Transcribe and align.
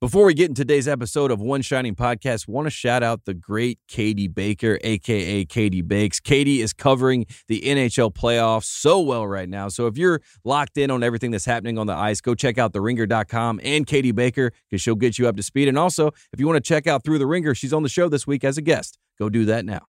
Before 0.00 0.26
we 0.26 0.34
get 0.34 0.48
into 0.48 0.60
today's 0.60 0.86
episode 0.86 1.32
of 1.32 1.40
One 1.40 1.60
Shining 1.60 1.96
Podcast, 1.96 2.46
want 2.46 2.66
to 2.66 2.70
shout 2.70 3.02
out 3.02 3.24
the 3.24 3.34
great 3.34 3.80
Katie 3.88 4.28
Baker, 4.28 4.78
aka 4.84 5.44
Katie 5.44 5.82
Bakes. 5.82 6.20
Katie 6.20 6.60
is 6.60 6.72
covering 6.72 7.26
the 7.48 7.62
NHL 7.62 8.14
playoffs 8.14 8.66
so 8.66 9.00
well 9.00 9.26
right 9.26 9.48
now. 9.48 9.66
So 9.66 9.88
if 9.88 9.98
you're 9.98 10.20
locked 10.44 10.78
in 10.78 10.92
on 10.92 11.02
everything 11.02 11.32
that's 11.32 11.46
happening 11.46 11.78
on 11.78 11.88
the 11.88 11.94
ice, 11.94 12.20
go 12.20 12.36
check 12.36 12.58
out 12.58 12.72
theringer.com 12.72 13.60
and 13.64 13.88
Katie 13.88 14.12
Baker 14.12 14.52
because 14.70 14.80
she'll 14.80 14.94
get 14.94 15.18
you 15.18 15.26
up 15.26 15.34
to 15.34 15.42
speed. 15.42 15.66
And 15.66 15.76
also, 15.76 16.12
if 16.32 16.38
you 16.38 16.46
want 16.46 16.64
to 16.64 16.68
check 16.68 16.86
out 16.86 17.02
Through 17.02 17.18
the 17.18 17.26
Ringer, 17.26 17.52
she's 17.56 17.72
on 17.72 17.82
the 17.82 17.88
show 17.88 18.08
this 18.08 18.24
week 18.24 18.44
as 18.44 18.56
a 18.56 18.62
guest. 18.62 19.00
Go 19.18 19.28
do 19.28 19.46
that 19.46 19.64
now. 19.64 19.80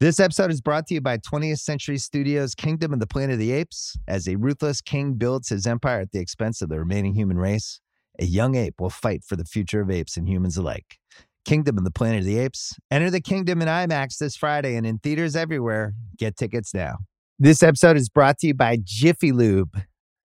This 0.00 0.20
episode 0.20 0.50
is 0.50 0.60
brought 0.60 0.86
to 0.88 0.94
you 0.94 1.00
by 1.00 1.16
20th 1.16 1.60
Century 1.60 1.96
Studios' 1.96 2.54
Kingdom 2.54 2.92
of 2.92 3.00
the 3.00 3.06
Planet 3.06 3.32
of 3.32 3.38
the 3.38 3.52
Apes. 3.52 3.96
As 4.06 4.28
a 4.28 4.36
ruthless 4.36 4.82
king 4.82 5.14
builds 5.14 5.48
his 5.48 5.66
empire 5.66 6.00
at 6.00 6.12
the 6.12 6.18
expense 6.18 6.60
of 6.60 6.68
the 6.68 6.78
remaining 6.78 7.14
human 7.14 7.38
race, 7.38 7.80
a 8.18 8.24
young 8.24 8.54
ape 8.54 8.80
will 8.80 8.90
fight 8.90 9.22
for 9.24 9.36
the 9.36 9.44
future 9.44 9.80
of 9.80 9.90
apes 9.90 10.16
and 10.16 10.28
humans 10.28 10.56
alike. 10.56 10.98
Kingdom 11.44 11.78
of 11.78 11.84
the 11.84 11.90
Planet 11.90 12.20
of 12.20 12.24
the 12.24 12.38
Apes. 12.38 12.74
Enter 12.90 13.10
the 13.10 13.20
kingdom 13.20 13.62
in 13.62 13.68
IMAX 13.68 14.18
this 14.18 14.36
Friday 14.36 14.74
and 14.74 14.84
in 14.86 14.98
theaters 14.98 15.36
everywhere. 15.36 15.94
Get 16.18 16.36
tickets 16.36 16.74
now. 16.74 16.96
This 17.38 17.62
episode 17.62 17.96
is 17.96 18.08
brought 18.08 18.38
to 18.38 18.48
you 18.48 18.54
by 18.54 18.78
Jiffy 18.82 19.30
Lube. 19.30 19.80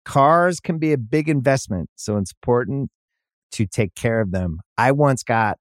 Cars 0.04 0.58
can 0.58 0.78
be 0.78 0.92
a 0.92 0.98
big 0.98 1.28
investment, 1.28 1.88
so 1.94 2.16
it's 2.16 2.32
important 2.32 2.90
to 3.52 3.66
take 3.66 3.94
care 3.94 4.20
of 4.20 4.32
them. 4.32 4.58
I 4.76 4.90
once 4.90 5.22
got 5.22 5.58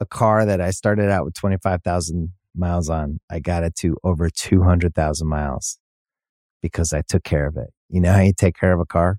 a 0.00 0.06
car 0.06 0.44
that 0.44 0.60
I 0.60 0.70
started 0.70 1.10
out 1.10 1.24
with 1.24 1.34
25,000 1.34 2.32
miles 2.54 2.90
on. 2.90 3.20
I 3.30 3.40
got 3.40 3.64
it 3.64 3.74
to 3.76 3.96
over 4.04 4.28
200,000 4.28 5.26
miles 5.26 5.78
because 6.60 6.92
I 6.92 7.02
took 7.08 7.24
care 7.24 7.46
of 7.46 7.56
it. 7.56 7.70
You 7.88 8.00
know 8.00 8.12
how 8.12 8.20
you 8.20 8.34
take 8.36 8.56
care 8.58 8.72
of 8.72 8.80
a 8.80 8.86
car? 8.86 9.18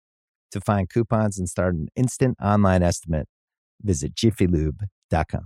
To 0.51 0.59
find 0.59 0.89
coupons 0.89 1.39
and 1.39 1.47
start 1.47 1.75
an 1.75 1.87
instant 1.95 2.35
online 2.43 2.83
estimate, 2.83 3.27
visit 3.81 4.13
jiffylube.com. 4.15 5.45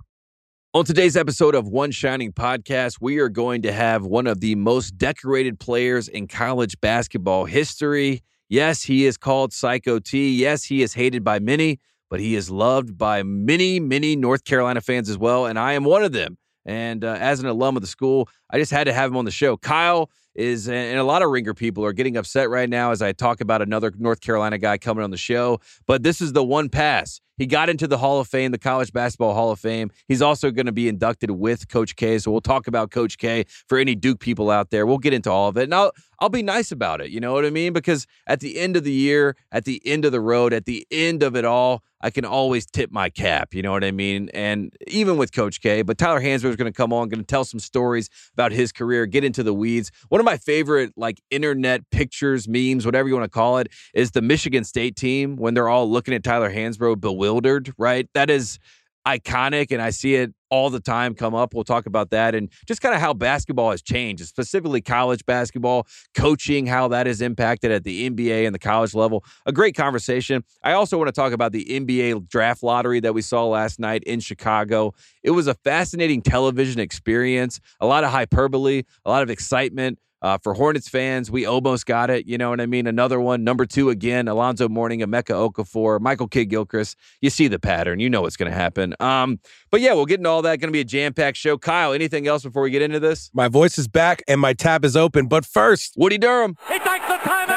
On 0.74 0.84
today's 0.84 1.16
episode 1.16 1.54
of 1.54 1.68
One 1.68 1.92
Shining 1.92 2.32
Podcast, 2.32 2.96
we 3.00 3.18
are 3.18 3.28
going 3.28 3.62
to 3.62 3.72
have 3.72 4.04
one 4.04 4.26
of 4.26 4.40
the 4.40 4.56
most 4.56 4.98
decorated 4.98 5.60
players 5.60 6.08
in 6.08 6.26
college 6.26 6.80
basketball 6.80 7.44
history. 7.44 8.22
Yes, 8.48 8.82
he 8.82 9.06
is 9.06 9.16
called 9.16 9.52
Psycho 9.52 10.00
T. 10.00 10.34
Yes, 10.34 10.64
he 10.64 10.82
is 10.82 10.92
hated 10.92 11.22
by 11.22 11.38
many, 11.38 11.78
but 12.10 12.18
he 12.18 12.34
is 12.34 12.50
loved 12.50 12.98
by 12.98 13.22
many, 13.22 13.78
many 13.78 14.16
North 14.16 14.44
Carolina 14.44 14.80
fans 14.80 15.08
as 15.08 15.16
well. 15.16 15.46
And 15.46 15.56
I 15.56 15.74
am 15.74 15.84
one 15.84 16.02
of 16.02 16.12
them. 16.12 16.36
And 16.66 17.04
uh, 17.04 17.16
as 17.20 17.38
an 17.38 17.46
alum 17.46 17.76
of 17.76 17.82
the 17.82 17.88
school, 17.88 18.28
I 18.50 18.58
just 18.58 18.72
had 18.72 18.84
to 18.84 18.92
have 18.92 19.12
him 19.12 19.16
on 19.16 19.24
the 19.24 19.30
show. 19.30 19.56
Kyle 19.56 20.10
is, 20.36 20.68
and 20.68 20.98
a 20.98 21.04
lot 21.04 21.22
of 21.22 21.30
Ringer 21.30 21.54
people 21.54 21.84
are 21.84 21.92
getting 21.92 22.16
upset 22.16 22.50
right 22.50 22.68
now 22.68 22.90
as 22.90 23.02
I 23.02 23.12
talk 23.12 23.40
about 23.40 23.62
another 23.62 23.92
North 23.98 24.20
Carolina 24.20 24.58
guy 24.58 24.78
coming 24.78 25.02
on 25.02 25.10
the 25.10 25.16
show. 25.16 25.60
But 25.86 26.02
this 26.02 26.20
is 26.20 26.32
the 26.32 26.44
one 26.44 26.68
pass. 26.68 27.20
He 27.36 27.46
got 27.46 27.68
into 27.68 27.86
the 27.86 27.98
Hall 27.98 28.18
of 28.18 28.28
Fame, 28.28 28.50
the 28.50 28.58
College 28.58 28.92
Basketball 28.92 29.34
Hall 29.34 29.50
of 29.50 29.60
Fame. 29.60 29.90
He's 30.08 30.22
also 30.22 30.50
going 30.50 30.66
to 30.66 30.72
be 30.72 30.88
inducted 30.88 31.30
with 31.30 31.68
Coach 31.68 31.94
K. 31.96 32.18
So 32.18 32.30
we'll 32.30 32.40
talk 32.40 32.66
about 32.66 32.90
Coach 32.90 33.18
K 33.18 33.44
for 33.68 33.76
any 33.76 33.94
Duke 33.94 34.20
people 34.20 34.50
out 34.50 34.70
there. 34.70 34.86
We'll 34.86 34.96
get 34.98 35.12
into 35.12 35.30
all 35.30 35.48
of 35.48 35.58
it. 35.58 35.70
I'll, 35.70 35.92
I'll 36.18 36.28
be 36.28 36.42
nice 36.42 36.72
about 36.72 37.00
it. 37.00 37.10
You 37.10 37.20
know 37.20 37.32
what 37.32 37.44
I 37.44 37.50
mean? 37.50 37.72
Because 37.72 38.06
at 38.26 38.40
the 38.40 38.58
end 38.58 38.76
of 38.76 38.84
the 38.84 38.92
year, 38.92 39.36
at 39.52 39.64
the 39.64 39.82
end 39.84 40.04
of 40.04 40.12
the 40.12 40.20
road, 40.20 40.52
at 40.52 40.64
the 40.64 40.86
end 40.90 41.22
of 41.22 41.36
it 41.36 41.44
all, 41.44 41.82
I 42.00 42.10
can 42.10 42.24
always 42.24 42.66
tip 42.66 42.90
my 42.90 43.08
cap. 43.08 43.54
You 43.54 43.62
know 43.62 43.72
what 43.72 43.82
I 43.82 43.90
mean? 43.90 44.28
And 44.34 44.74
even 44.86 45.16
with 45.16 45.32
Coach 45.32 45.60
K, 45.60 45.82
but 45.82 45.98
Tyler 45.98 46.20
Hansbrough 46.20 46.50
is 46.50 46.56
going 46.56 46.70
to 46.70 46.76
come 46.76 46.92
on, 46.92 47.08
going 47.08 47.20
to 47.20 47.26
tell 47.26 47.44
some 47.44 47.60
stories 47.60 48.08
about 48.34 48.52
his 48.52 48.70
career, 48.70 49.06
get 49.06 49.24
into 49.24 49.42
the 49.42 49.54
weeds. 49.54 49.90
One 50.08 50.20
of 50.20 50.24
my 50.24 50.36
favorite, 50.36 50.92
like, 50.96 51.20
internet 51.30 51.90
pictures, 51.90 52.46
memes, 52.46 52.84
whatever 52.84 53.08
you 53.08 53.14
want 53.14 53.24
to 53.24 53.30
call 53.30 53.58
it, 53.58 53.68
is 53.94 54.12
the 54.12 54.22
Michigan 54.22 54.64
State 54.64 54.94
team 54.94 55.36
when 55.36 55.54
they're 55.54 55.68
all 55.68 55.90
looking 55.90 56.14
at 56.14 56.22
Tyler 56.22 56.52
Hansbrough 56.52 57.00
bewildered, 57.00 57.72
right? 57.78 58.08
That 58.14 58.30
is 58.30 58.58
iconic 59.06 59.70
and 59.70 59.80
I 59.80 59.90
see 59.90 60.16
it 60.16 60.34
all 60.50 60.70
the 60.70 60.80
time 60.80 61.14
come 61.14 61.34
up. 61.34 61.54
We'll 61.54 61.64
talk 61.64 61.86
about 61.86 62.10
that 62.10 62.34
and 62.34 62.50
just 62.66 62.80
kind 62.80 62.94
of 62.94 63.00
how 63.00 63.14
basketball 63.14 63.70
has 63.70 63.82
changed, 63.82 64.24
specifically 64.26 64.80
college 64.80 65.24
basketball, 65.26 65.86
coaching, 66.14 66.66
how 66.66 66.88
that 66.88 67.06
has 67.06 67.20
impacted 67.20 67.70
at 67.72 67.84
the 67.84 68.08
NBA 68.08 68.46
and 68.46 68.54
the 68.54 68.58
college 68.58 68.94
level. 68.94 69.24
A 69.46 69.52
great 69.52 69.74
conversation. 69.74 70.44
I 70.62 70.72
also 70.72 70.98
want 70.98 71.08
to 71.08 71.12
talk 71.12 71.32
about 71.32 71.52
the 71.52 71.64
NBA 71.64 72.28
draft 72.28 72.62
lottery 72.62 73.00
that 73.00 73.14
we 73.14 73.22
saw 73.22 73.46
last 73.46 73.78
night 73.78 74.02
in 74.04 74.20
Chicago. 74.20 74.94
It 75.22 75.30
was 75.32 75.46
a 75.46 75.54
fascinating 75.54 76.22
television 76.22 76.80
experience, 76.80 77.60
a 77.80 77.86
lot 77.86 78.04
of 78.04 78.10
hyperbole, 78.10 78.82
a 79.04 79.10
lot 79.10 79.22
of 79.22 79.30
excitement. 79.30 79.98
Uh, 80.22 80.38
for 80.38 80.54
Hornets 80.54 80.88
fans, 80.88 81.30
we 81.30 81.46
almost 81.46 81.86
got 81.86 82.10
it. 82.10 82.26
You 82.26 82.38
know 82.38 82.50
what 82.50 82.60
I 82.60 82.66
mean? 82.66 82.86
Another 82.86 83.20
one, 83.20 83.44
number 83.44 83.66
two 83.66 83.90
again, 83.90 84.28
Alonzo 84.28 84.68
Mourning, 84.68 85.00
Emeka 85.00 85.50
Okafor, 85.50 86.00
Michael 86.00 86.28
Kidd 86.28 86.48
Gilchrist. 86.50 86.96
You 87.20 87.30
see 87.30 87.48
the 87.48 87.58
pattern. 87.58 88.00
You 88.00 88.08
know 88.10 88.22
what's 88.22 88.36
going 88.36 88.50
to 88.50 88.56
happen. 88.56 88.94
Um, 89.00 89.40
but 89.70 89.80
yeah, 89.80 89.92
we'll 89.94 90.06
get 90.06 90.18
into 90.20 90.30
all 90.30 90.42
that. 90.42 90.58
Going 90.58 90.68
to 90.68 90.72
be 90.72 90.80
a 90.80 90.84
jam 90.84 91.12
packed 91.12 91.36
show. 91.36 91.58
Kyle, 91.58 91.92
anything 91.92 92.26
else 92.26 92.42
before 92.42 92.62
we 92.62 92.70
get 92.70 92.82
into 92.82 93.00
this? 93.00 93.30
My 93.34 93.48
voice 93.48 93.78
is 93.78 93.88
back 93.88 94.22
and 94.26 94.40
my 94.40 94.52
tab 94.52 94.84
is 94.84 94.96
open. 94.96 95.26
But 95.28 95.44
first, 95.44 95.94
Woody 95.96 96.18
Durham. 96.18 96.56
He 96.68 96.78
takes 96.78 97.06
the 97.06 97.18
timeout. 97.18 97.55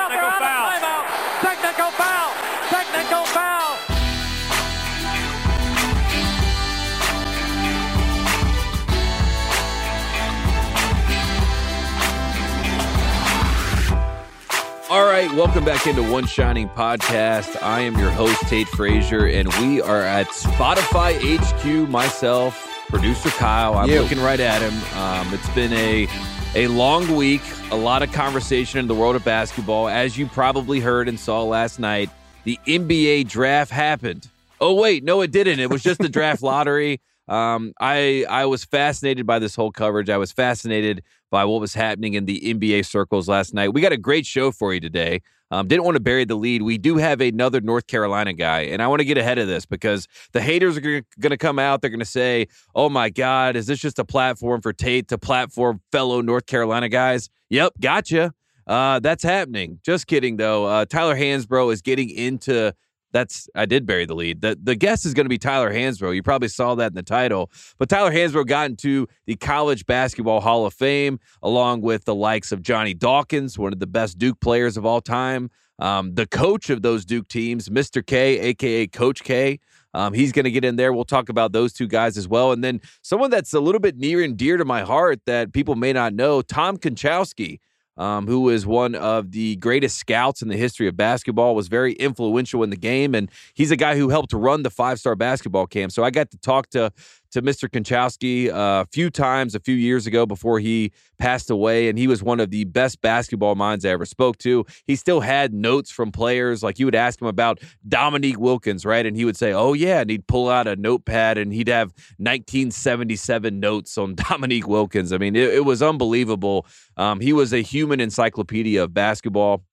All 14.89 15.05
right, 15.05 15.31
welcome 15.33 15.63
back 15.63 15.85
into 15.85 16.01
One 16.01 16.25
Shining 16.25 16.67
Podcast. 16.67 17.61
I 17.61 17.81
am 17.81 17.95
your 17.99 18.09
host, 18.09 18.41
Tate 18.47 18.67
Frazier, 18.69 19.27
and 19.27 19.47
we 19.59 19.81
are 19.81 20.01
at 20.01 20.27
Spotify 20.29 21.13
HQ. 21.37 21.87
Myself, 21.89 22.67
producer 22.89 23.29
Kyle. 23.29 23.75
I'm 23.75 23.87
You. 23.87 24.01
looking 24.01 24.19
right 24.19 24.39
at 24.39 24.61
him. 24.63 24.97
Um, 24.99 25.31
it's 25.33 25.49
been 25.49 25.73
a 25.73 26.07
a 26.55 26.67
long 26.69 27.15
week, 27.15 27.43
a 27.69 27.75
lot 27.75 28.01
of 28.01 28.11
conversation 28.11 28.79
in 28.79 28.87
the 28.87 28.95
world 28.95 29.15
of 29.15 29.23
basketball. 29.23 29.87
As 29.87 30.17
you 30.17 30.25
probably 30.25 30.79
heard 30.79 31.07
and 31.07 31.19
saw 31.19 31.43
last 31.43 31.79
night, 31.79 32.09
the 32.43 32.57
NBA 32.65 33.27
draft 33.27 33.69
happened. 33.71 34.27
Oh 34.59 34.73
wait, 34.73 35.03
no, 35.03 35.21
it 35.21 35.29
didn't. 35.31 35.59
It 35.59 35.69
was 35.69 35.83
just 35.83 35.99
the 35.99 36.09
draft 36.09 36.41
lottery. 36.41 36.99
Um, 37.29 37.73
I 37.79 38.25
I 38.29 38.45
was 38.45 38.65
fascinated 38.65 39.25
by 39.25 39.39
this 39.39 39.55
whole 39.55 39.71
coverage. 39.71 40.09
I 40.09 40.17
was 40.17 40.31
fascinated 40.31 41.03
by 41.29 41.45
what 41.45 41.61
was 41.61 41.73
happening 41.75 42.15
in 42.15 42.25
the 42.25 42.41
NBA 42.41 42.85
circles 42.85 43.29
last 43.29 43.53
night. 43.53 43.73
We 43.73 43.81
got 43.81 43.91
a 43.91 43.97
great 43.97 44.25
show 44.25 44.51
for 44.51 44.73
you 44.73 44.79
today. 44.79 45.21
Um, 45.51 45.67
didn't 45.67 45.83
want 45.83 45.95
to 45.95 45.99
bury 45.99 46.25
the 46.25 46.35
lead. 46.35 46.61
We 46.61 46.77
do 46.77 46.97
have 46.97 47.21
another 47.21 47.59
North 47.61 47.87
Carolina 47.87 48.33
guy, 48.33 48.61
and 48.61 48.81
I 48.81 48.87
want 48.87 48.99
to 48.99 49.05
get 49.05 49.17
ahead 49.17 49.39
of 49.39 49.47
this 49.47 49.65
because 49.65 50.07
the 50.31 50.41
haters 50.41 50.77
are 50.77 50.81
going 50.81 51.03
to 51.21 51.37
come 51.37 51.57
out. 51.57 51.81
They're 51.81 51.89
going 51.89 51.99
to 51.99 52.05
say, 52.05 52.47
"Oh 52.75 52.89
my 52.89 53.09
God, 53.09 53.55
is 53.55 53.67
this 53.67 53.79
just 53.79 53.99
a 53.99 54.05
platform 54.05 54.61
for 54.61 54.73
Tate 54.73 55.07
to 55.09 55.17
platform 55.17 55.81
fellow 55.91 56.21
North 56.21 56.45
Carolina 56.47 56.89
guys?" 56.89 57.29
Yep, 57.49 57.73
gotcha. 57.79 58.33
Uh, 58.67 58.99
that's 58.99 59.23
happening. 59.23 59.79
Just 59.83 60.05
kidding, 60.05 60.37
though. 60.37 60.65
Uh, 60.65 60.85
Tyler 60.85 61.15
Hansbrough 61.15 61.73
is 61.73 61.81
getting 61.81 62.09
into 62.11 62.71
that's 63.11 63.49
I 63.55 63.65
did 63.65 63.85
bury 63.85 64.05
the 64.05 64.15
lead. 64.15 64.41
The 64.41 64.57
the 64.61 64.75
guest 64.75 65.05
is 65.05 65.13
going 65.13 65.25
to 65.25 65.29
be 65.29 65.37
Tyler 65.37 65.73
Hansbrough. 65.73 66.15
You 66.15 66.23
probably 66.23 66.47
saw 66.47 66.75
that 66.75 66.91
in 66.91 66.95
the 66.95 67.03
title. 67.03 67.51
But 67.77 67.89
Tyler 67.89 68.11
Hansbrough 68.11 68.47
got 68.47 68.69
into 68.69 69.07
the 69.25 69.35
College 69.35 69.85
Basketball 69.85 70.41
Hall 70.41 70.65
of 70.65 70.73
Fame 70.73 71.19
along 71.41 71.81
with 71.81 72.05
the 72.05 72.15
likes 72.15 72.51
of 72.51 72.61
Johnny 72.61 72.93
Dawkins, 72.93 73.57
one 73.57 73.73
of 73.73 73.79
the 73.79 73.87
best 73.87 74.17
Duke 74.17 74.39
players 74.39 74.77
of 74.77 74.85
all 74.85 75.01
time. 75.01 75.49
Um, 75.79 76.13
the 76.15 76.27
coach 76.27 76.69
of 76.69 76.81
those 76.81 77.05
Duke 77.05 77.27
teams, 77.29 77.69
Mr. 77.69 78.05
K, 78.05 78.39
aka 78.39 78.87
Coach 78.87 79.23
K. 79.23 79.59
Um, 79.93 80.13
he's 80.13 80.31
going 80.31 80.45
to 80.45 80.51
get 80.51 80.63
in 80.63 80.75
there. 80.75 80.93
We'll 80.93 81.05
talk 81.05 81.29
about 81.29 81.51
those 81.51 81.73
two 81.73 81.87
guys 81.87 82.17
as 82.17 82.27
well. 82.27 82.51
And 82.51 82.63
then 82.63 82.79
someone 83.01 83.31
that's 83.31 83.53
a 83.53 83.59
little 83.59 83.81
bit 83.81 83.97
near 83.97 84.23
and 84.23 84.37
dear 84.37 84.57
to 84.57 84.65
my 84.65 84.81
heart 84.81 85.21
that 85.25 85.51
people 85.51 85.75
may 85.75 85.93
not 85.93 86.13
know, 86.13 86.41
Tom 86.41 86.77
Konchalski 86.77 87.59
um, 87.99 88.25
who 88.25 88.49
is 88.49 88.65
one 88.65 88.95
of 88.95 89.31
the 89.31 89.57
greatest 89.57 89.97
scouts 89.97 90.41
in 90.41 90.47
the 90.47 90.57
history 90.57 90.87
of 90.87 90.97
basketball, 90.97 91.53
was 91.53 91.67
very 91.67 91.93
influential 91.93 92.63
in 92.63 92.69
the 92.69 92.77
game, 92.77 93.13
and 93.13 93.29
he's 93.53 93.69
a 93.69 93.75
guy 93.75 93.95
who 93.97 94.09
helped 94.09 94.33
run 94.33 94.63
the 94.63 94.69
five 94.71 94.99
star 94.99 95.15
basketball 95.15 95.67
camp. 95.67 95.91
So 95.91 96.03
I 96.03 96.09
got 96.09 96.31
to 96.31 96.37
talk 96.37 96.69
to 96.71 96.91
to 97.31 97.41
Mr. 97.41 97.69
Konchalski 97.69 98.49
uh, 98.49 98.83
a 98.83 98.87
few 98.91 99.09
times 99.09 99.55
a 99.55 99.59
few 99.59 99.75
years 99.75 100.07
ago 100.07 100.25
before 100.25 100.59
he 100.59 100.91
passed 101.17 101.49
away, 101.49 101.89
and 101.89 101.99
he 101.99 102.07
was 102.07 102.23
one 102.23 102.39
of 102.39 102.49
the 102.49 102.63
best 102.65 103.01
basketball 103.01 103.55
minds 103.55 103.85
I 103.85 103.89
ever 103.89 104.05
spoke 104.05 104.37
to. 104.39 104.65
He 104.85 104.95
still 104.95 105.19
had 105.19 105.53
notes 105.53 105.91
from 105.91 106.11
players. 106.11 106.63
Like 106.63 106.79
you 106.79 106.85
would 106.85 106.95
ask 106.95 107.21
him 107.21 107.27
about 107.27 107.59
Dominique 107.87 108.39
Wilkins, 108.39 108.85
right? 108.85 109.05
And 109.05 109.15
he 109.15 109.25
would 109.25 109.37
say, 109.37 109.53
Oh, 109.53 109.73
yeah. 109.73 110.01
And 110.01 110.09
he'd 110.09 110.27
pull 110.27 110.49
out 110.49 110.67
a 110.67 110.75
notepad 110.75 111.37
and 111.37 111.53
he'd 111.53 111.67
have 111.67 111.89
1977 112.17 113.59
notes 113.59 113.97
on 113.97 114.15
Dominique 114.29 114.67
Wilkins. 114.67 115.13
I 115.13 115.17
mean, 115.17 115.35
it, 115.35 115.53
it 115.53 115.65
was 115.65 115.81
unbelievable. 115.81 116.65
Um, 116.97 117.19
he 117.19 117.33
was 117.33 117.53
a 117.53 117.61
human 117.61 117.99
encyclopedia 117.99 118.83
of 118.83 118.93
basketball. 118.93 119.63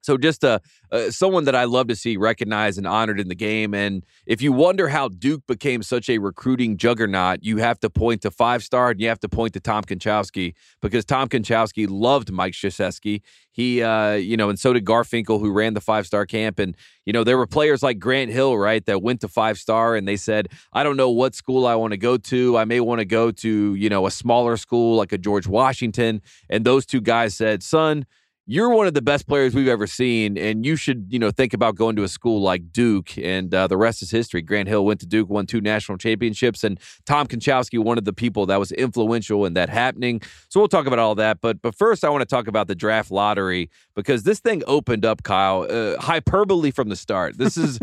So 0.00 0.16
just 0.16 0.44
a 0.44 0.60
uh, 0.90 1.10
someone 1.10 1.44
that 1.44 1.54
I 1.54 1.64
love 1.64 1.88
to 1.88 1.96
see 1.96 2.16
recognized 2.16 2.78
and 2.78 2.86
honored 2.86 3.20
in 3.20 3.28
the 3.28 3.34
game. 3.34 3.74
And 3.74 4.04
if 4.26 4.40
you 4.40 4.52
wonder 4.52 4.88
how 4.88 5.08
Duke 5.08 5.46
became 5.46 5.82
such 5.82 6.08
a 6.08 6.18
recruiting 6.18 6.76
juggernaut, 6.76 7.40
you 7.42 7.58
have 7.58 7.78
to 7.80 7.90
point 7.90 8.22
to 8.22 8.30
five 8.30 8.62
star 8.62 8.90
and 8.90 9.00
you 9.00 9.08
have 9.08 9.20
to 9.20 9.28
point 9.28 9.52
to 9.54 9.60
Tom 9.60 9.84
Konchalski 9.84 10.54
because 10.80 11.04
Tom 11.04 11.28
Konchalski 11.28 11.86
loved 11.90 12.32
Mike 12.32 12.54
Krzyzewski. 12.54 13.20
He, 13.50 13.82
uh, 13.82 14.12
you 14.12 14.36
know, 14.36 14.48
and 14.48 14.58
so 14.58 14.72
did 14.72 14.84
Garfinkel, 14.84 15.40
who 15.40 15.50
ran 15.50 15.74
the 15.74 15.80
five 15.80 16.06
star 16.06 16.24
camp. 16.24 16.58
And 16.58 16.76
you 17.04 17.12
know, 17.12 17.24
there 17.24 17.36
were 17.36 17.46
players 17.46 17.82
like 17.82 17.98
Grant 17.98 18.30
Hill, 18.30 18.56
right, 18.56 18.84
that 18.86 19.02
went 19.02 19.20
to 19.22 19.28
five 19.28 19.58
star 19.58 19.96
and 19.96 20.06
they 20.06 20.16
said, 20.16 20.48
I 20.72 20.84
don't 20.84 20.96
know 20.96 21.10
what 21.10 21.34
school 21.34 21.66
I 21.66 21.74
want 21.74 21.92
to 21.92 21.98
go 21.98 22.16
to. 22.16 22.56
I 22.56 22.64
may 22.64 22.80
want 22.80 23.00
to 23.00 23.04
go 23.04 23.30
to, 23.30 23.74
you 23.74 23.88
know, 23.88 24.06
a 24.06 24.10
smaller 24.10 24.56
school 24.56 24.96
like 24.96 25.12
a 25.12 25.18
George 25.18 25.46
Washington. 25.46 26.22
And 26.48 26.64
those 26.64 26.86
two 26.86 27.00
guys 27.00 27.34
said, 27.34 27.62
son 27.62 28.06
you're 28.50 28.70
one 28.70 28.86
of 28.86 28.94
the 28.94 29.02
best 29.02 29.28
players 29.28 29.54
we've 29.54 29.68
ever 29.68 29.86
seen, 29.86 30.38
and 30.38 30.64
you 30.64 30.74
should, 30.74 31.08
you 31.10 31.18
know, 31.18 31.30
think 31.30 31.52
about 31.52 31.74
going 31.74 31.94
to 31.96 32.02
a 32.02 32.08
school 32.08 32.40
like 32.40 32.72
Duke. 32.72 33.18
And 33.18 33.54
uh, 33.54 33.66
the 33.66 33.76
rest 33.76 34.00
is 34.00 34.10
history. 34.10 34.40
Grant 34.40 34.70
Hill 34.70 34.86
went 34.86 35.00
to 35.00 35.06
Duke, 35.06 35.28
won 35.28 35.44
two 35.44 35.60
national 35.60 35.98
championships, 35.98 36.64
and 36.64 36.80
Tom 37.04 37.26
Konchalski, 37.26 37.78
one 37.78 37.98
of 37.98 38.06
the 38.06 38.12
people 38.14 38.46
that 38.46 38.58
was 38.58 38.72
influential 38.72 39.44
in 39.44 39.52
that 39.52 39.68
happening. 39.68 40.22
So 40.48 40.60
we'll 40.60 40.68
talk 40.68 40.86
about 40.86 40.98
all 40.98 41.14
that. 41.16 41.42
But 41.42 41.60
but 41.60 41.74
first, 41.74 42.06
I 42.06 42.08
want 42.08 42.22
to 42.22 42.26
talk 42.26 42.48
about 42.48 42.68
the 42.68 42.74
draft 42.74 43.10
lottery 43.10 43.68
because 43.94 44.22
this 44.22 44.40
thing 44.40 44.62
opened 44.66 45.04
up, 45.04 45.24
Kyle, 45.24 45.66
uh, 45.68 46.00
hyperbole 46.00 46.70
from 46.70 46.88
the 46.88 46.96
start. 46.96 47.36
This 47.36 47.58
is 47.58 47.78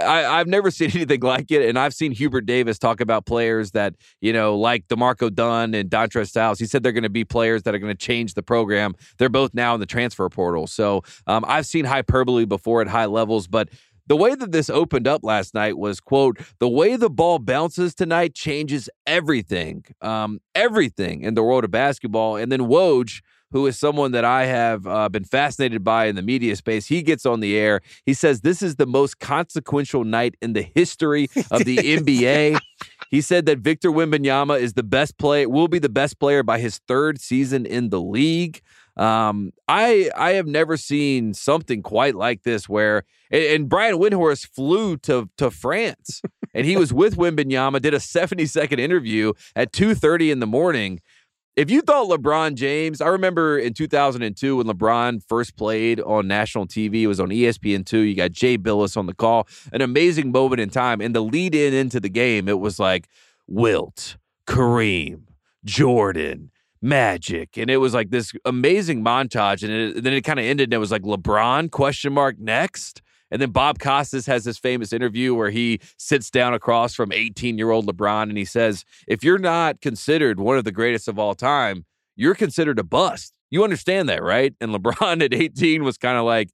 I, 0.00 0.38
have 0.38 0.46
never 0.46 0.70
seen 0.72 0.90
anything 0.94 1.20
like 1.20 1.50
it, 1.50 1.68
and 1.68 1.78
I've 1.78 1.94
seen 1.94 2.12
Hubert 2.12 2.46
Davis 2.46 2.78
talk 2.78 3.00
about 3.00 3.26
players 3.26 3.72
that 3.72 3.94
you 4.20 4.32
know, 4.32 4.56
like 4.56 4.88
D'Marco 4.88 5.30
Dunn 5.30 5.74
and 5.74 5.90
Dontrez 5.90 6.28
Styles. 6.28 6.58
He 6.58 6.66
said 6.66 6.82
they're 6.82 6.92
going 6.92 7.02
to 7.02 7.08
be 7.08 7.24
players 7.24 7.62
that 7.64 7.74
are 7.74 7.78
going 7.78 7.94
to 7.94 8.06
change 8.06 8.34
the 8.34 8.42
program. 8.42 8.94
They're 9.18 9.28
both 9.28 9.54
now 9.54 9.74
in 9.74 9.80
the 9.80 9.86
transfer 9.86 10.28
portal, 10.28 10.66
so 10.66 11.02
um, 11.26 11.44
I've 11.46 11.66
seen 11.66 11.84
hyperbole 11.84 12.44
before 12.44 12.80
at 12.82 12.88
high 12.88 13.06
levels, 13.06 13.46
but 13.46 13.68
the 14.08 14.16
way 14.16 14.34
that 14.34 14.52
this 14.52 14.70
opened 14.70 15.06
up 15.06 15.22
last 15.22 15.54
night 15.54 15.76
was 15.76 16.00
quote 16.00 16.38
the 16.58 16.68
way 16.68 16.96
the 16.96 17.10
ball 17.10 17.38
bounces 17.38 17.94
tonight 17.94 18.34
changes 18.34 18.88
everything 19.06 19.84
um, 20.00 20.40
everything 20.54 21.22
in 21.22 21.34
the 21.34 21.42
world 21.42 21.64
of 21.64 21.70
basketball 21.70 22.36
and 22.36 22.50
then 22.50 22.60
woj 22.60 23.20
who 23.50 23.66
is 23.66 23.78
someone 23.78 24.12
that 24.12 24.24
I 24.24 24.46
have 24.46 24.86
uh, 24.86 25.08
been 25.08 25.24
fascinated 25.24 25.84
by 25.84 26.06
in 26.06 26.16
the 26.16 26.22
media 26.22 26.56
space. 26.56 26.86
He 26.86 27.02
gets 27.02 27.26
on 27.26 27.40
the 27.40 27.56
air. 27.56 27.80
He 28.04 28.14
says 28.14 28.40
this 28.40 28.62
is 28.62 28.76
the 28.76 28.86
most 28.86 29.18
consequential 29.18 30.04
night 30.04 30.36
in 30.42 30.52
the 30.52 30.62
history 30.62 31.28
of 31.50 31.64
the 31.64 31.76
NBA. 31.76 32.58
He 33.10 33.22
said 33.22 33.46
that 33.46 33.60
Victor 33.60 33.90
Wembanyama 33.90 34.60
is 34.60 34.74
the 34.74 34.82
best 34.82 35.16
player, 35.16 35.48
will 35.48 35.66
be 35.66 35.78
the 35.78 35.88
best 35.88 36.18
player 36.18 36.42
by 36.42 36.58
his 36.58 36.78
third 36.86 37.22
season 37.22 37.64
in 37.64 37.88
the 37.88 38.00
league. 38.00 38.60
Um, 38.98 39.52
I 39.66 40.10
I 40.14 40.32
have 40.32 40.46
never 40.46 40.76
seen 40.76 41.32
something 41.32 41.82
quite 41.82 42.16
like 42.16 42.42
this 42.42 42.68
where 42.68 43.04
and, 43.30 43.42
and 43.42 43.68
Brian 43.68 43.94
Windhorst 43.96 44.48
flew 44.48 44.96
to 44.98 45.30
to 45.38 45.50
France 45.50 46.20
and 46.52 46.66
he 46.66 46.76
was 46.76 46.92
with 46.92 47.16
Wembanyama, 47.18 47.80
did 47.80 47.94
a 47.94 48.00
70 48.00 48.46
second 48.46 48.80
interview 48.80 49.32
at 49.54 49.72
2:30 49.72 50.32
in 50.32 50.40
the 50.40 50.46
morning 50.46 51.00
if 51.58 51.72
you 51.72 51.82
thought 51.82 52.08
LeBron 52.08 52.54
James, 52.54 53.00
I 53.00 53.08
remember 53.08 53.58
in 53.58 53.74
2002 53.74 54.56
when 54.58 54.66
LeBron 54.68 55.20
first 55.26 55.56
played 55.56 56.00
on 56.00 56.28
national 56.28 56.68
TV, 56.68 57.02
it 57.02 57.06
was 57.08 57.18
on 57.18 57.30
ESPN2. 57.30 58.08
You 58.08 58.14
got 58.14 58.30
Jay 58.30 58.56
Bilas 58.56 58.96
on 58.96 59.06
the 59.06 59.12
call, 59.12 59.48
an 59.72 59.82
amazing 59.82 60.30
moment 60.30 60.60
in 60.60 60.70
time. 60.70 61.00
And 61.00 61.16
the 61.16 61.20
lead 61.20 61.56
in 61.56 61.74
into 61.74 61.98
the 61.98 62.08
game, 62.08 62.48
it 62.48 62.60
was 62.60 62.78
like 62.78 63.08
Wilt, 63.48 64.18
Kareem, 64.46 65.22
Jordan, 65.64 66.52
Magic, 66.80 67.58
and 67.58 67.68
it 67.68 67.78
was 67.78 67.92
like 67.92 68.10
this 68.10 68.32
amazing 68.44 69.02
montage. 69.02 69.64
And 69.64 69.72
it, 69.96 70.04
then 70.04 70.12
it 70.12 70.20
kind 70.20 70.38
of 70.38 70.44
ended, 70.44 70.68
and 70.68 70.74
it 70.74 70.78
was 70.78 70.92
like 70.92 71.02
LeBron 71.02 71.72
question 71.72 72.12
mark 72.12 72.38
next. 72.38 73.02
And 73.30 73.42
then 73.42 73.50
Bob 73.50 73.78
Costas 73.78 74.26
has 74.26 74.44
this 74.44 74.58
famous 74.58 74.92
interview 74.92 75.34
where 75.34 75.50
he 75.50 75.80
sits 75.98 76.30
down 76.30 76.54
across 76.54 76.94
from 76.94 77.12
18 77.12 77.58
year 77.58 77.70
old 77.70 77.86
LeBron 77.86 78.24
and 78.24 78.38
he 78.38 78.44
says, 78.44 78.84
If 79.06 79.22
you're 79.22 79.38
not 79.38 79.80
considered 79.80 80.40
one 80.40 80.58
of 80.58 80.64
the 80.64 80.72
greatest 80.72 81.08
of 81.08 81.18
all 81.18 81.34
time, 81.34 81.84
you're 82.16 82.34
considered 82.34 82.78
a 82.78 82.84
bust. 82.84 83.32
You 83.50 83.64
understand 83.64 84.08
that, 84.08 84.22
right? 84.22 84.54
And 84.60 84.72
LeBron 84.72 85.22
at 85.24 85.34
18 85.34 85.84
was 85.84 85.98
kind 85.98 86.18
of 86.18 86.24
like, 86.24 86.50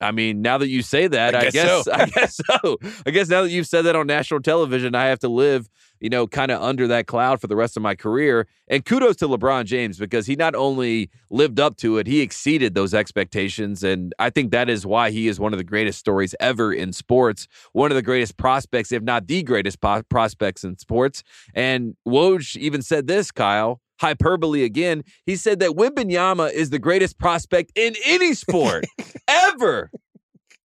I 0.00 0.10
mean, 0.10 0.42
now 0.42 0.58
that 0.58 0.68
you 0.68 0.82
say 0.82 1.06
that, 1.06 1.34
I 1.34 1.50
guess, 1.50 1.88
I 1.88 2.06
guess, 2.06 2.36
so. 2.36 2.44
I 2.60 2.66
guess 2.66 2.86
so. 2.90 3.00
I 3.06 3.10
guess 3.10 3.28
now 3.28 3.42
that 3.42 3.50
you've 3.50 3.66
said 3.66 3.82
that 3.82 3.96
on 3.96 4.06
national 4.06 4.40
television, 4.40 4.94
I 4.94 5.06
have 5.06 5.20
to 5.20 5.28
live, 5.28 5.68
you 6.00 6.10
know, 6.10 6.26
kind 6.26 6.50
of 6.50 6.60
under 6.60 6.86
that 6.88 7.06
cloud 7.06 7.40
for 7.40 7.46
the 7.46 7.56
rest 7.56 7.76
of 7.76 7.82
my 7.82 7.94
career. 7.94 8.46
And 8.68 8.84
kudos 8.84 9.16
to 9.16 9.28
LeBron 9.28 9.64
James 9.64 9.98
because 9.98 10.26
he 10.26 10.36
not 10.36 10.54
only 10.54 11.10
lived 11.30 11.58
up 11.58 11.76
to 11.78 11.98
it, 11.98 12.06
he 12.06 12.20
exceeded 12.20 12.74
those 12.74 12.92
expectations. 12.92 13.82
And 13.82 14.14
I 14.18 14.30
think 14.30 14.50
that 14.50 14.68
is 14.68 14.84
why 14.84 15.10
he 15.10 15.28
is 15.28 15.40
one 15.40 15.52
of 15.52 15.58
the 15.58 15.64
greatest 15.64 15.98
stories 15.98 16.34
ever 16.40 16.72
in 16.72 16.92
sports, 16.92 17.48
one 17.72 17.90
of 17.90 17.94
the 17.94 18.02
greatest 18.02 18.36
prospects, 18.36 18.92
if 18.92 19.02
not 19.02 19.26
the 19.26 19.42
greatest 19.42 19.80
po- 19.80 20.02
prospects 20.08 20.64
in 20.64 20.76
sports. 20.78 21.22
And 21.54 21.96
Woj 22.06 22.56
even 22.56 22.82
said 22.82 23.06
this, 23.06 23.30
Kyle 23.30 23.80
hyperbole 24.00 24.64
again. 24.64 25.02
He 25.24 25.36
said 25.36 25.60
that 25.60 25.70
Wembanyama 25.70 26.52
is 26.52 26.68
the 26.70 26.78
greatest 26.78 27.18
prospect 27.18 27.72
in 27.74 27.94
any 28.04 28.34
sport 28.34 28.84
ever, 29.28 29.90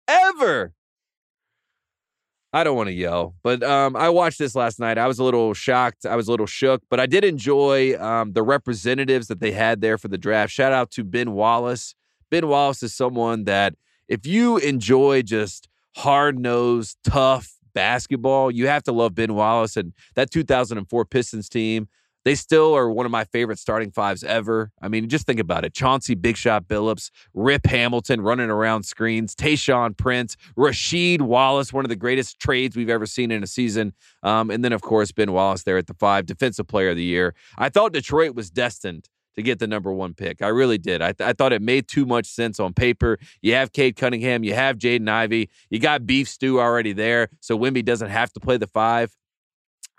ever. 0.07 0.74
I 2.55 2.63
don't 2.63 2.77
want 2.77 2.87
to 2.87 2.93
yell, 2.93 3.35
but 3.43 3.61
um, 3.63 3.97
I 3.97 4.07
watched 4.07 4.39
this 4.39 4.55
last 4.55 4.79
night. 4.79 4.97
I 4.97 5.07
was 5.07 5.19
a 5.19 5.25
little 5.25 5.53
shocked. 5.53 6.05
I 6.05 6.15
was 6.15 6.29
a 6.29 6.31
little 6.31 6.45
shook, 6.45 6.81
but 6.89 7.01
I 7.01 7.05
did 7.05 7.25
enjoy 7.25 7.99
um, 7.99 8.31
the 8.31 8.43
representatives 8.43 9.27
that 9.27 9.41
they 9.41 9.51
had 9.51 9.81
there 9.81 9.97
for 9.97 10.07
the 10.07 10.17
draft. 10.17 10.53
Shout 10.53 10.71
out 10.71 10.89
to 10.91 11.03
Ben 11.03 11.33
Wallace. 11.33 11.95
Ben 12.31 12.47
Wallace 12.47 12.81
is 12.81 12.95
someone 12.95 13.43
that, 13.43 13.75
if 14.07 14.25
you 14.25 14.55
enjoy 14.55 15.21
just 15.21 15.67
hard 15.97 16.39
nosed, 16.39 16.97
tough 17.03 17.55
basketball, 17.73 18.49
you 18.49 18.67
have 18.67 18.83
to 18.83 18.93
love 18.93 19.15
Ben 19.15 19.33
Wallace 19.33 19.75
and 19.75 19.91
that 20.15 20.31
2004 20.31 21.03
Pistons 21.03 21.49
team. 21.49 21.89
They 22.25 22.33
still 22.33 22.73
are 22.75 22.89
one 22.89 23.05
of 23.05 23.11
my 23.11 23.23
favorite 23.23 23.59
starting 23.59 23.91
fives 23.91 24.23
ever. 24.23 24.71
I 24.81 24.87
mean, 24.87 25.07
just 25.07 25.27
think 25.27 25.39
about 25.39 25.63
it. 25.63 25.75
Chauncey 25.75 26.15
Big 26.15 26.35
Shot 26.35 26.67
Billups, 26.67 27.11
Rip 27.35 27.67
Hamilton 27.67 28.19
running 28.19 28.49
around 28.49 28.83
screens, 28.83 29.35
Tayshaun 29.35 29.95
Prince, 29.95 30.35
Rasheed 30.57 31.21
Wallace, 31.21 31.71
one 31.71 31.85
of 31.85 31.89
the 31.89 31.95
greatest 31.95 32.39
trades 32.39 32.75
we've 32.75 32.89
ever 32.89 33.05
seen 33.05 33.29
in 33.29 33.43
a 33.43 33.47
season. 33.47 33.93
Um, 34.23 34.49
and 34.49 34.65
then, 34.65 34.73
of 34.73 34.81
course, 34.81 35.11
Ben 35.11 35.31
Wallace 35.31 35.63
there 35.63 35.77
at 35.77 35.85
the 35.85 35.93
five, 35.93 36.25
Defensive 36.25 36.67
Player 36.67 36.89
of 36.89 36.97
the 36.97 37.03
Year. 37.03 37.35
I 37.59 37.69
thought 37.69 37.93
Detroit 37.93 38.33
was 38.33 38.49
destined 38.49 39.07
to 39.35 39.43
get 39.43 39.59
the 39.59 39.67
number 39.67 39.93
one 39.93 40.15
pick. 40.15 40.41
I 40.41 40.47
really 40.47 40.79
did. 40.79 41.03
I, 41.03 41.11
th- 41.11 41.29
I 41.29 41.33
thought 41.33 41.53
it 41.53 41.61
made 41.61 41.87
too 41.87 42.07
much 42.07 42.25
sense 42.25 42.59
on 42.59 42.73
paper. 42.73 43.19
You 43.41 43.53
have 43.53 43.71
Cade 43.71 43.97
Cunningham, 43.97 44.43
you 44.43 44.55
have 44.55 44.77
Jaden 44.77 45.07
Ivey, 45.09 45.49
you 45.69 45.77
got 45.77 46.07
Beef 46.07 46.27
Stew 46.27 46.59
already 46.59 46.93
there, 46.93 47.29
so 47.39 47.57
Wimby 47.57 47.85
doesn't 47.85 48.09
have 48.09 48.33
to 48.33 48.39
play 48.39 48.57
the 48.57 48.67
five. 48.67 49.15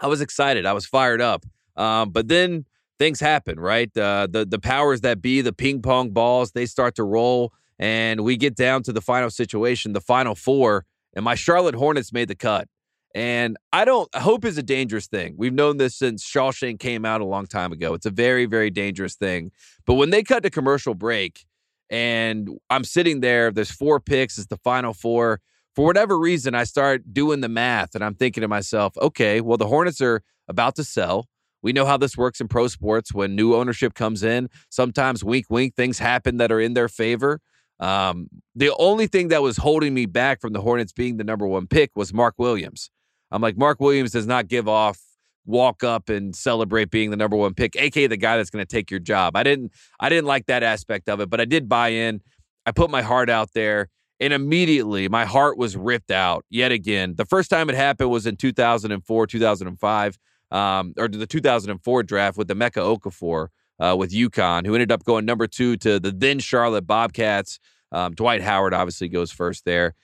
I 0.00 0.08
was 0.08 0.20
excited. 0.20 0.66
I 0.66 0.72
was 0.72 0.86
fired 0.86 1.20
up. 1.20 1.44
Um, 1.76 2.10
but 2.10 2.28
then 2.28 2.64
things 2.98 3.20
happen, 3.20 3.58
right? 3.60 3.94
Uh, 3.96 4.26
the 4.30 4.44
the 4.44 4.58
powers 4.58 5.02
that 5.02 5.20
be, 5.20 5.40
the 5.40 5.52
ping 5.52 5.82
pong 5.82 6.10
balls, 6.10 6.52
they 6.52 6.66
start 6.66 6.94
to 6.96 7.04
roll, 7.04 7.52
and 7.78 8.22
we 8.22 8.36
get 8.36 8.56
down 8.56 8.82
to 8.84 8.92
the 8.92 9.00
final 9.00 9.30
situation, 9.30 9.92
the 9.92 10.00
final 10.00 10.34
four, 10.34 10.84
and 11.14 11.24
my 11.24 11.34
Charlotte 11.34 11.74
Hornets 11.74 12.12
made 12.12 12.28
the 12.28 12.34
cut. 12.34 12.68
And 13.14 13.56
I 13.72 13.86
don't 13.86 14.14
hope 14.14 14.44
is 14.44 14.58
a 14.58 14.62
dangerous 14.62 15.06
thing. 15.06 15.36
We've 15.38 15.54
known 15.54 15.78
this 15.78 15.96
since 15.96 16.22
Shawshank 16.22 16.80
came 16.80 17.06
out 17.06 17.22
a 17.22 17.24
long 17.24 17.46
time 17.46 17.72
ago. 17.72 17.94
It's 17.94 18.04
a 18.04 18.10
very, 18.10 18.44
very 18.44 18.68
dangerous 18.68 19.14
thing. 19.14 19.52
But 19.86 19.94
when 19.94 20.10
they 20.10 20.22
cut 20.22 20.42
to 20.42 20.50
commercial 20.50 20.94
break, 20.94 21.46
and 21.88 22.50
I'm 22.68 22.84
sitting 22.84 23.20
there, 23.20 23.50
there's 23.50 23.70
four 23.70 24.00
picks, 24.00 24.36
it's 24.36 24.48
the 24.48 24.58
final 24.58 24.92
four. 24.92 25.40
For 25.74 25.84
whatever 25.84 26.18
reason, 26.18 26.54
I 26.54 26.64
start 26.64 27.14
doing 27.14 27.40
the 27.40 27.48
math 27.48 27.94
and 27.94 28.04
I'm 28.04 28.14
thinking 28.14 28.42
to 28.42 28.48
myself, 28.48 28.94
okay, 28.98 29.40
well, 29.40 29.56
the 29.56 29.66
Hornets 29.66 30.00
are 30.02 30.22
about 30.48 30.76
to 30.76 30.84
sell. 30.84 31.26
We 31.62 31.72
know 31.72 31.86
how 31.86 31.96
this 31.96 32.16
works 32.16 32.40
in 32.40 32.48
pro 32.48 32.68
sports 32.68 33.12
when 33.12 33.34
new 33.34 33.54
ownership 33.54 33.94
comes 33.94 34.22
in. 34.22 34.48
Sometimes, 34.68 35.24
wink, 35.24 35.46
wink, 35.50 35.74
things 35.74 35.98
happen 35.98 36.36
that 36.36 36.52
are 36.52 36.60
in 36.60 36.74
their 36.74 36.88
favor. 36.88 37.40
Um, 37.80 38.28
the 38.54 38.74
only 38.78 39.06
thing 39.06 39.28
that 39.28 39.42
was 39.42 39.56
holding 39.56 39.92
me 39.92 40.06
back 40.06 40.40
from 40.40 40.52
the 40.52 40.60
Hornets 40.60 40.92
being 40.92 41.16
the 41.16 41.24
number 41.24 41.46
one 41.46 41.66
pick 41.66 41.90
was 41.94 42.14
Mark 42.14 42.34
Williams. 42.38 42.90
I'm 43.30 43.42
like, 43.42 43.56
Mark 43.56 43.80
Williams 43.80 44.12
does 44.12 44.26
not 44.26 44.48
give 44.48 44.68
off 44.68 45.00
walk 45.46 45.84
up 45.84 46.08
and 46.08 46.34
celebrate 46.34 46.90
being 46.90 47.10
the 47.10 47.16
number 47.16 47.36
one 47.36 47.54
pick, 47.54 47.76
aka 47.76 48.06
the 48.06 48.16
guy 48.16 48.36
that's 48.36 48.50
going 48.50 48.64
to 48.64 48.68
take 48.68 48.90
your 48.90 49.00
job. 49.00 49.36
I 49.36 49.42
didn't 49.42 49.72
I 50.00 50.08
didn't 50.08 50.26
like 50.26 50.46
that 50.46 50.62
aspect 50.62 51.08
of 51.08 51.20
it, 51.20 51.30
but 51.30 51.40
I 51.40 51.44
did 51.44 51.68
buy 51.68 51.88
in. 51.88 52.20
I 52.66 52.72
put 52.72 52.90
my 52.90 53.02
heart 53.02 53.30
out 53.30 53.50
there 53.54 53.88
and 54.18 54.32
immediately 54.32 55.08
my 55.08 55.24
heart 55.24 55.56
was 55.56 55.76
ripped 55.76 56.10
out 56.10 56.44
yet 56.50 56.72
again. 56.72 57.14
The 57.16 57.24
first 57.24 57.48
time 57.48 57.70
it 57.70 57.76
happened 57.76 58.10
was 58.10 58.26
in 58.26 58.36
2004, 58.36 59.26
2005. 59.26 60.18
Um, 60.50 60.94
or 60.96 61.08
the 61.08 61.26
2004 61.26 62.02
draft 62.02 62.38
with 62.38 62.48
Emeka 62.48 62.98
Okafor 62.98 63.48
uh, 63.78 63.96
with 63.96 64.12
UConn, 64.12 64.66
who 64.66 64.74
ended 64.74 64.92
up 64.92 65.04
going 65.04 65.24
number 65.24 65.46
two 65.46 65.76
to 65.78 65.98
the 65.98 66.10
then 66.10 66.38
Charlotte 66.38 66.86
Bobcats. 66.86 67.58
Um, 67.92 68.14
Dwight 68.14 68.42
Howard 68.42 68.74
obviously 68.74 69.08
goes 69.08 69.30
first 69.30 69.64
there. 69.64 69.94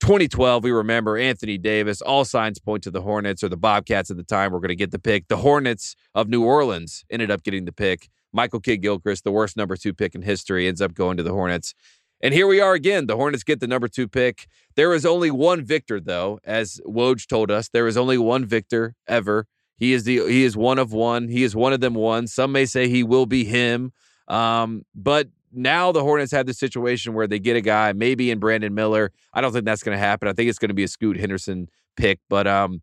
2012, 0.00 0.64
we 0.64 0.70
remember 0.70 1.16
Anthony 1.16 1.56
Davis. 1.56 2.02
All 2.02 2.24
signs 2.24 2.58
point 2.58 2.82
to 2.82 2.90
the 2.90 3.00
Hornets 3.00 3.42
or 3.42 3.48
the 3.48 3.56
Bobcats 3.56 4.10
at 4.10 4.16
the 4.16 4.24
time 4.24 4.52
were 4.52 4.60
going 4.60 4.68
to 4.68 4.76
get 4.76 4.90
the 4.90 4.98
pick. 4.98 5.28
The 5.28 5.38
Hornets 5.38 5.96
of 6.14 6.28
New 6.28 6.44
Orleans 6.44 7.04
ended 7.10 7.30
up 7.30 7.42
getting 7.42 7.64
the 7.64 7.72
pick. 7.72 8.10
Michael 8.32 8.60
Kidd 8.60 8.82
Gilchrist, 8.82 9.24
the 9.24 9.30
worst 9.30 9.56
number 9.56 9.76
two 9.76 9.94
pick 9.94 10.14
in 10.14 10.22
history, 10.22 10.66
ends 10.66 10.82
up 10.82 10.92
going 10.92 11.16
to 11.16 11.22
the 11.22 11.30
Hornets. 11.30 11.74
And 12.24 12.32
here 12.32 12.46
we 12.46 12.58
are 12.58 12.72
again. 12.72 13.06
The 13.06 13.16
Hornets 13.16 13.42
get 13.42 13.60
the 13.60 13.66
number 13.66 13.86
two 13.86 14.08
pick. 14.08 14.46
There 14.76 14.94
is 14.94 15.04
only 15.04 15.30
one 15.30 15.62
victor, 15.62 16.00
though, 16.00 16.40
as 16.42 16.80
Woj 16.86 17.26
told 17.26 17.50
us. 17.50 17.68
There 17.68 17.86
is 17.86 17.98
only 17.98 18.16
one 18.16 18.46
victor 18.46 18.94
ever. 19.06 19.46
He 19.76 19.92
is 19.92 20.04
the 20.04 20.26
he 20.26 20.42
is 20.42 20.56
one 20.56 20.78
of 20.78 20.90
one. 20.90 21.28
He 21.28 21.44
is 21.44 21.54
one 21.54 21.74
of 21.74 21.80
them 21.80 21.92
one. 21.92 22.26
Some 22.26 22.50
may 22.50 22.64
say 22.64 22.88
he 22.88 23.02
will 23.02 23.26
be 23.26 23.44
him. 23.44 23.92
Um, 24.26 24.86
but 24.94 25.28
now 25.52 25.92
the 25.92 26.00
Hornets 26.00 26.32
have 26.32 26.46
the 26.46 26.54
situation 26.54 27.12
where 27.12 27.26
they 27.26 27.38
get 27.38 27.56
a 27.56 27.60
guy, 27.60 27.92
maybe 27.92 28.30
in 28.30 28.38
Brandon 28.38 28.72
Miller. 28.72 29.12
I 29.34 29.42
don't 29.42 29.52
think 29.52 29.66
that's 29.66 29.82
going 29.82 29.94
to 29.94 30.02
happen. 30.02 30.26
I 30.26 30.32
think 30.32 30.48
it's 30.48 30.58
going 30.58 30.70
to 30.70 30.74
be 30.74 30.84
a 30.84 30.88
Scoot 30.88 31.18
Henderson 31.18 31.68
pick. 31.94 32.20
But 32.30 32.46
um, 32.46 32.80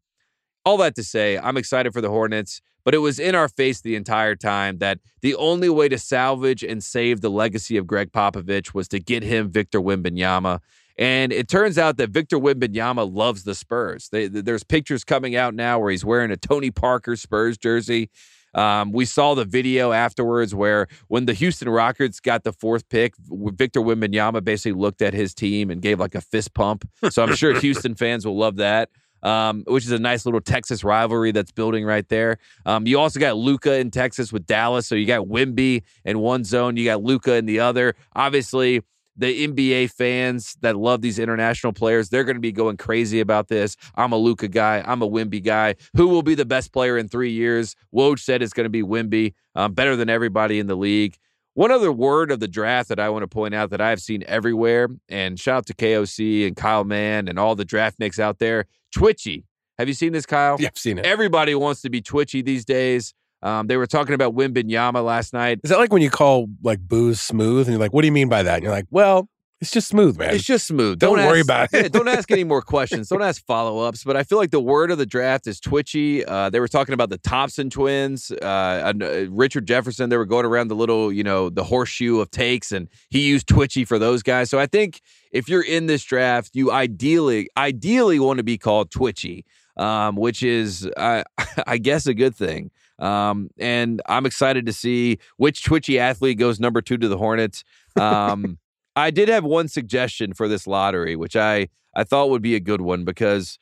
all 0.65 0.77
that 0.77 0.93
to 0.97 1.03
say, 1.03 1.39
I'm 1.39 1.57
excited 1.57 1.93
for 1.93 2.01
the 2.01 2.09
Hornets. 2.09 2.61
But 2.83 2.93
it 2.95 2.99
was 2.99 3.19
in 3.19 3.35
our 3.35 3.47
face 3.47 3.81
the 3.81 3.95
entire 3.95 4.35
time 4.35 4.79
that 4.79 4.99
the 5.21 5.35
only 5.35 5.69
way 5.69 5.89
to 5.89 5.97
salvage 5.97 6.63
and 6.63 6.83
save 6.83 7.21
the 7.21 7.29
legacy 7.29 7.77
of 7.77 7.87
Gregg 7.87 8.11
Popovich 8.11 8.73
was 8.73 8.87
to 8.89 8.99
get 8.99 9.23
him 9.23 9.51
Victor 9.51 9.79
Wembanyama. 9.79 10.59
And 10.97 11.31
it 11.31 11.47
turns 11.47 11.77
out 11.77 11.97
that 11.97 12.09
Victor 12.09 12.37
Wembanyama 12.37 13.11
loves 13.11 13.43
the 13.43 13.55
Spurs. 13.55 14.09
They, 14.09 14.27
there's 14.27 14.63
pictures 14.63 15.03
coming 15.03 15.35
out 15.35 15.53
now 15.55 15.79
where 15.79 15.91
he's 15.91 16.05
wearing 16.05 16.31
a 16.31 16.37
Tony 16.37 16.69
Parker 16.69 17.15
Spurs 17.15 17.57
jersey. 17.57 18.09
Um, 18.53 18.91
we 18.91 19.05
saw 19.05 19.33
the 19.33 19.45
video 19.45 19.93
afterwards 19.93 20.53
where 20.53 20.87
when 21.07 21.25
the 21.25 21.33
Houston 21.33 21.69
Rockets 21.69 22.19
got 22.19 22.43
the 22.43 22.51
fourth 22.51 22.87
pick, 22.89 23.13
Victor 23.17 23.79
Wembanyama 23.79 24.43
basically 24.43 24.79
looked 24.79 25.01
at 25.01 25.13
his 25.13 25.33
team 25.33 25.69
and 25.71 25.81
gave 25.81 25.99
like 25.99 26.15
a 26.15 26.21
fist 26.21 26.53
pump. 26.53 26.87
So 27.09 27.23
I'm 27.23 27.35
sure 27.35 27.57
Houston 27.59 27.95
fans 27.95 28.25
will 28.25 28.37
love 28.37 28.57
that. 28.57 28.89
Um, 29.23 29.63
which 29.67 29.85
is 29.85 29.91
a 29.91 29.99
nice 29.99 30.25
little 30.25 30.41
Texas 30.41 30.83
rivalry 30.83 31.31
that's 31.31 31.51
building 31.51 31.85
right 31.85 32.07
there. 32.09 32.37
Um, 32.65 32.87
you 32.87 32.99
also 32.99 33.19
got 33.19 33.37
Luka 33.37 33.77
in 33.77 33.91
Texas 33.91 34.33
with 34.33 34.47
Dallas, 34.47 34.87
so 34.87 34.95
you 34.95 35.05
got 35.05 35.27
Wimby 35.27 35.83
in 36.05 36.19
one 36.19 36.43
zone, 36.43 36.75
you 36.75 36.85
got 36.85 37.03
Luka 37.03 37.35
in 37.35 37.45
the 37.45 37.59
other. 37.59 37.95
Obviously, 38.15 38.81
the 39.17 39.47
NBA 39.47 39.91
fans 39.91 40.57
that 40.61 40.75
love 40.75 41.01
these 41.01 41.19
international 41.19 41.73
players, 41.73 42.09
they're 42.09 42.23
going 42.23 42.35
to 42.35 42.41
be 42.41 42.51
going 42.51 42.77
crazy 42.77 43.19
about 43.19 43.47
this. 43.47 43.75
I'm 43.95 44.11
a 44.11 44.17
Luka 44.17 44.47
guy. 44.47 44.83
I'm 44.85 45.01
a 45.01 45.09
Wimby 45.09 45.43
guy. 45.43 45.75
Who 45.95 46.07
will 46.07 46.23
be 46.23 46.35
the 46.35 46.45
best 46.45 46.71
player 46.71 46.97
in 46.97 47.07
three 47.07 47.31
years? 47.31 47.75
Woj 47.93 48.19
said 48.19 48.41
it's 48.41 48.53
going 48.53 48.65
to 48.65 48.69
be 48.69 48.83
Wimby, 48.83 49.33
um, 49.55 49.73
better 49.73 49.95
than 49.95 50.09
everybody 50.09 50.59
in 50.59 50.67
the 50.67 50.75
league. 50.75 51.17
One 51.53 51.71
other 51.71 51.91
word 51.91 52.31
of 52.31 52.39
the 52.39 52.47
draft 52.47 52.87
that 52.89 52.99
I 52.99 53.09
want 53.09 53.23
to 53.23 53.27
point 53.27 53.53
out 53.53 53.71
that 53.71 53.81
I've 53.81 54.01
seen 54.01 54.23
everywhere, 54.25 54.87
and 55.09 55.37
shout 55.37 55.57
out 55.57 55.65
to 55.65 55.73
KOC 55.73 56.47
and 56.47 56.55
Kyle 56.55 56.85
Mann 56.85 57.27
and 57.27 57.37
all 57.37 57.55
the 57.55 57.65
draft 57.65 57.99
nicks 57.99 58.19
out 58.19 58.39
there, 58.39 58.65
twitchy. 58.91 59.45
Have 59.77 59.87
you 59.87 59.93
seen 59.93 60.13
this, 60.13 60.25
Kyle? 60.25 60.57
Yeah, 60.59 60.67
I've 60.67 60.77
seen 60.77 60.99
it. 60.99 61.05
Everybody 61.05 61.55
wants 61.55 61.81
to 61.81 61.89
be 61.89 62.01
twitchy 62.01 62.41
these 62.41 62.65
days. 62.65 63.13
Um, 63.41 63.65
they 63.65 63.77
were 63.77 63.87
talking 63.87 64.13
about 64.13 64.35
Wembanyama 64.35 65.03
last 65.03 65.33
night. 65.33 65.59
Is 65.63 65.71
that 65.71 65.79
like 65.79 65.91
when 65.91 66.03
you 66.03 66.11
call 66.11 66.47
like 66.61 66.79
booze 66.79 67.19
smooth 67.19 67.67
and 67.67 67.73
you're 67.73 67.79
like, 67.79 67.91
what 67.91 68.01
do 68.01 68.07
you 68.07 68.11
mean 68.11 68.29
by 68.29 68.43
that? 68.43 68.55
And 68.55 68.63
you're 68.63 68.71
like, 68.71 68.85
well, 68.91 69.27
it's 69.61 69.69
just 69.69 69.89
smooth, 69.89 70.17
man. 70.17 70.33
It's 70.33 70.43
just 70.43 70.65
smooth. 70.65 70.97
Don't 70.97 71.17
worry 71.17 71.39
ask, 71.39 71.45
about 71.45 71.69
it. 71.73 71.83
yeah, 71.83 71.87
don't 71.87 72.07
ask 72.07 72.31
any 72.31 72.43
more 72.43 72.61
questions. 72.63 73.09
Don't 73.09 73.21
ask 73.21 73.45
follow 73.45 73.79
ups. 73.87 74.03
But 74.03 74.17
I 74.17 74.23
feel 74.23 74.39
like 74.39 74.49
the 74.49 74.59
word 74.59 74.89
of 74.89 74.97
the 74.97 75.05
draft 75.05 75.45
is 75.45 75.59
twitchy. 75.59 76.25
Uh, 76.25 76.49
they 76.49 76.59
were 76.59 76.67
talking 76.67 76.93
about 76.93 77.09
the 77.11 77.19
Thompson 77.19 77.69
twins, 77.69 78.31
uh, 78.41 78.45
uh, 78.45 79.25
Richard 79.29 79.67
Jefferson. 79.67 80.09
They 80.09 80.17
were 80.17 80.25
going 80.25 80.47
around 80.47 80.69
the 80.69 80.75
little, 80.75 81.13
you 81.13 81.23
know, 81.23 81.51
the 81.51 81.63
horseshoe 81.63 82.19
of 82.19 82.31
takes, 82.31 82.71
and 82.71 82.89
he 83.11 83.21
used 83.27 83.45
twitchy 83.47 83.85
for 83.85 83.99
those 83.99 84.23
guys. 84.23 84.49
So 84.49 84.57
I 84.59 84.65
think 84.65 84.99
if 85.31 85.47
you're 85.47 85.63
in 85.63 85.85
this 85.85 86.03
draft, 86.03 86.51
you 86.53 86.71
ideally, 86.71 87.47
ideally 87.55 88.19
want 88.19 88.37
to 88.37 88.43
be 88.43 88.57
called 88.57 88.89
twitchy, 88.89 89.45
um, 89.77 90.15
which 90.15 90.41
is, 90.41 90.89
uh, 90.97 91.23
I 91.67 91.77
guess, 91.77 92.07
a 92.07 92.15
good 92.15 92.35
thing. 92.35 92.71
Um, 92.97 93.49
and 93.59 94.01
I'm 94.07 94.25
excited 94.25 94.65
to 94.65 94.73
see 94.73 95.19
which 95.37 95.63
twitchy 95.63 95.99
athlete 95.99 96.39
goes 96.39 96.59
number 96.59 96.81
two 96.81 96.97
to 96.97 97.07
the 97.07 97.17
Hornets. 97.17 97.63
Um, 97.95 98.57
I 98.95 99.11
did 99.11 99.29
have 99.29 99.43
one 99.43 99.67
suggestion 99.67 100.33
for 100.33 100.47
this 100.47 100.67
lottery, 100.67 101.15
which 101.15 101.35
I 101.35 101.69
I 101.95 102.03
thought 102.03 102.29
would 102.29 102.41
be 102.41 102.55
a 102.55 102.59
good 102.59 102.81
one 102.81 103.03
because 103.03 103.57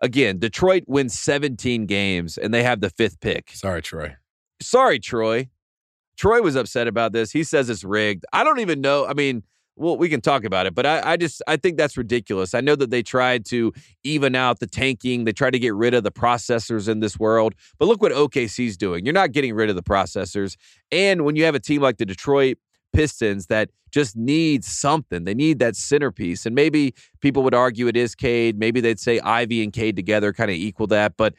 again, 0.00 0.38
Detroit 0.38 0.84
wins 0.86 1.18
17 1.18 1.86
games 1.86 2.38
and 2.38 2.52
they 2.52 2.62
have 2.62 2.80
the 2.80 2.90
fifth 2.90 3.20
pick. 3.20 3.50
Sorry, 3.52 3.82
Troy. 3.82 4.16
Sorry, 4.60 4.98
Troy. 4.98 5.48
Troy 6.16 6.42
was 6.42 6.56
upset 6.56 6.86
about 6.86 7.12
this. 7.12 7.32
He 7.32 7.42
says 7.42 7.68
it's 7.68 7.84
rigged. 7.84 8.24
I 8.32 8.44
don't 8.44 8.60
even 8.60 8.80
know. 8.80 9.06
I 9.06 9.14
mean, 9.14 9.42
well, 9.76 9.96
we 9.96 10.08
can 10.08 10.20
talk 10.20 10.44
about 10.44 10.66
it, 10.66 10.74
but 10.74 10.86
I, 10.86 11.12
I 11.12 11.16
just 11.16 11.42
I 11.48 11.56
think 11.56 11.76
that's 11.76 11.96
ridiculous. 11.96 12.54
I 12.54 12.60
know 12.60 12.76
that 12.76 12.90
they 12.90 13.02
tried 13.02 13.44
to 13.46 13.72
even 14.04 14.36
out 14.36 14.60
the 14.60 14.68
tanking. 14.68 15.24
They 15.24 15.32
tried 15.32 15.50
to 15.54 15.58
get 15.58 15.74
rid 15.74 15.94
of 15.94 16.04
the 16.04 16.12
processors 16.12 16.88
in 16.88 17.00
this 17.00 17.18
world, 17.18 17.54
but 17.78 17.86
look 17.86 18.00
what 18.00 18.12
OKC's 18.12 18.76
doing. 18.76 19.04
You're 19.04 19.14
not 19.14 19.32
getting 19.32 19.54
rid 19.54 19.70
of 19.70 19.76
the 19.76 19.82
processors. 19.82 20.56
And 20.92 21.24
when 21.24 21.34
you 21.34 21.44
have 21.44 21.56
a 21.56 21.60
team 21.60 21.82
like 21.82 21.96
the 21.96 22.06
Detroit 22.06 22.58
Pistons 22.94 23.46
that 23.46 23.70
just 23.90 24.16
need 24.16 24.64
something. 24.64 25.24
They 25.24 25.34
need 25.34 25.58
that 25.58 25.76
centerpiece. 25.76 26.46
And 26.46 26.54
maybe 26.54 26.94
people 27.20 27.42
would 27.42 27.54
argue 27.54 27.86
it 27.88 27.96
is 27.96 28.14
Cade. 28.14 28.58
Maybe 28.58 28.80
they'd 28.80 28.98
say 28.98 29.20
Ivey 29.20 29.62
and 29.62 29.72
Cade 29.72 29.96
together 29.96 30.32
kind 30.32 30.50
of 30.50 30.56
equal 30.56 30.86
that. 30.88 31.16
But 31.16 31.34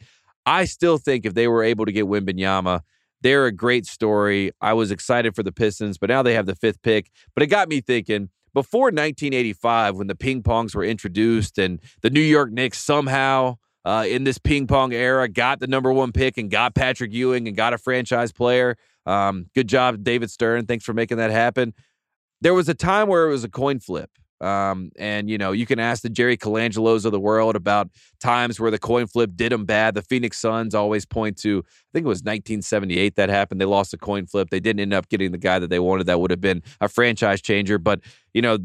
I 0.46 0.64
still 0.64 0.98
think 0.98 1.26
if 1.26 1.34
they 1.34 1.48
were 1.48 1.64
able 1.64 1.84
to 1.86 1.92
get 1.92 2.04
Wembanyama, 2.04 2.80
they're 3.22 3.46
a 3.46 3.52
great 3.52 3.86
story. 3.86 4.52
I 4.60 4.72
was 4.74 4.90
excited 4.90 5.34
for 5.34 5.42
the 5.42 5.52
Pistons, 5.52 5.98
but 5.98 6.08
now 6.08 6.22
they 6.22 6.34
have 6.34 6.46
the 6.46 6.54
fifth 6.54 6.82
pick. 6.82 7.10
But 7.34 7.42
it 7.42 7.48
got 7.48 7.68
me 7.68 7.80
thinking 7.80 8.30
before 8.56 8.86
1985, 8.86 9.96
when 9.96 10.06
the 10.06 10.14
ping 10.14 10.42
pongs 10.42 10.74
were 10.74 10.82
introduced 10.82 11.58
and 11.58 11.78
the 12.00 12.08
New 12.08 12.22
York 12.22 12.50
Knicks 12.50 12.78
somehow 12.78 13.58
uh, 13.84 14.06
in 14.08 14.24
this 14.24 14.38
ping 14.38 14.66
pong 14.66 14.94
era 14.94 15.28
got 15.28 15.60
the 15.60 15.66
number 15.66 15.92
one 15.92 16.10
pick 16.10 16.38
and 16.38 16.50
got 16.50 16.74
Patrick 16.74 17.12
Ewing 17.12 17.46
and 17.46 17.54
got 17.54 17.74
a 17.74 17.78
franchise 17.78 18.32
player. 18.32 18.78
Um, 19.06 19.46
good 19.54 19.68
job, 19.68 20.02
David 20.02 20.30
Stern. 20.30 20.66
Thanks 20.66 20.84
for 20.84 20.92
making 20.92 21.18
that 21.18 21.30
happen. 21.30 21.74
There 22.40 22.54
was 22.54 22.68
a 22.68 22.74
time 22.74 23.08
where 23.08 23.26
it 23.26 23.30
was 23.30 23.44
a 23.44 23.48
coin 23.48 23.80
flip. 23.80 24.10
Um, 24.40 24.90
and 24.98 25.30
you 25.30 25.38
know, 25.38 25.52
you 25.52 25.64
can 25.64 25.78
ask 25.78 26.02
the 26.02 26.10
Jerry 26.10 26.36
Colangelos 26.36 27.06
of 27.06 27.12
the 27.12 27.20
world 27.20 27.56
about 27.56 27.88
times 28.20 28.60
where 28.60 28.70
the 28.70 28.78
coin 28.78 29.06
flip 29.06 29.30
did 29.34 29.50
them 29.50 29.64
bad. 29.64 29.94
The 29.94 30.02
Phoenix 30.02 30.38
Suns 30.38 30.74
always 30.74 31.06
point 31.06 31.38
to, 31.38 31.64
I 31.66 31.88
think 31.94 32.04
it 32.04 32.08
was 32.08 32.18
1978 32.18 33.16
that 33.16 33.30
happened. 33.30 33.60
They 33.60 33.64
lost 33.64 33.94
a 33.94 33.98
coin 33.98 34.26
flip. 34.26 34.50
They 34.50 34.60
didn't 34.60 34.80
end 34.80 34.92
up 34.92 35.08
getting 35.08 35.32
the 35.32 35.38
guy 35.38 35.58
that 35.58 35.70
they 35.70 35.78
wanted. 35.78 36.06
That 36.06 36.20
would 36.20 36.30
have 36.30 36.40
been 36.40 36.62
a 36.80 36.88
franchise 36.88 37.40
changer. 37.40 37.78
But 37.78 38.00
you 38.34 38.42
know, 38.42 38.58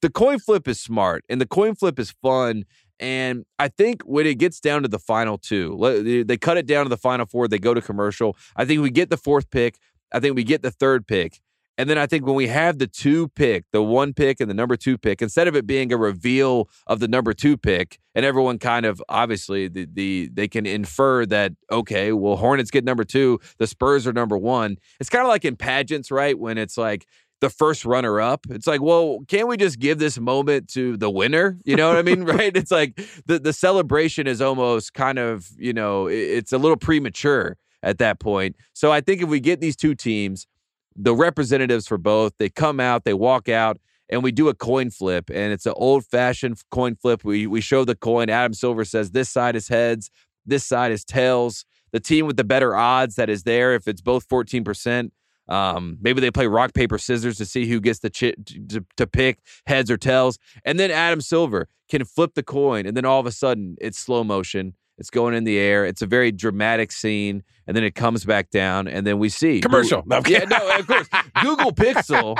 the 0.00 0.10
coin 0.10 0.38
flip 0.38 0.66
is 0.66 0.80
smart 0.80 1.24
and 1.28 1.40
the 1.40 1.46
coin 1.46 1.74
flip 1.74 1.98
is 1.98 2.12
fun. 2.22 2.64
And 3.00 3.46
I 3.58 3.68
think 3.68 4.02
when 4.02 4.26
it 4.26 4.38
gets 4.38 4.60
down 4.60 4.82
to 4.82 4.88
the 4.88 4.98
final 4.98 5.38
two, 5.38 6.24
they 6.26 6.36
cut 6.36 6.58
it 6.58 6.66
down 6.66 6.84
to 6.84 6.90
the 6.90 6.98
final 6.98 7.24
four. 7.26 7.48
They 7.48 7.58
go 7.58 7.72
to 7.72 7.80
commercial. 7.80 8.36
I 8.54 8.66
think 8.66 8.82
we 8.82 8.90
get 8.90 9.08
the 9.08 9.16
fourth 9.16 9.50
pick. 9.50 9.78
I 10.12 10.20
think 10.20 10.36
we 10.36 10.44
get 10.44 10.62
the 10.62 10.70
third 10.70 11.06
pick. 11.06 11.40
And 11.78 11.88
then 11.88 11.96
I 11.96 12.06
think 12.06 12.26
when 12.26 12.34
we 12.34 12.48
have 12.48 12.76
the 12.76 12.86
two 12.86 13.28
pick, 13.28 13.64
the 13.72 13.82
one 13.82 14.12
pick 14.12 14.38
and 14.38 14.50
the 14.50 14.54
number 14.54 14.76
two 14.76 14.98
pick, 14.98 15.22
instead 15.22 15.48
of 15.48 15.56
it 15.56 15.66
being 15.66 15.94
a 15.94 15.96
reveal 15.96 16.68
of 16.86 17.00
the 17.00 17.08
number 17.08 17.32
two 17.32 17.56
pick, 17.56 17.98
and 18.14 18.22
everyone 18.22 18.58
kind 18.58 18.84
of 18.84 19.02
obviously 19.08 19.66
the, 19.66 19.86
the 19.90 20.28
they 20.30 20.46
can 20.46 20.66
infer 20.66 21.24
that 21.24 21.52
okay, 21.72 22.12
well 22.12 22.36
Hornets 22.36 22.70
get 22.70 22.84
number 22.84 23.04
two, 23.04 23.40
the 23.58 23.66
Spurs 23.66 24.06
are 24.06 24.12
number 24.12 24.36
one. 24.36 24.76
It's 25.00 25.08
kind 25.08 25.24
of 25.24 25.28
like 25.28 25.46
in 25.46 25.56
pageants, 25.56 26.10
right? 26.10 26.38
When 26.38 26.58
it's 26.58 26.76
like 26.76 27.06
the 27.40 27.50
first 27.50 27.84
runner 27.84 28.20
up. 28.20 28.46
It's 28.50 28.66
like, 28.66 28.82
well, 28.82 29.20
can't 29.28 29.48
we 29.48 29.56
just 29.56 29.78
give 29.78 29.98
this 29.98 30.18
moment 30.18 30.68
to 30.68 30.96
the 30.96 31.10
winner? 31.10 31.58
You 31.64 31.76
know 31.76 31.88
what 31.88 31.98
I 31.98 32.02
mean? 32.02 32.24
right? 32.24 32.54
It's 32.56 32.70
like 32.70 33.00
the, 33.26 33.38
the 33.38 33.52
celebration 33.52 34.26
is 34.26 34.40
almost 34.40 34.94
kind 34.94 35.18
of, 35.18 35.48
you 35.56 35.72
know, 35.72 36.06
it's 36.06 36.52
a 36.52 36.58
little 36.58 36.76
premature 36.76 37.56
at 37.82 37.98
that 37.98 38.20
point. 38.20 38.56
So 38.72 38.92
I 38.92 39.00
think 39.00 39.22
if 39.22 39.28
we 39.28 39.40
get 39.40 39.60
these 39.60 39.76
two 39.76 39.94
teams, 39.94 40.46
the 40.94 41.14
representatives 41.14 41.86
for 41.86 41.98
both, 41.98 42.34
they 42.38 42.50
come 42.50 42.78
out, 42.78 43.04
they 43.04 43.14
walk 43.14 43.48
out, 43.48 43.78
and 44.10 44.22
we 44.22 44.32
do 44.32 44.48
a 44.48 44.54
coin 44.54 44.90
flip. 44.90 45.30
And 45.30 45.52
it's 45.52 45.66
an 45.66 45.74
old 45.76 46.04
fashioned 46.04 46.60
coin 46.70 46.96
flip. 46.96 47.24
We, 47.24 47.46
we 47.46 47.60
show 47.60 47.84
the 47.84 47.94
coin. 47.94 48.28
Adam 48.28 48.52
Silver 48.52 48.84
says 48.84 49.12
this 49.12 49.30
side 49.30 49.56
is 49.56 49.68
heads, 49.68 50.10
this 50.44 50.66
side 50.66 50.92
is 50.92 51.04
tails. 51.04 51.64
The 51.92 52.00
team 52.00 52.26
with 52.26 52.36
the 52.36 52.44
better 52.44 52.76
odds 52.76 53.16
that 53.16 53.28
is 53.28 53.42
there, 53.42 53.74
if 53.74 53.88
it's 53.88 54.00
both 54.00 54.28
14%, 54.28 55.10
um, 55.50 55.98
maybe 56.00 56.20
they 56.20 56.30
play 56.30 56.46
rock, 56.46 56.72
paper, 56.72 56.96
scissors 56.96 57.36
to 57.38 57.44
see 57.44 57.66
who 57.66 57.80
gets 57.80 57.98
the 57.98 58.10
ch- 58.10 58.34
to, 58.68 58.84
to 58.96 59.06
pick 59.06 59.40
heads 59.66 59.90
or 59.90 59.96
tails. 59.96 60.38
And 60.64 60.78
then 60.78 60.90
Adam 60.90 61.20
Silver 61.20 61.68
can 61.88 62.04
flip 62.04 62.34
the 62.34 62.42
coin. 62.42 62.86
And 62.86 62.96
then 62.96 63.04
all 63.04 63.20
of 63.20 63.26
a 63.26 63.32
sudden, 63.32 63.76
it's 63.80 63.98
slow 63.98 64.24
motion. 64.24 64.74
It's 64.96 65.10
going 65.10 65.34
in 65.34 65.44
the 65.44 65.58
air. 65.58 65.86
It's 65.86 66.02
a 66.02 66.06
very 66.06 66.30
dramatic 66.30 66.92
scene, 66.92 67.42
and 67.66 67.74
then 67.74 67.84
it 67.84 67.94
comes 67.94 68.26
back 68.26 68.50
down, 68.50 68.86
and 68.86 69.06
then 69.06 69.18
we 69.18 69.30
see 69.30 69.62
commercial. 69.62 70.02
Google, 70.02 70.30
yeah, 70.30 70.44
no, 70.44 70.78
of 70.78 70.86
course. 70.86 71.08
Google 71.42 71.72
Pixel 71.72 72.36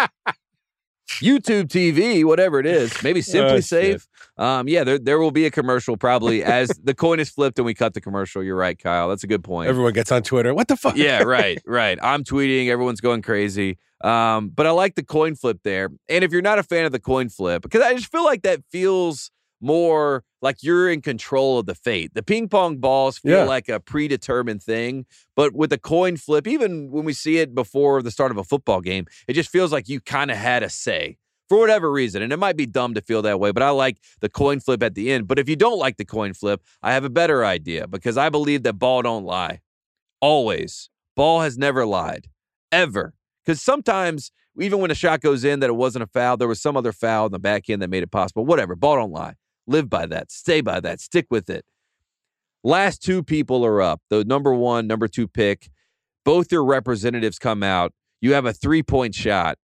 YouTube 1.18 1.64
TV, 1.64 2.24
whatever 2.24 2.58
it 2.60 2.66
is, 2.66 3.02
maybe 3.02 3.20
Simply 3.22 3.56
Oh, 3.56 3.60
Safe. 3.60 4.06
Um, 4.38 4.68
yeah, 4.68 4.84
there 4.84 4.98
there 4.98 5.18
will 5.18 5.30
be 5.32 5.44
a 5.46 5.50
commercial 5.50 5.96
probably 5.96 6.42
as 6.42 6.68
the 6.82 6.94
coin 6.94 7.20
is 7.20 7.28
flipped 7.30 7.58
and 7.58 7.66
we 7.66 7.74
cut 7.74 7.94
the 7.94 8.00
commercial. 8.00 8.42
You're 8.42 8.56
right, 8.56 8.78
Kyle. 8.78 9.08
That's 9.08 9.24
a 9.24 9.26
good 9.26 9.44
point. 9.44 9.68
Everyone 9.68 9.92
gets 9.92 10.10
on 10.12 10.22
Twitter. 10.22 10.54
What 10.54 10.68
the 10.68 10.76
fuck? 10.76 10.96
yeah, 10.96 11.22
right, 11.24 11.60
right. 11.66 11.98
I'm 12.02 12.24
tweeting. 12.24 12.68
Everyone's 12.68 13.00
going 13.00 13.22
crazy. 13.22 13.78
Um, 14.02 14.48
but 14.48 14.66
I 14.66 14.70
like 14.70 14.94
the 14.94 15.04
coin 15.04 15.34
flip 15.34 15.58
there. 15.62 15.90
And 16.08 16.24
if 16.24 16.32
you're 16.32 16.40
not 16.40 16.58
a 16.58 16.62
fan 16.62 16.86
of 16.86 16.92
the 16.92 17.00
coin 17.00 17.28
flip, 17.28 17.60
because 17.62 17.82
I 17.82 17.92
just 17.94 18.10
feel 18.10 18.24
like 18.24 18.42
that 18.42 18.60
feels 18.72 19.30
more 19.60 20.24
like 20.42 20.62
you're 20.62 20.90
in 20.90 21.02
control 21.02 21.58
of 21.58 21.66
the 21.66 21.74
fate. 21.74 22.14
The 22.14 22.22
ping 22.22 22.48
pong 22.48 22.78
balls 22.78 23.18
feel 23.18 23.38
Yeah. 23.40 23.44
like 23.44 23.68
a 23.68 23.78
predetermined 23.78 24.62
thing, 24.62 25.06
but 25.36 25.54
with 25.54 25.70
the 25.70 25.78
coin 25.78 26.16
flip, 26.16 26.46
even 26.46 26.90
when 26.90 27.04
we 27.04 27.12
see 27.12 27.38
it 27.38 27.54
before 27.54 28.02
the 28.02 28.10
start 28.10 28.30
of 28.30 28.38
a 28.38 28.44
football 28.44 28.80
game, 28.80 29.06
it 29.28 29.34
just 29.34 29.50
feels 29.50 29.72
like 29.72 29.88
you 29.88 30.00
kind 30.00 30.30
of 30.30 30.36
had 30.38 30.62
a 30.62 30.70
say 30.70 31.18
for 31.48 31.58
whatever 31.58 31.90
reason. 31.92 32.22
And 32.22 32.32
it 32.32 32.38
might 32.38 32.56
be 32.56 32.64
dumb 32.66 32.94
to 32.94 33.02
feel 33.02 33.22
that 33.22 33.38
way, 33.40 33.52
but 33.52 33.62
I 33.62 33.70
like 33.70 33.98
the 34.20 34.28
coin 34.30 34.60
flip 34.60 34.82
at 34.82 34.94
the 34.94 35.10
end. 35.12 35.28
But 35.28 35.38
if 35.38 35.48
you 35.48 35.56
don't 35.56 35.78
like 35.78 35.98
the 35.98 36.04
coin 36.06 36.32
flip, 36.32 36.62
I 36.82 36.92
have 36.92 37.04
a 37.04 37.10
better 37.10 37.44
idea 37.44 37.86
because 37.86 38.16
I 38.16 38.28
believe 38.30 38.62
that 38.62 38.74
ball 38.74 39.02
don't 39.02 39.24
lie. 39.24 39.60
Always. 40.20 40.90
Ball 41.16 41.40
has 41.40 41.58
never 41.58 41.84
lied. 41.84 42.28
Ever. 42.72 43.14
Because 43.44 43.60
sometimes, 43.60 44.32
even 44.58 44.78
when 44.80 44.90
a 44.90 44.94
shot 44.94 45.20
goes 45.20 45.44
in 45.44 45.60
that 45.60 45.70
it 45.70 45.76
wasn't 45.76 46.02
a 46.02 46.06
foul, 46.06 46.36
there 46.36 46.48
was 46.48 46.60
some 46.60 46.76
other 46.76 46.92
foul 46.92 47.26
in 47.26 47.32
the 47.32 47.38
back 47.38 47.68
end 47.68 47.82
that 47.82 47.90
made 47.90 48.02
it 48.02 48.10
possible. 48.10 48.44
Whatever. 48.46 48.76
Ball 48.76 48.96
don't 48.96 49.12
lie. 49.12 49.34
Live 49.66 49.88
by 49.88 50.06
that. 50.06 50.30
Stay 50.30 50.60
by 50.60 50.80
that. 50.80 51.00
Stick 51.00 51.26
with 51.30 51.48
it. 51.50 51.64
Last 52.62 53.02
two 53.02 53.22
people 53.22 53.64
are 53.64 53.80
up. 53.80 54.02
The 54.10 54.24
number 54.24 54.52
one, 54.54 54.86
number 54.86 55.08
two 55.08 55.26
pick. 55.26 55.70
Both 56.24 56.52
your 56.52 56.64
representatives 56.64 57.38
come 57.38 57.62
out. 57.62 57.92
You 58.20 58.34
have 58.34 58.44
a 58.44 58.52
three 58.52 58.82
point 58.82 59.14
shot, 59.14 59.58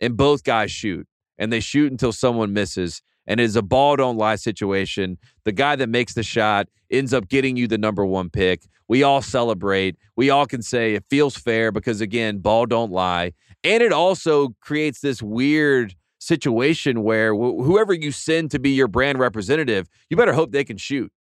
and 0.00 0.16
both 0.16 0.44
guys 0.44 0.70
shoot. 0.70 1.06
And 1.38 1.52
they 1.52 1.60
shoot 1.60 1.90
until 1.90 2.12
someone 2.12 2.52
misses. 2.52 3.02
And 3.26 3.40
it 3.40 3.44
is 3.44 3.56
a 3.56 3.62
ball 3.62 3.96
don't 3.96 4.16
lie 4.16 4.36
situation. 4.36 5.18
The 5.44 5.52
guy 5.52 5.76
that 5.76 5.88
makes 5.88 6.14
the 6.14 6.22
shot 6.22 6.68
ends 6.90 7.12
up 7.12 7.28
getting 7.28 7.56
you 7.56 7.66
the 7.66 7.76
number 7.76 8.06
one 8.06 8.30
pick. 8.30 8.62
We 8.88 9.02
all 9.02 9.20
celebrate. 9.20 9.96
We 10.14 10.30
all 10.30 10.46
can 10.46 10.62
say 10.62 10.94
it 10.94 11.04
feels 11.10 11.36
fair 11.36 11.72
because, 11.72 12.00
again, 12.00 12.38
ball 12.38 12.66
don't 12.66 12.92
lie. 12.92 13.32
And 13.64 13.82
it 13.82 13.92
also 13.92 14.50
creates 14.60 15.00
this 15.00 15.20
weird 15.20 15.96
situation 16.26 17.02
where 17.02 17.32
wh- 17.34 17.64
whoever 17.64 17.94
you 17.94 18.10
send 18.12 18.50
to 18.50 18.58
be 18.58 18.70
your 18.70 18.88
brand 18.88 19.18
representative, 19.18 19.88
you 20.10 20.16
better 20.16 20.32
hope 20.32 20.52
they 20.52 20.64
can 20.64 20.76
shoot. 20.76 21.12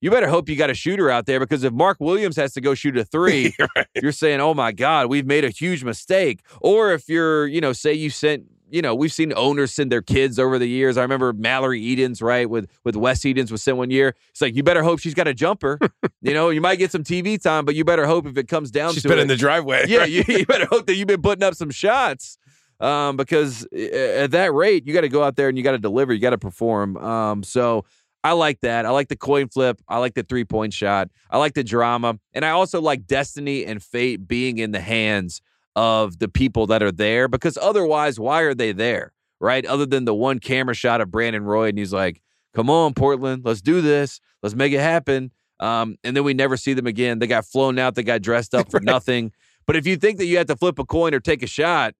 You 0.00 0.10
better 0.10 0.28
hope 0.28 0.48
you 0.50 0.56
got 0.56 0.68
a 0.70 0.74
shooter 0.74 1.10
out 1.10 1.24
there 1.26 1.40
because 1.40 1.64
if 1.64 1.72
Mark 1.72 1.96
Williams 1.98 2.36
has 2.36 2.52
to 2.54 2.60
go 2.60 2.74
shoot 2.74 2.96
a 2.98 3.04
three, 3.04 3.54
you're 4.02 4.12
saying, 4.12 4.40
"Oh 4.40 4.52
my 4.52 4.70
God, 4.72 5.06
we've 5.08 5.24
made 5.26 5.44
a 5.44 5.50
huge 5.50 5.82
mistake." 5.82 6.40
Or 6.60 6.92
if 6.92 7.08
you're, 7.08 7.46
you 7.46 7.60
know, 7.62 7.72
say 7.72 7.94
you 7.94 8.10
sent, 8.10 8.44
you 8.70 8.82
know, 8.82 8.94
we've 8.94 9.12
seen 9.12 9.32
owners 9.34 9.72
send 9.72 9.90
their 9.90 10.02
kids 10.02 10.38
over 10.38 10.58
the 10.58 10.68
years. 10.68 10.98
I 10.98 11.02
remember 11.02 11.32
Mallory 11.32 11.80
Edens, 11.80 12.20
right, 12.20 12.50
with 12.50 12.68
with 12.84 12.96
Wes 12.96 13.24
Edens 13.24 13.50
was 13.50 13.62
sent 13.62 13.78
one 13.78 13.90
year. 13.90 14.14
It's 14.30 14.42
like 14.42 14.54
you 14.54 14.62
better 14.62 14.82
hope 14.82 14.98
she's 14.98 15.14
got 15.14 15.26
a 15.26 15.32
jumper. 15.32 15.78
you 16.20 16.34
know, 16.34 16.50
you 16.50 16.60
might 16.60 16.76
get 16.76 16.90
some 16.90 17.04
TV 17.04 17.40
time, 17.40 17.64
but 17.64 17.74
you 17.74 17.82
better 17.84 18.06
hope 18.06 18.26
if 18.26 18.36
it 18.36 18.46
comes 18.46 18.70
down 18.70 18.92
She's 18.92 19.04
to 19.04 19.08
been 19.08 19.18
it, 19.18 19.22
in 19.22 19.28
the 19.28 19.36
driveway. 19.36 19.86
yeah, 19.88 20.04
you, 20.04 20.22
you 20.28 20.44
better 20.44 20.66
hope 20.66 20.86
that 20.86 20.96
you've 20.96 21.08
been 21.08 21.22
putting 21.22 21.44
up 21.44 21.54
some 21.54 21.70
shots. 21.70 22.36
Um, 22.84 23.16
because 23.16 23.66
uh, 23.74 23.78
at 23.78 24.32
that 24.32 24.52
rate, 24.52 24.86
you 24.86 24.92
got 24.92 25.00
to 25.00 25.08
go 25.08 25.24
out 25.24 25.36
there 25.36 25.48
and 25.48 25.56
you 25.56 25.64
got 25.64 25.72
to 25.72 25.78
deliver, 25.78 26.12
you 26.12 26.20
got 26.20 26.30
to 26.30 26.38
perform. 26.38 26.98
Um, 26.98 27.42
so 27.42 27.86
I 28.22 28.32
like 28.32 28.60
that. 28.60 28.84
I 28.84 28.90
like 28.90 29.08
the 29.08 29.16
coin 29.16 29.48
flip. 29.48 29.80
I 29.88 29.98
like 29.98 30.12
the 30.12 30.22
three 30.22 30.44
point 30.44 30.74
shot. 30.74 31.08
I 31.30 31.38
like 31.38 31.54
the 31.54 31.64
drama, 31.64 32.18
and 32.34 32.44
I 32.44 32.50
also 32.50 32.80
like 32.80 33.06
destiny 33.06 33.64
and 33.64 33.82
fate 33.82 34.28
being 34.28 34.58
in 34.58 34.72
the 34.72 34.80
hands 34.80 35.40
of 35.76 36.18
the 36.18 36.28
people 36.28 36.66
that 36.68 36.82
are 36.82 36.92
there. 36.92 37.26
Because 37.26 37.58
otherwise, 37.60 38.20
why 38.20 38.42
are 38.42 38.54
they 38.54 38.72
there, 38.72 39.12
right? 39.40 39.64
Other 39.64 39.86
than 39.86 40.04
the 40.04 40.14
one 40.14 40.38
camera 40.38 40.74
shot 40.74 41.00
of 41.00 41.10
Brandon 41.10 41.44
Roy, 41.44 41.68
and 41.68 41.78
he's 41.78 41.92
like, 41.92 42.20
"Come 42.54 42.68
on, 42.68 42.92
Portland, 42.92 43.46
let's 43.46 43.62
do 43.62 43.80
this. 43.80 44.20
Let's 44.42 44.54
make 44.54 44.72
it 44.72 44.80
happen." 44.80 45.30
Um, 45.60 45.96
and 46.04 46.16
then 46.16 46.24
we 46.24 46.34
never 46.34 46.58
see 46.58 46.74
them 46.74 46.86
again. 46.86 47.18
They 47.18 47.26
got 47.26 47.46
flown 47.46 47.78
out. 47.78 47.94
They 47.94 48.02
got 48.02 48.20
dressed 48.20 48.54
up 48.54 48.70
for 48.70 48.80
nothing. 48.82 49.32
But 49.66 49.76
if 49.76 49.86
you 49.86 49.96
think 49.96 50.18
that 50.18 50.26
you 50.26 50.36
have 50.38 50.48
to 50.48 50.56
flip 50.56 50.78
a 50.78 50.84
coin 50.84 51.14
or 51.14 51.20
take 51.20 51.42
a 51.42 51.46
shot, 51.46 51.94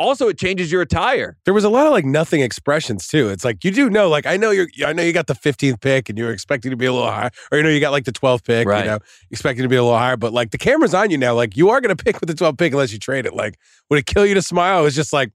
also 0.00 0.26
it 0.28 0.38
changes 0.38 0.72
your 0.72 0.82
attire. 0.82 1.36
There 1.44 1.54
was 1.54 1.62
a 1.62 1.68
lot 1.68 1.86
of 1.86 1.92
like 1.92 2.04
nothing 2.04 2.40
expressions 2.40 3.06
too. 3.06 3.28
It's 3.28 3.44
like 3.44 3.62
you 3.62 3.70
do 3.70 3.88
know, 3.90 4.08
like 4.08 4.26
I 4.26 4.36
know 4.36 4.50
you're, 4.50 4.66
I 4.84 4.92
know 4.92 5.02
you 5.04 5.12
got 5.12 5.26
the 5.28 5.34
15th 5.34 5.80
pick 5.80 6.08
and 6.08 6.18
you're 6.18 6.32
expecting 6.32 6.70
to 6.70 6.76
be 6.76 6.86
a 6.86 6.92
little 6.92 7.08
higher, 7.10 7.30
or 7.52 7.58
you 7.58 7.62
know 7.64 7.70
you 7.70 7.78
got 7.80 7.92
like 7.92 8.04
the 8.06 8.12
12th 8.12 8.44
pick, 8.44 8.66
Right. 8.66 8.84
you 8.84 8.90
know, 8.90 8.98
expecting 9.30 9.62
to 9.62 9.68
be 9.68 9.76
a 9.76 9.82
little 9.84 9.96
higher, 9.98 10.16
but 10.16 10.32
like 10.32 10.50
the 10.50 10.58
camera's 10.58 10.94
on 10.94 11.10
you 11.10 11.18
now. 11.18 11.34
Like 11.34 11.56
you 11.56 11.70
are 11.70 11.80
gonna 11.80 11.94
pick 11.94 12.18
with 12.20 12.28
the 12.28 12.34
12th 12.34 12.58
pick 12.58 12.72
unless 12.72 12.92
you 12.92 12.98
trade 12.98 13.26
it. 13.26 13.34
Like 13.34 13.58
would 13.90 13.98
it 13.98 14.06
kill 14.06 14.26
you 14.26 14.34
to 14.34 14.42
smile? 14.42 14.80
It 14.80 14.84
was 14.84 14.96
just 14.96 15.12
like, 15.12 15.30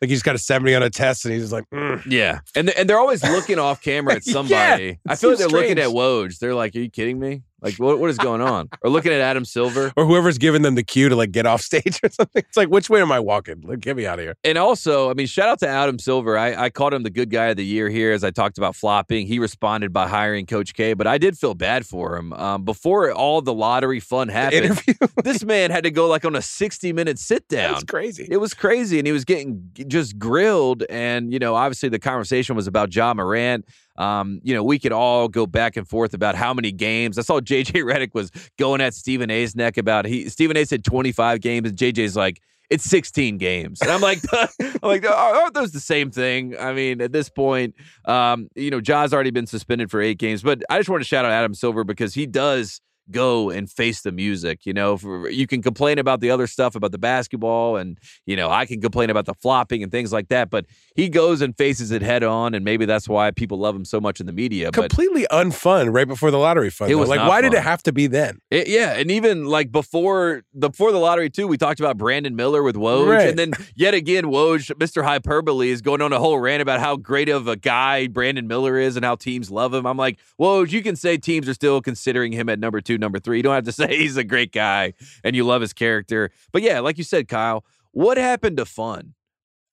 like 0.00 0.08
he 0.08 0.14
just 0.16 0.24
got 0.24 0.34
a 0.34 0.38
70 0.38 0.74
on 0.74 0.82
a 0.82 0.90
test 0.90 1.24
and 1.24 1.32
he's 1.32 1.44
just 1.44 1.52
like, 1.52 1.64
mm. 1.72 2.02
Yeah, 2.06 2.40
and 2.54 2.68
and 2.70 2.88
they're 2.90 2.98
always 2.98 3.22
looking 3.22 3.58
off 3.58 3.80
camera 3.82 4.14
at 4.16 4.24
somebody. 4.36 4.98
I 5.08 5.14
feel 5.16 5.30
like 5.30 5.38
they're 5.38 5.48
seems 5.48 5.52
looking 5.52 5.78
at 5.78 5.88
strange. 5.88 5.94
Woj. 5.96 6.38
They're 6.38 6.54
like, 6.54 6.74
"Are 6.76 6.80
you 6.80 6.90
kidding 6.90 7.18
me? 7.18 7.42
Like, 7.62 7.74
what 7.76 7.98
what 7.98 8.10
is 8.10 8.18
going 8.18 8.40
on?" 8.40 8.68
Or 8.82 8.90
looking 8.90 9.12
at 9.12 9.20
Adam 9.20 9.44
Silver. 9.44 9.92
or 9.96 10.04
whoever's 10.04 10.38
giving 10.38 10.62
them 10.62 10.74
the 10.74 10.82
cue 10.82 11.08
to 11.08 11.16
like 11.16 11.32
get 11.32 11.46
off 11.46 11.60
stage 11.60 12.00
or 12.02 12.10
something. 12.10 12.42
It's 12.46 12.56
like, 12.56 12.68
which 12.68 12.90
way 12.90 13.00
am 13.00 13.12
I 13.12 13.20
walking? 13.20 13.60
Like, 13.62 13.80
get 13.80 13.96
me 13.96 14.06
out 14.06 14.18
of 14.18 14.24
here. 14.24 14.36
And 14.44 14.58
also, 14.58 15.10
I 15.10 15.14
mean, 15.14 15.26
shout 15.26 15.48
out 15.48 15.60
to 15.60 15.68
Adam 15.68 15.98
Silver. 15.98 16.36
I, 16.36 16.64
I 16.64 16.70
called 16.70 16.92
him 16.94 17.02
the 17.02 17.10
good 17.10 17.30
guy 17.30 17.46
of 17.46 17.56
the 17.56 17.64
year 17.64 17.88
here 17.88 18.12
as 18.12 18.24
I 18.24 18.30
talked 18.30 18.58
about 18.58 18.74
flopping. 18.76 19.26
He 19.26 19.38
responded 19.38 19.92
by 19.92 20.08
hiring 20.08 20.46
Coach 20.46 20.74
K, 20.74 20.94
but 20.94 21.06
I 21.06 21.18
did 21.18 21.38
feel 21.38 21.54
bad 21.54 21.86
for 21.86 22.16
him. 22.16 22.32
Um, 22.32 22.64
before 22.64 23.12
all 23.12 23.40
the 23.40 23.54
lottery 23.54 24.00
fun 24.00 24.28
happened, 24.28 24.64
Interview. 24.64 24.94
this 25.24 25.44
man 25.44 25.70
had 25.70 25.84
to 25.84 25.90
go 25.90 26.08
like 26.08 26.24
on 26.24 26.36
a 26.36 26.42
60 26.42 26.92
minute 26.92 27.18
sit 27.18 27.48
down. 27.48 27.80
Crazy. 27.86 28.26
It 28.30 28.38
was 28.38 28.54
crazy, 28.54 28.98
and 28.98 29.06
he 29.06 29.12
was 29.12 29.24
getting 29.24 29.70
just 29.86 30.18
grilled. 30.18 30.84
And 30.90 31.32
you 31.32 31.38
know, 31.38 31.54
obviously, 31.54 31.88
the 31.88 31.98
conversation 31.98 32.56
was 32.56 32.66
about 32.66 32.94
Ja 32.94 33.14
Morant. 33.14 33.66
Um, 33.96 34.40
you 34.42 34.54
know, 34.54 34.62
we 34.62 34.78
could 34.78 34.92
all 34.92 35.28
go 35.28 35.46
back 35.46 35.76
and 35.76 35.86
forth 35.86 36.14
about 36.14 36.34
how 36.34 36.54
many 36.54 36.72
games. 36.72 37.18
I 37.18 37.22
saw 37.22 37.40
JJ 37.40 37.84
Redick 37.84 38.14
was 38.14 38.30
going 38.58 38.80
at 38.80 38.94
Stephen 38.94 39.30
A's 39.30 39.54
neck 39.54 39.76
about 39.76 40.04
he. 40.06 40.28
Stephen 40.28 40.56
A 40.56 40.64
said 40.64 40.84
twenty 40.84 41.12
five 41.12 41.40
games, 41.40 41.68
and 41.68 41.78
JJ's 41.78 42.16
like. 42.16 42.40
It's 42.70 42.84
16 42.84 43.36
games. 43.36 43.82
And 43.82 43.90
I'm 43.90 44.00
like, 44.00 44.20
I'm 44.32 44.78
like, 44.82 45.06
aren't 45.06 45.52
those 45.52 45.72
the 45.72 45.80
same 45.80 46.10
thing? 46.10 46.56
I 46.58 46.72
mean, 46.72 47.02
at 47.02 47.12
this 47.12 47.28
point, 47.28 47.74
um, 48.06 48.48
you 48.54 48.70
know, 48.70 48.80
Ja's 48.80 49.12
already 49.12 49.30
been 49.30 49.46
suspended 49.46 49.90
for 49.90 50.00
eight 50.00 50.16
games, 50.16 50.42
but 50.42 50.62
I 50.70 50.78
just 50.78 50.88
want 50.88 51.02
to 51.02 51.06
shout 51.06 51.26
out 51.26 51.32
Adam 51.32 51.52
Silver 51.52 51.84
because 51.84 52.14
he 52.14 52.26
does 52.26 52.80
go 53.10 53.50
and 53.50 53.70
face 53.70 54.02
the 54.02 54.12
music. 54.12 54.64
You 54.66 54.72
know, 54.72 54.96
for, 54.96 55.28
you 55.28 55.46
can 55.46 55.62
complain 55.62 55.98
about 55.98 56.20
the 56.20 56.30
other 56.30 56.46
stuff 56.46 56.74
about 56.74 56.92
the 56.92 56.98
basketball, 56.98 57.76
and 57.76 57.98
you 58.26 58.36
know, 58.36 58.50
I 58.50 58.66
can 58.66 58.80
complain 58.80 59.10
about 59.10 59.26
the 59.26 59.34
flopping 59.34 59.82
and 59.82 59.90
things 59.90 60.12
like 60.12 60.28
that. 60.28 60.50
But 60.50 60.66
he 60.94 61.08
goes 61.08 61.40
and 61.40 61.56
faces 61.56 61.90
it 61.90 62.02
head 62.02 62.22
on, 62.22 62.54
and 62.54 62.64
maybe 62.64 62.84
that's 62.84 63.08
why 63.08 63.30
people 63.30 63.58
love 63.58 63.74
him 63.76 63.84
so 63.84 64.00
much 64.00 64.20
in 64.20 64.26
the 64.26 64.32
media. 64.32 64.70
But 64.72 64.90
Completely 64.90 65.26
unfun 65.30 65.92
right 65.92 66.06
before 66.08 66.30
the 66.30 66.38
lottery 66.38 66.70
fund. 66.70 66.90
It 66.90 66.94
though. 66.94 67.00
was 67.00 67.08
like, 67.08 67.26
why 67.28 67.40
did 67.40 67.54
it 67.54 67.62
have 67.62 67.82
to 67.84 67.92
be 67.92 68.06
then? 68.06 68.38
It- 68.50 68.68
yeah, 68.68 68.92
and 68.94 69.10
even 69.10 69.44
like 69.46 69.70
before 69.72 70.42
the 70.54 70.70
before 70.70 70.92
the 70.92 70.98
lottery 70.98 71.30
too, 71.30 71.46
we 71.48 71.56
talked 71.56 71.80
about 71.80 71.96
Brandon 71.98 72.34
Miller 72.36 72.62
with 72.62 72.76
Woj, 72.76 73.08
Right. 73.08 73.28
and 73.28 73.38
then 73.38 73.52
yet 73.74 73.94
again 73.94 74.24
Woj, 74.26 74.70
Mr. 74.76 75.02
Hyperbole, 75.04 75.70
is 75.70 75.82
going 75.82 76.00
on 76.00 76.12
a 76.12 76.18
whole 76.18 76.38
rant 76.38 76.62
about 76.62 76.80
how 76.80 76.96
great 76.96 77.28
of 77.28 77.48
a 77.48 77.56
guy 77.56 78.06
Brandon 78.06 78.46
Miller 78.46 78.78
is 78.78 78.96
and 78.96 79.04
how 79.04 79.14
teams 79.16 79.50
love 79.50 79.74
him. 79.74 79.86
I'm 79.86 79.96
like, 79.96 80.18
Woj, 80.40 80.70
you 80.72 80.82
can 80.82 80.96
say 80.96 81.16
teams 81.18 81.48
are 81.48 81.54
still 81.54 81.80
considering 81.82 82.32
him 82.32 82.48
at 82.48 82.58
number 82.58 82.80
two, 82.80 82.98
number 83.02 83.18
three. 83.18 83.36
You 83.36 83.42
don't 83.42 83.54
have 83.54 83.64
to 83.64 83.72
say 83.80 83.98
he's 83.98 84.16
a 84.16 84.24
great 84.24 84.52
guy 84.52 84.94
and 85.22 85.36
you 85.36 85.44
love 85.44 85.60
his 85.60 85.74
character. 85.74 86.30
But 86.52 86.62
yeah, 86.62 86.80
like 86.80 86.96
you 86.96 87.04
said, 87.04 87.28
Kyle, 87.28 87.64
what 87.90 88.16
happened 88.16 88.56
to 88.56 88.64
fun? 88.64 89.12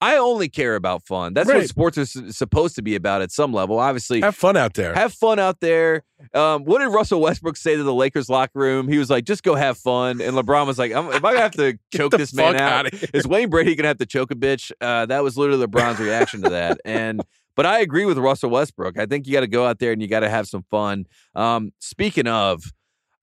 I 0.02 0.16
only 0.16 0.48
care 0.48 0.76
about 0.78 1.06
fun. 1.06 1.34
That's 1.34 1.50
what 1.50 1.68
sports 1.68 1.98
are 1.98 2.04
s- 2.04 2.18
supposed 2.38 2.76
to 2.76 2.82
be 2.82 2.96
about 2.96 3.22
at 3.22 3.34
some 3.34 3.52
level. 3.52 3.80
Obviously, 3.80 4.22
Have 4.22 4.34
fun 4.34 4.56
out 4.56 4.74
there. 4.74 4.94
have 4.94 5.14
fun 5.14 5.40
out 5.40 5.60
there. 5.60 6.04
Um, 6.34 6.64
what 6.64 6.80
did 6.80 6.86
Russell 6.88 7.20
Westbrook 7.20 7.58
say 7.58 7.76
to 7.76 7.84
the 7.84 7.94
Lakers 7.94 8.30
locker 8.30 8.60
room? 8.60 8.88
He 8.88 8.98
was 8.98 9.10
like, 9.10 9.26
"Just 9.26 9.44
go 9.44 9.56
have 9.56 9.78
fun." 9.78 10.22
And 10.22 10.38
LeBron 10.38 10.68
was 10.68 10.80
like, 10.80 10.94
I'm, 10.94 11.08
"Am 11.08 11.26
I 11.26 11.32
gonna 11.34 11.40
have 11.42 11.52
to 11.58 11.78
choke 11.94 12.14
this 12.14 12.34
man 12.34 12.54
fuck 12.54 12.62
out? 12.62 12.94
Is 13.14 13.28
Wayne 13.28 13.50
Brady 13.50 13.76
gonna 13.76 13.90
have 13.90 13.98
to 13.98 14.06
choke 14.06 14.32
a 14.32 14.36
bitch?" 14.36 14.72
Uh, 14.80 15.06
that 15.08 15.22
was 15.22 15.38
literally 15.38 15.66
LeBron's 15.68 16.00
reaction 16.00 16.44
to 16.44 16.50
that. 16.52 16.80
And 16.86 17.22
but 17.58 17.66
I 17.66 17.82
agree 17.82 18.06
with 18.06 18.18
Russell 18.18 18.52
Westbrook. 18.52 18.98
I 18.98 19.06
think 19.06 19.28
you 19.28 19.34
got 19.34 19.42
to 19.42 19.48
go 19.48 19.66
out 19.66 19.80
there 19.80 19.92
and 19.92 20.02
you 20.02 20.08
got 20.08 20.22
to 20.22 20.30
have 20.30 20.48
some 20.48 20.64
fun. 20.72 21.08
Um, 21.36 21.74
speaking 21.80 22.26
of. 22.28 22.64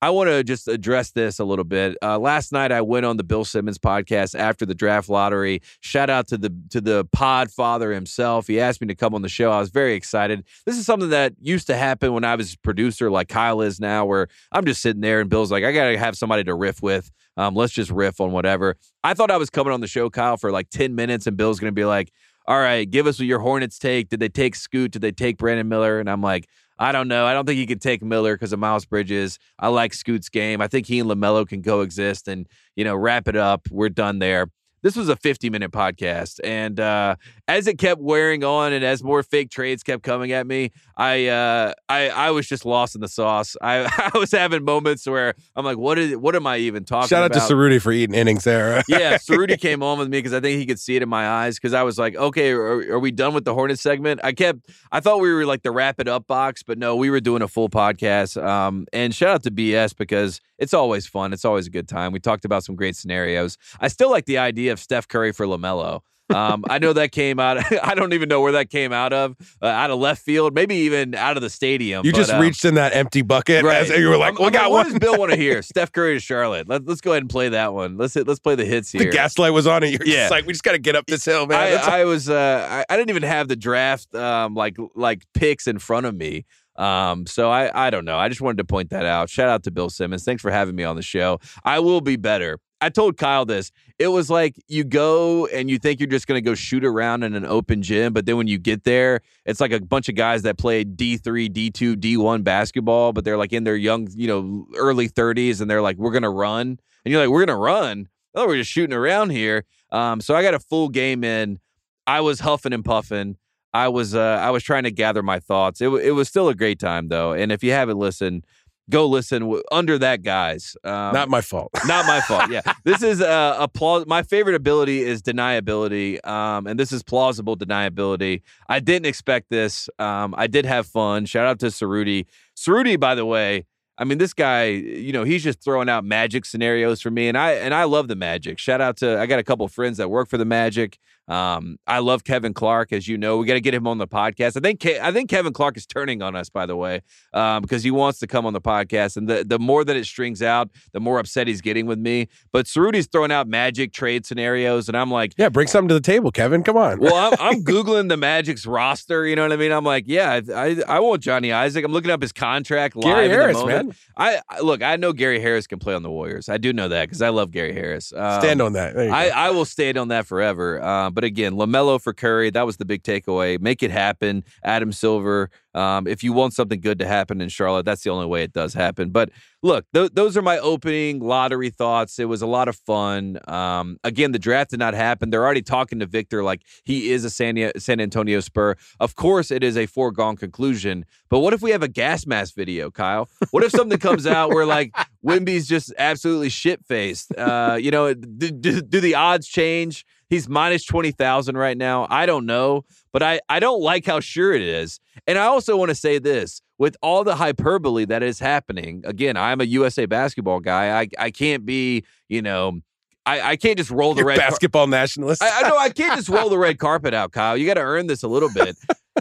I 0.07 0.11
want 0.11 0.31
to 0.31 0.45
just 0.45 0.69
address 0.69 1.11
this 1.11 1.41
a 1.41 1.45
little 1.45 1.65
bit. 1.65 1.99
Uh, 2.01 2.17
last 2.17 2.53
night, 2.53 2.71
I 2.71 2.81
went 2.81 3.05
on 3.07 3.17
the 3.17 3.25
Bill 3.25 3.45
Simmons 3.45 3.77
podcast 3.77 4.39
after 4.39 4.65
the 4.65 4.73
draft 4.73 5.09
lottery. 5.09 5.63
Shout 5.81 6.09
out 6.09 6.29
to 6.29 6.39
the 6.39 6.57
to 6.71 6.81
the 6.81 7.07
Pod 7.07 7.51
Father 7.51 7.93
himself. 7.93 8.47
He 8.47 8.61
asked 8.61 8.81
me 8.81 8.87
to 8.87 8.95
come 8.95 9.17
on 9.17 9.23
the 9.23 9.29
show. 9.29 9.51
I 9.51 9.59
was 9.59 9.71
very 9.71 9.95
excited. 9.95 10.45
This 10.65 10.79
is 10.79 10.87
something 10.87 11.11
that 11.11 11.33
used 11.41 11.67
to 11.67 11.77
happen 11.77 12.13
when 12.13 12.23
I 12.23 12.37
was 12.37 12.55
a 12.55 12.59
producer, 12.59 13.11
like 13.11 13.27
Kyle 13.27 13.61
is 13.63 13.81
now, 13.81 14.07
where 14.07 14.29
I'm 14.53 14.65
just 14.65 14.81
sitting 14.81 15.01
there 15.01 15.21
and 15.21 15.29
Bill's 15.29 15.51
like, 15.51 15.65
I 15.65 15.73
gotta 15.73 15.99
have 15.99 16.17
somebody 16.17 16.45
to 16.45 16.55
riff 16.55 16.81
with. 16.81 17.11
Um, 17.37 17.57
let's 17.57 17.73
just 17.73 17.91
riff 17.91 18.21
on 18.21 18.31
whatever. 18.31 18.77
I 19.03 19.13
thought 19.15 19.33
I 19.33 19.39
was 19.39 19.51
coming 19.51 19.73
on 19.73 19.81
the 19.81 19.89
show, 19.89 20.09
Kyle, 20.09 20.37
for 20.37 20.53
like 20.53 20.71
10 20.71 20.95
minutes, 20.95 21.27
and 21.27 21.37
Bill's 21.37 21.59
gonna 21.59 21.73
be 21.73 21.85
like, 21.85 22.13
All 22.47 22.61
right, 22.61 22.89
give 22.89 23.09
us 23.09 23.19
your 23.19 23.41
Hornets 23.41 23.77
take. 23.77 24.11
Did 24.11 24.21
they 24.21 24.29
take 24.29 24.55
Scoot? 24.55 24.93
Did 24.93 25.03
they 25.03 25.11
take 25.11 25.37
Brandon 25.37 25.67
Miller? 25.67 25.99
And 25.99 26.09
I'm 26.09 26.21
like, 26.23 26.47
I 26.79 26.93
don't 26.93 27.09
know. 27.09 27.27
I 27.27 27.33
don't 27.33 27.47
think 27.47 27.59
he 27.59 27.67
could 27.67 27.81
take 27.81 28.03
Miller 28.03 28.35
because 28.35 28.53
of 28.53 28.59
Miles 28.59 28.85
Bridges. 28.85 29.39
I 29.59 29.69
like 29.69 29.95
Scoot's 29.95 30.29
game. 30.29 30.61
I 30.61 30.69
think 30.69 30.87
he 30.87 31.01
and 31.01 31.11
LaMelo 31.11 31.49
can 31.49 31.63
coexist 31.63 32.29
and, 32.29 32.47
you 32.75 32.85
know, 32.85 32.95
wrap 32.95 33.29
it 33.29 33.37
up. 33.37 33.67
We're 33.71 33.89
done 33.89 34.19
there. 34.19 34.51
This 34.87 34.95
was 34.95 35.09
a 35.09 35.17
50 35.17 35.51
minute 35.51 35.73
podcast. 35.73 36.39
And 36.45 36.79
uh, 36.79 37.17
as 37.49 37.67
it 37.67 37.77
kept 37.77 38.01
wearing 38.01 38.45
on 38.45 38.73
and 38.73 38.85
as 38.85 39.03
more 39.03 39.25
fake 39.25 39.51
trades 39.51 39.83
kept 39.83 40.05
coming 40.05 40.31
at 40.31 40.47
me, 40.47 40.71
I 40.97 41.27
uh, 41.27 41.75
I, 41.89 42.09
I 42.11 42.31
was 42.31 42.47
just 42.47 42.65
lost 42.65 42.95
in 42.95 43.01
the 43.01 43.09
sauce. 43.09 43.57
I, 43.61 44.11
I 44.15 44.17
was 44.17 44.31
having 44.31 44.65
moments 44.65 45.05
where 45.05 45.35
I'm 45.57 45.65
like, 45.65 45.77
what 45.77 45.99
is 45.99 46.17
what 46.17 46.37
am 46.37 46.47
I 46.47 46.59
even 46.59 46.85
talking 46.85 46.99
about? 46.99 47.09
Shout 47.09 47.25
out 47.25 47.37
about? 47.37 47.49
to 47.49 47.55
Cerruti 47.55 47.83
for 47.83 47.91
eating 47.91 48.15
innings 48.15 48.45
there. 48.45 48.85
yeah, 48.89 49.19
Cerruti 49.19 49.61
came 49.61 49.83
on 49.83 49.99
with 49.99 50.09
me 50.09 50.19
because 50.19 50.33
I 50.33 50.39
think 50.41 50.61
he 50.61 50.67
could 50.67 50.79
see 50.79 50.95
it 50.95 51.03
in 51.03 51.09
my 51.09 51.29
eyes. 51.29 51.57
Because 51.57 51.75
I 51.75 51.83
was 51.83 51.99
like, 51.99 52.15
okay, 52.15 52.53
are, 52.53 52.93
are 52.93 53.01
we 53.01 53.11
done 53.11 53.35
with 53.35 53.45
the 53.45 53.55
Hornet 53.55 53.81
segment? 53.81 54.21
I 54.23 54.33
kept, 54.33 54.71
I 54.93 55.01
thought 55.01 55.19
we 55.19 55.33
were 55.33 55.47
like 55.47 55.63
the 55.63 55.73
wrap 55.73 55.99
it 55.99 56.07
up 56.07 56.29
box, 56.29 56.63
but 56.63 56.79
no, 56.79 56.95
we 56.95 57.11
were 57.11 57.21
doing 57.21 57.43
a 57.43 57.49
full 57.49 57.69
podcast. 57.69 58.41
Um, 58.41 58.87
and 58.93 59.13
shout 59.13 59.31
out 59.31 59.43
to 59.43 59.51
BS 59.51 59.97
because 59.97 60.41
it's 60.59 60.73
always 60.73 61.07
fun. 61.07 61.33
It's 61.33 61.45
always 61.45 61.67
a 61.67 61.71
good 61.71 61.89
time. 61.89 62.13
We 62.13 62.21
talked 62.21 62.45
about 62.45 62.65
some 62.65 62.77
great 62.77 62.97
scenarios. 62.97 63.59
I 63.81 63.89
still 63.89 64.11
like 64.11 64.27
the 64.27 64.39
idea 64.39 64.76
Steph 64.77 65.09
Curry 65.09 65.33
for 65.33 65.47
Lamelo. 65.47 66.01
Um, 66.35 66.65
I 66.69 66.79
know 66.81 66.93
that 66.93 67.13
came 67.13 67.39
out. 67.39 67.59
I 67.85 67.95
don't 67.95 68.13
even 68.13 68.29
know 68.29 68.41
where 68.41 68.53
that 68.53 68.69
came 68.69 68.93
out 68.93 69.13
of. 69.13 69.37
Uh, 69.63 69.67
out 69.67 69.91
of 69.93 70.01
left 70.01 70.23
field, 70.23 70.55
maybe 70.55 70.75
even 70.75 71.15
out 71.15 71.37
of 71.37 71.43
the 71.43 71.49
stadium. 71.51 72.05
You 72.05 72.11
but, 72.11 72.19
just 72.19 72.33
um, 72.33 72.43
reached 72.43 72.65
in 72.65 72.75
that 72.75 72.97
empty 72.97 73.23
bucket. 73.23 73.65
Right. 73.65 73.77
As 73.77 73.91
you 73.91 74.09
were 74.09 74.17
like, 74.17 74.37
we 74.39 74.51
got 74.51 74.73
What 74.73 74.89
does 74.89 74.99
Bill 74.99 75.17
want 75.17 75.31
to 75.31 75.37
hear? 75.37 75.63
Steph 75.63 75.93
Curry 75.93 76.15
to 76.15 76.21
Charlotte. 76.21 76.69
Let, 76.69 76.85
let's 76.85 77.01
go 77.01 77.13
ahead 77.13 77.23
and 77.23 77.31
play 77.31 77.51
that 77.51 77.75
one. 77.75 77.97
Let's 77.97 78.15
hit, 78.15 78.27
let's 78.27 78.41
play 78.41 78.57
the 78.57 78.65
hits 78.65 78.91
here. 78.91 79.05
the 79.05 79.11
gaslight 79.11 79.53
was 79.53 79.69
on 79.69 79.85
it. 79.85 79.91
You're 79.91 80.05
Yeah. 80.05 80.23
just 80.23 80.31
like, 80.33 80.47
we 80.47 80.53
just 80.53 80.65
got 80.65 80.73
to 80.73 80.79
get 80.79 80.97
up 80.97 81.07
this 81.07 81.25
hill, 81.25 81.47
man. 81.47 81.61
I, 81.61 81.71
That's- 81.71 81.89
I 81.89 82.05
was 82.05 82.29
uh, 82.29 82.67
I, 82.69 82.93
I 82.93 82.97
didn't 82.97 83.11
even 83.11 83.23
have 83.23 83.47
the 83.47 83.57
draft 83.57 84.13
um, 84.15 84.55
like 84.55 84.77
like 84.97 85.23
picks 85.33 85.69
in 85.69 85.79
front 85.79 86.07
of 86.07 86.17
me. 86.17 86.45
Um, 86.75 87.27
so 87.27 87.51
I 87.51 87.87
I 87.87 87.91
don't 87.91 88.05
know. 88.05 88.19
I 88.19 88.29
just 88.29 88.41
wanted 88.41 88.59
to 88.59 88.65
point 88.65 88.91
that 88.91 89.07
out. 89.07 89.31
Shout 89.31 89.49
out 89.49 89.63
to 89.63 89.71
Bill 89.71 89.89
Simmons. 89.91 90.25
Thanks 90.25 90.43
for 90.43 90.51
having 90.51 90.75
me 90.75 90.83
on 90.85 90.97
the 90.97 91.03
show. 91.03 91.39
I 91.65 91.79
will 91.79 92.01
be 92.01 92.17
better. 92.17 92.59
I 92.87 92.89
told 92.89 93.17
Kyle 93.17 93.45
this. 93.45 93.73
It 93.99 94.07
was 94.07 94.31
like 94.31 94.55
you 94.69 94.85
go 94.85 95.47
and 95.47 95.69
you 95.69 95.77
think 95.77 95.99
you're 95.99 96.07
just 96.09 96.29
going 96.29 96.37
to 96.37 96.41
go 96.41 96.55
shoot 96.55 96.85
around 96.85 97.25
in 97.25 97.35
an 97.35 97.45
open 97.45 97.83
gym, 97.83 98.13
but 98.13 98.27
then 98.27 98.37
when 98.37 98.47
you 98.47 98.59
get 98.59 98.85
there, 98.85 99.23
it's 99.45 99.61
like 99.61 99.73
a 99.73 99.81
bunch 99.81 100.09
of 100.09 100.15
guys 100.15 100.43
that 100.43 100.57
played 100.57 100.97
D3, 100.97 101.51
D2, 101.51 101.97
D1 101.97 102.45
basketball, 102.45 103.13
but 103.13 103.25
they're 103.25 103.37
like 103.37 103.53
in 103.53 103.65
their 103.65 103.75
young, 103.75 104.07
you 104.15 104.29
know, 104.29 104.67
early 104.77 105.09
30s 105.09 105.61
and 105.61 105.69
they're 105.69 105.83
like, 105.83 105.97
we're 105.97 106.13
going 106.13 106.23
to 106.23 106.31
run. 106.31 106.79
And 107.05 107.13
you're 107.13 107.21
like, 107.21 107.29
we're 107.31 107.45
going 107.45 107.57
to 107.57 107.61
run. 107.61 108.09
Oh, 108.37 108.47
we're 108.47 108.57
just 108.57 108.71
shooting 108.71 108.95
around 108.95 109.31
here. 109.31 109.65
Um, 109.91 110.21
so 110.21 110.37
I 110.37 110.43
got 110.43 110.55
a 110.55 110.61
full 110.61 110.89
game 110.89 111.25
in. 111.25 111.59
I 112.07 112.21
was 112.21 112.39
huffing 112.39 112.73
and 112.73 112.85
puffing. 112.85 113.37
I 113.75 113.89
was 113.89 114.15
uh, 114.15 114.41
I 114.41 114.51
was 114.51 114.63
trying 114.63 114.85
to 114.85 114.91
gather 114.91 115.23
my 115.23 115.41
thoughts. 115.41 115.81
It, 115.81 115.89
wa- 115.89 115.99
it 115.99 116.13
was 116.13 116.29
still 116.29 116.49
a 116.49 116.55
great 116.55 116.79
time 116.79 117.09
though. 117.09 117.33
And 117.33 117.51
if 117.51 117.65
you 117.65 117.73
haven't 117.73 117.99
listened, 117.99 118.47
go 118.91 119.07
listen 119.07 119.61
under 119.73 119.99
that 119.99 120.23
guys. 120.23 120.77
Um, 120.85 121.13
Not 121.13 121.29
my 121.29 121.41
fault. 121.41 121.71
not 121.87 122.07
my 122.07 122.21
fault. 122.21 122.51
Yeah, 122.51 122.63
this 122.85 123.03
is 123.03 123.21
uh, 123.21 123.57
a 123.59 123.69
plaus- 123.69 124.07
My 124.07 124.23
favorite 124.23 124.55
ability 124.55 125.03
is 125.03 125.23
deniability, 125.23 126.25
um, 126.27 126.67
and 126.67 126.79
this 126.79 126.93
is 126.93 127.03
plausible 127.03 127.57
deniability. 127.57 128.43
I 128.69 128.81
didn't 128.81 129.07
expect 129.07 129.51
this. 129.51 129.89
Um, 129.99 130.35
I 130.37 130.47
did 130.47 130.67
have 130.67 130.87
fun. 130.87 131.27
Shout 131.27 131.47
out 131.47 131.59
to 131.61 131.67
Cerruti. 131.67 132.27
Cerruti, 132.57 132.99
by 132.99 133.15
the 133.15 133.25
way. 133.27 133.67
I 133.99 134.05
mean, 134.05 134.19
this 134.19 134.35
guy, 134.35 134.65
you 134.67 135.11
know, 135.13 135.25
he's 135.25 135.43
just 135.43 135.63
throwing 135.65 135.89
out 135.89 136.05
magic 136.05 136.45
scenarios 136.45 137.01
for 137.01 137.11
me, 137.11 137.29
and 137.29 137.39
I 137.39 137.53
and 137.53 137.73
I 137.73 137.85
love 137.85 138.09
the 138.09 138.17
magic. 138.17 138.59
Shout 138.59 138.81
out 138.81 138.99
to 138.99 139.19
I 139.19 139.27
got 139.27 139.39
a 139.39 139.45
couple 139.45 139.67
friends 139.69 139.97
that 139.97 140.11
work 140.11 140.29
for 140.29 140.37
the 140.37 140.45
Magic. 140.45 140.99
Um, 141.29 141.79
I 141.87 141.99
love 141.99 142.25
Kevin 142.25 142.55
Clark, 142.55 142.93
as 142.93 143.09
you 143.09 143.19
know. 143.19 143.37
We 143.39 143.47
got 143.47 143.55
to 143.55 143.61
get 143.61 143.75
him 143.75 143.87
on 143.87 143.99
the 143.99 144.07
podcast. 144.07 144.57
I 144.57 144.61
think 144.61 144.81
Ke- 144.81 145.03
I 145.03 145.11
think 145.13 145.29
Kevin 145.29 145.53
Clark 145.53 145.77
is 145.77 145.87
turning 145.87 146.23
on 146.23 146.37
us, 146.37 146.49
by 146.49 146.67
the 146.67 146.77
way, 146.77 147.03
um, 147.33 147.63
because 147.63 147.83
he 147.83 147.91
wants 147.91 148.21
to 148.21 148.27
come 148.27 148.47
on 148.47 148.53
the 148.53 148.61
podcast. 148.61 149.17
And 149.17 149.29
the 149.29 149.45
the 149.45 149.59
more 149.59 149.85
that 149.85 149.97
it 149.97 150.07
strings 150.07 150.43
out, 150.43 150.71
the 150.93 151.01
more 151.01 151.19
upset 151.19 151.49
he's 151.49 151.61
getting 151.61 151.87
with 151.87 151.99
me. 151.99 152.29
But 152.53 152.67
Cerruti's 152.67 153.07
throwing 153.07 153.33
out 153.33 153.49
magic 153.49 153.93
trade 153.93 154.25
scenarios, 154.25 154.89
and 154.89 154.97
I'm 154.97 155.11
like, 155.11 155.35
Yeah, 155.37 155.49
bring 155.49 155.67
something 155.67 155.89
to 155.89 155.95
the 155.95 156.01
table, 156.01 156.31
Kevin. 156.31 156.63
Come 156.63 156.77
on. 156.77 157.01
well, 157.01 157.15
I'm, 157.17 157.35
I'm 157.41 157.65
googling 157.65 158.09
the 158.09 158.17
Magic's 158.17 158.67
roster. 158.67 159.27
You 159.27 159.35
know 159.37 159.43
what 159.43 159.53
I 159.53 159.57
mean? 159.57 159.73
I'm 159.73 159.85
like, 159.85 160.05
yeah, 160.07 160.41
I 160.55 160.83
I, 160.87 161.01
want 161.01 161.23
Johnny 161.23 161.53
Isaac. 161.53 161.85
I'm 161.85 161.93
looking 161.93 162.11
up 162.11 162.23
his 162.23 162.33
contract 162.33 162.95
live 162.97 163.05
Gary 163.05 163.29
Harris, 163.29 163.65
man. 163.65 163.95
I, 164.17 164.41
look. 164.63 164.83
I 164.83 164.97
know 164.97 165.13
Gary 165.13 165.41
Harris 165.41 165.67
can 165.67 165.79
play 165.79 165.95
on 165.95 166.03
the 166.03 166.11
Warriors. 166.11 166.49
I 166.49 166.59
do 166.59 166.73
know 166.73 166.89
that 166.89 167.07
because 167.07 167.21
I 167.21 167.31
love 167.31 167.51
Gary 167.51 167.73
Harris. 167.73 168.13
Um, 168.13 168.41
Stand 168.41 168.63
on 168.63 168.75
that. 168.75 168.97
I. 168.97 169.29
I 169.29 169.51
will 169.51 169.65
stand 169.65 169.99
on 169.99 170.09
that 170.09 170.27
forever. 170.27 170.83
Uh, 170.83 171.11
but 171.17 171.25
again, 171.25 171.55
Lamelo 171.55 171.99
for 171.99 172.13
Curry, 172.13 172.51
that 172.51 172.67
was 172.67 172.77
the 172.77 172.85
big 172.85 173.03
takeaway. 173.03 173.59
Make 173.59 173.83
it 173.83 173.91
happen, 173.91 174.45
Adam 174.63 174.93
Silver. 174.93 175.49
Um, 175.75 176.07
if 176.07 176.23
you 176.23 176.35
want 176.35 176.53
something 176.53 176.79
good 176.79 176.99
to 176.99 177.07
happen 177.07 177.41
in 177.41 177.49
Charlotte, 177.49 177.87
that's 177.87 178.03
the 178.03 178.11
only 178.11 178.27
way 178.27 178.43
it 178.43 178.53
does 178.53 178.75
happen. 178.75 179.11
But 179.11 179.31
look, 179.63 179.87
th- 179.95 180.13
those 180.13 180.37
are 180.37 180.43
my 180.43 180.59
opening 180.59 181.21
lottery 181.21 181.71
thoughts. 181.71 182.19
It 182.19 182.27
was 182.27 182.43
a 182.43 182.47
lot 182.47 182.69
of 182.69 182.77
fun. 182.77 183.39
Um, 183.49 183.99
again, 184.05 184.33
the 184.33 184.39
draft 184.39 184.71
did 184.71 184.79
not 184.79 184.93
happen. 184.93 185.31
They're 185.31 185.45
already 185.45 185.63
talking 185.63 185.99
to 186.01 186.07
Victor 186.07 186.43
like 186.43 186.63
he 186.85 187.11
is 187.11 187.25
a 187.25 187.31
San, 187.31 187.73
San 187.79 187.99
Antonio 187.99 188.41
Spur. 188.41 188.77
Of 189.01 189.15
course, 189.15 189.51
it 189.51 189.65
is 189.65 189.79
a 189.79 189.87
foregone 189.87 190.37
conclusion. 190.37 191.07
But 191.31 191.41
what 191.41 191.55
if 191.55 191.63
we 191.63 191.71
have 191.71 191.83
a 191.83 191.89
gas 191.89 192.27
mask 192.27 192.55
video, 192.55 192.91
Kyle? 192.91 193.29
What 193.53 193.65
if 193.65 193.71
something 193.71 193.99
comes 193.99 194.27
out 194.27 194.51
where 194.51 194.67
like 194.67 194.95
Wimby's 195.25 195.67
just 195.67 195.95
absolutely 195.97 196.51
shit 196.51 196.85
faced? 196.85 197.35
Uh, 197.37 197.79
you 197.81 197.91
know, 197.91 198.13
do, 198.13 198.51
do, 198.51 198.83
do 198.83 199.01
the 199.01 199.15
odds 199.15 199.47
change? 199.49 200.05
He's 200.29 200.49
minus 200.49 200.85
20,000 200.85 201.57
right 201.57 201.77
now. 201.77 202.07
I 202.11 202.27
don't 202.27 202.47
know, 202.47 202.85
but 203.13 203.23
I, 203.23 203.41
I 203.49 203.61
don't 203.61 203.81
like 203.81 204.05
how 204.07 204.21
sure 204.21 204.53
it 204.53 204.63
is. 204.63 204.99
And 205.27 205.39
I 205.39 205.45
also 205.45 205.77
want 205.77 205.91
to 205.91 205.95
say 205.95 206.19
this 206.19 206.63
with 206.79 206.97
all 207.01 207.23
the 207.25 207.37
hyperbole 207.37 208.05
that 208.07 208.23
is 208.23 208.41
happening. 208.41 209.03
Again, 209.07 209.37
I'm 209.37 209.61
a 209.61 209.65
USA 209.65 210.07
basketball 210.07 210.61
guy. 210.61 211.01
I, 211.01 211.09
I 211.19 211.31
can't 211.31 211.65
be, 211.65 212.05
you 212.29 212.43
know, 212.43 212.81
I, 213.25 213.41
I 213.53 213.57
can't 213.57 213.77
just 213.77 213.91
roll 213.91 214.15
the 214.15 214.19
You're 214.21 214.29
red 214.29 214.39
car- 214.39 214.51
basketball 214.51 214.87
nationalist. 214.87 215.43
I, 215.43 215.63
I 215.65 215.69
know 215.69 215.77
I 215.77 215.91
can't 215.91 216.17
just 216.17 216.29
roll 216.29 216.49
the 216.49 216.59
red 216.59 216.79
carpet 216.81 217.15
out, 217.15 217.33
Kyle. 217.33 217.57
You 217.57 217.67
got 217.67 217.75
to 217.75 217.81
earn 217.81 218.07
this 218.07 218.23
a 218.23 218.29
little 218.29 218.51
bit. 218.53 218.77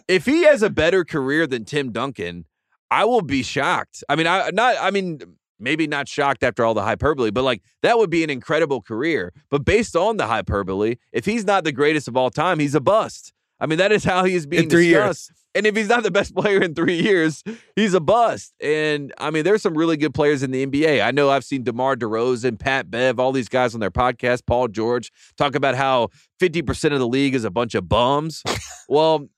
if 0.08 0.26
he 0.26 0.44
has 0.44 0.62
a 0.62 0.70
better 0.70 1.04
career 1.04 1.48
than 1.48 1.66
Tim 1.66 1.92
Duncan, 1.92 2.46
I 2.92 3.06
will 3.06 3.22
be 3.22 3.42
shocked. 3.42 4.04
I 4.08 4.16
mean, 4.16 4.28
I 4.28 4.52
not. 4.54 4.76
I 4.80 4.92
mean, 4.92 5.20
maybe 5.60 5.88
not 5.88 6.08
shocked 6.08 6.44
after 6.44 6.66
all 6.66 6.74
the 6.74 6.84
hyperbole, 6.84 7.32
but 7.32 7.44
like 7.44 7.62
that 7.82 7.98
would 7.98 8.10
be 8.10 8.24
an 8.24 8.30
incredible 8.30 8.82
career. 8.82 9.34
But 9.50 9.66
based 9.66 9.96
on 9.96 10.18
the 10.18 10.28
hyperbole, 10.28 10.96
if 11.12 11.26
he's 11.26 11.46
not 11.46 11.64
the 11.64 11.72
greatest 11.72 12.08
of 12.08 12.18
all 12.18 12.30
time, 12.30 12.60
he's 12.60 12.76
a 12.76 12.82
bust. 12.82 13.34
I 13.60 13.68
mean, 13.68 13.78
that 13.78 13.92
is 13.92 14.04
how 14.04 14.26
he 14.26 14.36
is 14.36 14.46
being 14.46 14.64
In 14.64 14.70
three 14.70 14.90
discussed. 14.90 15.32
And 15.56 15.66
if 15.66 15.76
he's 15.76 15.88
not 15.88 16.04
the 16.04 16.12
best 16.12 16.36
player 16.36 16.62
in 16.62 16.76
three 16.76 17.02
years, 17.02 17.42
he's 17.76 17.94
a 17.94 18.02
bust. 18.02 18.54
And 18.62 19.14
I 19.18 19.32
mean, 19.32 19.46
there's 19.46 19.62
some 19.62 19.76
really 19.76 19.96
good 19.96 20.14
players 20.14 20.44
in 20.44 20.52
the 20.52 20.66
NBA. 20.66 21.04
I 21.04 21.12
know 21.12 21.30
I've 21.30 21.46
seen 21.46 21.64
DeMar 21.64 21.96
DeRozan, 21.96 22.60
Pat 22.60 22.92
Bev, 22.92 23.20
all 23.20 23.32
these 23.32 23.48
guys 23.48 23.74
on 23.74 23.80
their 23.80 23.92
podcast, 23.92 24.46
Paul 24.46 24.68
George, 24.68 25.12
talk 25.38 25.56
about 25.56 25.76
how 25.76 26.10
50% 26.42 26.92
of 26.92 27.00
the 27.00 27.08
league 27.08 27.34
is 27.34 27.46
a 27.46 27.50
bunch 27.50 27.74
of 27.74 27.88
bums. 27.88 28.44
well, 28.90 29.30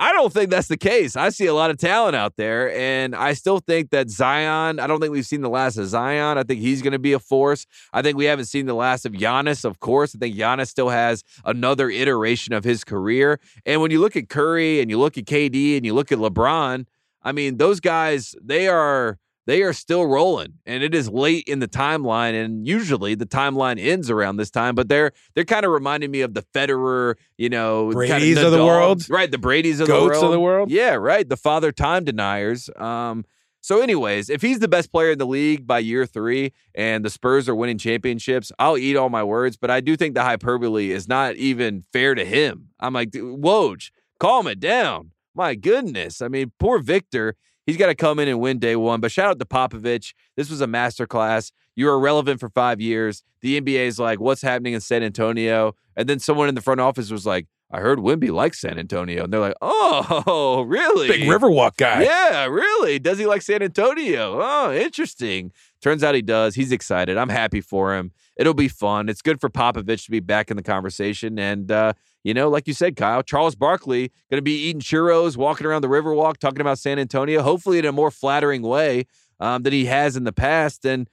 I 0.00 0.12
don't 0.12 0.32
think 0.32 0.50
that's 0.50 0.68
the 0.68 0.76
case. 0.76 1.16
I 1.16 1.30
see 1.30 1.46
a 1.46 1.54
lot 1.54 1.70
of 1.70 1.78
talent 1.78 2.16
out 2.16 2.36
there, 2.36 2.72
and 2.72 3.14
I 3.14 3.32
still 3.32 3.58
think 3.58 3.90
that 3.90 4.10
Zion, 4.10 4.78
I 4.80 4.86
don't 4.86 5.00
think 5.00 5.12
we've 5.12 5.26
seen 5.26 5.40
the 5.40 5.48
last 5.48 5.76
of 5.76 5.86
Zion. 5.86 6.38
I 6.38 6.42
think 6.42 6.60
he's 6.60 6.82
going 6.82 6.92
to 6.92 6.98
be 6.98 7.12
a 7.12 7.18
force. 7.18 7.66
I 7.92 8.02
think 8.02 8.16
we 8.16 8.26
haven't 8.26 8.46
seen 8.46 8.66
the 8.66 8.74
last 8.74 9.06
of 9.06 9.12
Giannis, 9.12 9.64
of 9.64 9.80
course. 9.80 10.14
I 10.14 10.18
think 10.18 10.36
Giannis 10.36 10.68
still 10.68 10.88
has 10.90 11.24
another 11.44 11.90
iteration 11.90 12.54
of 12.54 12.64
his 12.64 12.84
career. 12.84 13.40
And 13.66 13.80
when 13.80 13.90
you 13.90 14.00
look 14.00 14.16
at 14.16 14.28
Curry 14.28 14.80
and 14.80 14.90
you 14.90 14.98
look 14.98 15.18
at 15.18 15.24
KD 15.24 15.76
and 15.76 15.84
you 15.84 15.94
look 15.94 16.12
at 16.12 16.18
LeBron, 16.18 16.86
I 17.22 17.32
mean, 17.32 17.56
those 17.56 17.80
guys, 17.80 18.34
they 18.42 18.68
are 18.68 19.18
they 19.48 19.62
are 19.62 19.72
still 19.72 20.06
rolling 20.06 20.52
and 20.66 20.82
it 20.82 20.94
is 20.94 21.08
late 21.08 21.42
in 21.48 21.58
the 21.58 21.66
timeline 21.66 22.34
and 22.44 22.68
usually 22.68 23.14
the 23.14 23.24
timeline 23.24 23.82
ends 23.82 24.10
around 24.10 24.36
this 24.36 24.50
time 24.50 24.74
but 24.74 24.88
they're 24.88 25.10
they're 25.34 25.44
kind 25.44 25.64
of 25.64 25.72
reminding 25.72 26.10
me 26.10 26.20
of 26.20 26.34
the 26.34 26.42
Federer 26.54 27.14
you 27.38 27.48
know 27.48 27.90
Brady's 27.90 28.36
of 28.36 28.52
the 28.52 28.58
Nadal- 28.58 28.66
world? 28.66 29.10
right 29.10 29.30
the 29.30 29.38
Brady's 29.38 29.80
of 29.80 29.88
Goats 29.88 30.20
the 30.20 30.26
of 30.26 30.32
the 30.32 30.38
world? 30.38 30.70
yeah 30.70 30.94
right 30.94 31.28
the 31.28 31.36
father 31.36 31.72
time 31.72 32.04
deniers 32.04 32.68
um 32.76 33.24
so 33.62 33.80
anyways 33.80 34.28
if 34.28 34.42
he's 34.42 34.58
the 34.60 34.68
best 34.68 34.92
player 34.92 35.12
in 35.12 35.18
the 35.18 35.26
league 35.26 35.66
by 35.66 35.78
year 35.78 36.04
3 36.04 36.52
and 36.74 37.02
the 37.04 37.10
Spurs 37.10 37.48
are 37.48 37.54
winning 37.54 37.78
championships 37.78 38.52
I'll 38.58 38.76
eat 38.78 38.96
all 38.96 39.08
my 39.08 39.24
words 39.24 39.56
but 39.56 39.70
I 39.70 39.80
do 39.80 39.96
think 39.96 40.14
the 40.14 40.22
hyperbole 40.24 40.90
is 40.90 41.08
not 41.08 41.36
even 41.36 41.84
fair 41.92 42.14
to 42.14 42.24
him 42.24 42.68
I'm 42.78 42.92
like 42.92 43.12
Woj 43.12 43.90
calm 44.20 44.46
it 44.46 44.60
down 44.60 45.12
my 45.34 45.54
goodness 45.54 46.20
I 46.20 46.28
mean 46.28 46.52
poor 46.60 46.80
Victor 46.80 47.34
He's 47.68 47.76
got 47.76 47.88
to 47.88 47.94
come 47.94 48.18
in 48.18 48.28
and 48.28 48.40
win 48.40 48.58
day 48.58 48.76
one. 48.76 48.98
But 49.02 49.12
shout 49.12 49.28
out 49.28 49.38
to 49.38 49.44
Popovich. 49.44 50.14
This 50.36 50.48
was 50.48 50.62
a 50.62 50.66
masterclass. 50.66 51.52
You 51.76 51.84
were 51.84 52.00
relevant 52.00 52.40
for 52.40 52.48
five 52.48 52.80
years. 52.80 53.22
The 53.42 53.60
NBA 53.60 53.80
is 53.80 53.98
like, 53.98 54.20
what's 54.20 54.40
happening 54.40 54.72
in 54.72 54.80
San 54.80 55.02
Antonio? 55.02 55.74
And 55.94 56.08
then 56.08 56.18
someone 56.18 56.48
in 56.48 56.54
the 56.54 56.62
front 56.62 56.80
office 56.80 57.10
was 57.10 57.26
like, 57.26 57.46
I 57.70 57.80
heard 57.80 57.98
Wimby 57.98 58.30
likes 58.30 58.58
San 58.58 58.78
Antonio. 58.78 59.24
And 59.24 59.30
they're 59.30 59.40
like, 59.40 59.56
oh, 59.60 60.62
really? 60.66 61.08
Big 61.08 61.28
Riverwalk 61.28 61.76
guy. 61.76 62.04
Yeah, 62.04 62.46
really? 62.46 62.98
Does 62.98 63.18
he 63.18 63.26
like 63.26 63.42
San 63.42 63.62
Antonio? 63.62 64.40
Oh, 64.40 64.72
interesting. 64.72 65.52
Turns 65.82 66.02
out 66.02 66.14
he 66.14 66.22
does. 66.22 66.54
He's 66.54 66.72
excited. 66.72 67.18
I'm 67.18 67.28
happy 67.28 67.60
for 67.60 67.94
him. 67.94 68.12
It'll 68.38 68.54
be 68.54 68.68
fun. 68.68 69.10
It's 69.10 69.20
good 69.20 69.42
for 69.42 69.50
Popovich 69.50 70.06
to 70.06 70.10
be 70.10 70.20
back 70.20 70.50
in 70.50 70.56
the 70.56 70.62
conversation. 70.62 71.38
And, 71.38 71.70
uh, 71.70 71.92
you 72.28 72.34
know, 72.34 72.50
like 72.50 72.68
you 72.68 72.74
said, 72.74 72.94
Kyle, 72.94 73.22
Charles 73.22 73.54
Barkley 73.54 74.12
going 74.30 74.36
to 74.36 74.42
be 74.42 74.52
eating 74.52 74.82
churros, 74.82 75.38
walking 75.38 75.66
around 75.66 75.80
the 75.80 75.88
Riverwalk, 75.88 76.36
talking 76.36 76.60
about 76.60 76.78
San 76.78 76.98
Antonio, 76.98 77.40
hopefully 77.40 77.78
in 77.78 77.86
a 77.86 77.92
more 77.92 78.10
flattering 78.10 78.60
way 78.60 79.06
um, 79.40 79.62
than 79.62 79.72
he 79.72 79.86
has 79.86 80.14
in 80.14 80.24
the 80.24 80.32
past. 80.32 80.84
And 80.84 81.08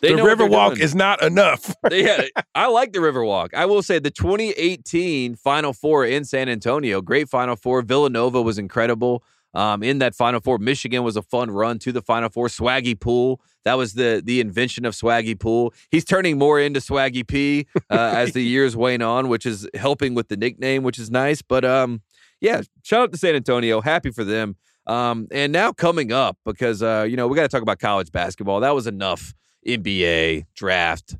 They 0.00 0.14
the 0.14 0.22
Riverwalk 0.22 0.80
is 0.80 0.94
not 0.94 1.22
enough. 1.22 1.74
yeah, 1.90 2.22
I 2.54 2.68
like 2.68 2.94
the 2.94 3.00
Riverwalk. 3.00 3.52
I 3.52 3.66
will 3.66 3.82
say 3.82 3.98
the 3.98 4.10
2018 4.10 5.34
Final 5.34 5.74
Four 5.74 6.06
in 6.06 6.24
San 6.24 6.48
Antonio, 6.48 7.02
great 7.02 7.28
Final 7.28 7.54
Four. 7.54 7.82
Villanova 7.82 8.40
was 8.40 8.56
incredible. 8.56 9.22
Um, 9.54 9.82
in 9.82 9.98
that 9.98 10.14
Final 10.14 10.40
Four, 10.40 10.58
Michigan 10.58 11.02
was 11.02 11.16
a 11.16 11.22
fun 11.22 11.50
run 11.50 11.78
to 11.80 11.92
the 11.92 12.02
Final 12.02 12.28
Four. 12.30 12.48
Swaggy 12.48 12.98
Poole, 12.98 13.40
that 13.64 13.74
was 13.74 13.94
the 13.94 14.22
the 14.24 14.40
invention 14.40 14.84
of 14.84 14.94
Swaggy 14.94 15.38
Poole. 15.38 15.74
He's 15.90 16.04
turning 16.04 16.38
more 16.38 16.58
into 16.60 16.80
Swaggy 16.80 17.26
P 17.26 17.66
uh, 17.90 18.12
as 18.14 18.32
the 18.32 18.42
years 18.42 18.76
wane 18.76 19.02
on, 19.02 19.28
which 19.28 19.46
is 19.46 19.68
helping 19.74 20.14
with 20.14 20.28
the 20.28 20.36
nickname, 20.36 20.82
which 20.82 20.98
is 20.98 21.10
nice. 21.10 21.42
But 21.42 21.64
um, 21.64 22.02
yeah, 22.40 22.62
shout 22.82 23.02
out 23.02 23.12
to 23.12 23.18
San 23.18 23.34
Antonio. 23.34 23.80
Happy 23.80 24.10
for 24.10 24.24
them. 24.24 24.56
Um, 24.86 25.28
and 25.30 25.52
now 25.52 25.72
coming 25.72 26.12
up 26.12 26.36
because 26.44 26.82
uh, 26.82 27.06
you 27.08 27.16
know 27.16 27.28
we 27.28 27.36
got 27.36 27.42
to 27.42 27.48
talk 27.48 27.62
about 27.62 27.78
college 27.78 28.10
basketball. 28.10 28.60
That 28.60 28.74
was 28.74 28.86
enough 28.86 29.34
NBA 29.66 30.46
draft 30.54 31.16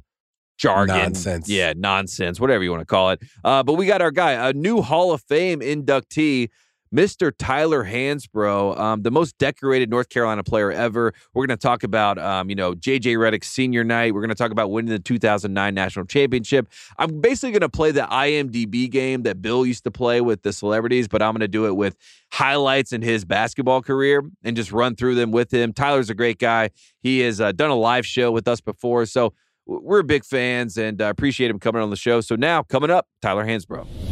jargon, 0.59 0.97
Nonsense. 0.97 1.49
yeah, 1.49 1.73
nonsense, 1.77 2.41
whatever 2.41 2.65
you 2.65 2.71
want 2.71 2.83
to 2.83 2.87
call 2.87 3.11
it. 3.11 3.21
Uh, 3.45 3.63
but 3.63 3.75
we 3.75 3.87
got 3.87 4.01
our 4.03 4.11
guy, 4.11 4.49
a 4.49 4.53
new 4.53 4.81
Hall 4.83 5.13
of 5.13 5.23
Fame 5.23 5.61
inductee. 5.61 6.49
Mr. 6.93 7.33
Tyler 7.37 7.85
Hansbrough, 7.85 8.79
um, 8.79 9.03
the 9.03 9.11
most 9.11 9.39
decorated 9.39 9.89
North 9.89 10.11
Carolina 10.11 10.45
player 10.45 10.71
ever. 10.71 11.15
We're 11.33 11.47
going 11.47 11.57
to 11.57 11.63
talk 11.63 11.83
about, 11.83 12.19
um, 12.19 12.51
you 12.51 12.55
know, 12.55 12.75
JJ 12.75 13.17
Redick's 13.17 13.49
senior 13.49 13.83
night. 13.83 14.13
We're 14.13 14.21
going 14.21 14.29
to 14.29 14.35
talk 14.35 14.51
about 14.51 14.71
winning 14.71 14.91
the 14.91 14.99
2009 14.99 15.75
national 15.75 16.05
championship. 16.07 16.69
I'm 16.99 17.21
basically 17.21 17.53
going 17.53 17.63
to 17.63 17.69
play 17.71 17.93
the 17.93 18.03
IMDb 18.03 18.91
game 18.91 19.23
that 19.23 19.41
Bill 19.41 19.65
used 19.65 19.85
to 19.85 19.91
play 19.91 20.21
with 20.21 20.43
the 20.43 20.53
celebrities, 20.53 21.09
but 21.09 21.23
I'm 21.23 21.33
going 21.33 21.41
to 21.41 21.49
do 21.49 21.67
it 21.67 21.77
with 21.77 21.97
highlights 22.31 22.93
in 22.93 23.01
his 23.01 23.25
basketball 23.25 23.81
career 23.81 24.23
and 24.45 24.55
just 24.55 24.71
run 24.71 24.95
through 24.95 25.15
them 25.15 25.31
with 25.31 25.53
him. 25.53 25.73
Tyler's 25.73 26.11
a 26.11 26.15
great 26.15 26.39
guy. 26.39 26.71
He 27.01 27.21
has 27.21 27.41
uh, 27.41 27.53
done 27.53 27.71
a 27.71 27.77
live 27.77 28.05
show 28.05 28.31
with 28.31 28.47
us 28.47 28.61
before, 28.61 29.07
so 29.07 29.33
we're 29.65 30.03
big 30.03 30.25
fans 30.25 30.77
and 30.77 31.01
uh, 31.01 31.07
appreciate 31.07 31.51
him 31.51 31.59
coming 31.59 31.81
on 31.81 31.91
the 31.91 31.97
show. 31.97 32.21
So 32.21 32.37
now, 32.37 32.63
coming 32.63 32.91
up, 32.91 33.07
Tyler 33.23 33.47
Hansbrough. 33.47 34.12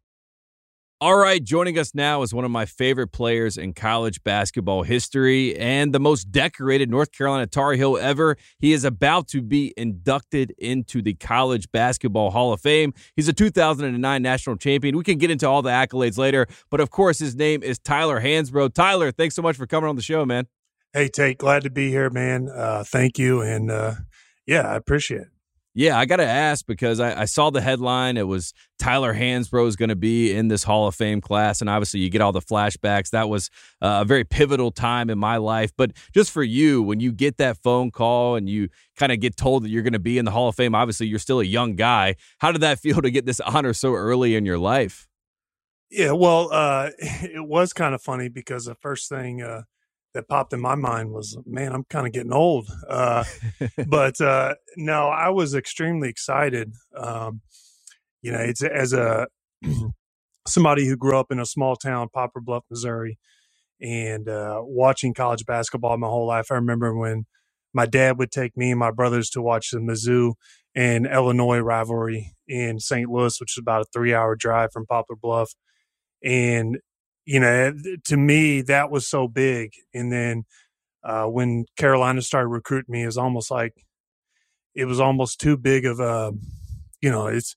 All 1.03 1.17
right, 1.17 1.43
joining 1.43 1.79
us 1.79 1.95
now 1.95 2.21
is 2.21 2.31
one 2.31 2.45
of 2.45 2.51
my 2.51 2.65
favorite 2.65 3.07
players 3.07 3.57
in 3.57 3.73
college 3.73 4.23
basketball 4.23 4.83
history 4.83 5.57
and 5.57 5.95
the 5.95 5.99
most 5.99 6.31
decorated 6.31 6.91
North 6.91 7.11
Carolina 7.11 7.47
Tar 7.47 7.73
Heel 7.73 7.97
ever. 7.97 8.37
He 8.59 8.71
is 8.71 8.83
about 8.83 9.27
to 9.29 9.41
be 9.41 9.73
inducted 9.75 10.53
into 10.59 11.01
the 11.01 11.15
College 11.15 11.71
Basketball 11.71 12.29
Hall 12.29 12.53
of 12.53 12.61
Fame. 12.61 12.93
He's 13.15 13.27
a 13.27 13.33
2009 13.33 14.21
national 14.21 14.57
champion. 14.57 14.95
We 14.95 15.03
can 15.03 15.17
get 15.17 15.31
into 15.31 15.49
all 15.49 15.63
the 15.63 15.71
accolades 15.71 16.19
later, 16.19 16.45
but 16.69 16.79
of 16.79 16.91
course, 16.91 17.17
his 17.17 17.35
name 17.35 17.63
is 17.63 17.79
Tyler 17.79 18.21
Hansbrough. 18.21 18.75
Tyler, 18.75 19.11
thanks 19.11 19.33
so 19.33 19.41
much 19.41 19.57
for 19.57 19.65
coming 19.65 19.89
on 19.89 19.95
the 19.95 20.03
show, 20.03 20.23
man. 20.23 20.45
Hey, 20.93 21.07
Tate, 21.07 21.39
glad 21.39 21.63
to 21.63 21.71
be 21.71 21.89
here, 21.89 22.11
man. 22.11 22.47
Uh, 22.47 22.83
thank 22.85 23.17
you. 23.17 23.41
And 23.41 23.71
uh, 23.71 23.95
yeah, 24.45 24.67
I 24.67 24.75
appreciate 24.75 25.21
it. 25.21 25.27
Yeah, 25.73 25.97
I 25.97 26.05
got 26.05 26.17
to 26.17 26.25
ask 26.25 26.65
because 26.65 26.99
I, 26.99 27.21
I, 27.21 27.25
saw 27.25 27.49
the 27.49 27.61
headline. 27.61 28.17
It 28.17 28.27
was 28.27 28.53
Tyler 28.77 29.13
Hansbrough 29.13 29.69
is 29.69 29.77
going 29.77 29.87
to 29.87 29.95
be 29.95 30.33
in 30.33 30.49
this 30.49 30.63
Hall 30.63 30.85
of 30.85 30.95
Fame 30.95 31.21
class. 31.21 31.61
And 31.61 31.69
obviously, 31.69 32.01
you 32.01 32.09
get 32.09 32.19
all 32.19 32.33
the 32.33 32.41
flashbacks. 32.41 33.11
That 33.11 33.29
was 33.29 33.49
a 33.79 34.03
very 34.03 34.25
pivotal 34.25 34.71
time 34.71 35.09
in 35.09 35.17
my 35.17 35.37
life. 35.37 35.71
But 35.77 35.93
just 36.13 36.31
for 36.31 36.43
you, 36.43 36.83
when 36.83 36.99
you 36.99 37.13
get 37.13 37.37
that 37.37 37.55
phone 37.57 37.89
call 37.89 38.35
and 38.35 38.49
you 38.49 38.67
kind 38.97 39.13
of 39.13 39.21
get 39.21 39.37
told 39.37 39.63
that 39.63 39.69
you're 39.69 39.83
going 39.83 39.93
to 39.93 39.99
be 39.99 40.17
in 40.17 40.25
the 40.25 40.31
Hall 40.31 40.49
of 40.49 40.55
Fame, 40.55 40.75
obviously, 40.75 41.07
you're 41.07 41.19
still 41.19 41.39
a 41.39 41.45
young 41.45 41.75
guy. 41.75 42.15
How 42.39 42.51
did 42.51 42.61
that 42.61 42.79
feel 42.81 43.01
to 43.01 43.09
get 43.09 43.25
this 43.25 43.39
honor 43.39 43.73
so 43.73 43.93
early 43.93 44.35
in 44.35 44.45
your 44.45 44.57
life? 44.59 45.07
Yeah, 45.89 46.11
well, 46.11 46.49
uh, 46.51 46.89
it 46.99 47.47
was 47.47 47.71
kind 47.71 47.95
of 47.95 48.01
funny 48.01 48.27
because 48.27 48.65
the 48.65 48.75
first 48.75 49.07
thing 49.07 49.41
uh, 49.41 49.63
that 50.13 50.27
popped 50.27 50.53
in 50.53 50.61
my 50.61 50.75
mind 50.75 51.11
was, 51.11 51.37
man, 51.45 51.73
I'm 51.73 51.85
kind 51.85 52.05
of 52.05 52.13
getting 52.13 52.33
old. 52.33 52.69
Uh, 52.89 53.23
but 53.87 54.19
uh, 54.21 54.55
no, 54.77 55.07
I 55.07 55.29
was 55.29 55.55
extremely 55.55 56.09
excited. 56.09 56.73
Um, 56.95 57.41
you 58.21 58.31
know, 58.31 58.39
it's 58.39 58.61
as 58.63 58.93
a 58.93 59.27
somebody 60.47 60.87
who 60.87 60.97
grew 60.97 61.17
up 61.17 61.31
in 61.31 61.39
a 61.39 61.45
small 61.45 61.75
town, 61.75 62.09
Poplar 62.13 62.41
Bluff, 62.41 62.63
Missouri, 62.69 63.17
and 63.81 64.27
uh, 64.27 64.61
watching 64.63 65.13
college 65.13 65.45
basketball 65.45 65.97
my 65.97 66.07
whole 66.07 66.27
life. 66.27 66.51
I 66.51 66.55
remember 66.55 66.95
when 66.95 67.25
my 67.73 67.85
dad 67.85 68.17
would 68.19 68.31
take 68.31 68.57
me 68.57 68.71
and 68.71 68.79
my 68.79 68.91
brothers 68.91 69.29
to 69.31 69.41
watch 69.41 69.71
the 69.71 69.79
Mizzou 69.79 70.33
and 70.75 71.05
Illinois 71.05 71.59
rivalry 71.59 72.33
in 72.47 72.79
St. 72.79 73.09
Louis, 73.09 73.39
which 73.39 73.57
is 73.57 73.61
about 73.61 73.81
a 73.81 73.89
three-hour 73.93 74.35
drive 74.35 74.71
from 74.71 74.85
Poplar 74.85 75.15
Bluff, 75.21 75.53
and 76.23 76.77
you 77.25 77.39
know, 77.39 77.73
to 78.05 78.17
me, 78.17 78.61
that 78.63 78.91
was 78.91 79.07
so 79.09 79.27
big. 79.27 79.71
And 79.93 80.11
then 80.11 80.43
uh, 81.03 81.25
when 81.25 81.65
Carolina 81.77 82.21
started 82.21 82.47
recruiting 82.47 82.91
me, 82.91 83.03
it 83.03 83.07
was 83.07 83.17
almost 83.17 83.51
like 83.51 83.73
it 84.75 84.85
was 84.85 84.99
almost 84.99 85.39
too 85.39 85.57
big 85.57 85.85
of 85.85 85.99
a, 85.99 86.31
you 87.01 87.09
know, 87.11 87.27
it's 87.27 87.55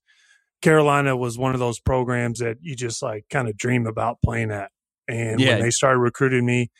Carolina 0.62 1.16
was 1.16 1.38
one 1.38 1.53
of 1.55 1.61
those 1.61 1.79
programs 1.81 2.38
that 2.38 2.57
you 2.61 2.74
just 2.74 3.03
like 3.03 3.27
kind 3.31 3.48
of 3.48 3.57
dream 3.57 3.87
about 3.87 4.18
playing 4.24 4.50
at. 4.50 4.70
And 5.07 5.40
Yeah. 5.40 5.50
when 5.50 5.59
they 5.61 5.70
started 5.70 5.98
recruiting 5.98 6.46
me 6.46 6.70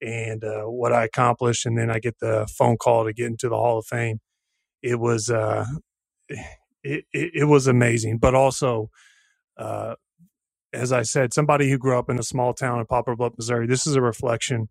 and 0.00 0.42
uh, 0.42 0.62
what 0.64 0.92
I 0.92 1.04
accomplished, 1.04 1.66
and 1.66 1.76
then 1.76 1.90
I 1.90 1.98
get 1.98 2.18
the 2.20 2.48
phone 2.58 2.78
call 2.78 3.04
to 3.04 3.12
get 3.12 3.26
into 3.26 3.48
the 3.50 3.56
Hall 3.56 3.78
of 3.78 3.86
Fame, 3.86 4.20
it 4.82 4.98
was, 4.98 5.28
uh, 5.30 5.66
it, 6.28 7.04
it, 7.12 7.30
it 7.34 7.44
was 7.44 7.66
amazing. 7.66 8.18
But 8.18 8.34
also, 8.34 8.88
uh, 9.58 9.96
as 10.72 10.92
I 10.92 11.02
said, 11.02 11.34
somebody 11.34 11.70
who 11.70 11.78
grew 11.78 11.98
up 11.98 12.08
in 12.10 12.18
a 12.18 12.22
small 12.22 12.54
town 12.54 12.78
in 12.78 12.86
Poplar 12.86 13.16
Bluff, 13.16 13.34
Missouri, 13.36 13.66
this 13.66 13.86
is 13.86 13.96
a 13.96 14.02
reflection 14.02 14.68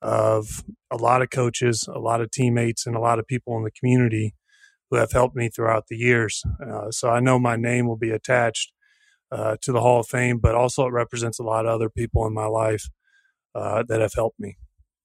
of 0.00 0.62
a 0.90 0.96
lot 0.96 1.22
of 1.22 1.30
coaches, 1.30 1.88
a 1.92 1.98
lot 1.98 2.20
of 2.20 2.30
teammates, 2.30 2.86
and 2.86 2.94
a 2.94 3.00
lot 3.00 3.18
of 3.18 3.26
people 3.26 3.56
in 3.56 3.64
the 3.64 3.70
community 3.70 4.34
who 4.90 4.96
have 4.96 5.12
helped 5.12 5.36
me 5.36 5.48
throughout 5.48 5.86
the 5.88 5.96
years. 5.96 6.42
Uh, 6.64 6.90
so 6.90 7.10
I 7.10 7.20
know 7.20 7.38
my 7.38 7.56
name 7.56 7.86
will 7.86 7.96
be 7.96 8.10
attached 8.10 8.72
uh, 9.30 9.56
to 9.62 9.72
the 9.72 9.80
Hall 9.80 10.00
of 10.00 10.06
Fame, 10.06 10.38
but 10.38 10.54
also 10.54 10.86
it 10.86 10.92
represents 10.92 11.38
a 11.38 11.42
lot 11.44 11.66
of 11.66 11.72
other 11.72 11.90
people 11.90 12.26
in 12.26 12.32
my 12.32 12.46
life 12.46 12.88
uh, 13.54 13.82
that 13.88 14.00
have 14.00 14.14
helped 14.14 14.38
me. 14.38 14.56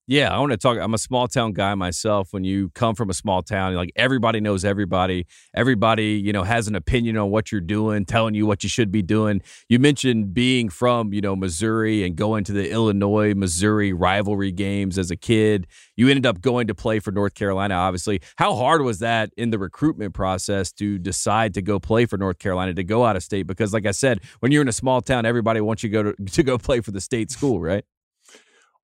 Yeah, 0.06 0.36
I 0.36 0.39
want 0.39 0.52
to 0.52 0.58
talk. 0.58 0.78
I'm 0.78 0.94
a 0.94 0.98
small 0.98 1.30
town 1.30 1.54
guy 1.54 1.76
myself. 1.76 2.34
When 2.34 2.44
you 2.44 2.72
come 2.72 2.94
from 2.94 3.10
a 3.10 3.13
small 3.13 3.42
town, 3.42 3.74
like 3.76 3.89
everybody 3.96 4.42
knows 4.42 4.66
everybody. 4.66 5.26
Everybody, 5.56 6.22
you 6.22 6.34
know, 6.34 6.44
has 6.44 6.68
an 6.68 6.76
opinion 6.76 7.16
on 7.16 7.32
what 7.32 7.54
you're 7.54 7.62
doing, 7.62 8.04
telling 8.04 8.34
you 8.34 8.46
what 8.46 8.63
you 8.63 8.70
should 8.70 8.92
be 8.92 9.02
doing. 9.02 9.42
You 9.70 9.80
mentioned 9.80 10.34
being 10.34 10.68
from, 10.68 11.13
you 11.13 11.22
know, 11.22 11.38
Missouri 11.38 12.04
and 12.04 12.18
going 12.18 12.44
to 12.44 12.52
the 12.52 12.70
Illinois 12.70 13.34
Missouri 13.34 13.94
rivalry 13.94 14.52
games 14.52 14.98
as 14.98 15.10
a 15.10 15.16
kid. 15.16 15.68
You 15.96 16.10
ended 16.10 16.26
up 16.26 16.42
going 16.42 16.68
to 16.68 16.76
play 16.76 17.00
for 17.00 17.13
North 17.13 17.34
Carolina, 17.34 17.76
obviously. 17.76 18.20
How 18.36 18.56
hard 18.56 18.82
was 18.82 19.00
that 19.00 19.30
in 19.38 19.52
the 19.52 19.58
recruitment 19.58 20.13
process 20.13 20.74
to 20.74 21.00
decide 21.00 21.54
to 21.54 21.62
go 21.62 21.80
play 21.80 22.06
for 22.08 22.18
North 22.18 22.39
Carolina, 22.39 22.74
to 22.74 22.84
go 22.84 23.06
out 23.06 23.16
of 23.16 23.24
state? 23.24 23.48
Because, 23.48 23.72
like 23.72 23.86
I 23.86 23.92
said, 23.92 24.20
when 24.42 24.52
you're 24.52 24.63
in 24.63 24.68
a 24.68 24.74
small 24.74 25.00
town, 25.00 25.26
everybody 25.26 25.62
wants 25.62 25.82
you 25.82 25.89
to 25.89 25.94
go 25.94 26.12
to, 26.12 26.26
to 26.34 26.44
go 26.44 26.58
play 26.58 26.82
for 26.82 26.92
the 26.92 27.00
state 27.00 27.32
school, 27.32 27.62
right? 27.62 27.86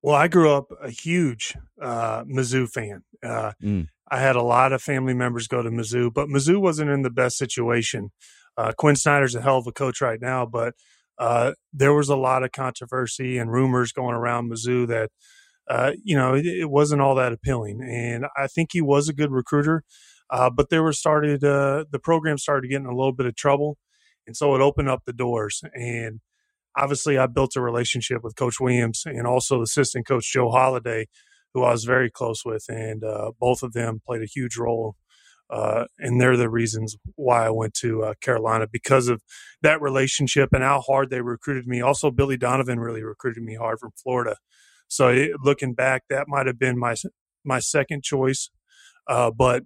Well, 0.02 0.16
I 0.16 0.28
grew 0.28 0.50
up 0.50 0.72
a 0.82 0.90
huge 0.90 1.56
uh, 1.80 2.24
Mizzou 2.24 2.68
fan. 2.68 3.02
Uh, 3.22 3.52
Mm. 3.62 3.88
I 4.12 4.18
had 4.18 4.34
a 4.34 4.42
lot 4.42 4.72
of 4.72 4.82
family 4.82 5.14
members 5.14 5.46
go 5.46 5.62
to 5.62 5.70
Mizzou, 5.70 6.12
but 6.12 6.28
Mizzou 6.28 6.60
wasn't 6.60 6.90
in 6.90 7.02
the 7.02 7.10
best 7.10 7.38
situation. 7.38 8.10
Uh, 8.56 8.72
Quin 8.76 8.96
Snyder's 8.96 9.36
a 9.36 9.40
hell 9.40 9.58
of 9.58 9.68
a 9.68 9.72
coach 9.72 10.00
right 10.00 10.20
now, 10.20 10.44
but 10.46 10.74
uh, 11.18 11.52
there 11.72 11.94
was 11.94 12.08
a 12.08 12.16
lot 12.16 12.42
of 12.42 12.50
controversy 12.50 13.38
and 13.38 13.52
rumors 13.52 13.92
going 13.92 14.16
around 14.16 14.50
Mizzou 14.50 14.88
that, 14.88 15.10
uh, 15.68 15.92
you 16.02 16.16
know, 16.16 16.34
it, 16.34 16.44
it 16.44 16.70
wasn't 16.70 17.00
all 17.02 17.14
that 17.14 17.32
appealing. 17.32 17.82
And 17.82 18.26
I 18.36 18.48
think 18.48 18.70
he 18.72 18.80
was 18.80 19.08
a 19.08 19.12
good 19.12 19.30
recruiter, 19.30 19.84
uh, 20.30 20.50
but 20.50 20.70
there 20.70 20.82
were 20.82 20.92
started 20.92 21.44
uh, 21.44 21.84
the 21.90 22.00
program 22.00 22.36
started 22.38 22.68
getting 22.68 22.86
a 22.86 22.96
little 22.96 23.12
bit 23.12 23.26
of 23.26 23.36
trouble, 23.36 23.78
and 24.26 24.36
so 24.36 24.54
it 24.56 24.60
opened 24.60 24.88
up 24.88 25.02
the 25.04 25.12
doors. 25.12 25.62
And 25.74 26.20
obviously, 26.76 27.18
I 27.18 27.26
built 27.26 27.56
a 27.56 27.60
relationship 27.60 28.22
with 28.22 28.36
Coach 28.36 28.60
Williams 28.60 29.02
and 29.06 29.26
also 29.26 29.62
assistant 29.62 30.06
coach 30.06 30.32
Joe 30.32 30.48
Holladay, 30.50 31.06
who 31.54 31.64
I 31.64 31.72
was 31.72 31.84
very 31.84 32.10
close 32.10 32.44
with, 32.44 32.64
and 32.68 33.02
uh, 33.04 33.32
both 33.38 33.62
of 33.62 33.72
them 33.72 34.00
played 34.04 34.22
a 34.22 34.26
huge 34.26 34.56
role. 34.56 34.96
Uh, 35.48 35.86
and 35.98 36.20
they're 36.20 36.36
the 36.36 36.48
reasons 36.48 36.96
why 37.16 37.44
I 37.44 37.50
went 37.50 37.74
to 37.74 38.04
uh, 38.04 38.14
Carolina 38.20 38.68
because 38.70 39.08
of 39.08 39.20
that 39.62 39.82
relationship 39.82 40.50
and 40.52 40.62
how 40.62 40.80
hard 40.80 41.10
they 41.10 41.22
recruited 41.22 41.66
me. 41.66 41.80
Also, 41.80 42.12
Billy 42.12 42.36
Donovan 42.36 42.78
really 42.78 43.02
recruited 43.02 43.42
me 43.42 43.56
hard 43.56 43.80
from 43.80 43.90
Florida. 44.00 44.36
So 44.86 45.08
it, 45.08 45.32
looking 45.42 45.74
back, 45.74 46.04
that 46.08 46.28
might 46.28 46.46
have 46.46 46.58
been 46.58 46.78
my 46.78 46.94
my 47.44 47.58
second 47.58 48.04
choice, 48.04 48.50
uh, 49.08 49.30
but 49.30 49.64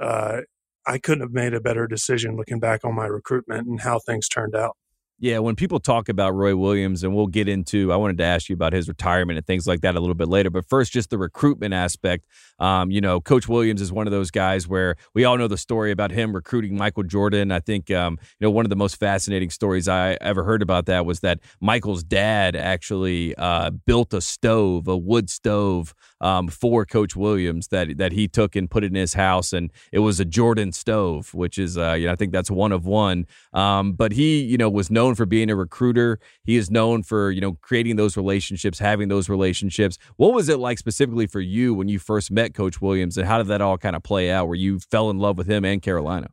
uh, 0.00 0.42
I 0.86 0.98
couldn't 0.98 1.22
have 1.22 1.32
made 1.32 1.54
a 1.54 1.60
better 1.60 1.86
decision 1.86 2.36
looking 2.36 2.60
back 2.60 2.84
on 2.84 2.94
my 2.94 3.06
recruitment 3.06 3.66
and 3.66 3.80
how 3.80 3.98
things 3.98 4.28
turned 4.28 4.54
out. 4.54 4.76
Yeah, 5.20 5.40
when 5.40 5.56
people 5.56 5.80
talk 5.80 6.08
about 6.08 6.30
Roy 6.34 6.54
Williams, 6.54 7.02
and 7.02 7.14
we'll 7.14 7.26
get 7.26 7.48
into, 7.48 7.92
I 7.92 7.96
wanted 7.96 8.18
to 8.18 8.24
ask 8.24 8.48
you 8.48 8.54
about 8.54 8.72
his 8.72 8.86
retirement 8.86 9.36
and 9.36 9.44
things 9.44 9.66
like 9.66 9.80
that 9.80 9.96
a 9.96 10.00
little 10.00 10.14
bit 10.14 10.28
later. 10.28 10.48
But 10.48 10.64
first, 10.68 10.92
just 10.92 11.10
the 11.10 11.18
recruitment 11.18 11.74
aspect. 11.74 12.24
Um, 12.58 12.90
you 12.90 13.00
know, 13.00 13.20
Coach 13.20 13.48
Williams 13.48 13.80
is 13.80 13.92
one 13.92 14.06
of 14.06 14.10
those 14.10 14.30
guys 14.30 14.66
where 14.66 14.96
we 15.14 15.24
all 15.24 15.36
know 15.36 15.48
the 15.48 15.56
story 15.58 15.90
about 15.90 16.10
him 16.10 16.34
recruiting 16.34 16.76
Michael 16.76 17.02
Jordan. 17.04 17.52
I 17.52 17.60
think, 17.60 17.90
um, 17.90 18.18
you 18.38 18.46
know, 18.46 18.50
one 18.50 18.64
of 18.64 18.70
the 18.70 18.76
most 18.76 18.96
fascinating 18.96 19.50
stories 19.50 19.88
I 19.88 20.16
ever 20.20 20.44
heard 20.44 20.62
about 20.62 20.86
that 20.86 21.06
was 21.06 21.20
that 21.20 21.40
Michael's 21.60 22.02
dad 22.02 22.56
actually 22.56 23.34
uh, 23.36 23.70
built 23.70 24.12
a 24.12 24.20
stove, 24.20 24.88
a 24.88 24.96
wood 24.96 25.30
stove, 25.30 25.94
um, 26.20 26.48
for 26.48 26.84
Coach 26.84 27.14
Williams 27.16 27.68
that 27.68 27.96
that 27.98 28.12
he 28.12 28.28
took 28.28 28.56
and 28.56 28.70
put 28.70 28.84
in 28.84 28.94
his 28.94 29.14
house, 29.14 29.52
and 29.52 29.70
it 29.92 30.00
was 30.00 30.18
a 30.20 30.24
Jordan 30.24 30.72
stove, 30.72 31.32
which 31.34 31.58
is, 31.58 31.78
uh, 31.78 31.92
you 31.92 32.06
know, 32.06 32.12
I 32.12 32.16
think 32.16 32.32
that's 32.32 32.50
one 32.50 32.72
of 32.72 32.86
one. 32.86 33.26
Um, 33.52 33.92
but 33.92 34.12
he, 34.12 34.42
you 34.42 34.58
know, 34.58 34.68
was 34.68 34.90
known 34.90 35.14
for 35.14 35.26
being 35.26 35.50
a 35.50 35.56
recruiter. 35.56 36.18
He 36.44 36.56
is 36.56 36.70
known 36.70 37.02
for, 37.02 37.30
you 37.30 37.40
know, 37.40 37.56
creating 37.60 37.96
those 37.96 38.16
relationships, 38.16 38.78
having 38.78 39.08
those 39.08 39.28
relationships. 39.28 39.98
What 40.16 40.34
was 40.34 40.48
it 40.48 40.58
like 40.58 40.78
specifically 40.78 41.26
for 41.26 41.40
you 41.40 41.74
when 41.74 41.88
you 41.88 41.98
first 41.98 42.30
met 42.30 42.47
Coach 42.54 42.80
Williams 42.80 43.16
and 43.16 43.26
how 43.26 43.38
did 43.38 43.48
that 43.48 43.60
all 43.60 43.78
kind 43.78 43.96
of 43.96 44.02
play 44.02 44.30
out 44.30 44.46
where 44.46 44.56
you 44.56 44.78
fell 44.78 45.10
in 45.10 45.18
love 45.18 45.38
with 45.38 45.48
him 45.48 45.64
and 45.64 45.82
Carolina? 45.82 46.30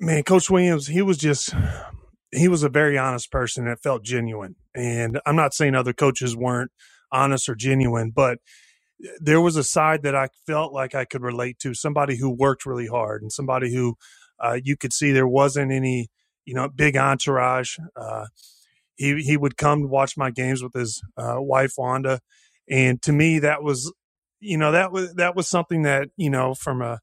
Man, 0.00 0.22
Coach 0.22 0.50
Williams, 0.50 0.86
he 0.88 1.02
was 1.02 1.18
just 1.18 1.54
he 2.30 2.48
was 2.48 2.62
a 2.62 2.68
very 2.68 2.96
honest 2.96 3.30
person 3.30 3.66
that 3.66 3.82
felt 3.82 4.02
genuine. 4.02 4.56
And 4.74 5.20
I'm 5.26 5.36
not 5.36 5.54
saying 5.54 5.74
other 5.74 5.92
coaches 5.92 6.34
weren't 6.34 6.72
honest 7.10 7.48
or 7.48 7.54
genuine, 7.54 8.10
but 8.10 8.38
there 9.20 9.40
was 9.40 9.56
a 9.56 9.64
side 9.64 10.02
that 10.02 10.14
I 10.14 10.28
felt 10.46 10.72
like 10.72 10.94
I 10.94 11.04
could 11.04 11.22
relate 11.22 11.58
to 11.60 11.74
somebody 11.74 12.16
who 12.16 12.30
worked 12.30 12.64
really 12.64 12.86
hard 12.86 13.22
and 13.22 13.32
somebody 13.32 13.74
who 13.74 13.96
uh, 14.38 14.58
you 14.62 14.76
could 14.76 14.92
see 14.92 15.12
there 15.12 15.26
wasn't 15.26 15.72
any 15.72 16.08
you 16.44 16.54
know, 16.54 16.68
big 16.68 16.96
entourage. 16.96 17.76
Uh, 17.96 18.26
he 18.96 19.22
he 19.22 19.36
would 19.36 19.56
come 19.56 19.82
to 19.82 19.88
watch 19.88 20.16
my 20.16 20.30
games 20.30 20.62
with 20.62 20.74
his 20.74 21.02
uh, 21.16 21.36
wife 21.38 21.74
Wanda, 21.78 22.20
and 22.68 23.00
to 23.02 23.12
me 23.12 23.38
that 23.38 23.62
was, 23.62 23.92
you 24.42 24.58
know, 24.58 24.72
that 24.72 24.92
was 24.92 25.14
that 25.14 25.36
was 25.36 25.48
something 25.48 25.82
that 25.82 26.08
you 26.16 26.28
know 26.28 26.54
from 26.54 26.82
a 26.82 27.00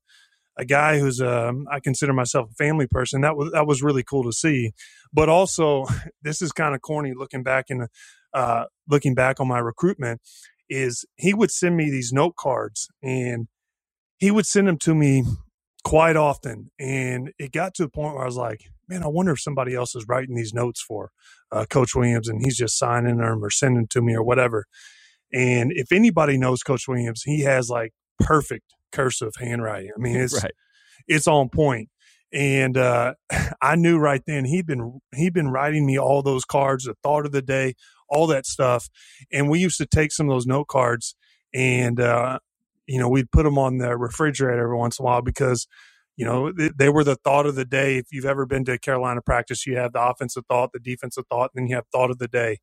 a 0.57 0.65
guy 0.65 0.99
who's 0.99 1.21
um, 1.21 1.65
I 1.71 1.79
consider 1.79 2.11
myself 2.11 2.51
a 2.51 2.55
family 2.55 2.85
person. 2.85 3.21
That 3.21 3.37
was 3.37 3.51
that 3.53 3.65
was 3.65 3.81
really 3.81 4.03
cool 4.03 4.23
to 4.25 4.33
see. 4.33 4.73
But 5.11 5.29
also, 5.29 5.85
this 6.21 6.41
is 6.41 6.51
kind 6.51 6.75
of 6.75 6.81
corny 6.81 7.13
looking 7.15 7.43
back 7.43 7.65
in 7.69 7.87
uh, 8.33 8.65
looking 8.87 9.15
back 9.15 9.39
on 9.39 9.47
my 9.47 9.59
recruitment. 9.59 10.21
Is 10.69 11.05
he 11.15 11.33
would 11.33 11.49
send 11.49 11.77
me 11.77 11.89
these 11.89 12.11
note 12.13 12.35
cards 12.35 12.89
and 13.01 13.47
he 14.17 14.29
would 14.29 14.45
send 14.45 14.67
them 14.67 14.77
to 14.79 14.93
me 14.93 15.23
quite 15.83 16.15
often. 16.15 16.69
And 16.77 17.31
it 17.39 17.51
got 17.51 17.73
to 17.75 17.83
the 17.83 17.89
point 17.89 18.13
where 18.13 18.23
I 18.23 18.27
was 18.27 18.35
like, 18.35 18.65
man, 18.87 19.01
I 19.01 19.07
wonder 19.07 19.31
if 19.31 19.41
somebody 19.41 19.73
else 19.73 19.95
is 19.95 20.05
writing 20.07 20.35
these 20.35 20.53
notes 20.53 20.79
for 20.81 21.09
uh, 21.51 21.65
Coach 21.67 21.95
Williams 21.95 22.27
and 22.27 22.41
he's 22.43 22.57
just 22.57 22.77
signing 22.77 23.17
them 23.17 23.43
or 23.43 23.49
sending 23.49 23.77
them 23.77 23.87
to 23.91 24.01
me 24.01 24.13
or 24.13 24.21
whatever. 24.21 24.65
And 25.33 25.71
if 25.73 25.91
anybody 25.91 26.37
knows 26.37 26.63
Coach 26.63 26.87
Williams, 26.87 27.23
he 27.23 27.41
has 27.41 27.69
like 27.69 27.93
perfect 28.19 28.73
cursive 28.91 29.33
handwriting. 29.37 29.91
I 29.95 29.99
mean, 30.01 30.15
it's 30.19 30.41
right. 30.43 30.53
it's 31.07 31.27
on 31.27 31.49
point. 31.49 31.89
And 32.31 32.77
uh, 32.77 33.13
I 33.61 33.75
knew 33.75 33.97
right 33.97 34.21
then 34.25 34.45
he'd 34.45 34.65
been 34.65 34.99
he'd 35.15 35.33
been 35.33 35.49
writing 35.49 35.85
me 35.85 35.97
all 35.97 36.21
those 36.21 36.45
cards, 36.45 36.85
the 36.85 36.95
thought 37.03 37.25
of 37.25 37.31
the 37.31 37.41
day, 37.41 37.75
all 38.09 38.27
that 38.27 38.45
stuff. 38.45 38.89
And 39.31 39.49
we 39.49 39.59
used 39.59 39.77
to 39.77 39.85
take 39.85 40.11
some 40.11 40.29
of 40.29 40.35
those 40.35 40.47
note 40.47 40.67
cards 40.67 41.15
and 41.53 41.99
uh, 41.99 42.39
you 42.89 42.99
know, 42.99 43.07
we'd 43.07 43.31
put 43.31 43.43
them 43.43 43.59
on 43.59 43.77
the 43.77 43.95
refrigerator 43.95 44.63
every 44.63 44.75
once 44.75 44.97
in 44.97 45.03
a 45.03 45.05
while 45.05 45.21
because, 45.21 45.67
you 46.17 46.25
know, 46.25 46.51
they, 46.51 46.71
they 46.75 46.89
were 46.89 47.03
the 47.03 47.15
thought 47.15 47.45
of 47.45 47.53
the 47.53 47.63
day. 47.63 47.97
If 47.97 48.07
you've 48.11 48.25
ever 48.25 48.47
been 48.47 48.65
to 48.65 48.79
Carolina 48.79 49.21
practice, 49.21 49.67
you 49.67 49.77
have 49.77 49.93
the 49.93 50.01
offensive 50.01 50.43
thought, 50.47 50.71
the 50.73 50.79
defensive 50.79 51.25
thought, 51.29 51.51
and 51.53 51.63
then 51.63 51.67
you 51.69 51.75
have 51.75 51.85
thought 51.91 52.09
of 52.09 52.17
the 52.17 52.27
day. 52.27 52.57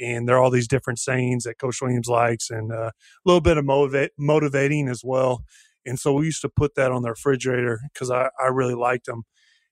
And 0.00 0.28
there 0.28 0.36
are 0.36 0.42
all 0.42 0.50
these 0.50 0.68
different 0.68 0.98
sayings 0.98 1.44
that 1.44 1.58
Coach 1.58 1.78
Williams 1.82 2.08
likes 2.08 2.50
and 2.50 2.72
uh, 2.72 2.90
a 2.90 2.92
little 3.26 3.40
bit 3.42 3.58
of 3.58 3.64
motivate, 3.64 4.12
motivating 4.18 4.88
as 4.88 5.02
well. 5.04 5.44
And 5.86 5.98
so 5.98 6.14
we 6.14 6.26
used 6.26 6.42
to 6.42 6.48
put 6.50 6.74
that 6.76 6.92
on 6.92 7.02
the 7.02 7.10
refrigerator 7.10 7.80
because 7.92 8.10
I, 8.10 8.30
I 8.42 8.48
really 8.48 8.74
liked 8.74 9.08
him. 9.08 9.24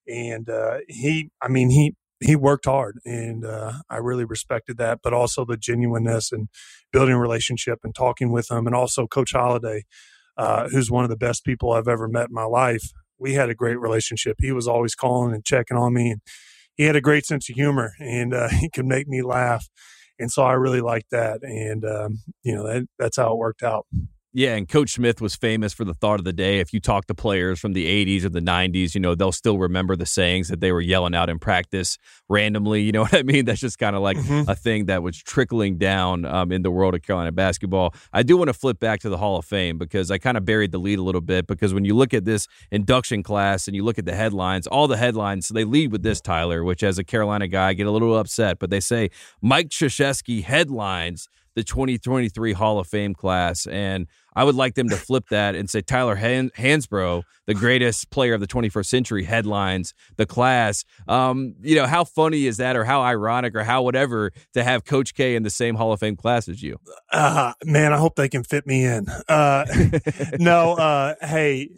And 0.09 0.49
uh, 0.51 0.79
he, 0.89 1.31
I 1.43 1.49
mean, 1.49 1.71
he, 1.71 1.95
he 2.21 2.37
worked 2.37 2.67
hard 2.67 2.99
and 3.05 3.45
uh, 3.45 3.75
I 3.91 3.99
really 3.99 4.25
respected 4.25 4.79
that, 4.79 5.01
but 5.03 5.13
also 5.15 5.45
the 5.45 5.57
genuineness 5.57 6.33
and 6.33 6.49
building 6.93 7.15
a 7.15 7.21
relationship 7.21 7.81
and 7.85 7.95
talking 7.95 8.33
with 8.33 8.51
him. 8.51 8.67
And 8.67 8.77
also 8.77 9.07
Coach 9.07 9.35
Holladay, 9.35 9.83
uh, 10.39 10.69
who's 10.71 10.91
one 10.91 11.05
of 11.05 11.11
the 11.11 11.17
best 11.17 11.45
people 11.45 11.73
I've 11.73 11.89
ever 11.89 12.09
met 12.09 12.29
in 12.29 12.35
my 12.35 12.45
life. 12.45 12.91
We 13.19 13.35
had 13.35 13.51
a 13.51 13.55
great 13.55 13.81
relationship. 13.81 14.37
He 14.41 14.53
was 14.53 14.69
always 14.69 14.95
calling 14.95 15.35
and 15.35 15.45
checking 15.45 15.77
on 15.77 15.95
me 15.95 16.13
and 16.13 16.21
he 16.77 16.85
had 16.85 16.97
a 16.97 17.01
great 17.03 17.27
sense 17.27 17.49
of 17.51 17.57
humor 17.57 17.95
and 18.01 18.35
uh, 18.35 18.49
he 18.61 18.71
could 18.71 18.87
make 18.87 19.09
me 19.09 19.23
laugh. 19.23 19.69
And 20.19 20.31
so 20.31 20.43
I 20.43 20.53
really 20.53 20.81
liked 20.81 21.11
that. 21.11 21.43
And, 21.43 21.85
um, 21.85 22.19
you 22.43 22.55
know, 22.55 22.65
that, 22.67 22.87
that's 22.99 23.17
how 23.17 23.33
it 23.33 23.39
worked 23.39 23.63
out. 23.63 23.87
Yeah, 24.37 24.57
and 24.57 24.69
Coach 24.69 24.95
Smith 24.95 25.21
was 25.21 25.37
famous 25.37 25.73
for 25.73 25.85
the 25.85 25.95
thought 25.95 26.19
of 26.19 26.25
the 26.25 26.33
day. 26.33 26.59
If 26.59 26.73
you 26.73 26.81
talk 26.81 27.07
to 27.07 27.15
players 27.15 27.61
from 27.61 27.73
the 27.73 27.87
80s 27.87 28.25
or 28.25 28.31
the 28.31 28.41
90s, 28.41 28.93
you 28.93 29.01
know, 29.01 29.15
they'll 29.15 29.31
still 29.31 29.59
remember 29.59 29.95
the 29.95 30.07
sayings 30.07 30.49
that 30.49 30.59
they 30.59 30.73
were 30.73 30.81
yelling 30.81 31.15
out 31.15 31.31
in 31.31 31.39
practice 31.39 31.99
randomly. 32.29 32.83
You 32.83 32.91
know 32.91 33.03
what 33.03 33.15
I 33.15 33.23
mean? 33.23 33.45
That's 33.45 33.61
just 33.61 33.79
kind 33.79 33.95
of 33.95 34.03
like 34.03 34.17
mm-hmm. 34.17 34.51
a 34.51 34.57
thing 34.57 34.87
that 34.87 35.05
was 35.05 35.17
trickling 35.17 35.79
down 35.79 36.25
um, 36.25 36.51
in 36.51 36.63
the 36.63 36.71
world 36.73 36.97
of 36.97 37.03
Carolina 37.03 37.31
basketball. 37.31 37.95
I 38.13 38.25
do 38.25 38.37
want 38.37 38.49
to 38.49 38.55
flip 38.55 38.81
back 38.81 38.99
to 39.03 39.09
the 39.09 39.19
Hall 39.19 39.37
of 39.37 39.45
Fame 39.45 39.79
because 39.79 40.11
I 40.11 40.19
kind 40.19 40.37
of 40.37 40.45
buried 40.45 40.73
the 40.73 40.79
lead 40.79 40.99
a 40.99 41.03
little 41.05 41.21
bit 41.21 41.47
because 41.47 41.73
when 41.73 41.85
you 41.85 41.95
look 41.95 42.13
at 42.13 42.25
this 42.25 42.49
induction 42.73 43.23
class 43.23 43.69
and 43.69 43.77
you 43.77 43.85
look 43.85 44.01
at 44.01 44.05
the 44.05 44.17
headlines, 44.17 44.67
all 44.67 44.89
the 44.89 44.97
headlines, 44.97 45.47
they 45.47 45.63
lead 45.63 45.93
with 45.93 46.03
this, 46.03 46.21
Tyler, 46.21 46.65
which 46.65 46.83
as 46.83 46.99
a 46.99 47.05
Carolina 47.05 47.47
guy, 47.47 47.69
I 47.69 47.73
get 47.75 47.87
a 47.87 47.93
little 47.93 48.19
upset, 48.19 48.59
but 48.59 48.71
they 48.71 48.81
say 48.81 49.11
Mike 49.41 49.69
Krzyzewski 49.69 50.43
headlines 50.43 51.29
the 51.55 51.63
2023 51.63 52.53
Hall 52.53 52.79
of 52.79 52.87
Fame 52.87 53.15
class. 53.15 53.67
And 53.67 54.07
I 54.35 54.45
would 54.45 54.55
like 54.55 54.75
them 54.75 54.89
to 54.89 54.97
flip 54.97 55.29
that 55.31 55.55
and 55.55 55.71
say 55.71 55.81
Tyler 55.81 56.17
Han- 56.17 56.51
Hansbrough, 56.51 57.23
the 57.47 57.55
greatest 57.55 58.11
player 58.11 58.35
of 58.35 58.41
the 58.41 58.47
21st 58.47 58.87
century, 58.87 59.25
headlines 59.25 59.95
the 60.17 60.27
class. 60.27 60.85
Um, 61.07 61.55
you 61.63 61.77
know, 61.77 61.87
how 61.87 62.05
funny 62.05 62.47
is 62.47 62.57
that, 62.57 62.77
or 62.77 62.85
how 62.85 63.03
ironic, 63.03 63.55
or 63.55 63.63
how 63.63 63.83
whatever 63.83 64.33
to 64.55 64.65
have 64.65 64.85
Coach 64.85 65.15
K 65.15 65.37
in 65.37 65.43
the 65.43 65.51
same 65.51 65.77
Hall 65.77 65.93
of 65.93 66.01
Fame 66.01 66.17
class 66.17 66.49
as 66.49 66.63
you? 66.63 66.79
Uh, 67.13 67.53
man, 67.65 67.93
I 67.93 67.99
hope 67.99 68.17
they 68.17 68.29
can 68.29 68.43
fit 68.43 68.67
me 68.67 68.85
in. 68.85 69.07
Uh, 69.29 69.65
no, 70.39 70.73
uh, 70.73 71.15
hey, 71.21 71.71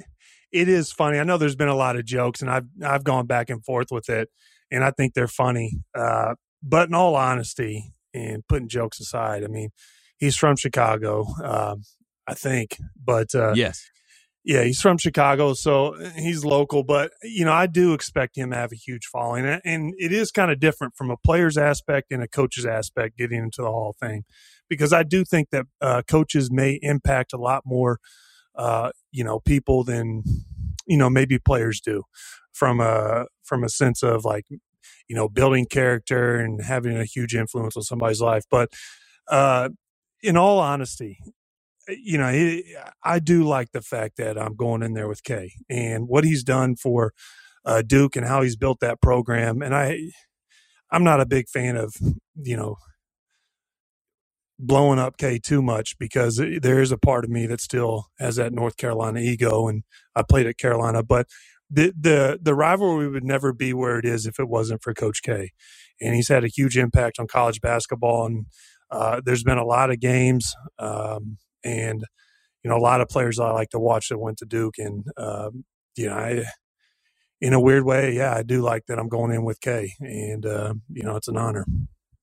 it 0.53 0.69
is 0.69 0.93
funny. 0.93 1.19
I 1.19 1.25
know 1.25 1.37
there's 1.37 1.57
been 1.57 1.69
a 1.69 1.77
lot 1.77 1.97
of 1.97 2.05
jokes, 2.05 2.41
and 2.41 2.51
I've 2.51 2.67
I've 2.83 3.05
gone 3.05 3.27
back 3.27 3.51
and 3.51 3.65
forth 3.65 3.89
with 3.91 4.09
it, 4.09 4.31
and 4.71 4.83
I 4.83 4.91
think 4.91 5.13
they're 5.13 5.29
funny. 5.29 5.81
Uh, 5.95 6.35
but 6.63 6.89
in 6.89 6.95
all 6.95 7.15
honesty, 7.15 7.93
and 8.17 8.47
putting 8.49 8.69
jokes 8.69 9.01
aside, 9.01 9.45
I 9.45 9.49
mean, 9.49 9.71
he's 10.17 10.37
from 10.37 10.57
Chicago. 10.57 11.27
Um, 11.43 11.83
I 12.27 12.35
think. 12.35 12.79
But 13.03 13.35
uh, 13.35 13.53
yes, 13.55 13.89
yeah, 14.45 14.65
he's 14.65 14.81
from 14.81 14.99
Chicago, 14.99 15.55
so 15.55 15.95
uh, 15.95 16.11
he's 16.17 16.45
local. 16.45 16.83
But 16.83 17.13
you 17.23 17.45
know, 17.45 17.53
I 17.53 17.67
do 17.67 17.95
expect 17.95 18.37
him 18.37 18.51
to 18.51 18.57
have 18.57 18.73
a 18.73 18.77
huge 18.77 19.07
following, 19.07 19.45
and 19.65 19.95
it 19.99 20.13
is 20.13 20.31
kind 20.31 20.51
of 20.51 20.61
different 20.61 20.95
from 20.97 21.11
a 21.11 21.17
player's 21.17 21.57
aspect 21.57 22.13
and 22.13 22.23
a 22.23 22.29
coach's 22.29 22.67
aspect 22.67 23.17
getting 23.17 23.43
into 23.43 23.63
the 23.63 23.71
Hall 23.71 23.91
of 23.91 24.09
Fame, 24.09 24.25
because 24.69 24.93
I 24.93 25.03
do 25.03 25.25
think 25.25 25.51
that 25.51 25.67
uh, 25.81 26.03
coaches 26.09 26.51
may 26.51 26.79
impact 26.83 27.33
a 27.33 27.39
lot 27.39 27.63
more, 27.65 27.99
uh, 28.57 28.91
you 29.13 29.25
know, 29.25 29.41
people 29.41 29.85
than 29.85 30.23
you 30.87 30.97
know 30.97 31.11
maybe 31.11 31.39
players 31.39 31.81
do, 31.81 32.03
from 32.53 32.81
a 32.81 33.27
from 33.45 33.63
a 33.63 33.69
sense 33.69 34.03
of 34.03 34.25
like 34.25 34.47
you 35.09 35.17
know 35.17 35.29
building 35.29 35.67
character 35.67 36.37
and 36.37 36.63
having 36.63 36.97
a 36.97 37.05
huge 37.05 37.35
influence 37.35 37.77
on 37.77 37.83
somebody's 37.83 38.21
life, 38.21 38.45
but. 38.51 38.71
Uh, 39.29 39.71
in 40.23 40.37
all 40.37 40.59
honesty, 40.59 41.19
you 41.89 42.19
know, 42.19 42.61
I 43.03 43.19
do 43.19 43.45
like 43.45 43.73
the 43.73 43.83
fact 43.83 44.17
that 44.17 44.39
I'm 44.39 44.57
going 44.57 44.83
in 44.83 44.95
there 44.95 45.09
with 45.09 45.23
K 45.23 45.53
and 45.69 46.09
what 46.09 46.25
he's 46.25 46.43
done 46.43 46.77
for 46.77 47.13
uh, 47.65 47.83
Duke 47.83 48.17
and 48.17 48.27
how 48.27 48.43
he's 48.43 48.57
built 48.57 48.81
that 48.81 49.01
program. 49.01 49.63
And 49.63 49.75
I, 49.75 50.11
I'm 50.91 51.05
not 51.05 51.21
a 51.21 51.27
big 51.27 51.49
fan 51.49 51.77
of, 51.77 51.95
you 52.35 52.57
know, 52.57 52.77
blowing 54.59 54.99
up 54.99 55.17
K 55.19 55.39
too 55.39 55.63
much 55.63 55.99
because 55.99 56.37
there 56.37 56.81
is 56.81 56.91
a 56.91 56.99
part 56.99 57.25
of 57.25 57.31
me 57.31 57.47
that 57.47 57.61
still 57.61 58.07
has 58.19 58.37
that 58.37 58.53
North 58.53 58.77
Carolina 58.77 59.21
ego 59.21 59.69
and 59.69 59.85
I 60.15 60.23
played 60.23 60.47
at 60.47 60.59
Carolina, 60.59 61.03
but 61.03 61.27
the 61.71 61.93
the 61.99 62.39
the 62.41 62.55
rivalry 62.55 63.09
would 63.09 63.25
never 63.25 63.53
be 63.53 63.73
where 63.73 63.99
it 63.99 64.05
is 64.05 64.27
if 64.27 64.39
it 64.39 64.49
wasn't 64.49 64.83
for 64.83 64.95
Coach 64.95 65.23
K, 65.23 65.51
and 66.01 66.15
he's 66.15 66.29
had 66.29 66.45
a 66.45 66.49
huge 66.49 66.77
impact 66.77 67.19
on 67.19 67.27
college 67.27 67.61
basketball. 67.61 68.27
And 68.27 68.47
uh, 68.91 69.21
there's 69.25 69.45
been 69.45 69.59
a 69.59 69.65
lot 69.65 69.91
of 69.91 70.01
games, 70.01 70.55
um, 70.79 71.39
and 71.65 72.05
you 72.63 72.71
know 72.71 72.77
a 72.77 72.79
lot 72.79 73.01
of 73.01 73.09
players 73.09 73.39
I 73.39 73.51
like 73.51 73.71
to 73.71 73.79
watch 73.79 74.09
that 74.09 74.19
went 74.19 74.39
to 74.39 74.47
Duke, 74.47 74.75
and 74.79 75.05
um, 75.17 75.65
you 75.97 76.07
know 76.07 76.15
I. 76.15 76.45
In 77.39 77.53
a 77.53 77.61
weird 77.61 77.85
way, 77.85 78.15
yeah, 78.15 78.35
I 78.35 78.43
do 78.43 78.63
like 78.63 78.87
that 78.87 78.99
I'm 78.99 79.11
going 79.11 79.31
in 79.31 79.45
with 79.45 79.61
K, 79.61 79.93
and 80.01 80.47
uh, 80.47 80.73
you 80.89 81.03
know 81.03 81.17
it's 81.17 81.29
an 81.29 81.37
honor. 81.37 81.67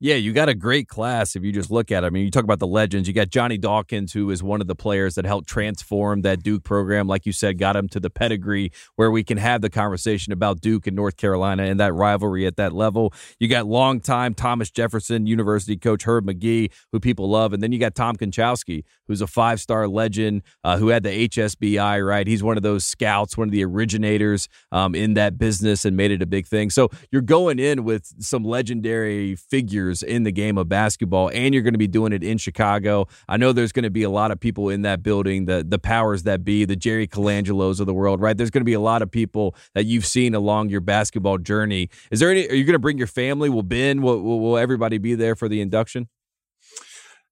Yeah, 0.03 0.15
you 0.15 0.33
got 0.33 0.49
a 0.49 0.53
great 0.53 0.89
class 0.89 1.33
if 1.33 1.45
you 1.45 1.53
just 1.53 1.71
look 1.71 1.89
at 1.89 2.03
it. 2.03 2.07
I 2.07 2.09
mean, 2.09 2.25
you 2.25 2.29
talk 2.29 2.43
about 2.43 2.59
the 2.59 2.67
legends. 2.67 3.07
You 3.07 3.13
got 3.13 3.29
Johnny 3.29 3.57
Dawkins, 3.57 4.11
who 4.11 4.29
is 4.31 4.43
one 4.43 4.59
of 4.59 4.67
the 4.67 4.75
players 4.75 5.15
that 5.15 5.23
helped 5.23 5.47
transform 5.47 6.23
that 6.23 6.43
Duke 6.43 6.65
program. 6.65 7.07
Like 7.07 7.25
you 7.25 7.31
said, 7.31 7.57
got 7.57 7.77
him 7.77 7.87
to 7.87 8.01
the 8.01 8.09
pedigree 8.09 8.73
where 8.97 9.09
we 9.09 9.23
can 9.23 9.37
have 9.37 9.61
the 9.61 9.69
conversation 9.69 10.33
about 10.33 10.59
Duke 10.59 10.87
and 10.87 10.95
North 10.97 11.15
Carolina 11.15 11.63
and 11.63 11.79
that 11.79 11.93
rivalry 11.93 12.45
at 12.45 12.57
that 12.57 12.73
level. 12.73 13.13
You 13.39 13.47
got 13.47 13.65
longtime 13.65 14.33
Thomas 14.33 14.69
Jefferson 14.69 15.25
University 15.25 15.77
coach 15.77 16.03
Herb 16.03 16.25
Magee, 16.25 16.69
who 16.91 16.99
people 16.99 17.29
love. 17.29 17.53
And 17.53 17.63
then 17.63 17.71
you 17.71 17.79
got 17.79 17.95
Tom 17.95 18.17
Konchalski, 18.17 18.83
who's 19.07 19.21
a 19.21 19.27
five 19.27 19.61
star 19.61 19.87
legend 19.87 20.41
uh, 20.65 20.77
who 20.79 20.89
had 20.89 21.03
the 21.03 21.29
HSBI, 21.29 22.05
right? 22.05 22.27
He's 22.27 22.43
one 22.43 22.57
of 22.57 22.63
those 22.63 22.83
scouts, 22.83 23.37
one 23.37 23.47
of 23.47 23.53
the 23.53 23.63
originators 23.63 24.49
um, 24.73 24.95
in 24.95 25.13
that 25.13 25.37
business 25.37 25.85
and 25.85 25.95
made 25.95 26.11
it 26.11 26.21
a 26.21 26.25
big 26.25 26.45
thing. 26.45 26.71
So 26.71 26.89
you're 27.09 27.21
going 27.21 27.57
in 27.57 27.85
with 27.85 28.11
some 28.21 28.43
legendary 28.43 29.37
figures 29.37 29.92
in 30.01 30.23
the 30.23 30.31
game 30.31 30.57
of 30.57 30.69
basketball, 30.69 31.29
and 31.33 31.53
you're 31.53 31.63
going 31.63 31.73
to 31.73 31.79
be 31.79 31.87
doing 31.87 32.13
it 32.13 32.23
in 32.23 32.37
Chicago. 32.37 33.07
I 33.27 33.37
know 33.37 33.51
there's 33.51 33.71
going 33.71 33.83
to 33.83 33.91
be 33.91 34.03
a 34.03 34.09
lot 34.09 34.31
of 34.31 34.39
people 34.39 34.69
in 34.69 34.81
that 34.83 35.03
building, 35.03 35.45
the 35.45 35.63
the 35.67 35.79
powers 35.79 36.23
that 36.23 36.43
be, 36.43 36.65
the 36.65 36.75
Jerry 36.75 37.07
Colangelos 37.07 37.79
of 37.79 37.85
the 37.85 37.93
world, 37.93 38.21
right? 38.21 38.35
There's 38.37 38.49
going 38.49 38.61
to 38.61 38.65
be 38.65 38.73
a 38.73 38.79
lot 38.79 39.01
of 39.01 39.11
people 39.11 39.55
that 39.73 39.85
you've 39.85 40.05
seen 40.05 40.33
along 40.33 40.69
your 40.69 40.81
basketball 40.81 41.37
journey. 41.37 41.89
Is 42.09 42.19
there 42.19 42.31
any? 42.31 42.49
Are 42.49 42.55
you 42.55 42.63
going 42.63 42.73
to 42.73 42.79
bring 42.79 42.97
your 42.97 43.07
family? 43.07 43.49
Will 43.49 43.63
Ben? 43.63 44.01
Will, 44.01 44.21
will, 44.21 44.39
will 44.39 44.57
everybody 44.57 44.97
be 44.97 45.15
there 45.15 45.35
for 45.35 45.47
the 45.47 45.61
induction? 45.61 46.07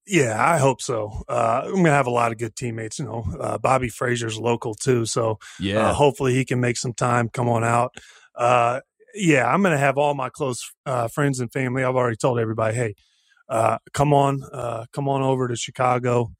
Yeah, 0.06 0.36
I 0.44 0.58
hope 0.58 0.80
so. 0.80 1.22
Uh, 1.28 1.62
I'm 1.64 1.76
gonna 1.76 1.90
have 1.90 2.08
a 2.08 2.10
lot 2.10 2.32
of 2.32 2.38
good 2.38 2.56
teammates. 2.56 2.98
You 2.98 3.04
know, 3.04 3.24
uh, 3.38 3.58
Bobby 3.58 3.88
Frasor's 3.88 4.36
local 4.36 4.74
too, 4.74 5.06
so 5.06 5.38
yeah, 5.60 5.90
uh, 5.90 5.94
hopefully 5.94 6.34
he 6.34 6.44
can 6.44 6.60
make 6.60 6.76
some 6.76 6.92
time, 6.92 7.28
come 7.28 7.48
on 7.48 7.62
out. 7.62 7.96
Uh, 9.12 9.18
yeah, 9.18 9.46
I'm 9.52 9.62
gonna 9.62 9.78
have 9.78 9.98
all 9.98 10.14
my 10.14 10.30
close 10.30 10.72
uh, 10.86 11.08
friends 11.08 11.40
and 11.40 11.52
family. 11.52 11.84
I've 11.84 11.96
already 11.96 12.16
told 12.16 12.38
everybody, 12.38 12.74
hey, 12.74 12.94
uh, 13.48 13.78
come 13.92 14.12
on, 14.14 14.42
come 14.92 15.08
on 15.08 15.22
over 15.22 15.48
to 15.48 15.56
Chicago. 15.56 16.32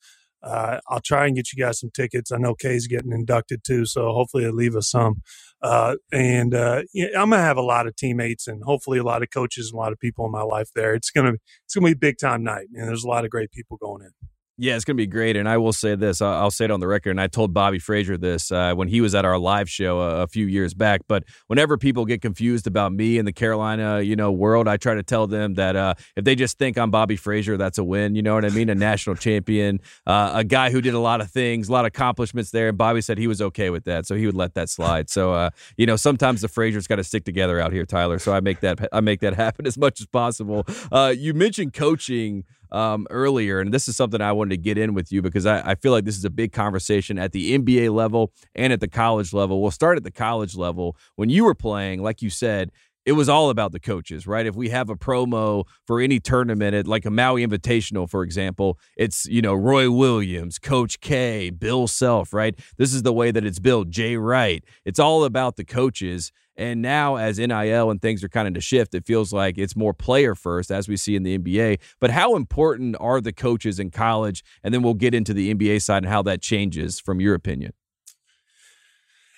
I'll 0.43 1.01
try 1.05 1.27
and 1.27 1.37
get 1.37 1.53
you 1.53 1.63
guys 1.63 1.81
some 1.81 1.91
tickets. 1.95 2.33
I 2.33 2.39
know 2.39 2.55
Kay's 2.55 2.87
getting 2.87 3.13
inducted 3.13 3.63
too, 3.65 3.87
so 3.87 4.13
hopefully 4.13 4.45
they'll 4.45 4.55
leave 4.55 4.77
us 4.77 4.91
some. 4.91 5.23
Uh, 5.63 5.97
and 6.13 6.55
uh, 6.55 6.83
yeah, 6.93 7.09
I'm 7.17 7.31
gonna 7.31 7.43
have 7.43 7.57
a 7.57 7.63
lot 7.63 7.87
of 7.87 7.95
teammates 7.97 8.49
and 8.49 8.63
hopefully 8.65 8.99
a 8.99 9.05
lot 9.05 9.23
of 9.23 9.31
coaches 9.31 9.71
and 9.71 9.79
a 9.79 9.81
lot 9.81 9.93
of 9.93 10.01
people 10.01 10.27
in 10.27 10.33
my 10.33 10.43
life 10.43 10.71
there. 10.75 10.95
It's 10.95 11.11
gonna 11.11 11.35
it's 11.65 11.75
gonna 11.75 11.87
be 11.87 11.93
a 11.93 11.97
big 11.97 12.19
time 12.19 12.43
night, 12.43 12.69
and 12.75 12.89
there's 12.89 13.05
a 13.05 13.09
lot 13.09 13.25
of 13.25 13.31
great 13.31 13.53
people 13.53 13.77
going 13.77 14.03
in. 14.03 14.32
Yeah, 14.59 14.77
it's 14.77 14.85
going 14.85 14.97
to 14.97 15.03
be 15.03 15.07
great. 15.07 15.37
And 15.37 15.49
I 15.49 15.57
will 15.57 15.73
say 15.73 15.95
this 15.95 16.21
I'll, 16.21 16.51
say 16.51 16.67
it 16.67 16.71
on 16.71 16.81
the 16.81 16.87
record. 16.87 17.11
And 17.11 17.21
I 17.21 17.27
told 17.27 17.55
Bobby 17.55 17.79
Frasor 17.79 18.21
this 18.21 18.53
uh, 18.53 18.75
when 18.75 18.87
he 18.87 19.01
was 19.01 19.15
at 19.15 19.25
our 19.25 19.39
live 19.39 19.69
show 19.69 20.01
a, 20.01 20.23
a, 20.23 20.27
few 20.27 20.47
years 20.47 20.75
back. 20.75 21.01
But 21.09 21.25
whenever 21.47 21.79
people 21.79 22.05
get 22.05 22.21
confused 22.21 22.67
about 22.67 22.93
me 22.93 23.17
in 23.17 23.25
the 23.25 23.33
Carolina, 23.33 24.03
you 24.03 24.15
know, 24.15 24.31
world, 24.31 24.69
I 24.69 24.77
try 24.77 24.95
to 24.95 25.03
tell 25.03 25.27
them 25.27 25.55
that 25.55 25.75
uh, 25.75 25.95
if 26.17 26.25
they 26.25 26.35
just 26.35 26.59
think 26.59 26.77
I'm 26.77 26.91
Bobby 26.91 27.17
Frasor, 27.17 27.57
that's 27.57 27.79
a 27.79 27.85
win. 27.85 28.15
You 28.15 28.21
know 28.21 28.35
what 28.35 28.45
I 28.45 28.51
mean? 28.51 28.69
A 28.69 28.75
national 28.75 29.17
champion, 29.17 29.81
uh, 30.07 30.33
a 30.35 30.45
guy 30.45 30.71
who 30.71 30.83
did 30.83 30.93
a 30.93 31.01
lot 31.01 31.23
of 31.23 31.31
things, 31.31 31.71
a 31.71 31.73
lot 31.73 31.87
of 31.87 31.89
accomplishments 31.89 32.51
there. 32.51 32.69
And 32.69 32.77
Bobby 32.77 33.01
said 33.01 33.17
he 33.17 33.27
was 33.27 33.41
okay 33.41 33.71
with 33.71 33.85
that. 33.85 34.07
So 34.07 34.17
he 34.17 34.27
would 34.27 34.37
let 34.37 34.53
that 34.55 34.69
slide. 34.69 35.09
So, 35.09 35.33
uh, 35.33 35.51
you 35.79 35.87
know, 35.87 35.97
sometimes 35.97 36.43
the 36.43 36.49
Fraziers 36.49 36.87
got 36.87 36.97
to 36.97 37.05
stick 37.05 37.25
together 37.25 37.59
out 37.59 37.73
here, 37.73 37.87
Tyler. 37.87 38.19
So 38.19 38.35
I 38.35 38.41
make 38.41 38.61
that, 38.61 38.87
I 38.93 39.01
make 39.01 39.21
that 39.21 39.35
happen 39.35 39.67
as 39.73 39.79
much 39.79 40.01
as 40.01 40.07
possible. 40.07 40.67
Uh, 40.93 41.15
you 41.17 41.33
mentioned 41.33 41.73
coaching 41.73 42.45
um, 42.73 43.07
earlier, 43.11 43.61
and 43.61 43.73
this 43.73 43.87
is 43.87 43.97
something 43.97 44.21
I 44.21 44.33
wanted 44.33 44.51
to 44.51 44.57
get 44.57 44.79
in 44.79 44.95
with 44.95 45.13
you 45.13 45.23
because 45.23 45.47
I, 45.47 45.71
I 45.71 45.75
feel 45.77 45.93
like 45.93 46.05
this 46.05 46.17
is 46.17 46.25
a 46.25 46.31
big 46.31 46.53
conversation 46.53 47.19
at 47.19 47.33
the 47.33 47.57
NBA 47.57 47.95
level 47.95 48.33
and 48.55 48.73
at 48.73 48.81
the 48.81 48.89
college 48.89 49.33
level. 49.33 49.63
We'll 49.63 49.71
start 49.71 49.97
at 49.97 50.05
the 50.05 50.11
college 50.11 50.57
level. 50.57 50.97
When 51.17 51.29
you 51.29 51.45
were 51.45 51.55
playing, 51.55 52.03
like 52.03 52.23
you 52.23 52.31
said, 52.31 52.71
it 53.05 53.13
was 53.13 53.29
all 53.29 53.51
about 53.51 53.73
the 53.73 53.81
coaches, 53.81 54.27
right? 54.27 54.47
If 54.47 54.55
we 54.55 54.69
have 54.69 54.89
a 54.89 54.95
promo 54.95 55.65
for 55.87 56.01
any 56.01 56.21
tournament, 56.21 56.75
at 56.75 56.87
like 56.87 57.05
a 57.05 57.11
Maui 57.11 57.45
Invitational, 57.45 58.09
for 58.09 58.23
example, 58.23 58.79
it's 58.97 59.27
you 59.27 59.43
know 59.43 59.55
Roy 59.55 59.91
Williams, 59.91 60.59
Coach 60.59 61.01
K, 61.01 61.51
Bill 61.51 61.89
Self, 61.89 62.33
right? 62.33 62.59
This 62.79 62.95
is 62.95 63.03
the 63.03 63.13
way 63.13 63.31
that 63.31 63.45
it's 63.45 63.59
built. 63.59 63.91
Jay 63.91 64.17
Wright. 64.17 64.65
It's 64.85 64.99
all 65.01 65.25
about 65.25 65.57
the 65.57 65.65
coaches. 65.65 66.33
And 66.57 66.83
now, 66.83 67.17
as 67.17 67.39
NIL 67.39 67.91
and 67.91 68.03
things 68.03 68.23
are 68.23 68.29
kind 68.29 68.47
of 68.47 68.55
to 68.55 68.61
shift, 68.61 68.95
it 68.95 69.07
feels 69.07 69.33
like 69.33 69.57
it's 69.57 69.75
more 69.75 69.95
player 69.95 70.35
first, 70.35 70.71
as 70.71 70.87
we 70.89 70.97
see 70.97 71.17
in 71.17 71.23
the 71.23 71.39
NBA. 71.39 71.79
But 71.99 72.11
how 72.11 72.37
important 72.37 72.97
are 73.01 73.21
the 73.21 73.33
coaches 73.33 73.79
in 73.79 73.91
college? 73.91 74.45
And 74.63 74.75
then 74.75 74.83
we'll 74.83 74.95
get 74.95 75.15
into 75.15 75.33
the 75.33 75.55
NBA 75.55 75.81
side 75.83 76.05
and 76.05 76.13
how 76.13 76.23
that 76.23 76.43
changes 76.43 77.01
from 77.01 77.21
your 77.21 77.35
opinion. 77.35 77.73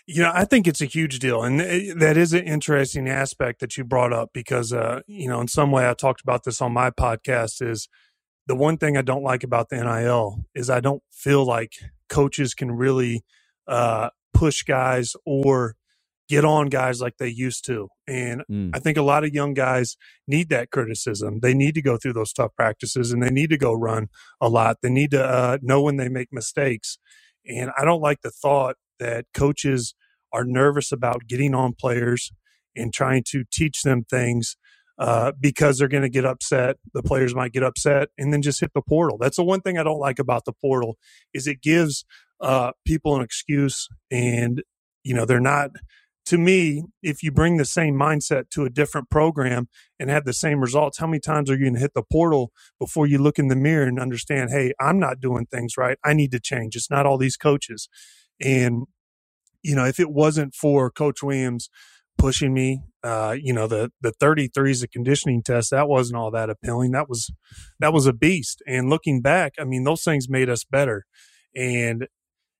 You 0.06 0.22
know, 0.22 0.32
I 0.34 0.44
think 0.44 0.66
it's 0.66 0.82
a 0.82 0.86
huge 0.86 1.18
deal. 1.18 1.42
And 1.42 1.60
that 1.60 2.16
is 2.16 2.34
an 2.34 2.44
interesting 2.44 3.08
aspect 3.08 3.60
that 3.60 3.78
you 3.78 3.84
brought 3.84 4.12
up 4.12 4.30
because, 4.34 4.72
uh, 4.72 5.00
you 5.06 5.28
know, 5.28 5.40
in 5.40 5.48
some 5.48 5.70
way 5.70 5.88
I 5.88 5.94
talked 5.94 6.20
about 6.20 6.44
this 6.44 6.60
on 6.60 6.72
my 6.72 6.90
podcast 6.90 7.66
is 7.66 7.88
the 8.46 8.54
one 8.54 8.76
thing 8.76 8.98
I 8.98 9.02
don't 9.02 9.22
like 9.22 9.42
about 9.42 9.70
the 9.70 9.76
NIL 9.76 10.44
is 10.54 10.68
I 10.68 10.80
don't 10.80 11.02
feel 11.10 11.46
like 11.46 11.72
coaches 12.10 12.52
can 12.52 12.72
really 12.72 13.24
uh, 13.66 14.10
push 14.34 14.62
guys 14.62 15.16
or 15.24 15.76
get 16.28 16.44
on 16.44 16.68
guys 16.68 17.00
like 17.00 17.16
they 17.18 17.28
used 17.28 17.64
to. 17.66 17.88
And 18.06 18.42
mm. 18.50 18.70
I 18.74 18.78
think 18.78 18.96
a 18.96 19.02
lot 19.02 19.24
of 19.24 19.34
young 19.34 19.54
guys 19.54 19.96
need 20.26 20.48
that 20.48 20.70
criticism. 20.70 21.40
They 21.40 21.54
need 21.54 21.74
to 21.74 21.82
go 21.82 21.96
through 21.96 22.14
those 22.14 22.32
tough 22.32 22.54
practices 22.56 23.12
and 23.12 23.22
they 23.22 23.30
need 23.30 23.50
to 23.50 23.58
go 23.58 23.72
run 23.72 24.08
a 24.40 24.48
lot. 24.48 24.78
They 24.82 24.90
need 24.90 25.10
to 25.10 25.22
uh, 25.24 25.58
know 25.62 25.82
when 25.82 25.96
they 25.96 26.08
make 26.08 26.28
mistakes. 26.32 26.98
And 27.46 27.70
I 27.78 27.84
don't 27.84 28.00
like 28.00 28.22
the 28.22 28.30
thought 28.30 28.76
that 28.98 29.26
coaches 29.34 29.94
are 30.32 30.44
nervous 30.44 30.92
about 30.92 31.26
getting 31.28 31.54
on 31.54 31.74
players 31.78 32.32
and 32.74 32.92
trying 32.92 33.22
to 33.28 33.44
teach 33.52 33.82
them 33.82 34.04
things 34.04 34.56
uh, 34.98 35.32
because 35.40 35.78
they're 35.78 35.88
going 35.88 36.02
to 36.02 36.08
get 36.08 36.24
upset. 36.24 36.76
The 36.92 37.02
players 37.02 37.34
might 37.34 37.52
get 37.52 37.62
upset 37.62 38.08
and 38.16 38.32
then 38.32 38.42
just 38.42 38.60
hit 38.60 38.72
the 38.74 38.82
portal. 38.82 39.18
That's 39.18 39.36
the 39.36 39.44
one 39.44 39.60
thing 39.60 39.78
I 39.78 39.82
don't 39.82 40.00
like 40.00 40.18
about 40.18 40.44
the 40.44 40.52
portal 40.52 40.96
is 41.32 41.46
it 41.46 41.60
gives 41.62 42.04
uh, 42.40 42.72
people 42.86 43.16
an 43.16 43.22
excuse 43.22 43.88
and 44.10 44.62
you 45.02 45.14
know 45.14 45.24
they're 45.24 45.40
not 45.40 45.70
to 46.26 46.38
me, 46.38 46.84
if 47.02 47.22
you 47.22 47.30
bring 47.30 47.58
the 47.58 47.64
same 47.64 47.94
mindset 47.94 48.48
to 48.50 48.64
a 48.64 48.70
different 48.70 49.10
program 49.10 49.68
and 49.98 50.08
have 50.08 50.24
the 50.24 50.32
same 50.32 50.60
results, 50.60 50.98
how 50.98 51.06
many 51.06 51.20
times 51.20 51.50
are 51.50 51.54
you 51.54 51.64
going 51.64 51.74
to 51.74 51.80
hit 51.80 51.94
the 51.94 52.02
portal 52.02 52.50
before 52.78 53.06
you 53.06 53.18
look 53.18 53.38
in 53.38 53.48
the 53.48 53.56
mirror 53.56 53.86
and 53.86 54.00
understand, 54.00 54.50
hey, 54.50 54.72
I'm 54.80 54.98
not 54.98 55.20
doing 55.20 55.46
things 55.46 55.76
right. 55.76 55.98
I 56.02 56.14
need 56.14 56.30
to 56.32 56.40
change. 56.40 56.76
It's 56.76 56.90
not 56.90 57.04
all 57.04 57.18
these 57.18 57.36
coaches. 57.36 57.88
And, 58.40 58.84
you 59.62 59.74
know, 59.74 59.84
if 59.84 60.00
it 60.00 60.10
wasn't 60.10 60.54
for 60.54 60.90
Coach 60.90 61.22
Williams 61.22 61.68
pushing 62.16 62.54
me, 62.54 62.80
uh, 63.02 63.36
you 63.38 63.52
know, 63.52 63.66
the 63.66 63.92
the 64.00 64.12
33 64.12 64.70
is 64.70 64.82
a 64.82 64.88
conditioning 64.88 65.42
test, 65.42 65.70
that 65.72 65.88
wasn't 65.88 66.16
all 66.16 66.30
that 66.30 66.48
appealing. 66.48 66.92
That 66.92 67.08
was 67.08 67.30
that 67.80 67.92
was 67.92 68.06
a 68.06 68.12
beast. 68.14 68.62
And 68.66 68.88
looking 68.88 69.20
back, 69.20 69.52
I 69.58 69.64
mean, 69.64 69.84
those 69.84 70.02
things 70.02 70.28
made 70.28 70.48
us 70.48 70.64
better. 70.64 71.04
And, 71.54 72.06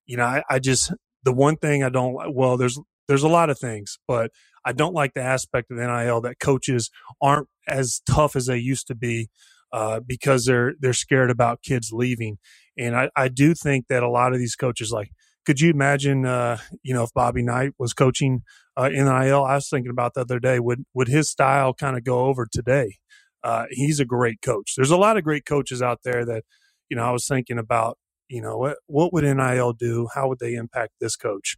you 0.05 0.17
know, 0.17 0.25
I, 0.25 0.43
I 0.49 0.59
just 0.59 0.93
the 1.23 1.33
one 1.33 1.57
thing 1.57 1.83
I 1.83 1.89
don't 1.89 2.15
well, 2.33 2.57
there's 2.57 2.79
there's 3.07 3.23
a 3.23 3.27
lot 3.29 3.49
of 3.49 3.59
things, 3.59 3.97
but 4.07 4.31
I 4.65 4.73
don't 4.73 4.93
like 4.93 5.13
the 5.13 5.21
aspect 5.21 5.71
of 5.71 5.77
NIL 5.77 6.21
that 6.21 6.39
coaches 6.39 6.89
aren't 7.21 7.47
as 7.67 8.01
tough 8.09 8.35
as 8.35 8.47
they 8.47 8.57
used 8.57 8.87
to 8.87 8.95
be 8.95 9.29
uh, 9.71 9.99
because 10.05 10.45
they're 10.45 10.73
they're 10.79 10.93
scared 10.93 11.29
about 11.31 11.61
kids 11.61 11.91
leaving. 11.91 12.37
And 12.77 12.95
I, 12.95 13.09
I 13.15 13.27
do 13.27 13.53
think 13.53 13.87
that 13.89 14.03
a 14.03 14.09
lot 14.09 14.33
of 14.33 14.39
these 14.39 14.55
coaches, 14.55 14.91
like, 14.91 15.11
could 15.45 15.59
you 15.61 15.69
imagine, 15.69 16.25
uh, 16.25 16.57
you 16.83 16.93
know, 16.93 17.03
if 17.03 17.13
Bobby 17.13 17.43
Knight 17.43 17.73
was 17.77 17.93
coaching 17.93 18.41
uh, 18.77 18.89
NIL? 18.89 19.43
I 19.43 19.55
was 19.55 19.69
thinking 19.69 19.91
about 19.91 20.13
the 20.15 20.21
other 20.21 20.39
day. 20.39 20.59
Would 20.59 20.85
would 20.93 21.07
his 21.07 21.29
style 21.29 21.73
kind 21.73 21.97
of 21.97 22.03
go 22.03 22.25
over 22.25 22.47
today? 22.51 22.97
Uh, 23.43 23.65
he's 23.69 23.99
a 23.99 24.05
great 24.05 24.41
coach. 24.41 24.73
There's 24.75 24.91
a 24.91 24.97
lot 24.97 25.17
of 25.17 25.23
great 25.23 25.45
coaches 25.45 25.81
out 25.81 25.99
there 26.03 26.25
that, 26.25 26.43
you 26.89 26.97
know, 26.97 27.03
I 27.05 27.11
was 27.11 27.27
thinking 27.27 27.59
about. 27.59 27.97
You 28.27 28.41
know, 28.41 28.57
what 28.57 28.77
what 28.87 29.13
would 29.13 29.23
NIL 29.23 29.73
do? 29.73 30.07
How 30.15 30.27
would 30.27 30.39
they 30.39 30.55
impact 30.55 30.93
this 30.99 31.15
coach? 31.15 31.57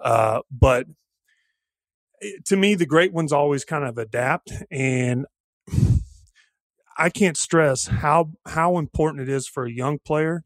Uh, 0.00 0.40
but 0.50 0.86
eh, 2.22 2.32
to 2.46 2.56
me, 2.56 2.74
the 2.74 2.86
great 2.86 3.12
ones 3.12 3.32
always 3.32 3.64
kind 3.64 3.84
of 3.84 3.98
adapt, 3.98 4.52
and 4.70 5.26
I 6.96 7.10
can't 7.10 7.36
stress 7.36 7.86
how 7.86 8.30
how 8.46 8.78
important 8.78 9.28
it 9.28 9.32
is 9.32 9.48
for 9.48 9.64
a 9.64 9.72
young 9.72 9.98
player 9.98 10.44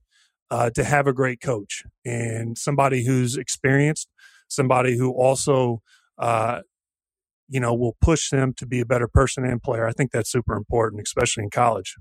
uh, 0.50 0.70
to 0.70 0.84
have 0.84 1.06
a 1.06 1.12
great 1.12 1.40
coach 1.40 1.84
and 2.04 2.56
somebody 2.56 3.04
who's 3.04 3.36
experienced, 3.36 4.08
somebody 4.48 4.96
who 4.96 5.12
also, 5.12 5.82
uh, 6.18 6.62
you 7.48 7.60
know, 7.60 7.74
will 7.74 7.96
push 8.00 8.30
them 8.30 8.54
to 8.54 8.66
be 8.66 8.80
a 8.80 8.86
better 8.86 9.08
person 9.08 9.44
and 9.44 9.62
player. 9.62 9.86
I 9.86 9.92
think 9.92 10.12
that's 10.12 10.30
super 10.30 10.56
important, 10.56 11.02
especially 11.02 11.44
in 11.44 11.50
college. 11.50 11.96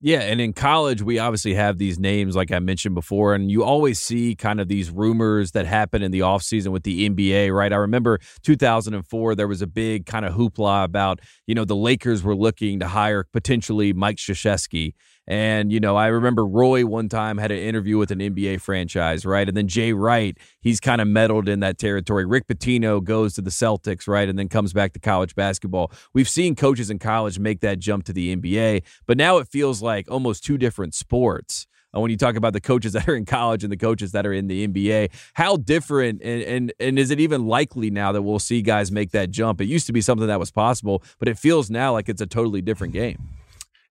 Yeah, 0.00 0.20
and 0.20 0.40
in 0.40 0.52
college, 0.52 1.02
we 1.02 1.18
obviously 1.18 1.54
have 1.54 1.78
these 1.78 1.98
names, 1.98 2.36
like 2.36 2.52
I 2.52 2.60
mentioned 2.60 2.94
before, 2.94 3.34
and 3.34 3.50
you 3.50 3.64
always 3.64 3.98
see 3.98 4.36
kind 4.36 4.60
of 4.60 4.68
these 4.68 4.90
rumors 4.90 5.50
that 5.52 5.66
happen 5.66 6.04
in 6.04 6.12
the 6.12 6.20
offseason 6.20 6.68
with 6.68 6.84
the 6.84 7.08
NBA, 7.08 7.52
right? 7.52 7.72
I 7.72 7.76
remember 7.76 8.20
2004, 8.44 9.34
there 9.34 9.48
was 9.48 9.60
a 9.60 9.66
big 9.66 10.06
kind 10.06 10.24
of 10.24 10.34
hoopla 10.34 10.84
about, 10.84 11.18
you 11.48 11.54
know, 11.56 11.64
the 11.64 11.74
Lakers 11.74 12.22
were 12.22 12.36
looking 12.36 12.78
to 12.78 12.86
hire 12.86 13.24
potentially 13.32 13.92
Mike 13.92 14.18
Krzyzewski. 14.18 14.94
And, 15.28 15.70
you 15.70 15.78
know, 15.78 15.94
I 15.94 16.06
remember 16.06 16.46
Roy 16.46 16.86
one 16.86 17.10
time 17.10 17.36
had 17.36 17.50
an 17.50 17.58
interview 17.58 17.98
with 17.98 18.10
an 18.10 18.18
NBA 18.18 18.62
franchise, 18.62 19.26
right? 19.26 19.46
And 19.46 19.54
then 19.54 19.68
Jay 19.68 19.92
Wright, 19.92 20.36
he's 20.62 20.80
kind 20.80 21.02
of 21.02 21.06
meddled 21.06 21.50
in 21.50 21.60
that 21.60 21.76
territory. 21.76 22.24
Rick 22.24 22.46
Pitino 22.46 23.04
goes 23.04 23.34
to 23.34 23.42
the 23.42 23.50
Celtics, 23.50 24.08
right? 24.08 24.26
And 24.26 24.38
then 24.38 24.48
comes 24.48 24.72
back 24.72 24.94
to 24.94 24.98
college 24.98 25.34
basketball. 25.34 25.92
We've 26.14 26.28
seen 26.28 26.56
coaches 26.56 26.88
in 26.88 26.98
college 26.98 27.38
make 27.38 27.60
that 27.60 27.78
jump 27.78 28.06
to 28.06 28.14
the 28.14 28.34
NBA, 28.34 28.84
but 29.06 29.18
now 29.18 29.36
it 29.36 29.48
feels 29.48 29.82
like 29.82 30.10
almost 30.10 30.44
two 30.44 30.56
different 30.56 30.94
sports. 30.94 31.66
When 31.92 32.10
you 32.10 32.16
talk 32.16 32.36
about 32.36 32.52
the 32.52 32.60
coaches 32.60 32.92
that 32.94 33.06
are 33.06 33.16
in 33.16 33.26
college 33.26 33.64
and 33.64 33.72
the 33.72 33.76
coaches 33.76 34.12
that 34.12 34.26
are 34.26 34.32
in 34.32 34.46
the 34.46 34.66
NBA, 34.66 35.10
how 35.34 35.56
different 35.56 36.22
and, 36.22 36.42
and 36.42 36.72
and 36.80 36.98
is 36.98 37.10
it 37.10 37.20
even 37.20 37.46
likely 37.46 37.90
now 37.90 38.12
that 38.12 38.22
we'll 38.22 38.38
see 38.38 38.62
guys 38.62 38.90
make 38.92 39.10
that 39.10 39.30
jump? 39.30 39.60
It 39.60 39.66
used 39.66 39.86
to 39.88 39.92
be 39.92 40.00
something 40.00 40.26
that 40.26 40.38
was 40.38 40.50
possible, 40.50 41.02
but 41.18 41.28
it 41.28 41.38
feels 41.38 41.70
now 41.70 41.92
like 41.92 42.08
it's 42.08 42.20
a 42.20 42.26
totally 42.26 42.62
different 42.62 42.92
game. 42.92 43.37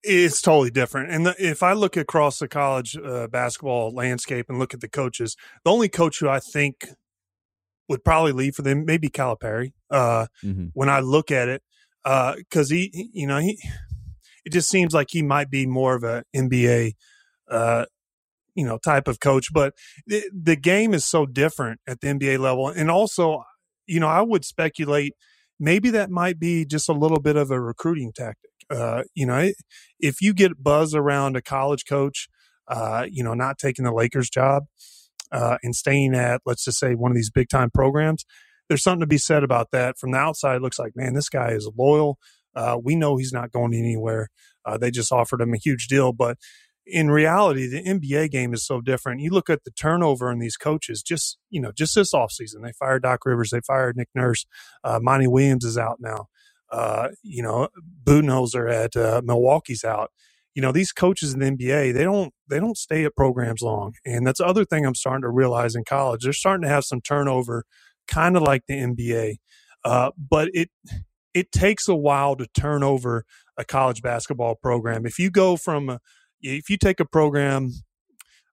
It's 0.10 0.42
totally 0.42 0.70
different. 0.70 1.12
And 1.12 1.26
the, 1.26 1.36
if 1.38 1.62
I 1.62 1.74
look 1.74 1.98
across 1.98 2.40
the 2.40 2.48
college 2.48 2.96
uh, 2.98 3.28
basketball 3.28 3.92
landscape 3.92 4.46
and 4.50 4.58
look 4.58 4.74
at 4.74 4.80
the 4.80 4.88
coaches, 4.88 5.36
the 5.66 5.72
only 5.72 5.90
coach 5.90 6.20
who 6.20 6.30
I 6.30 6.40
think 6.40 6.88
would 7.90 8.04
probably 8.04 8.32
leave 8.32 8.56
for 8.56 8.62
them 8.62 8.86
maybe 8.86 9.10
Calipari. 9.10 9.74
Uh, 9.90 10.28
mm-hmm. 10.44 10.68
When 10.74 10.90
I 10.90 11.00
look 11.00 11.32
at 11.32 11.48
it, 11.50 11.62
because 12.04 12.72
uh, 12.72 12.76
he, 12.76 13.10
you 13.14 13.28
know, 13.28 13.40
he, 13.40 13.60
it 14.46 14.54
just 14.54 14.70
seems 14.70 14.94
like 14.94 15.08
he 15.10 15.22
might 15.22 15.50
be 15.50 15.66
more 15.66 15.96
of 15.96 16.04
a 16.04 16.24
NBA, 16.36 16.94
uh, 17.50 17.86
you 18.56 18.66
know, 18.66 18.78
type 18.78 19.08
of 19.08 19.20
coach. 19.20 19.48
But 19.54 19.74
the, 20.06 20.24
the 20.34 20.56
game 20.56 20.94
is 20.94 21.06
so 21.06 21.26
different 21.26 21.82
at 21.88 22.02
the 22.02 22.08
NBA 22.08 22.40
level, 22.40 22.70
and 22.70 22.90
also, 22.90 23.44
you 23.86 24.00
know, 24.00 24.08
I 24.08 24.22
would 24.22 24.46
speculate 24.46 25.14
maybe 25.60 25.90
that 25.92 26.10
might 26.10 26.40
be 26.40 26.66
just 26.66 26.88
a 26.88 26.94
little 26.94 27.20
bit 27.20 27.36
of 27.36 27.52
a 27.52 27.60
recruiting 27.60 28.12
tactic. 28.16 28.52
Uh, 28.70 29.04
you 29.14 29.26
know, 29.26 29.52
if 30.00 30.22
you 30.22 30.34
get 30.34 30.62
buzz 30.62 30.94
around 30.94 31.36
a 31.36 31.42
college 31.42 31.86
coach, 31.88 32.28
uh, 32.68 33.06
you 33.10 33.24
know, 33.24 33.34
not 33.34 33.58
taking 33.58 33.86
the 33.86 33.94
Lakers 33.94 34.30
job 34.30 34.64
uh, 35.32 35.58
and 35.64 35.76
staying 35.76 36.16
at, 36.16 36.42
let's 36.46 36.66
just 36.66 36.80
say, 36.80 36.96
one 36.96 37.12
of 37.12 37.16
these 37.16 37.30
big 37.30 37.50
time 37.50 37.70
programs, 37.70 38.26
there's 38.68 38.84
something 38.84 39.02
to 39.02 39.08
be 39.08 39.18
said 39.18 39.44
about 39.44 39.72
that. 39.72 39.98
From 39.98 40.12
the 40.12 40.18
outside, 40.18 40.62
looks 40.62 40.80
like, 40.80 40.94
man, 40.96 41.14
this 41.14 41.30
guy 41.30 41.52
is 41.52 41.70
loyal. 41.78 42.18
Uh, 42.56 42.78
we 42.82 42.96
know 42.96 43.18
he's 43.18 43.32
not 43.32 43.52
going 43.52 43.74
anywhere. 43.74 44.30
Uh, 44.66 44.78
they 44.78 44.92
just 44.92 45.12
offered 45.12 45.40
him 45.40 45.54
a 45.54 45.58
huge 45.58 45.88
deal, 45.88 46.12
but 46.12 46.38
in 46.86 47.12
reality, 47.12 47.68
the 47.68 47.84
NBA 47.84 48.32
game 48.32 48.54
is 48.54 48.66
so 48.66 48.82
different. 48.82 49.22
You 49.22 49.30
look 49.32 49.50
at 49.50 49.64
the 49.64 49.72
turnover 49.72 50.32
in 50.32 50.40
these 50.40 50.58
coaches, 50.58 51.04
just, 51.04 51.38
you 51.50 51.62
know, 51.62 51.72
just 51.72 51.96
this 51.96 52.14
offseason, 52.14 52.64
they 52.64 52.72
fired 52.72 53.04
Doc 53.04 53.26
Rivers, 53.26 53.52
they 53.52 53.62
fired 53.62 53.98
Nick 53.98 54.10
Nurse, 54.16 54.46
uh, 54.84 55.00
Monty 55.02 55.28
Williams 55.28 55.66
is 55.66 55.78
out 55.78 55.98
now. 56.00 56.28
Uh, 56.72 57.10
you 57.24 57.44
know, 57.44 57.70
Budenholzer 58.04 58.72
at 58.72 58.96
uh, 58.96 59.22
Milwaukee's 59.24 59.84
out. 59.84 60.12
You 60.56 60.62
know, 60.62 60.72
these 60.72 60.92
coaches 60.92 61.34
in 61.34 61.40
the 61.40 61.52
NBA, 61.52 61.94
they 61.94 62.04
don't 62.04 62.34
they 62.50 62.60
don't 62.60 62.78
stay 62.78 63.06
at 63.06 63.16
programs 63.16 63.62
long. 63.62 63.94
And 64.06 64.26
that's 64.26 64.40
the 64.40 64.46
other 64.46 64.66
thing 64.66 64.86
I'm 64.86 64.96
starting 64.96 65.22
to 65.22 65.30
realize 65.30 65.76
in 65.76 65.84
college. 65.84 66.24
They're 66.24 66.34
starting 66.34 66.64
to 66.64 66.70
have 66.70 66.84
some 66.84 67.02
turnover, 67.02 67.64
kind 68.08 68.36
of 68.36 68.42
like 68.42 68.64
the 68.68 68.74
NBA. 68.76 69.36
Uh, 69.84 70.12
but 70.18 70.50
it 70.54 70.70
it 71.34 71.52
takes 71.52 71.88
a 71.88 71.96
while 71.96 72.36
to 72.36 72.48
turn 72.48 72.84
over 72.84 73.24
a 73.58 73.64
college 73.64 74.02
basketball 74.02 74.56
program. 74.56 75.06
If 75.06 75.20
you 75.20 75.30
go 75.30 75.58
from 75.58 76.00
if 76.42 76.70
you 76.70 76.78
take 76.78 77.00
a 77.00 77.06
program 77.06 77.72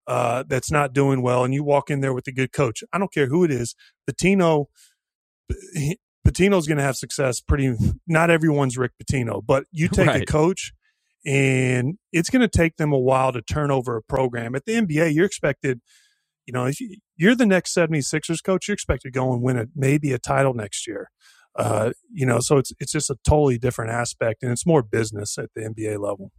uh, 0.07 0.45
that's 0.47 0.71
not 0.71 0.93
doing 0.93 1.23
well 1.23 1.45
and 1.45 1.55
you 1.55 1.65
walk 1.65 1.91
in 1.91 2.01
there 2.01 2.13
with 2.13 2.27
a 2.27 2.33
good 2.33 2.53
coach, 2.53 2.85
I 2.93 2.99
don't 2.99 3.13
care 3.13 3.27
who 3.27 3.45
it 3.45 3.51
is, 3.51 3.75
Pitino, 4.09 4.67
Pitino's 6.27 6.67
going 6.67 6.79
to 6.79 6.85
have 6.85 6.97
success. 6.97 7.41
Pretty, 7.41 7.75
not 8.07 8.31
everyone's 8.31 8.79
Rick 8.79 8.93
Pitino, 9.03 9.45
but 9.45 9.65
you 9.71 9.89
take 9.89 10.07
right. 10.07 10.23
a 10.23 10.27
coach 10.27 10.73
and 11.27 11.99
it's 12.13 12.31
going 12.31 12.43
to 12.43 12.49
take 12.49 12.77
them 12.77 12.93
a 12.93 12.99
while 12.99 13.33
to 13.33 13.43
turn 13.43 13.71
over 13.71 13.97
a 13.97 14.03
program. 14.03 14.55
At 14.55 14.65
the 14.67 14.75
NBA, 14.75 15.15
you're 15.15 15.27
expected, 15.27 15.81
you 16.47 16.53
know, 16.53 16.67
if 16.67 16.79
you're 17.17 17.35
the 17.35 17.47
next 17.47 17.75
76ers 17.75 18.43
coach, 18.43 18.69
you're 18.69 18.75
expected 18.75 19.13
to 19.13 19.19
go 19.19 19.33
and 19.33 19.43
win 19.43 19.57
a, 19.57 19.67
maybe 19.75 20.13
a 20.13 20.19
title 20.19 20.55
next 20.55 20.87
year. 20.87 21.11
Uh, 21.57 21.93
you 22.13 22.27
know, 22.27 22.41
so 22.41 22.59
it's 22.59 22.73
it's 22.81 22.91
just 22.91 23.11
a 23.11 23.17
totally 23.25 23.59
different 23.59 23.93
aspect, 23.93 24.43
and 24.43 24.51
it's 24.51 24.67
more 24.67 24.83
business 24.83 25.39
at 25.39 25.51
the 25.55 25.61
NBA 25.61 26.01
level. 26.01 26.33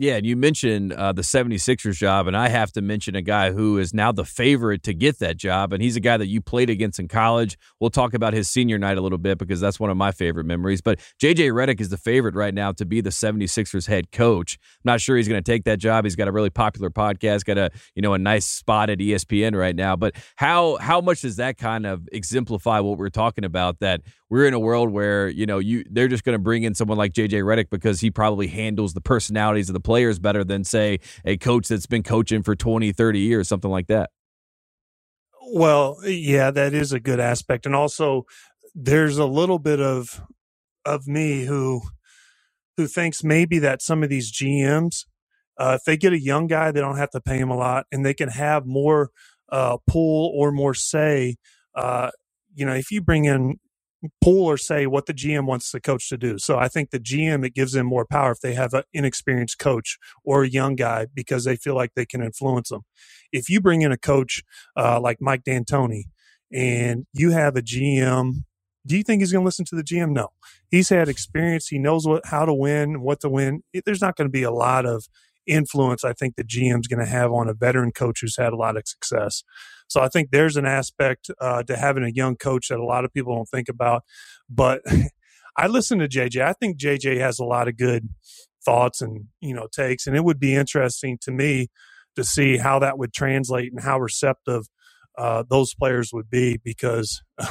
Yeah, 0.00 0.14
and 0.14 0.24
you 0.24 0.36
mentioned 0.36 0.92
uh, 0.92 1.12
the 1.12 1.22
76ers 1.22 1.96
job, 1.96 2.28
and 2.28 2.36
I 2.36 2.50
have 2.50 2.70
to 2.74 2.80
mention 2.80 3.16
a 3.16 3.20
guy 3.20 3.50
who 3.50 3.78
is 3.78 3.92
now 3.92 4.12
the 4.12 4.24
favorite 4.24 4.84
to 4.84 4.94
get 4.94 5.18
that 5.18 5.36
job, 5.36 5.72
and 5.72 5.82
he's 5.82 5.96
a 5.96 6.00
guy 6.00 6.16
that 6.16 6.28
you 6.28 6.40
played 6.40 6.70
against 6.70 7.00
in 7.00 7.08
college. 7.08 7.58
We'll 7.80 7.90
talk 7.90 8.14
about 8.14 8.32
his 8.32 8.48
senior 8.48 8.78
night 8.78 8.96
a 8.96 9.00
little 9.00 9.18
bit 9.18 9.38
because 9.38 9.58
that's 9.58 9.80
one 9.80 9.90
of 9.90 9.96
my 9.96 10.12
favorite 10.12 10.44
memories. 10.44 10.80
But 10.80 11.00
JJ 11.20 11.50
Redick 11.50 11.80
is 11.80 11.88
the 11.88 11.96
favorite 11.96 12.36
right 12.36 12.54
now 12.54 12.70
to 12.70 12.86
be 12.86 13.00
the 13.00 13.10
76ers 13.10 13.88
head 13.88 14.12
coach. 14.12 14.56
I'm 14.62 14.92
not 14.92 15.00
sure 15.00 15.16
he's 15.16 15.26
going 15.26 15.42
to 15.42 15.52
take 15.52 15.64
that 15.64 15.80
job. 15.80 16.04
He's 16.04 16.14
got 16.14 16.28
a 16.28 16.32
really 16.32 16.50
popular 16.50 16.90
podcast, 16.90 17.44
got 17.44 17.58
a 17.58 17.72
you 17.96 18.02
know 18.02 18.14
a 18.14 18.18
nice 18.18 18.46
spot 18.46 18.90
at 18.90 18.98
ESPN 18.98 19.58
right 19.58 19.74
now. 19.74 19.96
But 19.96 20.14
how 20.36 20.76
how 20.76 21.00
much 21.00 21.22
does 21.22 21.34
that 21.36 21.58
kind 21.58 21.84
of 21.84 22.08
exemplify 22.12 22.78
what 22.78 22.98
we're 22.98 23.08
talking 23.08 23.44
about? 23.44 23.80
That 23.80 24.02
we're 24.30 24.46
in 24.46 24.54
a 24.54 24.58
world 24.58 24.90
where 24.90 25.28
you 25.28 25.46
know 25.46 25.58
you 25.58 25.84
they're 25.90 26.08
just 26.08 26.24
going 26.24 26.34
to 26.34 26.38
bring 26.42 26.62
in 26.64 26.74
someone 26.74 26.98
like 26.98 27.12
JJ 27.12 27.42
Redick 27.44 27.70
because 27.70 28.00
he 28.00 28.10
probably 28.10 28.48
handles 28.48 28.94
the 28.94 29.00
personalities 29.00 29.68
of 29.68 29.74
the 29.74 29.80
players 29.80 30.18
better 30.18 30.44
than 30.44 30.64
say 30.64 31.00
a 31.24 31.36
coach 31.36 31.68
that's 31.68 31.86
been 31.86 32.02
coaching 32.02 32.42
for 32.42 32.56
20 32.56 32.92
30 32.92 33.18
years 33.20 33.48
something 33.48 33.70
like 33.70 33.86
that. 33.88 34.10
Well 35.52 35.98
yeah 36.04 36.50
that 36.52 36.74
is 36.74 36.92
a 36.92 37.00
good 37.00 37.20
aspect. 37.20 37.66
And 37.66 37.74
also 37.74 38.24
there's 38.74 39.18
a 39.18 39.26
little 39.26 39.58
bit 39.60 39.80
of 39.80 40.22
of 40.84 41.06
me 41.08 41.46
who 41.46 41.82
who 42.76 42.86
thinks 42.88 43.24
maybe 43.24 43.58
that 43.60 43.82
some 43.82 44.02
of 44.02 44.10
these 44.10 44.32
GMs 44.32 45.06
uh, 45.58 45.78
if 45.80 45.84
they 45.86 45.96
get 45.96 46.12
a 46.12 46.20
young 46.20 46.46
guy 46.48 46.72
they 46.72 46.80
don't 46.80 46.98
have 46.98 47.10
to 47.10 47.20
pay 47.20 47.38
him 47.38 47.50
a 47.50 47.56
lot 47.56 47.86
and 47.92 48.04
they 48.06 48.14
can 48.14 48.30
have 48.30 48.66
more 48.66 49.10
uh, 49.50 49.78
pull 49.88 50.32
or 50.36 50.52
more 50.52 50.74
say 50.74 51.36
uh, 51.74 52.10
you 52.54 52.66
know 52.66 52.74
if 52.74 52.90
you 52.90 53.00
bring 53.02 53.26
in 53.26 53.58
pull 54.20 54.46
or 54.46 54.56
say 54.56 54.86
what 54.86 55.06
the 55.06 55.14
GM 55.14 55.46
wants 55.46 55.72
the 55.72 55.80
coach 55.80 56.08
to 56.08 56.16
do. 56.16 56.38
So 56.38 56.58
I 56.58 56.68
think 56.68 56.90
the 56.90 57.00
GM 57.00 57.44
it 57.44 57.54
gives 57.54 57.72
them 57.72 57.86
more 57.86 58.06
power 58.06 58.32
if 58.32 58.40
they 58.40 58.54
have 58.54 58.72
an 58.74 58.84
inexperienced 58.92 59.58
coach 59.58 59.98
or 60.24 60.44
a 60.44 60.48
young 60.48 60.76
guy 60.76 61.06
because 61.12 61.44
they 61.44 61.56
feel 61.56 61.74
like 61.74 61.94
they 61.94 62.06
can 62.06 62.22
influence 62.22 62.68
them. 62.68 62.82
If 63.32 63.48
you 63.48 63.60
bring 63.60 63.82
in 63.82 63.92
a 63.92 63.98
coach 63.98 64.42
uh, 64.76 65.00
like 65.00 65.18
Mike 65.20 65.42
D'Antoni 65.44 66.04
and 66.52 67.06
you 67.12 67.30
have 67.30 67.56
a 67.56 67.62
GM, 67.62 68.44
do 68.86 68.96
you 68.96 69.02
think 69.02 69.20
he's 69.20 69.32
going 69.32 69.42
to 69.42 69.46
listen 69.46 69.64
to 69.66 69.76
the 69.76 69.82
GM? 69.82 70.12
No. 70.12 70.28
He's 70.70 70.88
had 70.88 71.08
experience. 71.08 71.68
He 71.68 71.78
knows 71.78 72.06
what 72.06 72.26
how 72.26 72.44
to 72.44 72.54
win, 72.54 73.00
what 73.02 73.20
to 73.20 73.28
win. 73.28 73.62
There's 73.84 74.00
not 74.00 74.16
going 74.16 74.28
to 74.28 74.32
be 74.32 74.44
a 74.44 74.52
lot 74.52 74.86
of 74.86 75.08
influence 75.48 76.04
I 76.04 76.12
think 76.12 76.36
the 76.36 76.44
GM's 76.44 76.86
going 76.86 77.04
to 77.04 77.10
have 77.10 77.32
on 77.32 77.48
a 77.48 77.54
veteran 77.54 77.90
coach 77.90 78.20
who's 78.20 78.36
had 78.36 78.52
a 78.52 78.56
lot 78.56 78.76
of 78.76 78.86
success. 78.86 79.42
So 79.88 80.00
I 80.00 80.08
think 80.08 80.30
there's 80.30 80.56
an 80.56 80.66
aspect 80.66 81.30
uh, 81.40 81.62
to 81.64 81.76
having 81.76 82.04
a 82.04 82.10
young 82.10 82.36
coach 82.36 82.68
that 82.68 82.78
a 82.78 82.84
lot 82.84 83.04
of 83.04 83.12
people 83.12 83.34
don't 83.34 83.48
think 83.48 83.68
about. 83.68 84.04
But 84.48 84.82
I 85.56 85.66
listen 85.66 85.98
to 85.98 86.08
JJ. 86.08 86.42
I 86.42 86.52
think 86.52 86.78
JJ 86.78 87.18
has 87.18 87.38
a 87.38 87.44
lot 87.44 87.68
of 87.68 87.76
good 87.76 88.08
thoughts 88.64 89.00
and 89.00 89.26
you 89.40 89.54
know 89.54 89.66
takes, 89.72 90.06
and 90.06 90.16
it 90.16 90.24
would 90.24 90.38
be 90.38 90.54
interesting 90.54 91.18
to 91.22 91.32
me 91.32 91.68
to 92.16 92.24
see 92.24 92.58
how 92.58 92.78
that 92.78 92.98
would 92.98 93.12
translate 93.12 93.72
and 93.72 93.82
how 93.82 93.98
receptive 93.98 94.64
uh, 95.16 95.44
those 95.48 95.74
players 95.74 96.10
would 96.12 96.30
be 96.30 96.58
because. 96.62 97.22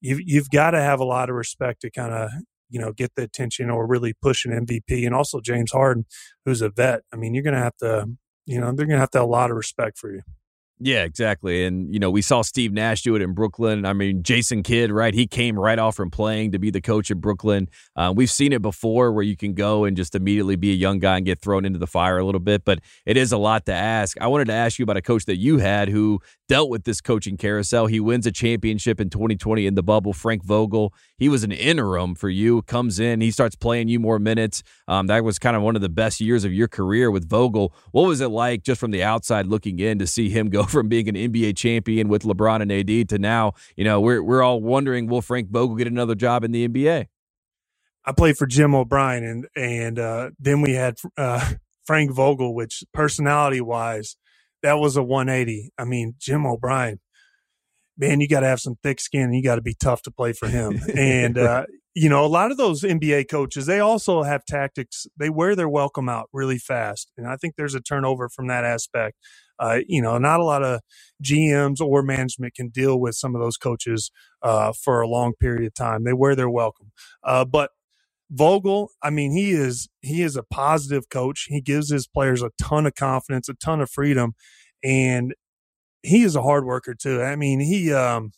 you've 0.00 0.20
you've 0.24 0.50
got 0.50 0.72
to 0.72 0.80
have 0.80 1.00
a 1.00 1.04
lot 1.04 1.30
of 1.30 1.36
respect 1.36 1.80
to 1.80 1.90
kind 1.90 2.12
of 2.12 2.30
you 2.68 2.80
know 2.80 2.92
get 2.92 3.14
the 3.14 3.22
attention 3.22 3.70
or 3.70 3.86
really 3.86 4.14
push 4.20 4.44
an 4.44 4.66
MVP. 4.66 5.04
And 5.06 5.14
also 5.14 5.40
James 5.40 5.72
Harden, 5.72 6.06
who's 6.44 6.62
a 6.62 6.70
vet. 6.70 7.00
I 7.12 7.16
mean, 7.16 7.34
you're 7.34 7.44
going 7.44 7.54
to 7.54 7.62
have 7.62 7.76
to, 7.78 8.06
you 8.44 8.60
know, 8.60 8.66
they're 8.66 8.86
going 8.86 8.96
to 8.96 9.00
have 9.00 9.10
to 9.10 9.18
have 9.18 9.28
a 9.28 9.30
lot 9.30 9.50
of 9.50 9.56
respect 9.56 9.98
for 9.98 10.12
you. 10.12 10.22
Yeah, 10.78 11.04
exactly. 11.04 11.64
And, 11.64 11.92
you 11.94 11.98
know, 11.98 12.10
we 12.10 12.20
saw 12.20 12.42
Steve 12.42 12.70
Nash 12.70 13.00
do 13.00 13.14
it 13.14 13.22
in 13.22 13.32
Brooklyn. 13.32 13.86
I 13.86 13.94
mean, 13.94 14.22
Jason 14.22 14.62
Kidd, 14.62 14.92
right? 14.92 15.14
He 15.14 15.26
came 15.26 15.58
right 15.58 15.78
off 15.78 15.96
from 15.96 16.10
playing 16.10 16.52
to 16.52 16.58
be 16.58 16.70
the 16.70 16.82
coach 16.82 17.10
at 17.10 17.18
Brooklyn. 17.18 17.70
Uh, 17.96 18.12
we've 18.14 18.30
seen 18.30 18.52
it 18.52 18.60
before 18.60 19.10
where 19.10 19.22
you 19.24 19.38
can 19.38 19.54
go 19.54 19.84
and 19.84 19.96
just 19.96 20.14
immediately 20.14 20.54
be 20.54 20.72
a 20.72 20.74
young 20.74 20.98
guy 20.98 21.16
and 21.16 21.24
get 21.24 21.40
thrown 21.40 21.64
into 21.64 21.78
the 21.78 21.86
fire 21.86 22.18
a 22.18 22.26
little 22.26 22.40
bit, 22.40 22.62
but 22.66 22.80
it 23.06 23.16
is 23.16 23.32
a 23.32 23.38
lot 23.38 23.64
to 23.66 23.72
ask. 23.72 24.20
I 24.20 24.26
wanted 24.26 24.48
to 24.48 24.52
ask 24.52 24.78
you 24.78 24.82
about 24.82 24.98
a 24.98 25.02
coach 25.02 25.24
that 25.24 25.38
you 25.38 25.56
had 25.58 25.88
who 25.88 26.20
dealt 26.46 26.68
with 26.68 26.84
this 26.84 27.00
coaching 27.00 27.38
carousel. 27.38 27.86
He 27.86 27.98
wins 27.98 28.26
a 28.26 28.30
championship 28.30 29.00
in 29.00 29.08
2020 29.08 29.66
in 29.66 29.76
the 29.76 29.82
bubble. 29.82 30.12
Frank 30.12 30.44
Vogel, 30.44 30.92
he 31.16 31.30
was 31.30 31.42
an 31.42 31.52
interim 31.52 32.14
for 32.14 32.28
you, 32.28 32.60
comes 32.62 33.00
in, 33.00 33.22
he 33.22 33.30
starts 33.30 33.56
playing 33.56 33.88
you 33.88 33.98
more 33.98 34.18
minutes. 34.18 34.62
Um, 34.88 35.06
that 35.06 35.24
was 35.24 35.38
kind 35.38 35.56
of 35.56 35.62
one 35.62 35.74
of 35.74 35.80
the 35.80 35.88
best 35.88 36.20
years 36.20 36.44
of 36.44 36.52
your 36.52 36.68
career 36.68 37.10
with 37.10 37.28
Vogel. 37.28 37.74
What 37.92 38.06
was 38.06 38.20
it 38.20 38.28
like 38.28 38.62
just 38.62 38.78
from 38.78 38.90
the 38.90 39.02
outside 39.02 39.46
looking 39.46 39.78
in 39.78 39.98
to 40.00 40.06
see 40.06 40.28
him 40.28 40.50
go 40.50 40.65
from 40.70 40.88
being 40.88 41.08
an 41.08 41.14
NBA 41.14 41.56
champion 41.56 42.08
with 42.08 42.22
LeBron 42.22 42.62
and 42.62 42.72
AD 42.72 43.08
to 43.10 43.18
now, 43.18 43.54
you 43.76 43.84
know, 43.84 44.00
we're, 44.00 44.22
we're 44.22 44.42
all 44.42 44.60
wondering, 44.60 45.06
will 45.06 45.22
Frank 45.22 45.50
Vogel 45.50 45.76
get 45.76 45.86
another 45.86 46.14
job 46.14 46.44
in 46.44 46.52
the 46.52 46.68
NBA? 46.68 47.06
I 48.04 48.12
played 48.12 48.36
for 48.36 48.46
Jim 48.46 48.74
O'Brien 48.74 49.24
and, 49.24 49.46
and, 49.56 49.98
uh, 49.98 50.30
then 50.38 50.60
we 50.60 50.74
had, 50.74 50.98
uh, 51.16 51.52
Frank 51.86 52.12
Vogel, 52.12 52.54
which 52.54 52.82
personality 52.92 53.60
wise, 53.60 54.16
that 54.62 54.74
was 54.74 54.96
a 54.96 55.02
180. 55.02 55.70
I 55.78 55.84
mean, 55.84 56.14
Jim 56.18 56.44
O'Brien, 56.44 56.98
man, 57.96 58.20
you 58.20 58.28
got 58.28 58.40
to 58.40 58.46
have 58.46 58.60
some 58.60 58.76
thick 58.82 59.00
skin 59.00 59.22
and 59.22 59.34
you 59.34 59.42
got 59.42 59.56
to 59.56 59.62
be 59.62 59.74
tough 59.74 60.02
to 60.02 60.10
play 60.10 60.32
for 60.32 60.48
him. 60.48 60.80
and, 60.96 61.38
uh, 61.38 61.66
you 61.94 62.08
know, 62.08 62.24
a 62.24 62.28
lot 62.28 62.50
of 62.50 62.56
those 62.56 62.82
NBA 62.82 63.28
coaches, 63.30 63.66
they 63.66 63.80
also 63.80 64.22
have 64.22 64.44
tactics. 64.44 65.06
They 65.16 65.30
wear 65.30 65.56
their 65.56 65.68
welcome 65.68 66.08
out 66.08 66.28
really 66.32 66.58
fast. 66.58 67.10
And 67.16 67.26
I 67.26 67.36
think 67.36 67.54
there's 67.56 67.74
a 67.74 67.80
turnover 67.80 68.28
from 68.28 68.48
that 68.48 68.64
aspect. 68.64 69.16
Uh, 69.58 69.80
you 69.88 70.02
know, 70.02 70.18
not 70.18 70.40
a 70.40 70.44
lot 70.44 70.62
of 70.64 70.80
GMs 71.24 71.80
or 71.80 72.02
management 72.02 72.54
can 72.54 72.68
deal 72.70 73.00
with 73.00 73.14
some 73.16 73.34
of 73.34 73.40
those 73.42 73.56
coaches 73.56 74.10
uh, 74.42 74.72
for 74.72 75.00
a 75.02 75.08
long 75.08 75.34
period 75.40 75.66
of 75.66 75.74
time. 75.74 76.04
They 76.04 76.14
wear 76.14 76.36
their 76.36 76.50
welcome. 76.50 76.92
Uh, 77.24 77.44
but 77.44 77.70
Vogel, 78.30 78.90
I 79.02 79.10
mean, 79.10 79.32
he 79.32 79.52
is 79.52 79.88
he 80.02 80.22
is 80.22 80.36
a 80.36 80.42
positive 80.42 81.08
coach. 81.10 81.46
He 81.48 81.60
gives 81.60 81.90
his 81.90 82.08
players 82.08 82.42
a 82.42 82.50
ton 82.60 82.86
of 82.86 82.94
confidence, 82.94 83.48
a 83.48 83.54
ton 83.54 83.80
of 83.80 83.90
freedom, 83.90 84.34
and 84.84 85.34
he 86.02 86.22
is 86.24 86.36
a 86.36 86.42
hard 86.42 86.64
worker 86.66 86.94
too. 86.94 87.22
I 87.22 87.36
mean, 87.36 87.60
he 87.60 87.92
um, 87.92 88.32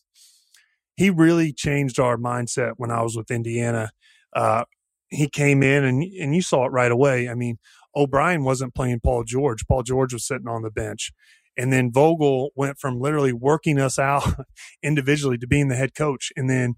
he 0.96 1.10
really 1.10 1.52
changed 1.52 2.00
our 2.00 2.18
mindset 2.18 2.74
when 2.78 2.92
I 2.92 3.02
was 3.02 3.16
with 3.16 3.30
Indiana. 3.32 3.90
Uh, 4.34 4.64
he 5.10 5.28
came 5.28 5.62
in 5.62 5.84
and 5.84 6.02
and 6.04 6.34
you 6.36 6.42
saw 6.42 6.66
it 6.66 6.72
right 6.72 6.92
away. 6.92 7.28
I 7.30 7.34
mean, 7.34 7.58
O'Brien 7.98 8.44
wasn't 8.44 8.74
playing 8.74 9.00
Paul 9.00 9.24
George. 9.24 9.66
Paul 9.66 9.82
George 9.82 10.12
was 10.12 10.26
sitting 10.26 10.48
on 10.48 10.62
the 10.62 10.70
bench. 10.70 11.10
And 11.56 11.72
then 11.72 11.90
Vogel 11.92 12.50
went 12.54 12.78
from 12.78 13.00
literally 13.00 13.32
working 13.32 13.80
us 13.80 13.98
out 13.98 14.22
individually 14.82 15.36
to 15.38 15.46
being 15.48 15.66
the 15.66 15.74
head 15.74 15.92
coach. 15.94 16.30
And 16.36 16.48
then, 16.48 16.76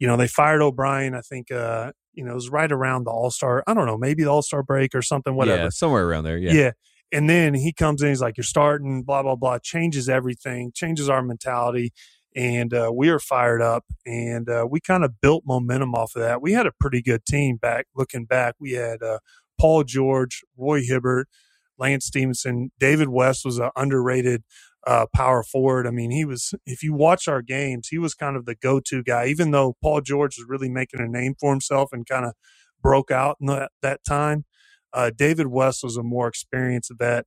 you 0.00 0.08
know, 0.08 0.16
they 0.16 0.26
fired 0.26 0.60
O'Brien, 0.60 1.14
I 1.14 1.20
think, 1.20 1.52
uh, 1.52 1.92
you 2.12 2.24
know, 2.24 2.32
it 2.32 2.34
was 2.34 2.50
right 2.50 2.70
around 2.70 3.04
the 3.04 3.12
All 3.12 3.30
Star, 3.30 3.62
I 3.68 3.74
don't 3.74 3.86
know, 3.86 3.96
maybe 3.96 4.24
the 4.24 4.30
All 4.30 4.42
Star 4.42 4.64
break 4.64 4.94
or 4.96 5.02
something, 5.02 5.36
whatever. 5.36 5.62
Yeah, 5.62 5.68
somewhere 5.68 6.08
around 6.08 6.24
there. 6.24 6.38
Yeah. 6.38 6.52
Yeah. 6.52 6.70
And 7.12 7.30
then 7.30 7.54
he 7.54 7.72
comes 7.72 8.02
in, 8.02 8.08
he's 8.08 8.20
like, 8.20 8.36
You're 8.36 8.44
starting, 8.44 9.04
blah, 9.04 9.22
blah, 9.22 9.36
blah, 9.36 9.58
changes 9.62 10.08
everything, 10.08 10.72
changes 10.74 11.08
our 11.08 11.22
mentality 11.22 11.92
and 12.36 12.74
uh, 12.74 12.90
we 12.94 13.08
are 13.08 13.18
fired 13.18 13.62
up 13.62 13.84
and 14.04 14.48
uh, 14.50 14.66
we 14.68 14.78
kind 14.78 15.04
of 15.04 15.20
built 15.22 15.42
momentum 15.46 15.94
off 15.94 16.14
of 16.14 16.22
that 16.22 16.42
we 16.42 16.52
had 16.52 16.66
a 16.66 16.72
pretty 16.78 17.00
good 17.00 17.24
team 17.24 17.56
back 17.56 17.86
looking 17.96 18.26
back 18.26 18.54
we 18.60 18.72
had 18.72 19.02
uh, 19.02 19.18
paul 19.58 19.84
george 19.84 20.42
roy 20.56 20.82
hibbert 20.82 21.28
lance 21.78 22.06
stephenson 22.06 22.70
david 22.78 23.08
west 23.08 23.44
was 23.44 23.58
an 23.58 23.70
underrated 23.76 24.42
uh, 24.86 25.06
power 25.14 25.42
forward 25.42 25.86
i 25.86 25.90
mean 25.90 26.10
he 26.10 26.24
was 26.24 26.54
if 26.64 26.82
you 26.82 26.94
watch 26.94 27.28
our 27.28 27.42
games 27.42 27.88
he 27.88 27.98
was 27.98 28.14
kind 28.14 28.36
of 28.36 28.46
the 28.46 28.54
go-to 28.54 29.02
guy 29.02 29.26
even 29.26 29.50
though 29.50 29.76
paul 29.82 30.00
george 30.00 30.36
was 30.38 30.46
really 30.48 30.68
making 30.70 31.00
a 31.00 31.08
name 31.08 31.34
for 31.40 31.52
himself 31.52 31.90
and 31.92 32.06
kind 32.08 32.24
of 32.24 32.34
broke 32.82 33.10
out 33.10 33.36
in 33.40 33.48
that, 33.48 33.70
that 33.82 34.00
time 34.08 34.44
uh, 34.92 35.10
david 35.16 35.48
west 35.48 35.82
was 35.82 35.96
a 35.96 36.02
more 36.02 36.28
experienced 36.28 36.92
vet 36.98 37.26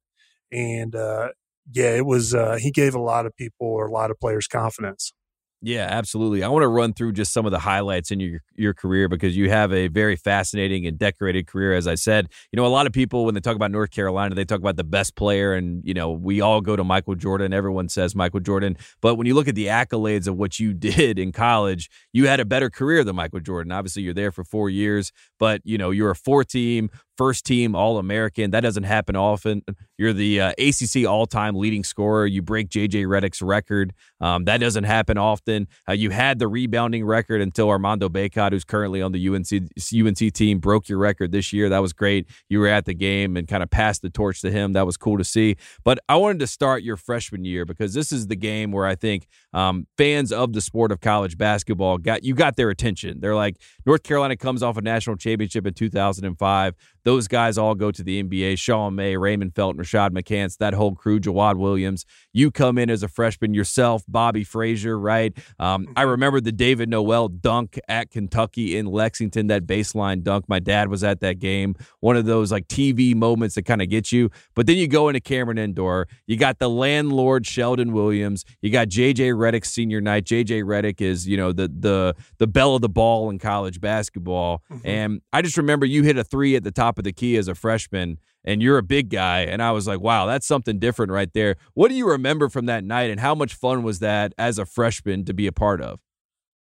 and 0.52 0.96
uh, 0.96 1.30
yeah, 1.72 1.96
it 1.96 2.06
was. 2.06 2.34
Uh, 2.36 2.58
he 2.60 2.72
gave 2.72 2.96
a 2.96 3.02
lot 3.02 3.28
of 3.28 3.36
people 3.38 3.68
or 3.68 3.88
a 3.88 3.92
lot 3.92 4.12
of 4.12 4.20
players 4.20 4.48
confidence. 4.48 5.14
Yeah, 5.62 5.88
absolutely. 5.90 6.42
I 6.42 6.48
want 6.48 6.64
to 6.64 6.70
run 6.70 6.94
through 6.94 7.12
just 7.12 7.34
some 7.34 7.46
of 7.46 7.52
the 7.52 7.60
highlights 7.60 8.12
in 8.12 8.22
your 8.22 8.42
your 8.56 8.74
career 8.74 9.10
because 9.10 9.36
you 9.36 9.50
have 9.50 9.74
a 9.74 9.90
very 9.90 10.16
fascinating 10.16 10.88
and 10.88 10.98
decorated 10.98 11.48
career. 11.48 11.74
As 11.74 11.86
I 11.86 11.96
said, 11.96 12.30
you 12.54 12.58
know, 12.58 12.66
a 12.66 12.70
lot 12.70 12.88
of 12.88 12.94
people 12.94 13.26
when 13.26 13.34
they 13.34 13.42
talk 13.42 13.58
about 13.58 13.70
North 13.70 13.92
Carolina, 13.92 14.36
they 14.36 14.46
talk 14.46 14.60
about 14.60 14.78
the 14.78 14.86
best 14.86 15.18
player, 15.18 15.54
and 15.54 15.84
you 15.86 15.94
know, 15.94 16.12
we 16.12 16.40
all 16.40 16.62
go 16.62 16.78
to 16.78 16.84
Michael 16.86 17.16
Jordan. 17.16 17.52
Everyone 17.52 17.90
says 17.90 18.16
Michael 18.16 18.40
Jordan, 18.40 18.78
but 19.02 19.16
when 19.16 19.28
you 19.28 19.34
look 19.36 19.50
at 19.50 19.56
the 19.56 19.66
accolades 19.66 20.28
of 20.28 20.38
what 20.38 20.60
you 20.62 20.74
did 20.90 21.20
in 21.20 21.34
college, 21.34 21.90
you 22.14 22.26
had 22.28 22.40
a 22.40 22.46
better 22.46 22.70
career 22.70 23.04
than 23.04 23.18
Michael 23.18 23.42
Jordan. 23.42 23.74
Obviously, 23.74 24.02
you're 24.04 24.14
there 24.14 24.32
for 24.32 24.46
four 24.46 24.70
years, 24.70 25.12
but 25.40 25.60
you 25.66 25.78
know, 25.78 25.92
you're 25.92 26.12
a 26.12 26.16
four 26.16 26.46
team 26.46 26.90
first 27.20 27.46
team 27.46 27.76
All 27.76 27.98
American. 27.98 28.52
That 28.52 28.62
doesn't 28.62 28.86
happen 28.86 29.18
often. 29.18 29.62
You're 29.98 30.14
the 30.14 30.40
uh, 30.40 30.54
ACC 30.58 31.06
all 31.06 31.26
time 31.26 31.54
leading 31.54 31.84
scorer. 31.84 32.26
You 32.26 32.42
break 32.42 32.70
JJ 32.70 33.08
Redick's 33.08 33.42
record. 33.42 33.92
Um, 34.22 34.46
that 34.46 34.60
doesn't 34.62 34.86
happen 34.86 35.18
often. 35.18 35.68
Uh, 35.88 35.92
you 35.92 36.12
had 36.12 36.40
the 36.40 36.48
rebounding 36.48 37.04
record 37.04 37.42
until 37.42 37.70
Armando 37.70 38.08
Bacot, 38.08 38.54
who's 38.54 38.64
currently 38.64 39.02
on 39.02 39.12
the 39.12 39.28
UNC 39.28 39.48
UNC 39.52 40.34
team, 40.34 40.60
broke 40.60 40.88
your 40.88 40.98
record 40.98 41.34
this 41.34 41.52
year. 41.52 41.68
That 41.68 41.80
was 41.80 41.92
great. 41.92 42.30
You 42.48 42.62
were 42.62 42.70
at 42.70 42.86
the 42.86 42.94
game 42.94 43.36
and 43.36 43.50
kind 43.50 43.64
of 43.64 43.70
passed 43.70 44.02
the 44.02 44.10
torch 44.10 44.40
to 44.40 44.50
him. 44.50 44.72
That 44.72 44.86
was 44.86 44.96
cool 44.96 45.18
to 45.18 45.26
see. 45.26 45.58
But 45.84 46.00
I 46.08 46.16
wanted 46.16 46.40
to 46.40 46.48
start 46.48 46.84
your 46.84 46.96
freshman 46.96 47.44
year 47.44 47.66
because 47.66 47.94
this 47.94 48.14
is 48.14 48.28
the 48.28 48.38
game 48.38 48.72
where 48.72 48.86
I 48.86 48.96
think 48.96 49.28
um, 49.52 49.88
fans 49.98 50.32
of 50.32 50.54
the 50.54 50.62
sport 50.62 50.94
of 50.94 51.02
college 51.02 51.38
basketball 51.38 51.98
got 51.98 52.24
you 52.24 52.34
got 52.34 52.56
their 52.56 52.70
attention. 52.70 53.20
They're 53.20 53.36
like 53.36 53.58
North 53.86 54.04
Carolina 54.04 54.38
comes 54.38 54.64
off 54.64 54.78
a 54.78 54.82
national 54.82 55.18
championship 55.18 55.68
in 55.68 55.74
2005. 55.74 56.76
Those 57.10 57.28
guys 57.28 57.58
all 57.58 57.74
go 57.74 57.90
to 57.90 58.04
the 58.04 58.22
NBA. 58.22 58.60
Sean 58.60 58.94
May, 58.94 59.18
Raymond 59.18 59.56
Felton, 59.56 59.82
Rashad 59.82 60.12
McCants, 60.12 60.58
that 60.58 60.76
whole 60.76 60.94
crew, 60.94 61.20
Jawad 61.20 61.58
Williams. 61.58 62.06
You 62.34 62.52
come 62.52 62.78
in 62.78 62.92
as 62.92 63.02
a 63.02 63.08
freshman 63.08 63.56
yourself, 63.56 64.04
Bobby 64.08 64.46
Frasor, 64.46 65.02
right? 65.02 65.36
Um, 65.58 65.88
I 65.96 66.04
mm-hmm. 66.04 66.12
remember 66.12 66.40
the 66.40 66.52
David 66.52 66.88
Noel 66.88 67.28
dunk 67.28 67.80
at 67.88 68.12
Kentucky 68.12 68.78
in 68.78 68.86
Lexington, 68.86 69.48
that 69.48 69.66
baseline 69.66 70.22
dunk. 70.22 70.48
My 70.48 70.60
dad 70.60 70.90
was 70.90 71.04
at 71.04 71.20
that 71.22 71.40
game. 71.40 71.74
One 72.00 72.16
of 72.16 72.26
those 72.26 72.52
like 72.52 72.68
TV 72.68 73.16
moments 73.16 73.56
that 73.56 73.64
kind 73.64 73.82
of 73.82 73.90
get 73.90 74.12
you. 74.12 74.30
But 74.54 74.68
then 74.68 74.78
you 74.78 74.88
go 74.88 75.10
into 75.10 75.20
Cameron 75.20 75.58
Indoor. 75.58 76.08
You 76.28 76.38
got 76.38 76.60
the 76.60 76.70
landlord 76.70 77.48
Sheldon 77.48 77.92
Williams. 77.92 78.46
You 78.62 78.70
got 78.70 78.88
JJ 78.88 79.34
Redick 79.34 79.66
senior 79.66 80.00
night. 80.00 80.26
JJ 80.26 80.62
Redick 80.62 81.02
is, 81.02 81.28
you 81.28 81.38
know, 81.38 81.54
the 81.54 81.68
the 81.68 82.16
the 82.38 82.46
belle 82.46 82.76
of 82.76 82.84
the 82.84 82.90
ball 82.90 83.32
in 83.32 83.40
college 83.40 83.82
basketball. 83.82 84.62
Mm-hmm. 84.72 84.88
And 84.88 85.22
I 85.34 85.42
just 85.42 85.58
remember 85.58 85.88
you 85.88 86.04
hit 86.04 86.16
a 86.16 86.24
three 86.24 86.56
at 86.56 86.64
the 86.64 86.72
top 86.72 86.99
the 87.02 87.14
key 87.14 87.38
as 87.38 87.48
a 87.48 87.56
freshman 87.56 88.18
and 88.44 88.62
you're 88.62 88.78
a 88.78 88.84
big 88.84 89.10
guy 89.10 89.42
and 89.42 89.62
i 89.62 89.72
was 89.72 89.88
like 89.88 90.00
wow 90.00 90.26
that's 90.26 90.48
something 90.48 90.80
different 90.80 91.12
right 91.12 91.34
there. 91.34 91.56
What 91.74 91.90
do 91.90 91.96
you 91.96 92.08
remember 92.08 92.50
from 92.50 92.68
that 92.68 92.84
night 92.84 93.10
and 93.10 93.20
how 93.20 93.36
much 93.36 93.54
fun 93.56 93.84
was 93.84 94.00
that 94.00 94.34
as 94.38 94.60
a 94.60 94.66
freshman 94.66 95.26
to 95.26 95.34
be 95.34 95.48
a 95.48 95.52
part 95.52 95.82
of? 95.82 96.00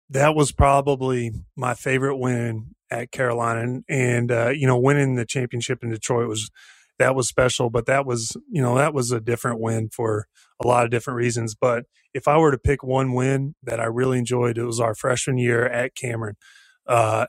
That 0.09 0.35
was 0.35 0.51
probably 0.51 1.31
my 1.55 1.73
favorite 1.73 2.17
win 2.17 2.75
at 2.91 3.11
carolina 3.11 3.61
and, 3.61 3.83
and 3.89 4.31
uh, 4.31 4.49
you 4.49 4.67
know 4.67 4.77
winning 4.77 5.15
the 5.15 5.25
championship 5.25 5.83
in 5.83 5.89
detroit 5.89 6.27
was 6.27 6.51
that 6.99 7.15
was 7.15 7.27
special 7.27 7.71
but 7.71 7.87
that 7.87 8.05
was 8.05 8.37
you 8.51 8.61
know 8.61 8.75
that 8.75 8.93
was 8.93 9.11
a 9.11 9.19
different 9.19 9.59
win 9.59 9.89
for 9.89 10.27
a 10.63 10.67
lot 10.67 10.85
of 10.85 10.91
different 10.91 11.17
reasons 11.17 11.55
but 11.55 11.85
if 12.13 12.27
i 12.27 12.37
were 12.37 12.51
to 12.51 12.59
pick 12.59 12.83
one 12.83 13.13
win 13.13 13.55
that 13.63 13.79
i 13.79 13.85
really 13.85 14.19
enjoyed 14.19 14.59
it 14.59 14.65
was 14.65 14.79
our 14.79 14.93
freshman 14.93 15.39
year 15.39 15.65
at 15.65 15.95
cameron. 15.95 16.35
Uh, 16.85 17.25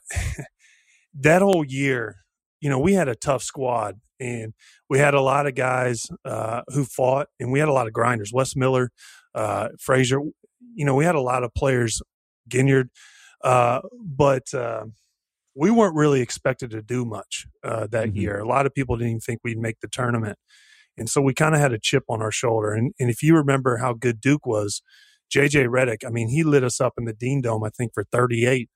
that 1.14 1.40
whole 1.40 1.64
year 1.64 2.18
you 2.66 2.70
know, 2.70 2.80
we 2.80 2.94
had 2.94 3.06
a 3.06 3.14
tough 3.14 3.44
squad 3.44 4.00
and 4.18 4.52
we 4.90 4.98
had 4.98 5.14
a 5.14 5.20
lot 5.20 5.46
of 5.46 5.54
guys 5.54 6.08
uh, 6.24 6.62
who 6.66 6.84
fought 6.84 7.28
and 7.38 7.52
we 7.52 7.60
had 7.60 7.68
a 7.68 7.72
lot 7.72 7.86
of 7.86 7.92
grinders. 7.92 8.32
Wes 8.34 8.56
Miller, 8.56 8.90
uh, 9.36 9.68
Frasor, 9.78 10.18
you 10.74 10.84
know, 10.84 10.96
we 10.96 11.04
had 11.04 11.14
a 11.14 11.20
lot 11.20 11.44
of 11.44 11.54
players, 11.54 12.02
Ginyard, 12.50 12.88
uh, 13.44 13.82
but 14.02 14.52
uh, 14.52 14.86
we 15.54 15.70
weren't 15.70 15.94
really 15.94 16.20
expected 16.20 16.72
to 16.72 16.82
do 16.82 17.04
much 17.04 17.46
uh, 17.62 17.86
that 17.92 18.08
mm-hmm. 18.08 18.16
year. 18.16 18.40
A 18.40 18.48
lot 18.48 18.66
of 18.66 18.74
people 18.74 18.96
didn't 18.96 19.10
even 19.10 19.20
think 19.20 19.42
we'd 19.44 19.60
make 19.60 19.78
the 19.78 19.86
tournament. 19.86 20.36
And 20.98 21.08
so 21.08 21.20
we 21.20 21.34
kind 21.34 21.54
of 21.54 21.60
had 21.60 21.72
a 21.72 21.78
chip 21.78 22.02
on 22.08 22.20
our 22.20 22.32
shoulder. 22.32 22.72
And, 22.72 22.94
and 22.98 23.08
if 23.08 23.22
you 23.22 23.36
remember 23.36 23.76
how 23.76 23.92
good 23.92 24.20
Duke 24.20 24.44
was, 24.44 24.82
JJ 25.32 25.68
Redick, 25.68 26.04
I 26.04 26.10
mean, 26.10 26.30
he 26.30 26.42
lit 26.42 26.64
us 26.64 26.80
up 26.80 26.94
in 26.98 27.04
the 27.04 27.12
Dean 27.12 27.42
Dome, 27.42 27.62
I 27.62 27.68
think, 27.68 27.94
for 27.94 28.02
38. 28.10 28.68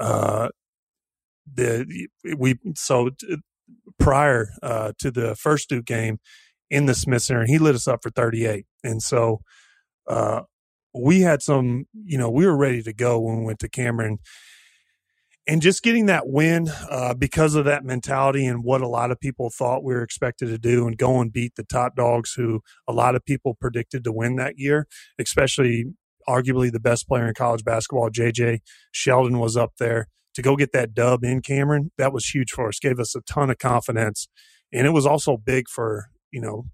Uh, 0.00 0.48
the 1.54 2.08
we 2.36 2.56
so 2.74 3.10
prior 3.98 4.48
uh, 4.62 4.92
to 4.98 5.10
the 5.10 5.34
first 5.36 5.68
Duke 5.68 5.84
game 5.84 6.18
in 6.70 6.86
the 6.86 6.94
Smith 6.94 7.22
Center, 7.22 7.46
he 7.46 7.58
lit 7.58 7.74
us 7.74 7.88
up 7.88 8.02
for 8.02 8.10
38. 8.10 8.66
And 8.84 9.02
so 9.02 9.40
uh, 10.06 10.42
we 10.94 11.20
had 11.20 11.42
some, 11.42 11.86
you 12.04 12.18
know, 12.18 12.30
we 12.30 12.46
were 12.46 12.56
ready 12.56 12.82
to 12.82 12.92
go 12.92 13.18
when 13.18 13.40
we 13.40 13.46
went 13.46 13.58
to 13.60 13.68
Cameron. 13.68 14.18
And 15.46 15.62
just 15.62 15.82
getting 15.82 16.06
that 16.06 16.28
win 16.28 16.68
uh, 16.90 17.14
because 17.14 17.54
of 17.54 17.64
that 17.64 17.82
mentality 17.82 18.44
and 18.44 18.62
what 18.62 18.82
a 18.82 18.88
lot 18.88 19.10
of 19.10 19.18
people 19.18 19.48
thought 19.48 19.82
we 19.82 19.94
were 19.94 20.02
expected 20.02 20.48
to 20.48 20.58
do 20.58 20.86
and 20.86 20.98
go 20.98 21.22
and 21.22 21.32
beat 21.32 21.54
the 21.56 21.64
top 21.64 21.96
dogs 21.96 22.34
who 22.34 22.60
a 22.86 22.92
lot 22.92 23.14
of 23.14 23.24
people 23.24 23.56
predicted 23.58 24.04
to 24.04 24.12
win 24.12 24.36
that 24.36 24.58
year, 24.58 24.86
especially 25.18 25.86
arguably 26.28 26.70
the 26.70 26.80
best 26.80 27.08
player 27.08 27.26
in 27.26 27.32
college 27.32 27.64
basketball, 27.64 28.10
JJ 28.10 28.58
Sheldon 28.92 29.38
was 29.38 29.56
up 29.56 29.72
there 29.78 30.08
to 30.38 30.42
go 30.42 30.54
get 30.54 30.70
that 30.70 30.94
dub 30.94 31.24
in 31.24 31.42
Cameron, 31.42 31.90
that 31.98 32.12
was 32.12 32.28
huge 32.28 32.52
for 32.52 32.68
us. 32.68 32.78
Gave 32.78 33.00
us 33.00 33.16
a 33.16 33.20
ton 33.22 33.50
of 33.50 33.58
confidence, 33.58 34.28
and 34.72 34.86
it 34.86 34.90
was 34.90 35.04
also 35.04 35.36
big 35.36 35.68
for 35.68 36.10
you 36.30 36.40
know 36.40 36.66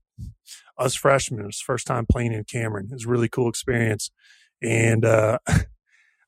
us 0.77 0.95
freshmen. 0.95 1.41
It 1.41 1.47
was 1.47 1.61
first 1.61 1.87
time 1.87 2.05
playing 2.05 2.35
in 2.35 2.45
Cameron. 2.45 2.89
It 2.91 2.93
was 2.93 3.07
a 3.07 3.09
really 3.09 3.31
cool 3.31 3.49
experience, 3.49 4.11
and 4.63 5.07
uh, 5.07 5.39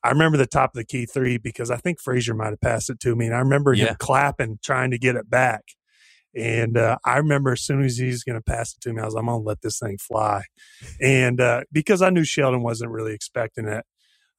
I 0.02 0.10
remember 0.10 0.38
the 0.38 0.46
top 0.46 0.70
of 0.70 0.78
the 0.78 0.86
key 0.86 1.04
three 1.04 1.36
because 1.36 1.70
I 1.70 1.76
think 1.76 1.98
Frasor 2.00 2.34
might 2.34 2.52
have 2.52 2.60
passed 2.62 2.88
it 2.88 3.00
to 3.00 3.14
me, 3.14 3.26
and 3.26 3.34
I 3.34 3.40
remember 3.40 3.74
yeah. 3.74 3.88
him 3.88 3.96
clapping, 3.98 4.58
trying 4.64 4.90
to 4.92 4.98
get 4.98 5.14
it 5.14 5.28
back. 5.28 5.64
And 6.34 6.78
uh, 6.78 6.96
I 7.04 7.18
remember 7.18 7.52
as 7.52 7.60
soon 7.60 7.82
as 7.82 7.98
he's 7.98 8.24
going 8.24 8.36
to 8.38 8.42
pass 8.42 8.74
it 8.74 8.80
to 8.82 8.94
me, 8.94 9.02
I 9.02 9.04
was 9.04 9.14
like, 9.14 9.22
I'm 9.22 9.26
going 9.26 9.42
to 9.42 9.46
let 9.46 9.60
this 9.60 9.78
thing 9.78 9.98
fly. 9.98 10.42
And 11.02 11.40
uh, 11.40 11.62
because 11.72 12.00
I 12.02 12.10
knew 12.10 12.24
Sheldon 12.24 12.62
wasn't 12.62 12.90
really 12.92 13.14
expecting 13.14 13.66
it, 13.66 13.84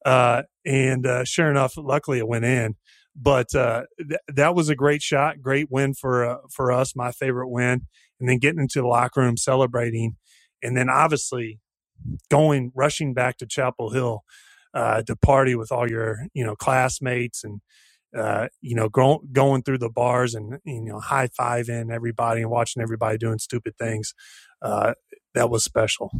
uh, 0.08 0.42
and 0.64 1.06
uh, 1.06 1.24
sure 1.24 1.50
enough, 1.50 1.74
luckily 1.76 2.18
it 2.18 2.28
went 2.28 2.46
in. 2.46 2.76
But 3.14 3.54
uh, 3.54 3.82
th- 3.98 4.20
that 4.28 4.54
was 4.54 4.70
a 4.70 4.74
great 4.74 5.02
shot, 5.02 5.42
great 5.42 5.68
win 5.70 5.92
for 5.94 6.24
uh, 6.24 6.38
for 6.50 6.72
us. 6.72 6.96
My 6.96 7.12
favorite 7.12 7.50
win, 7.50 7.82
and 8.18 8.28
then 8.28 8.38
getting 8.38 8.60
into 8.60 8.80
the 8.80 8.86
locker 8.86 9.20
room 9.20 9.36
celebrating, 9.36 10.16
and 10.62 10.76
then 10.76 10.88
obviously 10.88 11.60
going 12.30 12.72
rushing 12.74 13.14
back 13.14 13.36
to 13.38 13.46
Chapel 13.46 13.90
Hill 13.90 14.22
uh, 14.74 15.02
to 15.02 15.16
party 15.16 15.54
with 15.54 15.72
all 15.72 15.90
your 15.90 16.26
you 16.32 16.44
know 16.44 16.56
classmates 16.56 17.44
and 17.44 17.60
uh, 18.16 18.48
you 18.62 18.76
know 18.76 18.88
go, 18.88 19.20
going 19.32 19.62
through 19.62 19.78
the 19.78 19.90
bars 19.90 20.34
and 20.34 20.58
you 20.64 20.82
know 20.84 21.00
high 21.00 21.28
fiving 21.28 21.92
everybody 21.92 22.42
and 22.42 22.50
watching 22.50 22.82
everybody 22.82 23.18
doing 23.18 23.38
stupid 23.38 23.74
things. 23.78 24.14
That 25.34 25.50
was 25.50 25.64
special. 25.64 26.10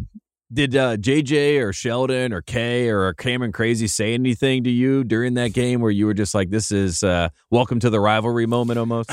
Did 0.51 0.75
uh, 0.75 0.97
JJ 0.97 1.61
or 1.61 1.75
Sheldon 1.75 2.33
or 2.33 2.41
Kay 2.41 2.89
or 2.89 3.13
Cameron 3.13 3.53
Crazy 3.53 3.87
say 3.87 4.15
anything 4.15 4.65
to 4.65 4.71
you 4.71 5.05
during 5.05 5.35
that 5.35 5.53
game 5.53 5.81
where 5.81 5.91
you 5.91 6.07
were 6.07 6.15
just 6.15 6.35
like, 6.35 6.49
"This 6.49 6.73
is 6.73 7.03
uh, 7.03 7.29
welcome 7.51 7.81
to 7.81 7.91
the 7.91 8.01
rivalry 8.01 8.47
moment," 8.47 8.79
almost? 8.79 9.11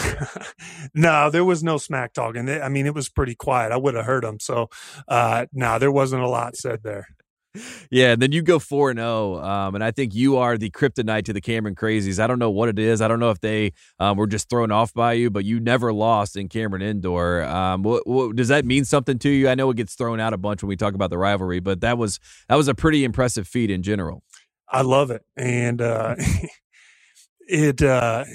no, 0.93 1.29
there 1.29 1.43
was 1.43 1.61
no 1.61 1.77
smack 1.77 2.13
talking. 2.13 2.49
I 2.49 2.69
mean, 2.69 2.85
it 2.85 2.93
was 2.93 3.09
pretty 3.09 3.35
quiet. 3.35 3.73
I 3.73 3.77
would 3.77 3.95
have 3.95 4.05
heard 4.05 4.23
them. 4.23 4.39
So, 4.39 4.69
uh, 5.09 5.47
no, 5.51 5.77
there 5.77 5.91
wasn't 5.91 6.23
a 6.23 6.29
lot 6.29 6.55
said 6.55 6.83
there 6.83 7.14
yeah, 7.91 8.13
and 8.13 8.21
then 8.21 8.31
you 8.31 8.41
go 8.41 8.59
four 8.59 8.89
and 8.89 8.99
zero, 8.99 9.35
oh, 9.35 9.43
um, 9.43 9.75
and 9.75 9.83
I 9.83 9.91
think 9.91 10.13
you 10.13 10.37
are 10.37 10.57
the 10.57 10.69
kryptonite 10.69 11.25
to 11.25 11.33
the 11.33 11.41
Cameron 11.41 11.75
Crazies. 11.75 12.19
I 12.19 12.27
don't 12.27 12.39
know 12.39 12.49
what 12.49 12.69
it 12.69 12.79
is. 12.79 13.01
I 13.01 13.07
don't 13.07 13.19
know 13.19 13.31
if 13.31 13.39
they 13.39 13.73
um, 13.99 14.17
were 14.17 14.27
just 14.27 14.49
thrown 14.49 14.71
off 14.71 14.93
by 14.93 15.13
you, 15.13 15.29
but 15.29 15.45
you 15.45 15.59
never 15.59 15.93
lost 15.93 16.35
in 16.35 16.49
Cameron 16.49 16.81
Indoor. 16.81 17.43
Um, 17.43 17.83
what, 17.83 18.05
what, 18.07 18.35
does 18.35 18.47
that 18.49 18.65
mean 18.65 18.85
something 18.85 19.19
to 19.19 19.29
you? 19.29 19.49
I 19.49 19.55
know 19.55 19.69
it 19.69 19.77
gets 19.77 19.95
thrown 19.95 20.19
out 20.19 20.33
a 20.33 20.37
bunch 20.37 20.63
when 20.63 20.69
we 20.69 20.75
talk 20.75 20.93
about 20.93 21.09
the 21.09 21.17
rivalry, 21.17 21.59
but 21.59 21.81
that 21.81 21.97
was 21.97 22.19
that 22.49 22.55
was 22.55 22.67
a 22.67 22.75
pretty 22.75 23.03
impressive 23.03 23.47
feat 23.47 23.69
in 23.69 23.83
general. 23.83 24.23
I 24.67 24.81
love 24.81 25.11
it, 25.11 25.23
and 25.37 25.81
uh, 25.81 26.15
it. 27.47 27.81
Uh, 27.81 28.25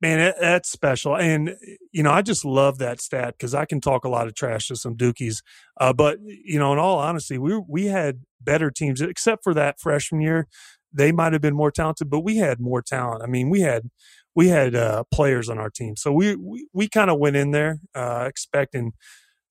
Man, 0.00 0.20
it, 0.20 0.36
that's 0.40 0.70
special. 0.70 1.16
And, 1.16 1.56
you 1.90 2.02
know, 2.04 2.12
I 2.12 2.22
just 2.22 2.44
love 2.44 2.78
that 2.78 3.00
stat 3.00 3.34
because 3.36 3.54
I 3.54 3.64
can 3.64 3.80
talk 3.80 4.04
a 4.04 4.08
lot 4.08 4.28
of 4.28 4.34
trash 4.34 4.68
to 4.68 4.76
some 4.76 4.96
Dukies. 4.96 5.42
Uh, 5.80 5.92
but, 5.92 6.18
you 6.22 6.58
know, 6.58 6.72
in 6.72 6.78
all 6.78 6.98
honesty, 6.98 7.36
we, 7.36 7.60
we 7.68 7.86
had 7.86 8.20
better 8.40 8.70
teams, 8.70 9.00
except 9.00 9.42
for 9.42 9.54
that 9.54 9.80
freshman 9.80 10.20
year. 10.20 10.46
They 10.92 11.12
might 11.12 11.32
have 11.32 11.42
been 11.42 11.56
more 11.56 11.70
talented, 11.70 12.08
but 12.10 12.20
we 12.20 12.36
had 12.36 12.60
more 12.60 12.80
talent. 12.80 13.22
I 13.22 13.26
mean, 13.26 13.50
we 13.50 13.60
had 13.60 13.90
we 14.34 14.48
had 14.48 14.74
uh, 14.74 15.02
players 15.12 15.48
on 15.50 15.58
our 15.58 15.68
team, 15.68 15.96
so 15.96 16.12
we 16.12 16.34
we, 16.36 16.66
we 16.72 16.88
kind 16.88 17.10
of 17.10 17.18
went 17.18 17.36
in 17.36 17.50
there 17.50 17.80
uh, 17.94 18.24
expecting. 18.26 18.92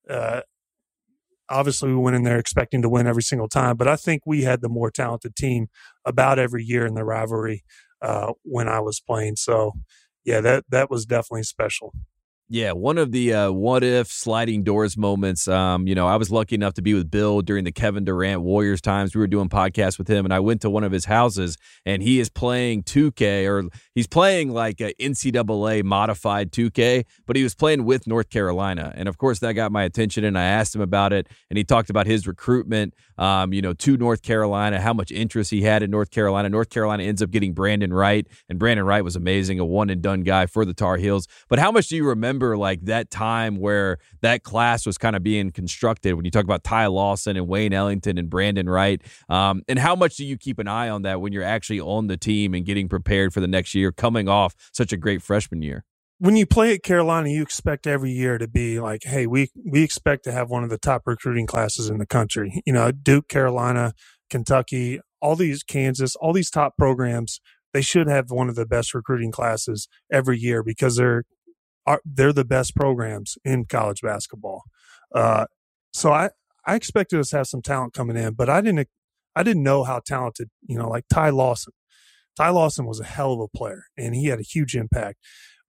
Uh, 0.09 0.41
obviously, 1.49 1.89
we 1.89 1.95
went 1.95 2.15
in 2.15 2.23
there 2.23 2.39
expecting 2.39 2.81
to 2.81 2.89
win 2.89 3.05
every 3.05 3.21
single 3.21 3.47
time, 3.47 3.77
but 3.77 3.87
I 3.87 3.95
think 3.97 4.23
we 4.25 4.43
had 4.43 4.61
the 4.61 4.69
more 4.69 4.89
talented 4.89 5.35
team 5.35 5.67
about 6.05 6.39
every 6.39 6.63
year 6.63 6.87
in 6.87 6.95
the 6.95 7.03
rivalry 7.03 7.63
uh, 8.01 8.33
when 8.43 8.67
I 8.67 8.79
was 8.79 8.99
playing. 8.99 9.35
So 9.35 9.73
yeah, 10.27 10.41
that 10.41 10.65
that 10.69 10.91
was 10.91 11.07
definitely 11.07 11.43
special. 11.43 11.93
Yeah, 12.49 12.71
one 12.71 12.97
of 12.97 13.11
the 13.11 13.33
uh, 13.33 13.51
what 13.51 13.83
if 13.83 14.07
sliding 14.07 14.63
doors 14.63 14.95
moments. 14.95 15.49
Um, 15.49 15.85
you 15.85 15.93
know, 15.93 16.07
I 16.07 16.15
was 16.15 16.31
lucky 16.31 16.55
enough 16.55 16.75
to 16.75 16.81
be 16.81 16.93
with 16.93 17.11
Bill 17.11 17.41
during 17.41 17.65
the 17.65 17.73
Kevin 17.73 18.05
Durant 18.05 18.41
Warriors 18.41 18.79
times. 18.79 19.13
We 19.13 19.19
were 19.19 19.27
doing 19.27 19.49
podcasts 19.49 19.97
with 19.97 20.07
him, 20.07 20.23
and 20.23 20.33
I 20.33 20.39
went 20.39 20.61
to 20.61 20.69
one 20.69 20.85
of 20.85 20.93
his 20.93 21.03
houses, 21.03 21.57
and 21.85 22.01
he 22.01 22.21
is 22.21 22.29
playing 22.29 22.83
2K, 22.83 23.45
or 23.49 23.67
he's 23.95 24.07
playing 24.07 24.51
like 24.51 24.79
a 24.79 24.93
NCAA 24.93 25.83
modified 25.83 26.53
2K, 26.53 27.03
but 27.25 27.35
he 27.35 27.43
was 27.43 27.53
playing 27.53 27.83
with 27.83 28.07
North 28.07 28.29
Carolina, 28.29 28.93
and 28.95 29.09
of 29.09 29.17
course 29.17 29.39
that 29.39 29.51
got 29.51 29.73
my 29.73 29.83
attention, 29.83 30.23
and 30.23 30.37
I 30.37 30.43
asked 30.43 30.73
him 30.73 30.81
about 30.81 31.11
it, 31.11 31.27
and 31.49 31.57
he 31.57 31.65
talked 31.65 31.89
about 31.89 32.07
his 32.07 32.27
recruitment, 32.27 32.93
um, 33.17 33.51
you 33.51 33.61
know, 33.61 33.73
to 33.73 33.97
North 33.97 34.21
Carolina, 34.21 34.79
how 34.79 34.93
much 34.93 35.11
interest 35.11 35.51
he 35.51 35.63
had 35.63 35.83
in 35.83 35.91
North 35.91 36.11
Carolina. 36.11 36.47
North 36.47 36.69
Carolina 36.69 37.03
ends 37.03 37.21
up 37.21 37.29
getting 37.29 37.51
Brandon 37.51 37.91
Wright, 37.91 38.25
and 38.47 38.57
Brandon 38.57 38.85
Wright 38.85 39.03
was 39.03 39.17
amazing, 39.17 39.59
a 39.59 39.65
one 39.65 39.89
and 39.89 40.01
done 40.01 40.21
guy 40.21 40.45
for 40.45 40.63
the 40.63 40.73
Tar 40.73 40.95
Heels. 40.95 41.27
But 41.49 41.59
how 41.59 41.73
much 41.73 41.89
do 41.89 41.97
you 41.97 42.07
remember? 42.07 42.36
Remember 42.37 42.57
like 42.57 42.81
that 42.85 43.09
time 43.09 43.57
where 43.57 43.97
that 44.21 44.43
class 44.43 44.85
was 44.85 44.97
kind 44.97 45.15
of 45.15 45.23
being 45.23 45.51
constructed 45.51 46.13
when 46.13 46.25
you 46.25 46.31
talk 46.31 46.43
about 46.43 46.63
Ty 46.63 46.87
Lawson 46.87 47.35
and 47.37 47.47
Wayne 47.47 47.73
Ellington 47.73 48.17
and 48.17 48.29
Brandon 48.29 48.69
Wright. 48.69 49.01
Um, 49.29 49.63
and 49.67 49.79
how 49.79 49.95
much 49.95 50.17
do 50.17 50.25
you 50.25 50.37
keep 50.37 50.59
an 50.59 50.67
eye 50.67 50.89
on 50.89 51.01
that 51.03 51.21
when 51.21 51.33
you're 51.33 51.43
actually 51.43 51.79
on 51.79 52.07
the 52.07 52.17
team 52.17 52.53
and 52.53 52.65
getting 52.65 52.87
prepared 52.87 53.33
for 53.33 53.39
the 53.39 53.47
next 53.47 53.73
year, 53.75 53.91
coming 53.91 54.29
off 54.29 54.55
such 54.71 54.93
a 54.93 54.97
great 54.97 55.21
freshman 55.21 55.61
year? 55.61 55.83
when 56.19 56.35
you 56.35 56.47
play 56.47 56.73
at 56.73 56.81
Carolina, 56.81 57.29
you 57.29 57.43
expect 57.43 57.85
every 57.85 58.09
year 58.09 58.39
to 58.39 58.47
be 58.47 58.79
like, 58.79 59.03
hey, 59.03 59.27
we 59.27 59.51
we 59.63 59.83
expect 59.83 60.23
to 60.23 60.31
have 60.31 60.49
one 60.49 60.63
of 60.63 60.71
the 60.71 60.79
top 60.79 61.03
recruiting 61.05 61.45
classes 61.45 61.91
in 61.91 61.99
the 61.99 62.07
country. 62.07 62.63
You 62.65 62.73
know, 62.73 62.91
Duke, 62.91 63.27
Carolina, 63.27 63.93
Kentucky, 64.31 64.99
all 65.21 65.35
these 65.35 65.61
Kansas, 65.61 66.15
all 66.15 66.33
these 66.33 66.49
top 66.49 66.75
programs, 66.75 67.39
they 67.71 67.83
should 67.83 68.07
have 68.07 68.31
one 68.31 68.49
of 68.49 68.55
the 68.55 68.65
best 68.65 68.95
recruiting 68.95 69.31
classes 69.31 69.87
every 70.11 70.39
year 70.39 70.63
because 70.63 70.95
they're 70.95 71.23
are 71.87 72.01
they're 72.05 72.33
the 72.33 72.45
best 72.45 72.75
programs 72.75 73.37
in 73.43 73.65
college 73.65 74.01
basketball. 74.01 74.63
Uh, 75.15 75.45
so 75.93 76.11
I 76.11 76.29
I 76.65 76.75
expected 76.75 77.19
us 77.19 77.29
to 77.29 77.37
have 77.37 77.47
some 77.47 77.61
talent 77.61 77.93
coming 77.93 78.17
in, 78.17 78.33
but 78.33 78.49
I 78.49 78.61
didn't 78.61 78.87
I 79.35 79.43
didn't 79.43 79.63
know 79.63 79.83
how 79.83 80.01
talented 80.05 80.49
you 80.67 80.77
know 80.77 80.89
like 80.89 81.05
Ty 81.11 81.29
Lawson. 81.29 81.73
Ty 82.35 82.49
Lawson 82.49 82.85
was 82.85 82.99
a 82.99 83.05
hell 83.05 83.33
of 83.33 83.39
a 83.39 83.57
player, 83.57 83.85
and 83.97 84.13
he 84.13 84.27
had 84.27 84.39
a 84.39 84.43
huge 84.43 84.75
impact. 84.75 85.17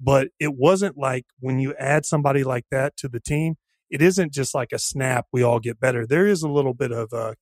But 0.00 0.28
it 0.38 0.54
wasn't 0.54 0.98
like 0.98 1.24
when 1.40 1.60
you 1.60 1.74
add 1.78 2.04
somebody 2.04 2.44
like 2.44 2.64
that 2.70 2.96
to 2.98 3.08
the 3.08 3.20
team, 3.20 3.54
it 3.90 4.02
isn't 4.02 4.32
just 4.32 4.54
like 4.54 4.72
a 4.72 4.78
snap. 4.78 5.26
We 5.32 5.42
all 5.42 5.60
get 5.60 5.80
better. 5.80 6.06
There 6.06 6.26
is 6.26 6.42
a 6.42 6.48
little 6.48 6.74
bit 6.74 6.92
of 6.92 7.12
uh, 7.12 7.34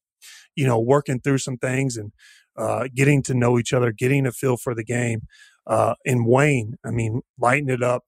you 0.55 0.67
know 0.67 0.79
working 0.79 1.21
through 1.21 1.39
some 1.39 1.57
things 1.57 1.97
and 1.97 2.13
uh, 2.59 2.89
getting 2.95 3.23
to 3.23 3.35
know 3.35 3.59
each 3.59 3.73
other, 3.73 3.91
getting 3.91 4.27
a 4.27 4.33
feel 4.33 4.59
for 4.59 4.75
the 4.75 4.85
game. 4.85 5.23
Uh, 5.67 5.95
and 6.05 6.27
Wayne, 6.27 6.77
I 6.85 6.91
mean, 6.91 7.23
lighting 7.39 7.69
it 7.69 7.83
up 7.83 8.05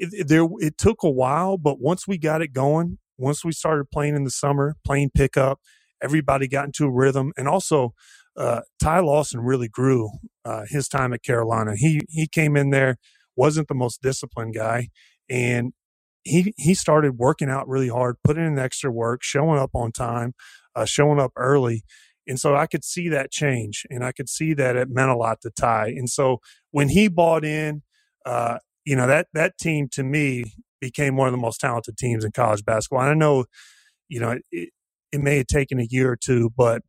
it, 0.00 0.10
it, 0.14 0.28
there 0.28 0.48
it 0.60 0.78
took 0.78 1.04
a 1.04 1.10
while, 1.10 1.58
but 1.58 1.80
once 1.80 2.08
we 2.08 2.18
got 2.18 2.42
it 2.42 2.54
going, 2.54 2.98
once 3.18 3.44
we 3.44 3.52
started 3.52 3.86
playing 3.92 4.16
in 4.16 4.24
the 4.24 4.30
summer, 4.32 4.76
playing 4.86 5.12
pickup, 5.14 5.60
everybody 6.02 6.48
got 6.48 6.66
into 6.66 6.86
a 6.86 6.92
rhythm, 6.92 7.32
and 7.38 7.48
also 7.48 7.94
uh, 8.38 8.62
Ty 8.82 9.00
Lawson 9.00 9.42
really 9.42 9.68
grew 9.68 10.10
uh, 10.46 10.64
his 10.68 10.88
time 10.88 11.14
at 11.14 11.24
Carolina. 11.24 11.74
He 11.76 12.02
he 12.10 12.28
came 12.28 12.56
in 12.56 12.70
there, 12.70 12.98
wasn't 13.36 13.68
the 13.68 13.76
most 13.76 14.02
disciplined 14.02 14.56
guy, 14.56 14.88
and 15.30 15.74
he 16.24 16.54
he 16.58 16.74
started 16.74 17.18
working 17.18 17.50
out 17.50 17.68
really 17.68 17.90
hard, 17.90 18.16
putting 18.24 18.46
in 18.46 18.58
extra 18.58 18.92
work, 18.92 19.22
showing 19.22 19.60
up 19.60 19.72
on 19.74 19.92
time, 19.92 20.34
uh, 20.76 20.86
showing 20.86 21.20
up 21.20 21.32
early. 21.36 21.84
And 22.28 22.40
so 22.40 22.56
I 22.56 22.68
could 22.68 22.84
see 22.84 23.10
that 23.10 23.32
change, 23.32 23.86
and 23.90 24.04
I 24.04 24.12
could 24.12 24.30
see 24.30 24.54
that 24.54 24.76
it 24.76 24.90
meant 24.90 25.10
a 25.10 25.16
lot 25.16 25.42
to 25.42 25.50
Ty. 25.50 25.88
And 25.88 26.10
so 26.10 26.38
when 26.72 26.90
he 26.90 27.08
bought 27.08 27.44
in, 27.44 27.82
uh, 28.26 28.58
you 28.84 28.96
know 28.96 29.06
that 29.06 29.28
that 29.34 29.58
team 29.58 29.88
to 29.92 30.02
me 30.02 30.44
became 30.80 31.16
one 31.16 31.28
of 31.28 31.32
the 31.32 31.38
most 31.38 31.60
talented 31.60 31.96
teams 31.96 32.24
in 32.24 32.32
college 32.32 32.64
basketball. 32.64 33.02
And 33.02 33.10
I 33.10 33.14
know, 33.14 33.44
you 34.08 34.20
know, 34.20 34.38
it, 34.50 34.70
it 35.12 35.20
may 35.20 35.38
have 35.38 35.46
taken 35.46 35.78
a 35.78 35.86
year 35.88 36.10
or 36.10 36.16
two, 36.16 36.50
but 36.56 36.82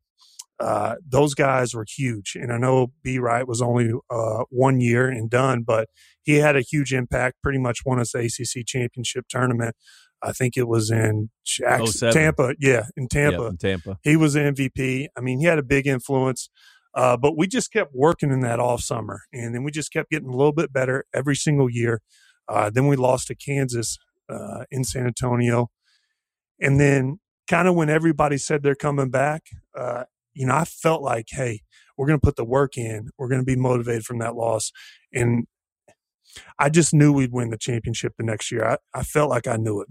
uh, 0.59 0.95
those 1.05 1.33
guys 1.33 1.73
were 1.73 1.85
huge. 1.87 2.33
And 2.35 2.53
I 2.53 2.57
know 2.57 2.91
B 3.03 3.17
Wright 3.17 3.47
was 3.47 3.61
only 3.61 3.91
uh, 4.09 4.43
one 4.49 4.79
year 4.79 5.09
and 5.09 5.29
done, 5.29 5.63
but 5.63 5.89
he 6.21 6.35
had 6.35 6.55
a 6.55 6.61
huge 6.61 6.93
impact. 6.93 7.37
Pretty 7.41 7.57
much 7.57 7.79
won 7.85 7.99
us 7.99 8.11
the 8.11 8.19
ACC 8.19 8.65
championship 8.65 9.25
tournament. 9.27 9.75
I 10.21 10.33
think 10.33 10.55
it 10.55 10.67
was 10.67 10.91
in 10.91 11.31
Jackson, 11.43 12.11
Tampa. 12.11 12.53
Yeah, 12.59 12.83
in 12.95 13.07
Tampa. 13.07 13.41
Yep, 13.41 13.51
in 13.51 13.57
Tampa. 13.57 13.99
He 14.03 14.15
was 14.15 14.33
the 14.33 14.41
MVP. 14.41 15.07
I 15.17 15.21
mean, 15.21 15.39
he 15.39 15.45
had 15.45 15.57
a 15.57 15.63
big 15.63 15.87
influence. 15.87 16.49
Uh, 16.93 17.15
but 17.15 17.37
we 17.37 17.47
just 17.47 17.71
kept 17.71 17.91
working 17.93 18.31
in 18.31 18.41
that 18.41 18.59
all 18.59 18.77
summer, 18.77 19.21
and 19.33 19.55
then 19.55 19.63
we 19.63 19.71
just 19.71 19.93
kept 19.93 20.09
getting 20.09 20.27
a 20.27 20.35
little 20.35 20.51
bit 20.51 20.73
better 20.73 21.05
every 21.13 21.35
single 21.35 21.69
year. 21.69 22.01
Uh, 22.49 22.69
then 22.69 22.87
we 22.87 22.95
lost 22.95 23.27
to 23.27 23.35
Kansas 23.35 23.97
uh, 24.29 24.65
in 24.69 24.83
San 24.83 25.05
Antonio, 25.05 25.69
and 26.59 26.79
then 26.79 27.19
kind 27.49 27.67
of 27.67 27.75
when 27.75 27.89
everybody 27.89 28.37
said 28.37 28.61
they're 28.61 28.75
coming 28.75 29.09
back, 29.09 29.43
uh, 29.77 30.03
you 30.33 30.45
know, 30.45 30.55
I 30.55 30.65
felt 30.65 31.01
like, 31.01 31.27
hey, 31.29 31.61
we're 31.97 32.07
going 32.07 32.19
to 32.19 32.25
put 32.25 32.35
the 32.35 32.45
work 32.45 32.77
in. 32.77 33.09
We're 33.17 33.29
going 33.29 33.41
to 33.41 33.45
be 33.45 33.55
motivated 33.55 34.03
from 34.03 34.19
that 34.19 34.35
loss, 34.35 34.71
and 35.13 35.47
I 36.59 36.69
just 36.69 36.93
knew 36.93 37.13
we'd 37.13 37.31
win 37.31 37.49
the 37.49 37.57
championship 37.57 38.13
the 38.17 38.23
next 38.23 38.51
year. 38.51 38.65
I, 38.65 38.77
I 38.93 39.03
felt 39.03 39.29
like 39.29 39.47
I 39.47 39.57
knew 39.57 39.81
it. 39.81 39.87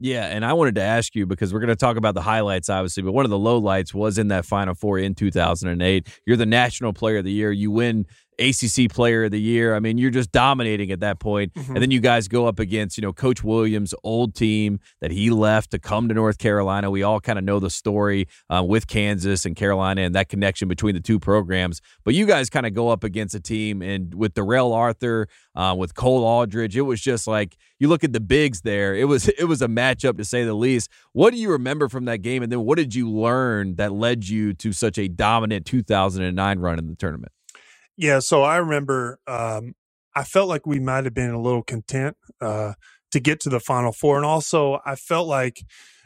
Yeah, 0.00 0.26
and 0.26 0.44
I 0.44 0.52
wanted 0.52 0.76
to 0.76 0.82
ask 0.82 1.14
you 1.16 1.26
because 1.26 1.52
we're 1.52 1.60
going 1.60 1.68
to 1.68 1.76
talk 1.76 1.96
about 1.96 2.14
the 2.14 2.22
highlights, 2.22 2.68
obviously, 2.68 3.02
but 3.02 3.12
one 3.12 3.24
of 3.24 3.30
the 3.30 3.38
lowlights 3.38 3.92
was 3.92 4.16
in 4.16 4.28
that 4.28 4.44
Final 4.44 4.74
Four 4.74 4.98
in 4.98 5.14
2008. 5.14 6.20
You're 6.24 6.36
the 6.36 6.46
National 6.46 6.92
Player 6.92 7.18
of 7.18 7.24
the 7.24 7.32
Year. 7.32 7.50
You 7.50 7.72
win 7.72 8.06
ACC 8.38 8.90
Player 8.90 9.24
of 9.24 9.30
the 9.30 9.40
Year. 9.40 9.74
I 9.74 9.80
mean, 9.80 9.98
you're 9.98 10.10
just 10.10 10.32
dominating 10.32 10.90
at 10.90 11.00
that 11.00 11.18
point. 11.18 11.54
Mm-hmm. 11.54 11.74
And 11.74 11.82
then 11.82 11.90
you 11.90 12.00
guys 12.00 12.28
go 12.28 12.46
up 12.46 12.58
against, 12.58 12.96
you 12.96 13.02
know, 13.02 13.12
Coach 13.12 13.42
Williams' 13.42 13.94
old 14.04 14.34
team 14.34 14.80
that 15.00 15.10
he 15.10 15.30
left 15.30 15.70
to 15.72 15.78
come 15.78 16.08
to 16.08 16.14
North 16.14 16.38
Carolina. 16.38 16.90
We 16.90 17.02
all 17.02 17.20
kind 17.20 17.38
of 17.38 17.44
know 17.44 17.58
the 17.60 17.70
story 17.70 18.28
uh, 18.48 18.62
with 18.66 18.86
Kansas 18.86 19.44
and 19.44 19.56
Carolina 19.56 20.02
and 20.02 20.14
that 20.14 20.28
connection 20.28 20.68
between 20.68 20.94
the 20.94 21.00
two 21.00 21.18
programs. 21.18 21.80
But 22.04 22.14
you 22.14 22.26
guys 22.26 22.50
kind 22.50 22.66
of 22.66 22.74
go 22.74 22.88
up 22.88 23.04
against 23.04 23.34
a 23.34 23.40
team 23.40 23.82
and 23.82 24.14
with 24.14 24.34
Darrell 24.34 24.72
Arthur, 24.72 25.28
uh, 25.54 25.74
with 25.76 25.94
Cole 25.94 26.24
Aldrich, 26.24 26.76
it 26.76 26.82
was 26.82 27.00
just 27.00 27.26
like 27.26 27.56
you 27.80 27.88
look 27.88 28.04
at 28.04 28.12
the 28.12 28.20
bigs 28.20 28.60
there. 28.60 28.94
It 28.94 29.04
was 29.04 29.28
it 29.38 29.44
was 29.44 29.60
a 29.62 29.68
matchup 29.68 30.16
to 30.18 30.24
say 30.24 30.44
the 30.44 30.54
least. 30.54 30.88
What 31.12 31.32
do 31.32 31.38
you 31.38 31.50
remember 31.50 31.88
from 31.88 32.04
that 32.06 32.18
game? 32.18 32.42
And 32.42 32.52
then 32.52 32.60
what 32.60 32.78
did 32.78 32.94
you 32.94 33.10
learn 33.10 33.74
that 33.76 33.92
led 33.92 34.28
you 34.28 34.54
to 34.54 34.72
such 34.72 34.98
a 34.98 35.08
dominant 35.08 35.66
2009 35.66 36.58
run 36.58 36.78
in 36.78 36.86
the 36.86 36.94
tournament? 36.94 37.32
Yeah, 37.98 38.20
so 38.20 38.44
I 38.44 38.58
remember 38.58 39.20
um, 39.26 39.74
I 40.16 40.24
felt 40.24 40.48
like 40.48 40.66
we 40.66 40.80
might 40.80 41.04
have 41.04 41.14
been 41.14 41.32
a 41.32 41.40
little 41.42 41.64
content 41.64 42.16
uh, 42.40 42.74
to 43.12 43.20
get 43.20 43.40
to 43.42 43.50
the 43.50 43.60
Final 43.60 43.92
Four. 43.92 44.16
And 44.18 44.26
also, 44.26 44.80
I 44.86 44.96
felt 44.96 45.28
like 45.28 45.64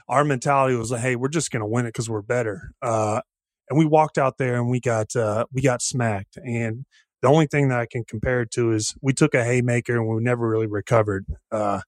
our 0.09 0.24
mentality 0.24 0.74
was 0.76 0.90
like, 0.90 1.03
"Hey, 1.03 1.16
we're 1.16 1.28
just 1.28 1.51
going 1.53 1.62
to 1.62 1.66
win 1.68 1.86
it 1.86 1.90
because 1.90 2.11
we're 2.11 2.22
better." 2.22 2.72
Uh, 2.82 3.20
and 3.70 3.78
we 3.78 3.86
walked 3.86 4.18
out 4.18 4.38
there 4.38 4.57
and 4.57 4.70
we 4.70 4.80
got 4.80 5.16
uh, 5.16 5.47
we 5.53 5.62
got 5.62 5.82
smacked. 5.82 6.38
And 6.38 6.86
the 7.22 7.28
only 7.28 7.47
thing 7.47 7.68
that 7.68 7.80
I 7.80 7.86
can 7.86 8.05
compare 8.05 8.43
it 8.43 8.53
to 8.53 8.72
is 8.72 8.95
we 9.03 9.12
took 9.14 9.34
a 9.34 9.45
haymaker 9.45 9.97
and 9.97 10.09
we 10.09 10.22
never 10.22 10.49
really 10.49 10.68
recovered. 10.68 11.26
Uh, 11.53 11.82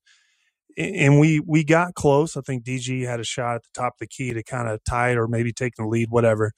and 0.77 1.21
we 1.21 1.41
we 1.47 1.65
got 1.65 1.95
close. 1.95 2.37
I 2.37 2.41
think 2.43 2.65
DG 2.65 3.07
had 3.07 3.21
a 3.21 3.25
shot 3.25 3.57
at 3.57 3.63
the 3.65 3.71
top 3.75 3.95
of 3.95 3.99
the 4.01 4.09
key 4.09 4.33
to 4.35 4.43
kind 4.43 4.69
of 4.69 4.83
tie 4.85 5.13
it 5.13 5.19
or 5.19 5.29
maybe 5.29 5.53
take 5.53 5.77
the 5.77 5.87
lead, 5.87 6.09
whatever. 6.11 6.53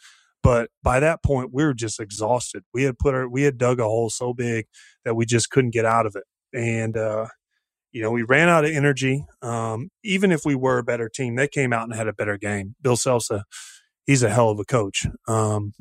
But 0.47 0.71
by 0.81 1.01
that 1.01 1.25
point, 1.25 1.51
we 1.53 1.65
were 1.65 1.75
just 1.75 1.99
exhausted. 1.99 2.63
We 2.73 2.85
had 2.85 3.01
put 3.01 3.15
our 3.15 3.29
we 3.29 3.43
had 3.43 3.59
dug 3.59 3.81
a 3.81 3.83
hole 3.83 4.11
so 4.11 4.33
big 4.33 4.67
that 5.05 5.17
we 5.17 5.27
just 5.27 5.51
couldn't 5.51 5.73
get 5.73 5.85
out 5.85 6.07
of 6.07 6.15
it. 6.15 6.23
And 6.57 6.97
uh, 6.97 7.27
you 7.91 8.01
know, 8.01 8.13
we 8.13 8.23
ran 8.23 8.49
out 8.49 8.65
of 8.65 8.71
energy. 8.71 9.25
Um, 9.43 9.91
even 10.05 10.31
if 10.31 10.43
we 10.45 10.55
were 10.55 10.79
a 10.79 10.85
better 10.85 11.09
team, 11.09 11.35
they 11.35 11.49
came 11.49 11.73
out 11.73 11.83
and 11.83 11.95
had 11.97 12.07
a 12.07 12.13
better 12.13 12.39
game. 12.39 12.77
Bill 12.81 12.95
Selsa, 12.95 13.43
he's 14.07 14.23
a 14.23 14.31
hell 14.31 14.51
of 14.51 14.61
a 14.61 14.65
coach. 14.65 15.05
Um, 15.27 15.73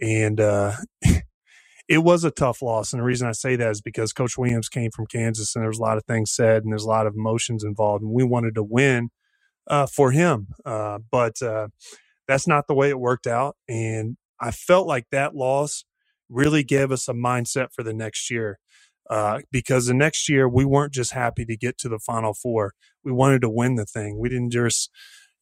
and 0.00 0.40
uh, 0.40 0.72
it 1.88 1.98
was 1.98 2.24
a 2.24 2.32
tough 2.32 2.60
loss. 2.60 2.92
And 2.92 2.98
the 2.98 3.04
reason 3.04 3.28
I 3.28 3.32
say 3.32 3.54
that 3.54 3.70
is 3.70 3.80
because 3.80 4.12
Coach 4.12 4.36
Williams 4.36 4.68
came 4.68 4.90
from 4.90 5.06
Kansas 5.06 5.54
and 5.54 5.62
there 5.62 5.70
was 5.70 5.78
a 5.78 5.82
lot 5.82 5.96
of 5.96 6.04
things 6.06 6.32
said 6.32 6.64
and 6.64 6.72
there's 6.72 6.82
a 6.82 6.88
lot 6.88 7.06
of 7.06 7.14
emotions 7.14 7.62
involved. 7.62 8.02
And 8.02 8.10
we 8.10 8.24
wanted 8.24 8.56
to 8.56 8.64
win 8.64 9.10
uh, 9.68 9.86
for 9.86 10.10
him. 10.10 10.48
Uh, 10.64 10.98
but 11.08 11.40
uh, 11.40 11.68
that's 12.32 12.48
not 12.48 12.66
the 12.66 12.74
way 12.74 12.88
it 12.88 12.98
worked 12.98 13.26
out. 13.26 13.56
And 13.68 14.16
I 14.40 14.52
felt 14.52 14.86
like 14.86 15.06
that 15.12 15.36
loss 15.36 15.84
really 16.30 16.64
gave 16.64 16.90
us 16.90 17.08
a 17.08 17.12
mindset 17.12 17.68
for 17.74 17.82
the 17.82 17.92
next 17.92 18.30
year. 18.30 18.58
Uh, 19.10 19.40
because 19.52 19.86
the 19.86 19.94
next 19.94 20.30
year 20.30 20.48
we 20.48 20.64
weren't 20.64 20.94
just 20.94 21.12
happy 21.12 21.44
to 21.44 21.56
get 21.56 21.76
to 21.78 21.90
the 21.90 21.98
final 21.98 22.32
four. 22.32 22.72
We 23.04 23.12
wanted 23.12 23.42
to 23.42 23.50
win 23.50 23.74
the 23.74 23.84
thing. 23.84 24.18
We 24.18 24.30
didn't 24.30 24.50
just, 24.52 24.90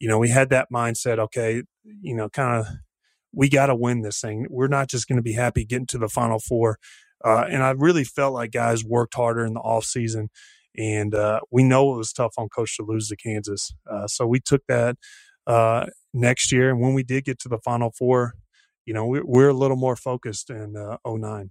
you 0.00 0.08
know, 0.08 0.18
we 0.18 0.30
had 0.30 0.50
that 0.50 0.68
mindset, 0.74 1.20
okay, 1.20 1.62
you 2.02 2.16
know, 2.16 2.28
kind 2.28 2.60
of 2.60 2.66
we 3.32 3.48
got 3.48 3.66
to 3.66 3.76
win 3.76 4.02
this 4.02 4.20
thing. 4.20 4.46
We're 4.50 4.68
not 4.68 4.88
just 4.90 5.08
going 5.08 5.18
to 5.18 5.22
be 5.22 5.34
happy 5.34 5.64
getting 5.64 5.86
to 5.88 5.98
the 5.98 6.08
final 6.08 6.40
four. 6.40 6.78
Uh, 7.24 7.44
and 7.48 7.62
I 7.62 7.70
really 7.72 8.04
felt 8.04 8.34
like 8.34 8.52
guys 8.52 8.84
worked 8.84 9.14
harder 9.14 9.44
in 9.46 9.54
the 9.54 9.60
off 9.60 9.84
season, 9.84 10.30
and 10.76 11.14
uh, 11.14 11.40
we 11.52 11.62
know 11.64 11.94
it 11.94 11.98
was 11.98 12.12
tough 12.12 12.34
on 12.38 12.48
coach 12.48 12.76
to 12.78 12.84
lose 12.84 13.08
to 13.08 13.16
Kansas. 13.16 13.72
Uh, 13.90 14.08
so 14.08 14.26
we 14.26 14.40
took 14.40 14.62
that 14.68 14.96
uh, 15.46 15.86
next 16.12 16.52
year, 16.52 16.70
and 16.70 16.80
when 16.80 16.94
we 16.94 17.02
did 17.02 17.24
get 17.24 17.38
to 17.40 17.48
the 17.48 17.58
final 17.58 17.90
four, 17.90 18.34
you 18.86 18.94
know, 18.94 19.06
we, 19.06 19.20
we're 19.22 19.48
a 19.48 19.54
little 19.54 19.76
more 19.76 19.96
focused 19.96 20.50
in 20.50 20.76
uh, 20.76 20.96
09. 21.06 21.50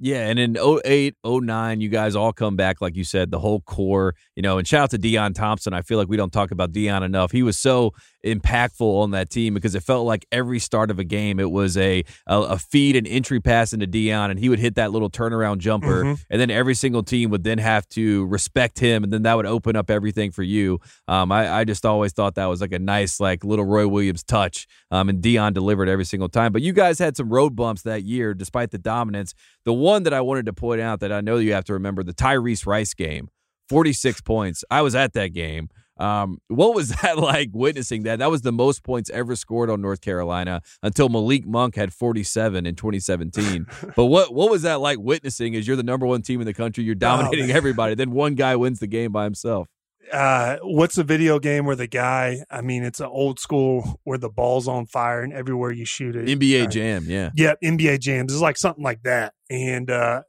Yeah, 0.00 0.28
and 0.28 0.38
in 0.38 0.56
08, 0.56 1.16
09, 1.24 1.80
you 1.80 1.88
guys 1.88 2.14
all 2.14 2.32
come 2.32 2.54
back, 2.54 2.80
like 2.80 2.94
you 2.94 3.02
said, 3.02 3.32
the 3.32 3.40
whole 3.40 3.60
core, 3.62 4.14
you 4.36 4.42
know, 4.42 4.56
and 4.56 4.66
shout 4.66 4.84
out 4.84 4.90
to 4.90 4.98
Deon 4.98 5.34
Thompson. 5.34 5.72
I 5.72 5.82
feel 5.82 5.98
like 5.98 6.08
we 6.08 6.16
don't 6.16 6.32
talk 6.32 6.52
about 6.52 6.70
Deon 6.72 7.02
enough. 7.02 7.32
He 7.32 7.42
was 7.42 7.58
so 7.58 7.94
impactful 8.24 8.80
on 8.80 9.12
that 9.12 9.30
team 9.30 9.54
because 9.54 9.74
it 9.74 9.82
felt 9.82 10.06
like 10.06 10.26
every 10.32 10.58
start 10.58 10.90
of 10.90 10.98
a 10.98 11.04
game 11.04 11.38
it 11.38 11.50
was 11.50 11.76
a 11.76 12.04
a, 12.26 12.40
a 12.40 12.58
feed 12.58 12.96
and 12.96 13.06
entry 13.06 13.40
pass 13.40 13.72
into 13.72 13.86
Deon 13.86 14.30
and 14.30 14.38
he 14.38 14.48
would 14.48 14.58
hit 14.58 14.74
that 14.74 14.92
little 14.92 15.10
turnaround 15.10 15.58
jumper 15.58 16.04
mm-hmm. 16.04 16.22
and 16.30 16.40
then 16.40 16.50
every 16.50 16.74
single 16.74 17.02
team 17.02 17.30
would 17.30 17.44
then 17.44 17.58
have 17.58 17.88
to 17.90 18.26
respect 18.26 18.78
him 18.78 19.04
and 19.04 19.12
then 19.12 19.22
that 19.22 19.34
would 19.34 19.46
open 19.46 19.76
up 19.76 19.90
everything 19.90 20.30
for 20.30 20.42
you. 20.42 20.80
Um, 21.06 21.30
I, 21.30 21.60
I 21.60 21.64
just 21.64 21.86
always 21.86 22.12
thought 22.12 22.34
that 22.34 22.46
was 22.46 22.60
like 22.60 22.72
a 22.72 22.78
nice 22.78 23.20
like 23.20 23.44
little 23.44 23.64
Roy 23.64 23.86
Williams 23.86 24.22
touch. 24.22 24.66
Um, 24.90 25.08
and 25.08 25.22
Deon 25.22 25.54
delivered 25.54 25.88
every 25.88 26.04
single 26.04 26.28
time. 26.28 26.52
But 26.52 26.62
you 26.62 26.72
guys 26.72 26.98
had 26.98 27.16
some 27.16 27.28
road 27.28 27.54
bumps 27.54 27.82
that 27.82 28.02
year 28.02 28.34
despite 28.34 28.70
the 28.70 28.78
dominance. 28.78 29.34
The 29.64 29.72
one 29.72 30.02
that 30.04 30.14
I 30.14 30.20
wanted 30.20 30.46
to 30.46 30.52
point 30.52 30.80
out 30.80 31.00
that 31.00 31.12
I 31.12 31.20
know 31.20 31.36
you 31.36 31.52
have 31.52 31.64
to 31.64 31.74
remember 31.74 32.02
the 32.02 32.14
Tyrese 32.14 32.66
Rice 32.66 32.94
game. 32.94 33.28
46 33.68 34.22
points. 34.22 34.64
I 34.70 34.82
was 34.82 34.94
at 34.94 35.12
that 35.12 35.28
game. 35.28 35.68
Um, 35.98 36.40
what 36.48 36.74
was 36.74 36.88
that 37.02 37.18
like 37.18 37.50
witnessing 37.52 38.04
that? 38.04 38.18
That 38.18 38.30
was 38.30 38.42
the 38.42 38.52
most 38.52 38.82
points 38.82 39.10
ever 39.10 39.36
scored 39.36 39.70
on 39.70 39.80
North 39.80 40.00
Carolina 40.00 40.62
until 40.82 41.08
Malik 41.08 41.46
Monk 41.46 41.74
had 41.74 41.92
47 41.92 42.66
in 42.66 42.74
2017. 42.74 43.66
but 43.96 44.06
what 44.06 44.32
what 44.32 44.50
was 44.50 44.62
that 44.62 44.80
like 44.80 44.98
witnessing 44.98 45.54
as 45.56 45.66
you're 45.66 45.76
the 45.76 45.82
number 45.82 46.06
one 46.06 46.22
team 46.22 46.40
in 46.40 46.46
the 46.46 46.54
country, 46.54 46.84
you're 46.84 46.94
dominating 46.94 47.50
oh, 47.50 47.54
everybody, 47.54 47.94
then 47.94 48.10
one 48.10 48.34
guy 48.34 48.56
wins 48.56 48.80
the 48.80 48.86
game 48.86 49.12
by 49.12 49.24
himself? 49.24 49.68
Uh, 50.12 50.56
what's 50.62 50.96
a 50.98 51.04
video 51.04 51.38
game 51.38 51.66
where 51.66 51.76
the 51.76 51.86
guy? 51.86 52.42
I 52.50 52.62
mean, 52.62 52.82
it's 52.82 53.00
an 53.00 53.06
old 53.06 53.38
school 53.38 54.00
where 54.04 54.18
the 54.18 54.28
ball's 54.28 54.68
on 54.68 54.86
fire 54.86 55.22
and 55.22 55.32
everywhere 55.32 55.70
you 55.70 55.84
shoot 55.84 56.16
it. 56.16 56.26
NBA 56.26 56.64
uh, 56.64 56.66
Jam, 56.68 57.04
yeah, 57.06 57.30
yeah, 57.34 57.54
NBA 57.62 58.00
Jam. 58.00 58.26
Is 58.28 58.40
like 58.40 58.56
something 58.56 58.82
like 58.82 59.02
that. 59.02 59.34
And 59.50 59.90
uh, 59.90 60.22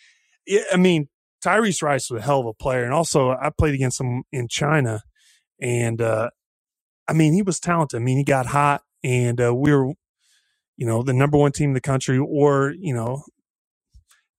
yeah, 0.46 0.62
I 0.72 0.76
mean, 0.76 1.08
Tyrese 1.44 1.82
Rice 1.82 2.10
was 2.10 2.22
a 2.22 2.24
hell 2.24 2.40
of 2.40 2.46
a 2.46 2.54
player, 2.54 2.84
and 2.84 2.94
also 2.94 3.30
I 3.30 3.50
played 3.50 3.74
against 3.74 4.00
him 4.00 4.24
in 4.32 4.48
China, 4.48 5.02
and 5.60 6.00
uh, 6.00 6.30
I 7.08 7.12
mean, 7.12 7.32
he 7.32 7.42
was 7.42 7.60
talented. 7.60 8.00
I 8.00 8.04
mean, 8.04 8.18
he 8.18 8.24
got 8.24 8.46
hot, 8.46 8.82
and 9.04 9.40
uh, 9.40 9.54
we 9.54 9.72
were, 9.72 9.92
you 10.76 10.86
know, 10.86 11.02
the 11.02 11.12
number 11.12 11.38
one 11.38 11.52
team 11.52 11.70
in 11.70 11.74
the 11.74 11.80
country, 11.80 12.18
or 12.18 12.72
you 12.78 12.94
know, 12.94 13.24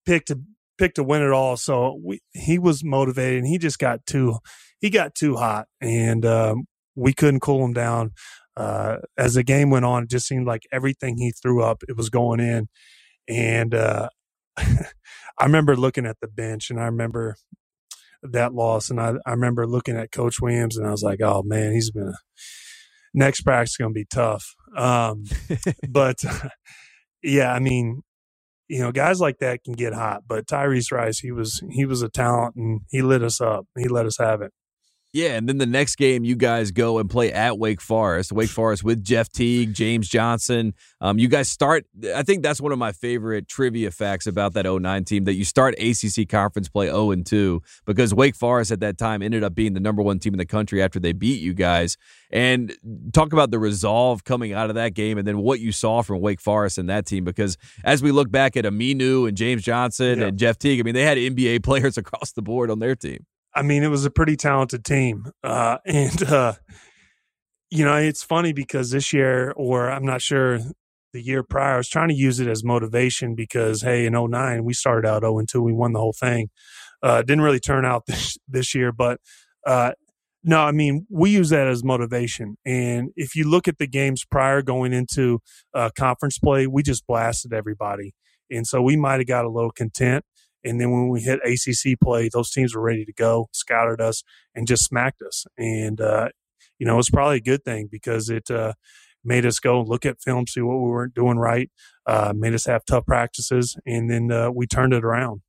picked 0.05 0.27
to 0.29 0.41
picked 0.77 0.95
to 0.95 1.03
win 1.03 1.21
it 1.21 1.31
all. 1.31 1.57
So 1.57 1.99
we, 2.03 2.21
he 2.33 2.59
was 2.59 2.83
motivated, 2.83 3.39
and 3.39 3.47
he 3.47 3.57
just 3.57 3.79
got 3.79 4.05
too 4.05 4.37
he 4.79 4.89
got 4.89 5.15
too 5.15 5.35
hot, 5.35 5.67
and 5.81 6.25
um, 6.25 6.65
we 6.95 7.13
couldn't 7.13 7.41
cool 7.41 7.63
him 7.65 7.73
down. 7.73 8.11
Uh, 8.55 8.97
as 9.17 9.35
the 9.35 9.43
game 9.43 9.69
went 9.69 9.85
on, 9.85 10.03
it 10.03 10.09
just 10.09 10.27
seemed 10.27 10.47
like 10.47 10.63
everything 10.71 11.17
he 11.17 11.31
threw 11.31 11.63
up, 11.63 11.83
it 11.87 11.95
was 11.95 12.09
going 12.09 12.39
in, 12.39 12.67
and 13.27 13.73
uh, 13.75 14.09
I 14.57 15.45
remember 15.45 15.75
looking 15.75 16.05
at 16.05 16.17
the 16.21 16.27
bench, 16.27 16.69
and 16.69 16.79
I 16.79 16.85
remember 16.85 17.35
that 18.23 18.53
loss. 18.53 18.89
And 18.89 18.99
I, 18.99 19.13
I 19.25 19.31
remember 19.31 19.67
looking 19.67 19.97
at 19.97 20.11
Coach 20.11 20.39
Williams 20.41 20.77
and 20.77 20.87
I 20.87 20.91
was 20.91 21.03
like, 21.03 21.21
oh 21.21 21.43
man, 21.43 21.73
he's 21.73 21.91
been 21.91 22.09
a, 22.09 22.17
next 23.13 23.41
practice 23.41 23.71
is 23.71 23.77
going 23.77 23.91
to 23.91 23.99
be 23.99 24.05
tough. 24.05 24.45
Um, 24.75 25.23
but 25.89 26.17
yeah, 27.23 27.53
I 27.53 27.59
mean, 27.59 28.01
you 28.67 28.79
know, 28.79 28.91
guys 28.91 29.19
like 29.19 29.39
that 29.39 29.63
can 29.63 29.73
get 29.73 29.93
hot, 29.93 30.23
but 30.27 30.45
Tyrese 30.45 30.91
Rice, 30.91 31.19
he 31.19 31.31
was, 31.31 31.61
he 31.71 31.85
was 31.85 32.01
a 32.01 32.09
talent 32.09 32.55
and 32.55 32.81
he 32.89 33.01
lit 33.01 33.23
us 33.23 33.39
up. 33.39 33.65
He 33.77 33.87
let 33.87 34.05
us 34.05 34.17
have 34.17 34.41
it. 34.41 34.51
Yeah, 35.17 35.29
and 35.29 35.49
then 35.49 35.57
the 35.57 35.65
next 35.65 35.95
game, 35.95 36.23
you 36.23 36.35
guys 36.35 36.69
go 36.69 36.99
and 36.99 37.09
play 37.09 37.33
at 37.33 37.57
Wake 37.57 37.81
Forest. 37.81 38.31
Wake 38.31 38.51
Forest 38.51 38.83
with 38.83 39.03
Jeff 39.03 39.29
Teague, 39.29 39.73
James 39.73 40.07
Johnson. 40.07 40.75
Um, 41.01 41.17
you 41.17 41.27
guys 41.27 41.49
start. 41.49 41.87
I 42.13 42.21
think 42.21 42.43
that's 42.43 42.61
one 42.61 42.71
of 42.71 42.77
my 42.77 42.91
favorite 42.91 43.47
trivia 43.47 43.89
facts 43.89 44.27
about 44.27 44.53
that 44.53 44.71
09 44.71 45.05
team 45.05 45.23
that 45.23 45.33
you 45.33 45.43
start 45.43 45.73
ACC 45.79 46.29
conference 46.29 46.69
play 46.69 46.85
0 46.85 47.09
and 47.09 47.25
2 47.25 47.63
because 47.87 48.13
Wake 48.13 48.35
Forest 48.35 48.69
at 48.69 48.79
that 48.81 48.99
time 48.99 49.23
ended 49.23 49.43
up 49.43 49.55
being 49.55 49.73
the 49.73 49.79
number 49.79 50.03
one 50.03 50.19
team 50.19 50.35
in 50.35 50.37
the 50.37 50.45
country 50.45 50.83
after 50.83 50.99
they 50.99 51.13
beat 51.13 51.41
you 51.41 51.55
guys. 51.55 51.97
And 52.29 52.75
talk 53.11 53.33
about 53.33 53.49
the 53.49 53.57
resolve 53.57 54.23
coming 54.23 54.53
out 54.53 54.69
of 54.69 54.75
that 54.75 54.93
game, 54.93 55.17
and 55.17 55.27
then 55.27 55.39
what 55.39 55.59
you 55.59 55.71
saw 55.71 56.03
from 56.03 56.21
Wake 56.21 56.41
Forest 56.41 56.77
and 56.77 56.89
that 56.89 57.07
team. 57.07 57.23
Because 57.23 57.57
as 57.83 58.03
we 58.03 58.11
look 58.11 58.29
back 58.29 58.55
at 58.55 58.65
Aminu 58.65 59.27
and 59.27 59.35
James 59.35 59.63
Johnson 59.63 60.19
yeah. 60.19 60.27
and 60.27 60.37
Jeff 60.37 60.59
Teague, 60.59 60.79
I 60.79 60.83
mean, 60.83 60.93
they 60.93 61.05
had 61.05 61.17
NBA 61.17 61.63
players 61.63 61.97
across 61.97 62.33
the 62.33 62.43
board 62.43 62.69
on 62.69 62.77
their 62.77 62.95
team. 62.95 63.25
I 63.57 63.63
mean, 63.63 63.81
it 63.81 63.87
was 63.87 64.05
a 64.05 64.11
pretty 64.11 64.35
talented 64.35 64.85
team. 64.85 65.31
Uh, 65.43 65.79
and, 65.85 66.23
uh, 66.23 66.53
you 67.71 67.83
know, 67.83 67.95
it's 67.95 68.23
funny 68.23 68.53
because 68.53 68.91
this 68.91 69.11
year, 69.11 69.51
or 69.57 69.89
I'm 69.89 70.05
not 70.05 70.21
sure 70.21 70.59
the 71.11 71.21
year 71.21 71.41
prior, 71.41 71.73
I 71.73 71.77
was 71.77 71.89
trying 71.89 72.09
to 72.09 72.13
use 72.13 72.39
it 72.39 72.47
as 72.47 72.63
motivation 72.63 73.33
because, 73.33 73.81
hey, 73.81 74.05
in 74.05 74.13
09, 74.13 74.63
we 74.63 74.73
started 74.73 75.07
out 75.07 75.23
0 75.23 75.41
2, 75.49 75.61
we 75.61 75.73
won 75.73 75.93
the 75.93 75.99
whole 75.99 76.13
thing. 76.13 76.49
Uh, 77.01 77.21
didn't 77.23 77.41
really 77.41 77.59
turn 77.59 77.83
out 77.83 78.05
this, 78.07 78.37
this 78.47 78.75
year, 78.75 78.91
but, 78.91 79.19
uh, 79.65 79.91
no, 80.43 80.61
I 80.61 80.71
mean, 80.71 81.07
we 81.09 81.31
use 81.31 81.49
that 81.49 81.67
as 81.67 81.83
motivation. 81.83 82.57
And 82.63 83.09
if 83.15 83.35
you 83.35 83.49
look 83.49 83.67
at 83.67 83.79
the 83.79 83.87
games 83.87 84.23
prior 84.23 84.61
going 84.61 84.93
into 84.93 85.39
uh, 85.73 85.89
conference 85.97 86.37
play, 86.37 86.67
we 86.67 86.83
just 86.83 87.05
blasted 87.07 87.53
everybody. 87.53 88.13
And 88.49 88.65
so 88.65 88.81
we 88.81 88.95
might 88.95 89.19
have 89.19 89.27
got 89.27 89.45
a 89.45 89.49
little 89.49 89.71
content. 89.71 90.23
And 90.63 90.79
then 90.81 90.91
when 90.91 91.09
we 91.09 91.21
hit 91.21 91.39
ACC 91.45 91.99
play, 91.99 92.29
those 92.31 92.51
teams 92.51 92.75
were 92.75 92.81
ready 92.81 93.05
to 93.05 93.13
go, 93.13 93.47
scouted 93.53 94.01
us, 94.01 94.23
and 94.55 94.67
just 94.67 94.83
smacked 94.83 95.21
us. 95.21 95.45
And, 95.57 96.01
uh, 96.01 96.29
you 96.79 96.85
know, 96.85 96.99
it's 96.99 97.09
probably 97.09 97.37
a 97.37 97.41
good 97.41 97.63
thing 97.63 97.87
because 97.91 98.29
it 98.29 98.49
uh, 98.51 98.73
made 99.23 99.45
us 99.45 99.59
go 99.59 99.81
look 99.81 100.05
at 100.05 100.21
film, 100.21 100.47
see 100.47 100.61
what 100.61 100.77
we 100.77 100.89
weren't 100.89 101.13
doing 101.13 101.37
right, 101.37 101.69
uh, 102.05 102.33
made 102.35 102.53
us 102.53 102.65
have 102.65 102.85
tough 102.85 103.05
practices, 103.05 103.77
and 103.85 104.09
then 104.09 104.31
uh, 104.31 104.49
we 104.51 104.65
turned 104.67 104.93
it 104.93 105.03
around. 105.03 105.41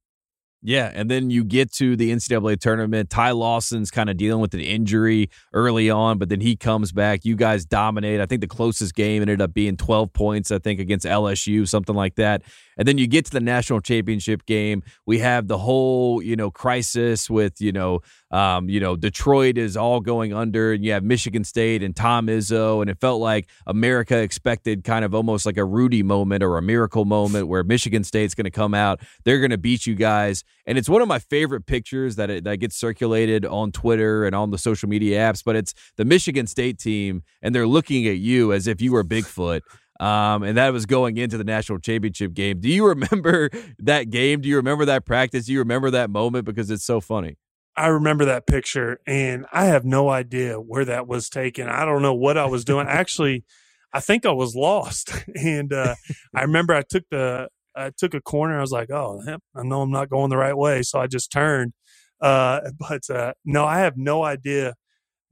Yeah, 0.61 0.91
and 0.93 1.09
then 1.09 1.31
you 1.31 1.45
get 1.45 1.73
to 1.75 1.95
the 1.95 2.11
NCAA 2.11 2.59
tournament. 2.59 3.11
Ty 3.11 3.31
Lawson's 3.31 3.93
kind 3.93 4.11
of 4.11 4.17
dealing 4.17 4.41
with 4.41 4.55
an 4.55 4.61
injury 4.61 5.31
early 5.53 5.89
on, 5.89 6.19
but 6.19 6.29
then 6.31 6.41
he 6.41 6.57
comes 6.57 6.91
back. 6.91 7.25
You 7.25 7.37
guys 7.37 7.65
dominate. 7.65 8.21
I 8.21 8.27
think 8.27 8.41
the 8.41 8.49
closest 8.49 8.95
game 8.97 9.23
ended 9.23 9.41
up 9.41 9.55
being 9.55 9.77
12 9.77 10.13
points, 10.13 10.51
I 10.51 10.59
think, 10.59 10.81
against 10.81 11.07
LSU, 11.07 11.69
something 11.69 11.95
like 11.95 12.17
that. 12.17 12.43
And 12.77 12.89
then 12.89 12.99
you 12.99 13.07
get 13.07 13.25
to 13.27 13.31
the 13.31 13.41
national 13.41 13.81
championship 13.81 14.47
game. 14.47 14.83
We 15.07 15.21
have 15.21 15.47
the 15.47 15.59
whole, 15.59 16.21
you 16.23 16.35
know, 16.35 16.51
crisis 16.51 17.31
with, 17.31 17.61
you 17.61 17.71
know, 17.71 18.01
um, 18.31 18.69
you 18.69 18.79
know, 18.79 18.95
Detroit 18.95 19.57
is 19.57 19.77
all 19.77 20.01
going 20.01 20.35
under, 20.35 20.73
and 20.73 20.85
you 20.85 20.93
have 20.93 21.03
Michigan 21.03 21.45
State 21.45 21.83
and 21.83 21.97
Tom 21.97 22.27
Izzo, 22.27 22.81
and 22.83 22.91
it 22.91 23.01
felt 23.01 23.21
like 23.21 23.49
America 23.67 24.19
expected 24.19 24.85
kind 24.85 25.05
of 25.05 25.15
almost 25.15 25.47
like 25.47 25.57
a 25.57 25.65
Rudy 25.65 26.03
moment 26.03 26.43
or 26.43 26.59
a 26.59 26.63
miracle 26.63 27.05
moment 27.05 27.49
where 27.49 27.65
Michigan 27.65 28.05
State's 28.05 28.35
going 28.35 28.45
to 28.45 28.51
come 28.51 28.75
out, 28.75 29.01
they're 29.25 29.39
going 29.39 29.51
to 29.51 29.59
beat 29.59 29.87
you 29.87 29.95
guys, 29.95 30.45
and 30.67 30.77
it's 30.77 30.89
one 30.89 31.01
of 31.01 31.09
my 31.09 31.19
favorite 31.19 31.67
pictures 31.67 32.17
that 32.17 32.29
it, 32.29 32.45
that 32.45 32.59
gets 32.59 32.77
circulated 32.77 33.47
on 33.47 33.73
Twitter 33.73 34.27
and 34.27 34.35
on 34.35 34.51
the 34.51 34.59
social 34.59 34.89
media 34.89 35.19
apps. 35.19 35.43
But 35.43 35.57
it's 35.57 35.73
the 35.97 36.05
Michigan 36.05 36.47
State 36.47 36.79
team, 36.79 37.23
and 37.41 37.55
they're 37.55 37.67
looking 37.67 38.07
at 38.07 38.19
you 38.19 38.53
as 38.53 38.67
if 38.67 38.83
you 38.83 38.93
were 38.93 39.05
Bigfoot. 39.05 39.63
Um, 40.01 40.45
and 40.45 40.57
that 40.57 40.73
was 40.73 40.87
going 40.87 41.17
into 41.17 41.37
the 41.39 41.45
national 41.45 41.81
championship 41.81 42.33
game. 42.33 42.61
Do 42.61 42.69
you 42.69 42.87
remember 42.87 43.51
that 43.81 44.11
game? 44.11 44.41
Do 44.41 44.49
you 44.49 44.57
remember 44.57 44.85
that 44.85 45.05
practice? 45.05 45.47
Do 45.47 45.53
you 45.53 45.59
remember 45.59 45.91
that 45.91 46.11
moment? 46.11 46.45
Because 46.45 46.71
it's 46.71 46.85
so 46.85 47.01
funny. 47.01 47.37
I 47.79 47.89
remember 47.89 48.25
that 48.27 48.47
picture 48.47 49.01
and 49.07 49.47
I 49.53 49.67
have 49.67 49.85
no 49.85 50.09
idea 50.09 50.57
where 50.57 50.85
that 50.85 51.07
was 51.07 51.29
taken. 51.29 51.69
I 51.69 51.85
don't 51.85 52.03
know 52.03 52.15
what 52.15 52.37
I 52.39 52.47
was 52.47 52.65
doing. 52.65 52.87
Actually, 52.91 53.45
I 53.93 54.01
think 54.01 54.27
I 54.27 54.33
was 54.33 54.55
lost. 54.55 55.13
And 55.37 55.73
uh, 55.73 55.95
I 56.35 56.43
remember 56.43 56.75
I 56.75 56.83
took 56.83 57.05
the 57.11 57.49
I 57.77 57.93
took 57.97 58.15
a 58.15 58.21
corner. 58.21 58.59
I 58.59 58.61
was 58.61 58.73
like, 58.73 58.91
"Oh, 58.91 59.23
I 59.55 59.63
know 59.63 59.83
I'm 59.83 59.93
not 59.93 60.11
going 60.11 60.31
the 60.31 60.37
right 60.37 60.57
way," 60.57 60.83
so 60.83 60.99
I 60.99 61.07
just 61.07 61.31
turned. 61.31 61.73
Uh, 62.21 62.61
but 62.79 63.09
uh, 63.09 63.35
no, 63.45 63.65
I 63.65 63.79
have 63.81 63.97
no 63.97 64.25
idea 64.25 64.75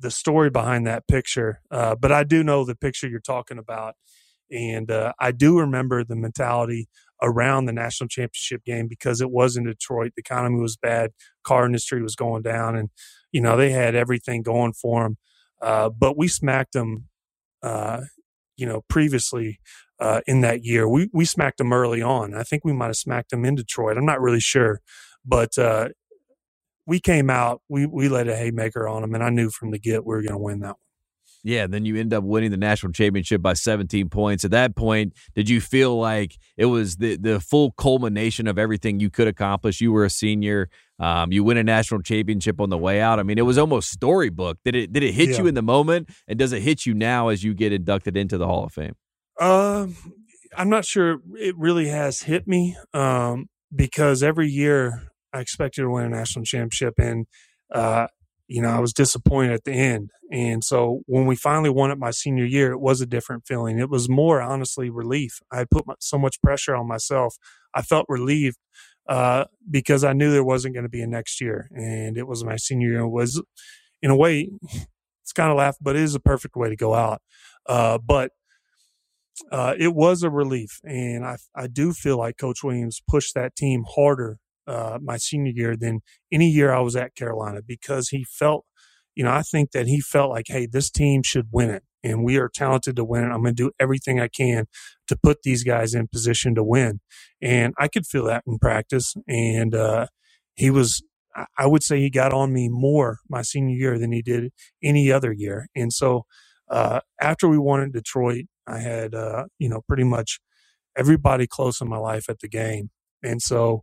the 0.01 0.11
story 0.11 0.51
behind 0.51 0.87
that 0.87 1.09
picture. 1.09 1.61
Uh, 1.71 1.95
but 1.97 2.13
I 2.13 2.25
do 2.25 2.45
know 2.45 2.65
the 2.65 2.77
picture 2.77 3.09
you're 3.09 3.21
talking 3.21 3.59
about, 3.59 3.95
and 4.51 4.91
uh, 4.91 5.13
I 5.19 5.33
do 5.33 5.59
remember 5.59 6.05
the 6.05 6.17
mentality 6.17 6.89
around 7.23 7.67
the 7.67 7.73
national 7.73 8.09
championship 8.09 8.65
game 8.65 8.89
because 8.89 9.21
it 9.21 9.31
was 9.31 9.57
in 9.57 9.65
Detroit. 9.65 10.13
The 10.17 10.21
economy 10.21 10.61
was 10.61 10.77
bad, 10.77 11.13
car 11.45 11.67
industry 11.67 12.03
was 12.03 12.17
going 12.17 12.43
down, 12.43 12.77
and 12.77 12.91
you 13.33 13.41
know 13.41 13.57
they 13.57 13.71
had 13.71 13.95
everything 13.95 14.43
going 14.43 14.73
for 14.73 15.05
them. 15.05 15.17
Uh, 15.61 15.89
but 15.89 16.19
we 16.19 16.29
smacked 16.29 16.73
them, 16.73 17.07
uh, 17.63 18.03
you 18.57 18.67
know, 18.67 18.83
previously 18.89 19.61
uh, 20.01 20.21
in 20.27 20.43
that 20.43 20.65
year. 20.65 20.89
We 20.89 21.09
we 21.13 21.25
smacked 21.25 21.59
them 21.59 21.73
early 21.73 22.03
on. 22.03 22.35
I 22.35 22.43
think 22.43 22.65
we 22.65 22.73
might 22.73 22.87
have 22.87 22.97
smacked 22.97 23.31
them 23.31 23.45
in 23.45 23.55
Detroit. 23.55 23.97
I'm 23.97 24.07
not 24.07 24.21
really 24.21 24.41
sure, 24.41 24.81
but 25.25 25.57
uh, 25.59 25.89
we 26.87 27.01
came 27.01 27.31
out. 27.31 27.63
We 27.69 27.87
we 27.87 28.09
let 28.09 28.29
a 28.29 28.37
haymaker 28.37 28.89
on 28.89 29.03
them, 29.03 29.15
and 29.15 29.25
I 29.25 29.31
knew 29.31 29.51
from 29.51 29.71
the 29.71 29.79
get 29.79 30.05
we 30.05 30.15
were 30.15 30.23
going 30.23 30.33
to 30.33 30.39
win 30.39 30.61
that 30.61 30.69
one. 30.69 30.86
Yeah, 31.47 31.63
and 31.63 31.73
then 31.73 31.85
you 31.85 31.97
end 31.97 32.13
up 32.13 32.25
winning 32.25 32.51
the 32.51 32.57
national 32.57 32.91
championship 32.91 33.41
by 33.41 33.53
17 33.53 34.09
points. 34.09 34.45
At 34.45 34.51
that 34.51 34.75
point, 34.75 35.13
did 35.37 35.49
you 35.49 35.61
feel 35.61 35.97
like 35.97 36.37
it 36.57 36.67
was 36.67 36.97
the 36.97 37.17
the 37.17 37.39
full 37.39 37.71
culmination 37.71 38.49
of 38.49 38.59
everything 38.59 38.99
you 38.99 39.11
could 39.11 39.29
accomplish? 39.29 39.81
You 39.81 39.93
were 39.93 40.05
a 40.05 40.11
senior. 40.11 40.69
Um, 40.99 41.31
you 41.31 41.45
win 41.45 41.57
a 41.57 41.63
national 41.63 42.03
championship 42.03 42.61
on 42.61 42.69
the 42.71 42.77
way 42.77 43.01
out. 43.01 43.21
I 43.21 43.23
mean, 43.23 43.39
it 43.39 43.43
was 43.43 43.59
almost 43.59 43.91
storybook. 43.93 44.59
Did 44.65 44.75
it 44.75 44.93
did 44.93 45.05
it 45.05 45.13
hit 45.13 45.29
yeah. 45.29 45.39
you 45.39 45.47
in 45.47 45.55
the 45.55 45.63
moment, 45.63 46.11
and 46.27 46.37
does 46.37 46.53
it 46.53 46.63
hit 46.63 46.85
you 46.85 46.95
now 46.95 47.29
as 47.29 47.45
you 47.45 47.55
get 47.55 47.73
inducted 47.73 48.17
into 48.17 48.39
the 48.39 48.47
Hall 48.47 48.65
of 48.65 48.73
Fame? 48.73 48.97
Um, 49.39 49.97
I'm 50.57 50.69
not 50.69 50.85
sure 50.85 51.19
it 51.35 51.57
really 51.57 51.87
has 51.87 52.23
hit 52.23 52.49
me. 52.49 52.77
Um, 52.93 53.51
because 53.73 54.25
every 54.25 54.49
year 54.49 55.13
I 55.33 55.43
expected 55.43 55.83
to 55.83 55.91
win 55.91 56.07
a 56.07 56.09
national 56.09 56.45
championship, 56.45 56.95
and 56.99 57.27
uh, 57.73 58.09
you 58.49 58.63
know, 58.63 58.69
I 58.69 58.79
was 58.79 58.93
disappointed 58.93 59.53
at 59.53 59.65
the 59.65 59.73
end. 59.73 60.11
And 60.31 60.63
so 60.63 61.03
when 61.07 61.27
we 61.27 61.37
finally 61.37 61.71
won 61.71 61.91
it 61.91 61.99
my 61.99 62.11
senior 62.11 62.45
year, 62.45 62.73
it 62.73 62.81
was 62.81 63.01
a 63.01 63.07
different 63.07 63.47
feeling. 63.47 63.79
It 63.79 63.91
was 63.91 64.09
more 64.09 64.41
honestly 64.41 64.91
relief. 64.91 65.41
I 65.53 65.59
had 65.59 65.71
put 65.71 65.87
my, 65.87 65.95
so 66.01 66.19
much 66.19 66.41
pressure 66.43 66.75
on 66.75 66.87
myself. 66.87 67.37
I 67.75 67.83
felt 67.83 68.07
relieved 68.09 68.59
uh, 69.09 69.45
because 69.71 70.05
I 70.05 70.13
knew 70.13 70.31
there 70.31 70.45
wasn't 70.45 70.75
going 70.75 70.85
to 70.85 70.91
be 70.91 71.03
a 71.03 71.07
next 71.07 71.41
year, 71.41 71.69
and 71.75 72.17
it 72.17 72.27
was 72.27 72.45
my 72.45 72.57
senior 72.57 72.89
year. 72.89 73.01
It 73.01 73.09
was, 73.09 73.41
in 74.03 74.11
a 74.11 74.17
way, 74.17 74.51
it's 75.23 75.33
kind 75.33 75.51
of 75.51 75.57
laugh, 75.57 75.77
but 75.81 75.97
it 75.97 76.03
is 76.03 76.15
a 76.15 76.21
perfect 76.21 76.57
way 76.57 76.69
to 76.69 76.77
go 76.77 76.95
out. 76.95 77.23
Uh, 77.69 77.99
but 77.99 78.33
uh, 79.53 79.75
it 79.79 79.95
was 79.95 80.23
a 80.23 80.31
relief, 80.31 80.81
and 80.83 81.25
I 81.25 81.37
I 81.55 81.67
do 81.67 81.93
feel 81.93 82.17
like 82.17 82.39
Coach 82.39 82.65
Williams 82.65 83.03
pushed 83.07 83.35
that 83.35 83.55
team 83.55 83.85
harder 83.95 84.39
uh, 84.67 84.99
my 85.03 85.17
senior 85.17 85.53
year 85.55 85.77
than 85.77 86.01
any 86.33 86.49
year 86.49 86.73
I 86.73 86.81
was 86.81 86.97
at 86.97 87.15
Carolina 87.15 87.61
because 87.67 88.09
he 88.11 88.25
felt, 88.25 88.65
you 89.15 89.25
know, 89.25 89.33
I 89.33 89.43
think 89.43 89.73
that 89.73 89.87
he 89.87 90.01
felt 90.01 90.31
like, 90.31 90.47
hey, 90.49 90.67
this 90.67 90.91
team 90.91 91.23
should 91.23 91.49
win 91.53 91.71
it 91.71 91.83
and 92.03 92.25
we 92.25 92.37
are 92.37 92.49
talented 92.49 92.97
to 92.97 93.05
win 93.05 93.25
it. 93.25 93.29
I'm 93.29 93.43
going 93.43 93.57
to 93.57 93.65
do 93.65 93.71
everything 93.81 94.21
I 94.21 94.29
can 94.29 94.67
to 95.09 95.17
put 95.17 95.43
these 95.43 95.65
guys 95.65 95.95
in 95.95 96.09
position 96.09 96.55
to 96.55 96.63
win. 96.65 97.01
And 97.43 97.75
I 97.79 97.89
could 97.89 98.07
feel 98.07 98.25
that 98.27 98.45
in 98.47 98.59
practice. 98.59 99.15
And 99.27 99.75
uh, 99.75 100.07
he 100.55 100.71
was, 100.71 101.03
I 101.59 101.67
would 101.67 101.83
say 101.83 101.99
he 101.99 102.11
got 102.11 102.33
on 102.33 102.53
me 102.53 102.69
more 102.71 103.19
my 103.29 103.43
senior 103.43 103.77
year 103.77 103.99
than 103.99 104.13
he 104.13 104.23
did 104.23 104.53
any 104.83 105.11
other 105.11 105.33
year. 105.33 105.69
And 105.75 105.93
so 105.93 106.25
uh, 106.71 107.01
after 107.21 107.49
we 107.49 107.59
won 107.59 107.83
in 107.83 107.91
Detroit, 107.93 108.45
I 108.67 108.79
had, 108.79 109.15
uh, 109.15 109.45
you 109.59 109.69
know, 109.69 109.83
pretty 109.87 110.05
much 110.05 110.41
everybody 110.97 111.47
close 111.47 111.81
in 111.81 111.89
my 111.89 111.99
life 111.99 112.29
at 112.29 112.41
the 112.41 112.49
game. 112.49 112.91
And 113.23 113.43
so 113.43 113.83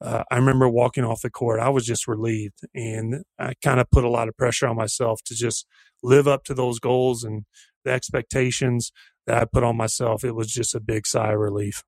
uh, 0.00 0.24
I 0.30 0.36
remember 0.36 0.68
walking 0.68 1.04
off 1.04 1.22
the 1.22 1.30
court, 1.30 1.60
I 1.60 1.68
was 1.68 1.86
just 1.86 2.06
relieved. 2.06 2.60
And 2.74 3.24
I 3.38 3.54
kind 3.62 3.80
of 3.80 3.90
put 3.90 4.04
a 4.04 4.10
lot 4.10 4.28
of 4.28 4.36
pressure 4.36 4.66
on 4.66 4.76
myself 4.76 5.20
to 5.26 5.34
just 5.34 5.66
live 6.02 6.28
up 6.28 6.44
to 6.44 6.54
those 6.54 6.78
goals 6.78 7.24
and 7.24 7.44
the 7.84 7.92
expectations 7.92 8.92
that 9.26 9.40
I 9.40 9.44
put 9.44 9.64
on 9.64 9.76
myself. 9.76 10.24
It 10.24 10.34
was 10.34 10.48
just 10.48 10.74
a 10.74 10.80
big 10.80 11.06
sigh 11.06 11.32
of 11.32 11.38
relief. 11.38 11.82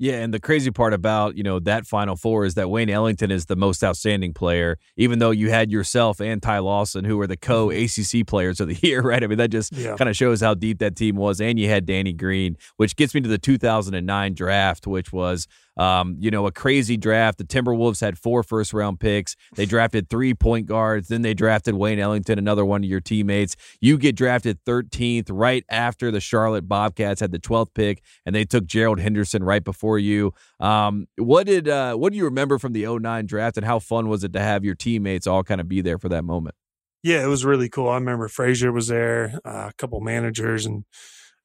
Yeah, 0.00 0.20
and 0.20 0.32
the 0.32 0.38
crazy 0.38 0.70
part 0.70 0.94
about 0.94 1.36
you 1.36 1.42
know 1.42 1.58
that 1.58 1.84
Final 1.84 2.14
Four 2.14 2.44
is 2.44 2.54
that 2.54 2.70
Wayne 2.70 2.88
Ellington 2.88 3.32
is 3.32 3.46
the 3.46 3.56
most 3.56 3.82
outstanding 3.82 4.32
player, 4.32 4.78
even 4.96 5.18
though 5.18 5.32
you 5.32 5.50
had 5.50 5.72
yourself 5.72 6.20
and 6.20 6.40
Ty 6.40 6.60
Lawson, 6.60 7.04
who 7.04 7.16
were 7.16 7.26
the 7.26 7.36
co 7.36 7.70
ACC 7.70 8.24
players 8.24 8.60
of 8.60 8.68
the 8.68 8.74
year, 8.86 9.02
right? 9.02 9.24
I 9.24 9.26
mean, 9.26 9.38
that 9.38 9.50
just 9.50 9.72
yeah. 9.72 9.96
kind 9.96 10.08
of 10.08 10.16
shows 10.16 10.40
how 10.40 10.54
deep 10.54 10.78
that 10.78 10.94
team 10.94 11.16
was, 11.16 11.40
and 11.40 11.58
you 11.58 11.68
had 11.68 11.84
Danny 11.84 12.12
Green, 12.12 12.56
which 12.76 12.94
gets 12.94 13.12
me 13.12 13.20
to 13.22 13.28
the 13.28 13.38
2009 13.38 14.34
draft, 14.34 14.86
which 14.86 15.12
was 15.12 15.48
um, 15.78 16.16
you 16.18 16.30
know, 16.30 16.46
a 16.46 16.52
crazy 16.52 16.96
draft. 16.96 17.38
The 17.38 17.44
Timberwolves 17.44 18.00
had 18.00 18.18
four 18.18 18.42
first 18.42 18.72
round 18.72 19.00
picks. 19.00 19.36
They 19.54 19.66
drafted 19.66 20.08
three 20.10 20.34
point 20.34 20.66
guards. 20.66 21.08
Then 21.08 21.22
they 21.22 21.34
drafted 21.34 21.74
Wayne 21.74 21.98
Ellington, 21.98 22.38
another 22.38 22.64
one 22.64 22.82
of 22.84 22.90
your 22.90 23.00
teammates. 23.00 23.56
You 23.80 23.98
get 23.98 24.16
drafted 24.16 24.62
13th 24.64 25.28
right 25.30 25.64
after 25.68 26.10
the 26.10 26.20
Charlotte 26.20 26.68
Bobcats 26.68 27.20
had 27.20 27.32
the 27.32 27.38
12th 27.38 27.74
pick, 27.74 28.02
and 28.26 28.34
they 28.34 28.44
took 28.44 28.66
Gerald 28.66 29.00
Henderson 29.00 29.42
right 29.42 29.62
before 29.62 29.98
you. 29.98 30.32
Um, 30.60 31.06
what 31.16 31.46
did 31.46 31.68
uh, 31.68 31.94
what 31.94 32.12
do 32.12 32.18
you 32.18 32.24
remember 32.24 32.58
from 32.58 32.72
the 32.72 32.86
09 32.86 33.26
draft, 33.26 33.56
and 33.56 33.64
how 33.64 33.78
fun 33.78 34.08
was 34.08 34.24
it 34.24 34.32
to 34.32 34.40
have 34.40 34.64
your 34.64 34.74
teammates 34.74 35.26
all 35.26 35.44
kind 35.44 35.60
of 35.60 35.68
be 35.68 35.80
there 35.80 35.98
for 35.98 36.08
that 36.08 36.24
moment? 36.24 36.54
Yeah, 37.02 37.22
it 37.22 37.28
was 37.28 37.44
really 37.44 37.68
cool. 37.68 37.88
I 37.88 37.94
remember 37.94 38.28
Frasor 38.28 38.72
was 38.72 38.88
there, 38.88 39.38
uh, 39.44 39.70
a 39.70 39.72
couple 39.78 40.00
managers, 40.00 40.66
and 40.66 40.84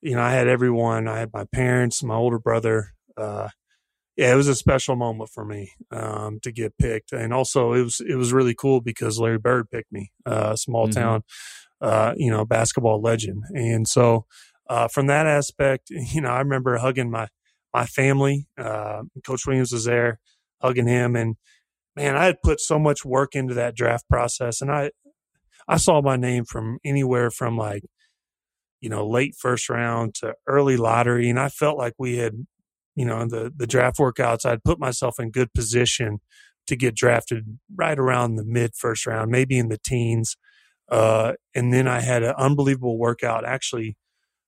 you 0.01 0.15
know, 0.15 0.21
I 0.21 0.31
had 0.31 0.47
everyone. 0.47 1.07
I 1.07 1.19
had 1.19 1.31
my 1.33 1.45
parents, 1.45 2.03
my 2.03 2.15
older 2.15 2.39
brother, 2.39 2.93
uh, 3.15 3.49
yeah, 4.15 4.31
it 4.31 4.35
was 4.35 4.47
a 4.47 4.55
special 4.55 4.95
moment 4.95 5.29
for 5.29 5.43
me 5.43 5.71
um, 5.91 6.39
to 6.43 6.51
get 6.51 6.77
picked, 6.77 7.11
and 7.11 7.33
also 7.33 7.73
it 7.73 7.81
was 7.81 7.99
it 7.99 8.15
was 8.15 8.31
really 8.31 8.53
cool 8.53 8.79
because 8.79 9.19
Larry 9.19 9.39
Bird 9.39 9.69
picked 9.71 9.91
me, 9.91 10.11
uh, 10.25 10.55
small 10.55 10.87
mm-hmm. 10.87 10.99
town, 10.99 11.23
uh, 11.81 12.13
you 12.15 12.29
know, 12.29 12.45
basketball 12.45 13.01
legend, 13.01 13.43
and 13.53 13.87
so 13.87 14.25
uh, 14.69 14.87
from 14.87 15.07
that 15.07 15.25
aspect, 15.25 15.89
you 15.89 16.21
know, 16.21 16.29
I 16.29 16.39
remember 16.39 16.77
hugging 16.77 17.09
my 17.09 17.27
my 17.73 17.85
family. 17.85 18.47
Uh, 18.57 19.03
Coach 19.25 19.47
Williams 19.47 19.71
was 19.71 19.85
there, 19.85 20.19
hugging 20.61 20.87
him, 20.87 21.15
and 21.15 21.35
man, 21.95 22.15
I 22.15 22.25
had 22.25 22.41
put 22.43 22.59
so 22.59 22.77
much 22.77 23.03
work 23.03 23.35
into 23.35 23.55
that 23.55 23.75
draft 23.75 24.07
process, 24.09 24.61
and 24.61 24.71
I 24.71 24.91
I 25.67 25.77
saw 25.77 26.01
my 26.01 26.17
name 26.17 26.45
from 26.45 26.77
anywhere 26.85 27.31
from 27.31 27.57
like 27.57 27.83
you 28.79 28.89
know 28.89 29.07
late 29.07 29.35
first 29.39 29.69
round 29.69 30.13
to 30.15 30.35
early 30.47 30.77
lottery, 30.77 31.29
and 31.29 31.39
I 31.39 31.49
felt 31.49 31.79
like 31.79 31.93
we 31.97 32.17
had 32.17 32.45
you 32.95 33.05
know, 33.05 33.25
the 33.27 33.51
the 33.55 33.67
draft 33.67 33.97
workouts, 33.97 34.45
I'd 34.45 34.63
put 34.63 34.79
myself 34.79 35.19
in 35.19 35.31
good 35.31 35.53
position 35.53 36.19
to 36.67 36.75
get 36.75 36.95
drafted 36.95 37.59
right 37.75 37.99
around 37.99 38.35
the 38.35 38.45
mid 38.45 38.75
first 38.75 39.05
round, 39.05 39.31
maybe 39.31 39.57
in 39.57 39.69
the 39.69 39.79
teens. 39.83 40.37
Uh, 40.89 41.33
and 41.55 41.73
then 41.73 41.87
I 41.87 42.01
had 42.01 42.23
an 42.23 42.35
unbelievable 42.37 42.97
workout 42.97 43.45
actually 43.45 43.97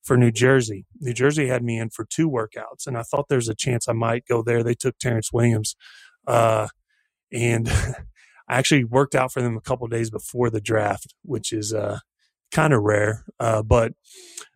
for 0.03 0.15
New 0.17 0.31
Jersey. 0.31 0.85
New 0.99 1.13
Jersey 1.13 1.47
had 1.47 1.63
me 1.63 1.79
in 1.79 1.89
for 1.89 2.05
two 2.05 2.29
workouts, 2.29 2.85
and 2.85 2.97
I 2.97 3.01
thought 3.01 3.27
there's 3.29 3.49
a 3.49 3.55
chance 3.55 3.87
I 3.87 3.93
might 3.93 4.25
go 4.27 4.43
there. 4.43 4.63
They 4.63 4.75
took 4.75 4.97
Terrence 4.99 5.33
Williams, 5.33 5.75
uh, 6.27 6.67
and 7.31 7.67
I 8.47 8.57
actually 8.59 8.83
worked 8.83 9.15
out 9.15 9.31
for 9.33 9.41
them 9.41 9.57
a 9.57 9.61
couple 9.61 9.87
days 9.87 10.11
before 10.11 10.49
the 10.49 10.61
draft, 10.61 11.15
which 11.23 11.51
is 11.51 11.73
uh, 11.73 11.99
kind 12.51 12.73
of 12.73 12.83
rare. 12.83 13.25
Uh, 13.39 13.63
but 13.63 13.93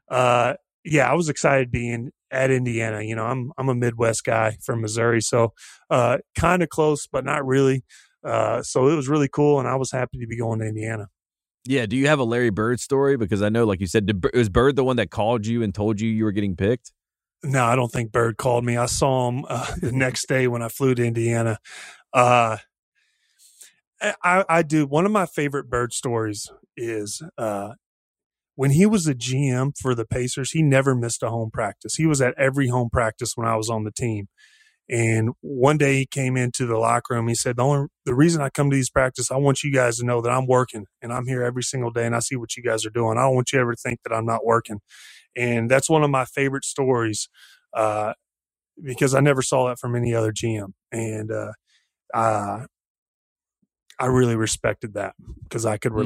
uh, 0.10 0.54
yeah, 0.84 1.10
I 1.10 1.16
was 1.16 1.30
excited 1.30 1.72
being 1.72 2.12
at 2.32 2.52
Indiana. 2.52 3.02
You 3.02 3.16
know, 3.16 3.26
I'm 3.26 3.52
I'm 3.58 3.70
a 3.70 3.76
Midwest 3.76 4.24
guy 4.24 4.58
from 4.64 4.82
Missouri, 4.82 5.22
so 5.22 5.54
uh, 5.90 6.18
kind 6.36 6.64
of 6.64 6.70
close, 6.70 7.08
but 7.08 7.26
not 7.26 7.46
really. 7.46 7.84
Uh, 8.24 8.62
so 8.62 8.88
it 8.88 8.96
was 8.96 9.08
really 9.08 9.30
cool, 9.30 9.60
and 9.60 9.68
I 9.68 9.76
was 9.76 9.92
happy 9.92 10.20
to 10.20 10.28
be 10.28 10.38
going 10.38 10.60
to 10.60 10.66
Indiana. 10.66 11.08
Yeah. 11.66 11.86
Do 11.86 11.96
you 11.96 12.08
have 12.08 12.20
a 12.20 12.24
Larry 12.24 12.50
Bird 12.50 12.80
story? 12.80 13.18
Because 13.18 13.42
I 13.42 13.50
know, 13.50 13.66
like 13.66 13.80
you 13.80 13.88
said, 13.88 14.06
did, 14.06 14.26
was 14.34 14.50
Bird 14.50 14.76
the 14.76 14.84
one 14.84 14.96
that 14.96 15.12
called 15.12 15.46
you 15.46 15.62
and 15.62 15.74
told 15.74 16.00
you 16.02 16.10
you 16.10 16.24
were 16.24 16.32
getting 16.32 16.56
picked? 16.56 16.92
No, 17.44 17.64
I 17.64 17.76
don't 17.76 17.92
think 17.92 18.12
Bird 18.12 18.38
called 18.38 18.66
me. 18.66 18.76
I 18.76 18.86
saw 18.86 19.30
him 19.30 19.46
uh, 19.48 19.76
the 19.82 19.92
next 19.92 20.28
day 20.28 20.48
when 20.48 20.62
I 20.62 20.68
flew 20.68 20.96
to 20.96 21.06
Indiana. 21.06 21.60
Uh, 22.14 22.58
I, 24.02 24.46
I 24.48 24.62
do. 24.64 24.86
One 24.86 25.06
of 25.06 25.12
my 25.12 25.26
favorite 25.26 25.70
bird 25.70 25.94
stories 25.94 26.50
is 26.78 27.22
uh, 27.38 27.74
when 28.60 28.72
he 28.72 28.86
was 28.86 29.08
a 29.08 29.16
GM 29.16 29.72
for 29.82 29.96
the 29.96 30.06
Pacers, 30.06 30.52
he 30.52 30.62
never 30.62 30.94
missed 30.94 31.24
a 31.24 31.30
home 31.30 31.50
practice. 31.50 31.96
He 31.96 32.06
was 32.06 32.22
at 32.22 32.34
every 32.38 32.68
home 32.68 32.90
practice 32.92 33.32
when 33.38 33.48
I 33.48 33.56
was 33.56 33.70
on 33.70 33.86
the 33.86 33.92
team. 33.94 34.28
And 34.90 35.30
one 35.40 35.78
day 35.78 36.00
he 36.00 36.06
came 36.06 36.36
into 36.36 36.66
the 36.66 36.78
locker 36.78 37.16
room. 37.16 37.30
He 37.30 37.36
said, 37.36 37.56
the, 37.56 37.64
only, 37.64 37.88
the 38.06 38.14
reason 38.14 38.42
I 38.42 38.50
come 38.50 38.70
to 38.70 38.76
these 38.76 38.90
practice, 38.90 39.32
I 39.32 39.38
want 39.38 39.64
you 39.64 39.72
guys 39.72 40.00
to 40.00 40.06
know 40.06 40.22
that 40.22 40.32
I'm 40.32 40.46
working 40.46 40.88
and 41.02 41.14
I'm 41.14 41.26
here 41.26 41.42
every 41.42 41.64
single 41.64 41.90
day 41.90 42.06
and 42.06 42.14
I 42.14 42.20
see 42.20 42.36
what 42.36 42.58
you 42.58 42.64
guys 42.64 42.86
are 42.86 42.90
doing. 42.92 43.18
I 43.18 43.22
don't 43.22 43.36
want 43.36 43.54
you 43.54 43.62
ever 43.62 43.76
to 43.76 43.82
think 43.82 44.02
that 44.04 44.14
I'm 44.14 44.26
not 44.26 44.46
working. 44.46 44.82
And 45.38 45.72
that's 45.72 45.90
one 45.90 46.04
of 46.04 46.10
my 46.10 46.26
favorite 46.26 46.66
stories 46.66 47.30
uh, 47.74 48.14
because 48.84 49.16
I 49.16 49.22
never 49.22 49.42
saw 49.42 49.70
that 49.70 49.80
from 49.80 49.96
any 49.96 50.14
other 50.14 50.34
GM. 50.34 50.74
And 50.92 51.32
uh, 51.32 51.54
uh, 52.14 52.66
I 54.00 54.06
really 54.08 54.36
respected 54.36 54.96
that 54.96 55.16
because 55.44 55.66
I 55.66 55.78
could 55.78 55.94
Mm. 55.94 56.00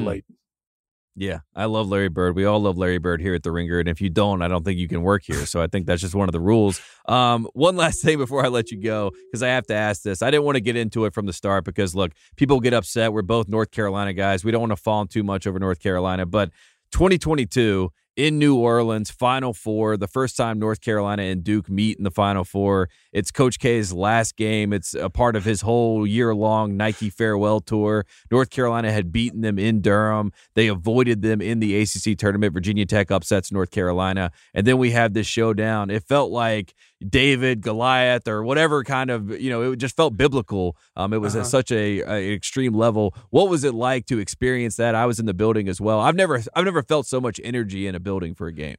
Yeah, 1.16 1.40
I 1.54 1.66
love 1.66 1.88
Larry 1.88 2.08
Bird. 2.08 2.34
We 2.34 2.44
all 2.44 2.58
love 2.58 2.76
Larry 2.76 2.98
Bird 2.98 3.20
here 3.20 3.34
at 3.34 3.44
the 3.44 3.52
Ringer, 3.52 3.78
and 3.78 3.88
if 3.88 4.00
you 4.00 4.10
don't, 4.10 4.42
I 4.42 4.48
don't 4.48 4.64
think 4.64 4.80
you 4.80 4.88
can 4.88 5.02
work 5.02 5.22
here. 5.24 5.46
So 5.46 5.62
I 5.62 5.68
think 5.68 5.86
that's 5.86 6.02
just 6.02 6.14
one 6.14 6.28
of 6.28 6.32
the 6.32 6.40
rules. 6.40 6.80
Um, 7.06 7.46
one 7.52 7.76
last 7.84 8.02
thing 8.02 8.18
before 8.18 8.44
I 8.44 8.48
let 8.48 8.72
you 8.72 8.82
go, 8.82 9.12
because 9.30 9.42
I 9.42 9.48
have 9.48 9.66
to 9.68 9.74
ask 9.74 10.02
this. 10.02 10.22
I 10.22 10.30
didn't 10.32 10.44
want 10.44 10.56
to 10.56 10.60
get 10.60 10.74
into 10.74 11.04
it 11.04 11.14
from 11.14 11.26
the 11.26 11.32
start 11.32 11.64
because 11.64 11.94
look, 11.94 12.12
people 12.36 12.58
get 12.58 12.74
upset. 12.74 13.12
We're 13.12 13.22
both 13.22 13.48
North 13.48 13.70
Carolina 13.70 14.12
guys. 14.12 14.44
We 14.44 14.50
don't 14.50 14.60
want 14.60 14.72
to 14.72 14.76
fall 14.76 15.06
too 15.06 15.22
much 15.22 15.46
over 15.46 15.60
North 15.60 15.78
Carolina, 15.78 16.26
but 16.26 16.50
2022 16.90 17.92
in 18.16 18.38
New 18.38 18.56
Orleans, 18.56 19.10
Final 19.10 19.52
Four, 19.52 19.96
the 19.96 20.06
first 20.06 20.36
time 20.36 20.58
North 20.58 20.80
Carolina 20.80 21.22
and 21.22 21.42
Duke 21.42 21.68
meet 21.68 21.98
in 21.98 22.04
the 22.04 22.10
Final 22.10 22.44
Four. 22.44 22.88
It's 23.12 23.30
Coach 23.30 23.58
K's 23.58 23.92
last 23.92 24.36
game. 24.36 24.72
It's 24.72 24.94
a 24.94 25.10
part 25.10 25.36
of 25.36 25.44
his 25.44 25.62
whole 25.62 26.06
year 26.06 26.34
long 26.34 26.76
Nike 26.76 27.10
farewell 27.10 27.60
tour. 27.60 28.06
North 28.30 28.50
Carolina 28.50 28.92
had 28.92 29.12
beaten 29.12 29.40
them 29.40 29.58
in 29.58 29.80
Durham. 29.80 30.32
They 30.54 30.68
avoided 30.68 31.22
them 31.22 31.40
in 31.40 31.58
the 31.58 31.80
ACC 31.80 32.16
tournament. 32.16 32.52
Virginia 32.52 32.86
Tech 32.86 33.10
upsets 33.10 33.50
North 33.50 33.70
Carolina. 33.70 34.30
And 34.52 34.66
then 34.66 34.78
we 34.78 34.92
have 34.92 35.14
this 35.14 35.26
showdown. 35.26 35.90
It 35.90 36.04
felt 36.04 36.30
like 36.30 36.74
David, 37.08 37.60
Goliath, 37.62 38.28
or 38.28 38.42
whatever 38.44 38.84
kind 38.84 39.10
of, 39.10 39.30
you 39.40 39.50
know, 39.50 39.72
it 39.72 39.76
just 39.76 39.96
felt 39.96 40.16
biblical. 40.16 40.76
Um, 40.96 41.12
it 41.12 41.18
was 41.20 41.34
Uh-huh. 41.34 41.42
at 41.42 41.46
such 41.46 41.70
a, 41.72 42.00
a 42.00 42.34
extreme 42.34 42.74
level. 42.74 43.14
What 43.30 43.48
was 43.48 43.64
it 43.64 43.74
like 43.74 44.06
to 44.06 44.18
experience 44.18 44.76
that? 44.76 44.94
I 44.94 45.06
was 45.06 45.18
in 45.20 45.26
the 45.26 45.34
building 45.34 45.68
as 45.68 45.80
well. 45.80 46.00
I've 46.00 46.16
never 46.16 46.42
I've 46.54 46.64
never 46.64 46.82
felt 46.82 47.06
so 47.06 47.20
much 47.20 47.40
energy 47.44 47.86
in 47.86 47.94
a 47.94 48.00
building 48.00 48.34
for 48.34 48.46
a 48.46 48.52
game. 48.52 48.76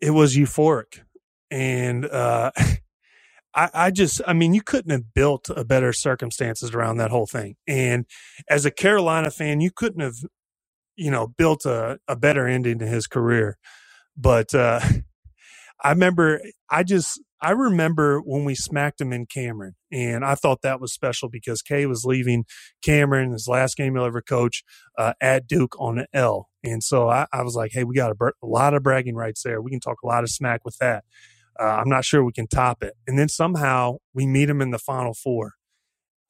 It 0.00 0.10
was 0.10 0.36
euphoric. 0.36 1.00
And 1.50 2.04
uh, 2.06 2.50
I, 3.54 3.70
I 3.74 3.90
just, 3.90 4.20
I 4.26 4.32
mean, 4.34 4.54
you 4.54 4.62
couldn't 4.62 4.90
have 4.92 5.14
built 5.14 5.50
a 5.54 5.64
better 5.64 5.92
circumstances 5.92 6.72
around 6.74 6.98
that 6.98 7.10
whole 7.10 7.26
thing. 7.26 7.56
And 7.66 8.06
as 8.48 8.64
a 8.66 8.70
Carolina 8.70 9.30
fan, 9.30 9.60
you 9.60 9.70
couldn't 9.70 10.00
have, 10.02 10.16
you 10.96 11.10
know, 11.10 11.26
built 11.28 11.64
a, 11.66 11.98
a 12.08 12.16
better 12.16 12.46
ending 12.46 12.78
to 12.80 12.86
his 12.86 13.06
career. 13.06 13.58
But 14.16 14.54
uh, 14.54 14.80
I 15.84 15.90
remember, 15.90 16.40
I 16.70 16.82
just, 16.82 17.20
I 17.40 17.52
remember 17.52 18.20
when 18.20 18.44
we 18.44 18.54
smacked 18.54 19.00
him 19.00 19.12
in 19.12 19.26
Cameron, 19.26 19.74
and 19.92 20.24
I 20.24 20.34
thought 20.34 20.62
that 20.62 20.80
was 20.80 20.92
special 20.92 21.28
because 21.28 21.62
K 21.62 21.86
was 21.86 22.04
leaving 22.04 22.44
Cameron, 22.82 23.32
his 23.32 23.46
last 23.48 23.76
game 23.76 23.94
he'll 23.94 24.04
ever 24.04 24.22
coach, 24.22 24.64
uh, 24.96 25.12
at 25.20 25.46
Duke 25.46 25.74
on 25.78 25.98
an 25.98 26.06
L. 26.12 26.48
And 26.64 26.82
so 26.82 27.08
I, 27.08 27.26
I 27.32 27.42
was 27.42 27.54
like, 27.54 27.70
hey, 27.72 27.84
we 27.84 27.94
got 27.94 28.10
a, 28.10 28.24
a 28.42 28.46
lot 28.46 28.74
of 28.74 28.82
bragging 28.82 29.14
rights 29.14 29.42
there. 29.42 29.62
We 29.62 29.70
can 29.70 29.80
talk 29.80 29.98
a 30.02 30.06
lot 30.06 30.24
of 30.24 30.30
smack 30.30 30.64
with 30.64 30.76
that. 30.78 31.04
Uh, 31.58 31.64
I'm 31.64 31.88
not 31.88 32.04
sure 32.04 32.24
we 32.24 32.32
can 32.32 32.46
top 32.46 32.82
it. 32.82 32.94
And 33.06 33.18
then 33.18 33.28
somehow 33.28 33.96
we 34.14 34.26
meet 34.26 34.48
him 34.48 34.60
in 34.60 34.70
the 34.70 34.78
Final 34.78 35.14
Four. 35.14 35.54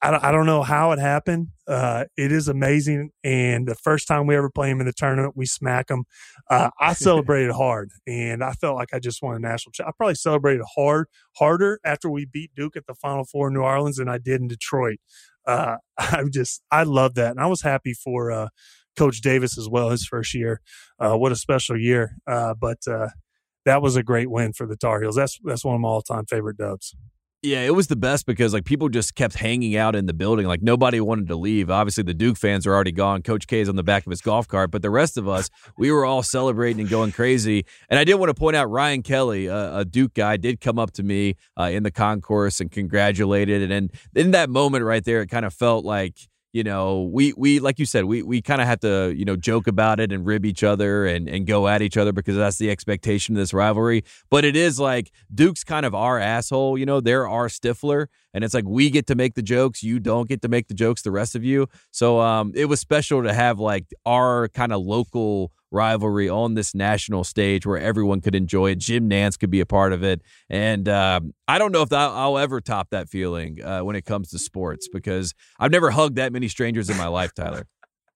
I 0.01 0.11
don't, 0.11 0.23
I 0.23 0.31
don't 0.31 0.45
know 0.45 0.63
how 0.63 0.91
it 0.91 0.99
happened. 0.99 1.49
Uh, 1.67 2.05
it 2.15 2.31
is 2.31 2.47
amazing. 2.47 3.11
And 3.23 3.67
the 3.67 3.75
first 3.75 4.07
time 4.07 4.27
we 4.27 4.35
ever 4.35 4.49
play 4.49 4.69
him 4.69 4.79
in 4.79 4.85
the 4.85 4.93
tournament, 4.93 5.35
we 5.35 5.45
smack 5.45 5.89
him. 5.89 6.05
Uh, 6.49 6.69
I 6.79 6.93
celebrated 6.95 7.51
hard, 7.53 7.91
and 8.07 8.43
I 8.43 8.53
felt 8.53 8.77
like 8.77 8.93
I 8.93 8.99
just 8.99 9.21
won 9.21 9.35
a 9.35 9.39
national. 9.39 9.73
Ch- 9.73 9.81
I 9.81 9.91
probably 9.97 10.15
celebrated 10.15 10.63
hard, 10.75 11.07
harder 11.37 11.79
after 11.83 12.09
we 12.09 12.25
beat 12.25 12.51
Duke 12.55 12.77
at 12.77 12.85
the 12.87 12.95
Final 12.95 13.25
Four 13.25 13.49
in 13.49 13.55
New 13.55 13.61
Orleans 13.61 13.97
than 13.97 14.07
I 14.07 14.19
did 14.19 14.39
in 14.39 14.47
Detroit. 14.47 14.99
Uh, 15.45 15.77
I'm 15.97 16.31
just, 16.31 16.61
I 16.71 16.83
love 16.83 17.15
that, 17.15 17.31
and 17.31 17.39
I 17.39 17.47
was 17.47 17.61
happy 17.61 17.93
for 17.93 18.31
uh, 18.31 18.47
Coach 18.95 19.19
Davis 19.19 19.57
as 19.57 19.67
well. 19.67 19.89
His 19.89 20.05
first 20.05 20.33
year, 20.33 20.61
uh, 20.99 21.17
what 21.17 21.33
a 21.33 21.35
special 21.35 21.77
year! 21.77 22.15
Uh, 22.25 22.53
but 22.53 22.87
uh, 22.87 23.09
that 23.65 23.81
was 23.81 23.97
a 23.97 24.03
great 24.03 24.31
win 24.31 24.53
for 24.53 24.65
the 24.65 24.77
Tar 24.77 25.01
Heels. 25.01 25.17
That's 25.17 25.39
that's 25.43 25.65
one 25.65 25.75
of 25.75 25.81
my 25.81 25.89
all 25.89 26.01
time 26.01 26.25
favorite 26.25 26.57
dubs. 26.57 26.95
Yeah, 27.41 27.61
it 27.61 27.73
was 27.73 27.87
the 27.87 27.95
best 27.95 28.25
because 28.25 28.53
like 28.53 28.65
people 28.65 28.89
just 28.89 29.15
kept 29.15 29.35
hanging 29.35 29.77
out 29.77 29.95
in 29.95 30.07
the 30.07 30.13
building. 30.13 30.45
Like 30.45 30.61
nobody 30.61 30.99
wanted 30.99 31.29
to 31.29 31.37
leave. 31.37 31.69
Obviously, 31.69 32.03
the 32.03 32.13
Duke 32.13 32.35
fans 32.35 32.67
are 32.67 32.73
already 32.73 32.91
gone. 32.91 33.21
Coach 33.21 33.47
K 33.47 33.61
is 33.61 33.69
on 33.69 33.77
the 33.77 33.83
back 33.83 34.05
of 34.05 34.09
his 34.09 34.19
golf 34.19 34.45
cart, 34.45 34.71
but 34.71 34.81
the 34.81 34.89
rest 34.89 35.17
of 35.17 35.25
us, 35.25 35.49
we 35.77 35.89
were 35.89 36.03
all 36.03 36.21
celebrating 36.21 36.81
and 36.81 36.89
going 36.89 37.13
crazy. 37.13 37.65
And 37.89 37.97
I 37.97 38.03
did 38.03 38.15
want 38.15 38.29
to 38.29 38.33
point 38.33 38.57
out 38.57 38.69
Ryan 38.69 39.03
Kelly, 39.03 39.45
a, 39.45 39.77
a 39.77 39.85
Duke 39.85 40.15
guy, 40.15 40.35
did 40.35 40.59
come 40.59 40.77
up 40.77 40.91
to 40.91 41.03
me 41.03 41.35
uh, 41.57 41.69
in 41.71 41.83
the 41.83 41.91
concourse 41.91 42.59
and 42.59 42.69
congratulated. 42.69 43.71
And 43.71 43.89
in 44.13 44.31
that 44.31 44.49
moment 44.49 44.83
right 44.83 45.05
there, 45.05 45.21
it 45.21 45.27
kind 45.27 45.45
of 45.45 45.53
felt 45.53 45.85
like 45.85 46.17
you 46.51 46.63
know, 46.63 47.03
we 47.13 47.33
we 47.37 47.59
like 47.59 47.77
you 47.77 47.85
said, 47.85 48.05
we 48.05 48.23
we 48.23 48.41
kind 48.41 48.61
of 48.61 48.67
have 48.67 48.79
to 48.79 49.13
you 49.15 49.23
know 49.23 49.35
joke 49.35 49.67
about 49.67 49.99
it 49.99 50.11
and 50.11 50.25
rib 50.25 50.45
each 50.45 50.63
other 50.63 51.05
and 51.05 51.29
and 51.29 51.45
go 51.45 51.67
at 51.67 51.81
each 51.81 51.97
other 51.97 52.11
because 52.11 52.35
that's 52.35 52.57
the 52.57 52.71
expectation 52.71 53.35
of 53.35 53.39
this 53.39 53.53
rivalry. 53.53 54.03
But 54.29 54.45
it 54.45 54.55
is 54.55 54.79
like 54.79 55.11
Duke's 55.33 55.63
kind 55.63 55.85
of 55.85 55.93
our 55.93 56.17
asshole, 56.19 56.77
you 56.77 56.85
know, 56.85 57.01
they're 57.01 57.27
our 57.27 57.49
Stifler, 57.49 58.07
and 58.33 58.43
it's 58.43 58.53
like 58.53 58.65
we 58.65 58.89
get 58.89 59.05
to 59.07 59.15
make 59.15 59.35
the 59.35 59.43
jokes, 59.43 59.83
you 59.83 59.99
don't 59.99 60.27
get 60.27 60.41
to 60.41 60.47
make 60.47 60.67
the 60.67 60.73
jokes, 60.73 61.03
the 61.03 61.11
rest 61.11 61.35
of 61.35 61.43
you. 61.43 61.67
So 61.91 62.19
um, 62.19 62.51
it 62.55 62.65
was 62.65 62.79
special 62.79 63.21
to 63.23 63.33
have 63.33 63.59
like 63.59 63.85
our 64.05 64.47
kind 64.49 64.73
of 64.73 64.81
local 64.81 65.51
rivalry 65.71 66.29
on 66.29 66.53
this 66.53 66.73
national 66.73 67.23
stage 67.23 67.65
where 67.65 67.77
everyone 67.77 68.21
could 68.21 68.35
enjoy 68.35 68.71
it. 68.71 68.79
Jim 68.79 69.09
Nantz 69.09 69.37
could 69.37 69.49
be 69.49 69.59
a 69.59 69.65
part 69.65 69.93
of 69.93 70.03
it, 70.03 70.21
and 70.49 70.87
um, 70.89 71.33
I 71.47 71.57
don't 71.57 71.71
know 71.71 71.81
if 71.81 71.91
I'll, 71.91 72.37
ever 72.39 72.61
top 72.61 72.91
that 72.91 73.09
feeling 73.09 73.61
uh, 73.61 73.81
when 73.81 73.95
it 73.95 74.05
comes 74.05 74.29
to 74.29 74.39
sports 74.39 74.87
because 74.87 75.33
I've 75.59 75.71
never 75.71 75.91
hugged 75.91 76.15
that 76.15 76.31
many 76.31 76.47
strangers 76.47 76.89
in 76.89 76.95
my 76.95 77.07
life, 77.07 77.33
Tyler. 77.33 77.67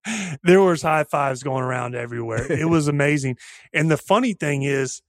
there 0.43 0.61
was 0.61 0.81
high 0.81 1.03
fives 1.03 1.43
going 1.43 1.63
around 1.63 1.95
everywhere. 1.95 2.51
It 2.51 2.69
was 2.69 2.87
amazing. 2.87 3.37
And 3.73 3.89
the 3.91 3.97
funny 3.97 4.33
thing 4.33 4.63
is, 4.63 5.01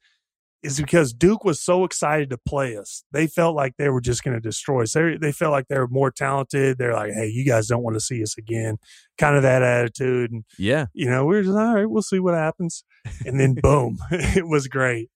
is 0.64 0.80
because 0.80 1.12
Duke 1.12 1.44
was 1.44 1.60
so 1.60 1.84
excited 1.84 2.30
to 2.30 2.38
play 2.38 2.76
us. 2.76 3.04
They 3.12 3.26
felt 3.26 3.54
like 3.54 3.74
they 3.76 3.90
were 3.90 4.00
just 4.00 4.24
going 4.24 4.34
to 4.34 4.40
destroy 4.40 4.82
us. 4.84 4.92
They, 4.92 5.16
they 5.20 5.30
felt 5.30 5.52
like 5.52 5.68
they 5.68 5.78
were 5.78 5.88
more 5.88 6.10
talented. 6.10 6.78
They're 6.78 6.94
like, 6.94 7.12
hey, 7.12 7.28
you 7.28 7.44
guys 7.44 7.68
don't 7.68 7.82
want 7.82 7.94
to 7.94 8.00
see 8.00 8.22
us 8.22 8.36
again. 8.38 8.78
Kind 9.18 9.36
of 9.36 9.42
that 9.42 9.62
attitude. 9.62 10.32
And, 10.32 10.44
Yeah, 10.58 10.86
you 10.94 11.08
know, 11.08 11.24
we 11.26 11.36
are 11.36 11.42
just, 11.42 11.56
all 11.56 11.74
right, 11.74 11.88
we'll 11.88 12.02
see 12.02 12.18
what 12.18 12.34
happens. 12.34 12.82
And 13.26 13.38
then 13.38 13.54
boom, 13.54 13.98
it 14.10 14.48
was 14.48 14.66
great. 14.66 15.10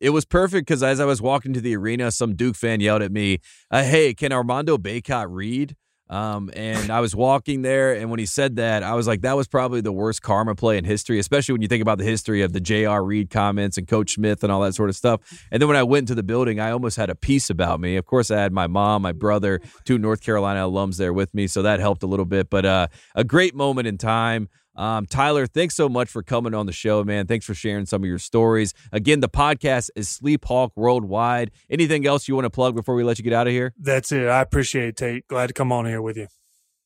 it 0.00 0.10
was 0.10 0.24
perfect 0.24 0.66
because 0.66 0.82
as 0.82 1.00
I 1.00 1.04
was 1.04 1.22
walking 1.22 1.52
to 1.54 1.60
the 1.60 1.76
arena, 1.76 2.10
some 2.10 2.34
Duke 2.34 2.56
fan 2.56 2.80
yelled 2.80 3.02
at 3.02 3.12
me, 3.12 3.38
uh, 3.70 3.82
"Hey, 3.84 4.12
can 4.12 4.32
Armando 4.32 4.76
Bacot 4.76 5.28
read?" 5.30 5.76
Um, 6.08 6.50
and 6.54 6.90
I 6.90 7.00
was 7.00 7.16
walking 7.16 7.62
there, 7.62 7.94
and 7.94 8.10
when 8.10 8.20
he 8.20 8.26
said 8.26 8.56
that, 8.56 8.82
I 8.82 8.94
was 8.94 9.06
like, 9.08 9.22
that 9.22 9.36
was 9.36 9.48
probably 9.48 9.80
the 9.80 9.92
worst 9.92 10.22
karma 10.22 10.54
play 10.54 10.78
in 10.78 10.84
history, 10.84 11.18
especially 11.18 11.52
when 11.52 11.62
you 11.62 11.68
think 11.68 11.82
about 11.82 11.98
the 11.98 12.04
history 12.04 12.42
of 12.42 12.52
the 12.52 12.60
J.R. 12.60 13.04
Reid 13.04 13.30
comments 13.30 13.76
and 13.76 13.88
Coach 13.88 14.14
Smith 14.14 14.44
and 14.44 14.52
all 14.52 14.60
that 14.60 14.74
sort 14.74 14.88
of 14.88 14.96
stuff. 14.96 15.20
And 15.50 15.60
then 15.60 15.68
when 15.68 15.76
I 15.76 15.82
went 15.82 16.04
into 16.04 16.14
the 16.14 16.22
building, 16.22 16.60
I 16.60 16.70
almost 16.70 16.96
had 16.96 17.10
a 17.10 17.16
piece 17.16 17.50
about 17.50 17.80
me. 17.80 17.96
Of 17.96 18.06
course, 18.06 18.30
I 18.30 18.40
had 18.40 18.52
my 18.52 18.68
mom, 18.68 19.02
my 19.02 19.12
brother, 19.12 19.60
two 19.84 19.98
North 19.98 20.20
Carolina 20.20 20.60
alums 20.60 20.96
there 20.96 21.12
with 21.12 21.34
me, 21.34 21.48
so 21.48 21.62
that 21.62 21.80
helped 21.80 22.02
a 22.02 22.06
little 22.06 22.24
bit. 22.24 22.50
But 22.50 22.64
uh, 22.64 22.86
a 23.14 23.24
great 23.24 23.54
moment 23.54 23.88
in 23.88 23.98
time. 23.98 24.48
Um, 24.76 25.06
Tyler, 25.06 25.46
thanks 25.46 25.74
so 25.74 25.88
much 25.88 26.08
for 26.08 26.22
coming 26.22 26.54
on 26.54 26.66
the 26.66 26.72
show, 26.72 27.02
man. 27.02 27.26
Thanks 27.26 27.46
for 27.46 27.54
sharing 27.54 27.86
some 27.86 28.02
of 28.02 28.08
your 28.08 28.18
stories. 28.18 28.74
Again, 28.92 29.20
the 29.20 29.28
podcast 29.28 29.90
is 29.96 30.08
Sleep 30.08 30.44
Hawk 30.44 30.72
Worldwide. 30.76 31.50
Anything 31.70 32.06
else 32.06 32.28
you 32.28 32.34
want 32.34 32.44
to 32.44 32.50
plug 32.50 32.74
before 32.74 32.94
we 32.94 33.02
let 33.04 33.18
you 33.18 33.24
get 33.24 33.32
out 33.32 33.46
of 33.46 33.52
here? 33.52 33.72
That's 33.78 34.12
it. 34.12 34.28
I 34.28 34.40
appreciate 34.40 34.88
it, 34.88 34.96
Tate. 34.96 35.26
Glad 35.28 35.48
to 35.48 35.52
come 35.52 35.72
on 35.72 35.86
here 35.86 36.02
with 36.02 36.16
you. 36.16 36.28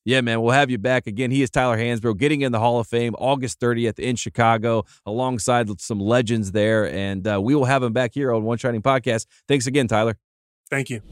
Yeah, 0.05 0.23
man, 0.23 0.41
we'll 0.41 0.53
have 0.53 0.71
you 0.71 0.79
back 0.79 1.07
again. 1.07 1.31
He 1.31 1.43
is 1.43 1.51
Tyler 1.51 1.77
Hansbrough, 1.77 2.17
getting 2.17 2.41
in 2.41 2.53
the 2.53 2.59
Hall 2.59 2.81
of 2.81 2.87
Fame 2.87 3.15
August 3.19 3.61
30th 3.61 3.99
in 3.99 4.17
Chicago, 4.17 4.85
alongside 5.05 5.69
some 5.79 6.01
legends 6.01 6.53
there. 6.53 6.91
And 6.91 7.27
uh, 7.29 7.41
we 7.43 7.55
will 7.55 7.67
have 7.67 7.83
him 7.83 7.93
back 7.93 8.15
here 8.15 8.33
on 8.33 8.43
One 8.45 8.57
Shining 8.57 8.81
Podcast. 8.81 9.27
Thanks 9.47 9.67
again, 9.67 9.89
Tyler. 9.89 10.17
Thank 10.71 10.89
you. 10.89 11.03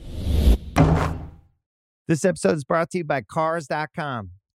This 2.06 2.24
episode 2.24 2.56
is 2.56 2.64
brought 2.64 2.90
to 2.92 2.98
you 2.98 3.04
by 3.04 3.20
Cars.com. 3.20 4.30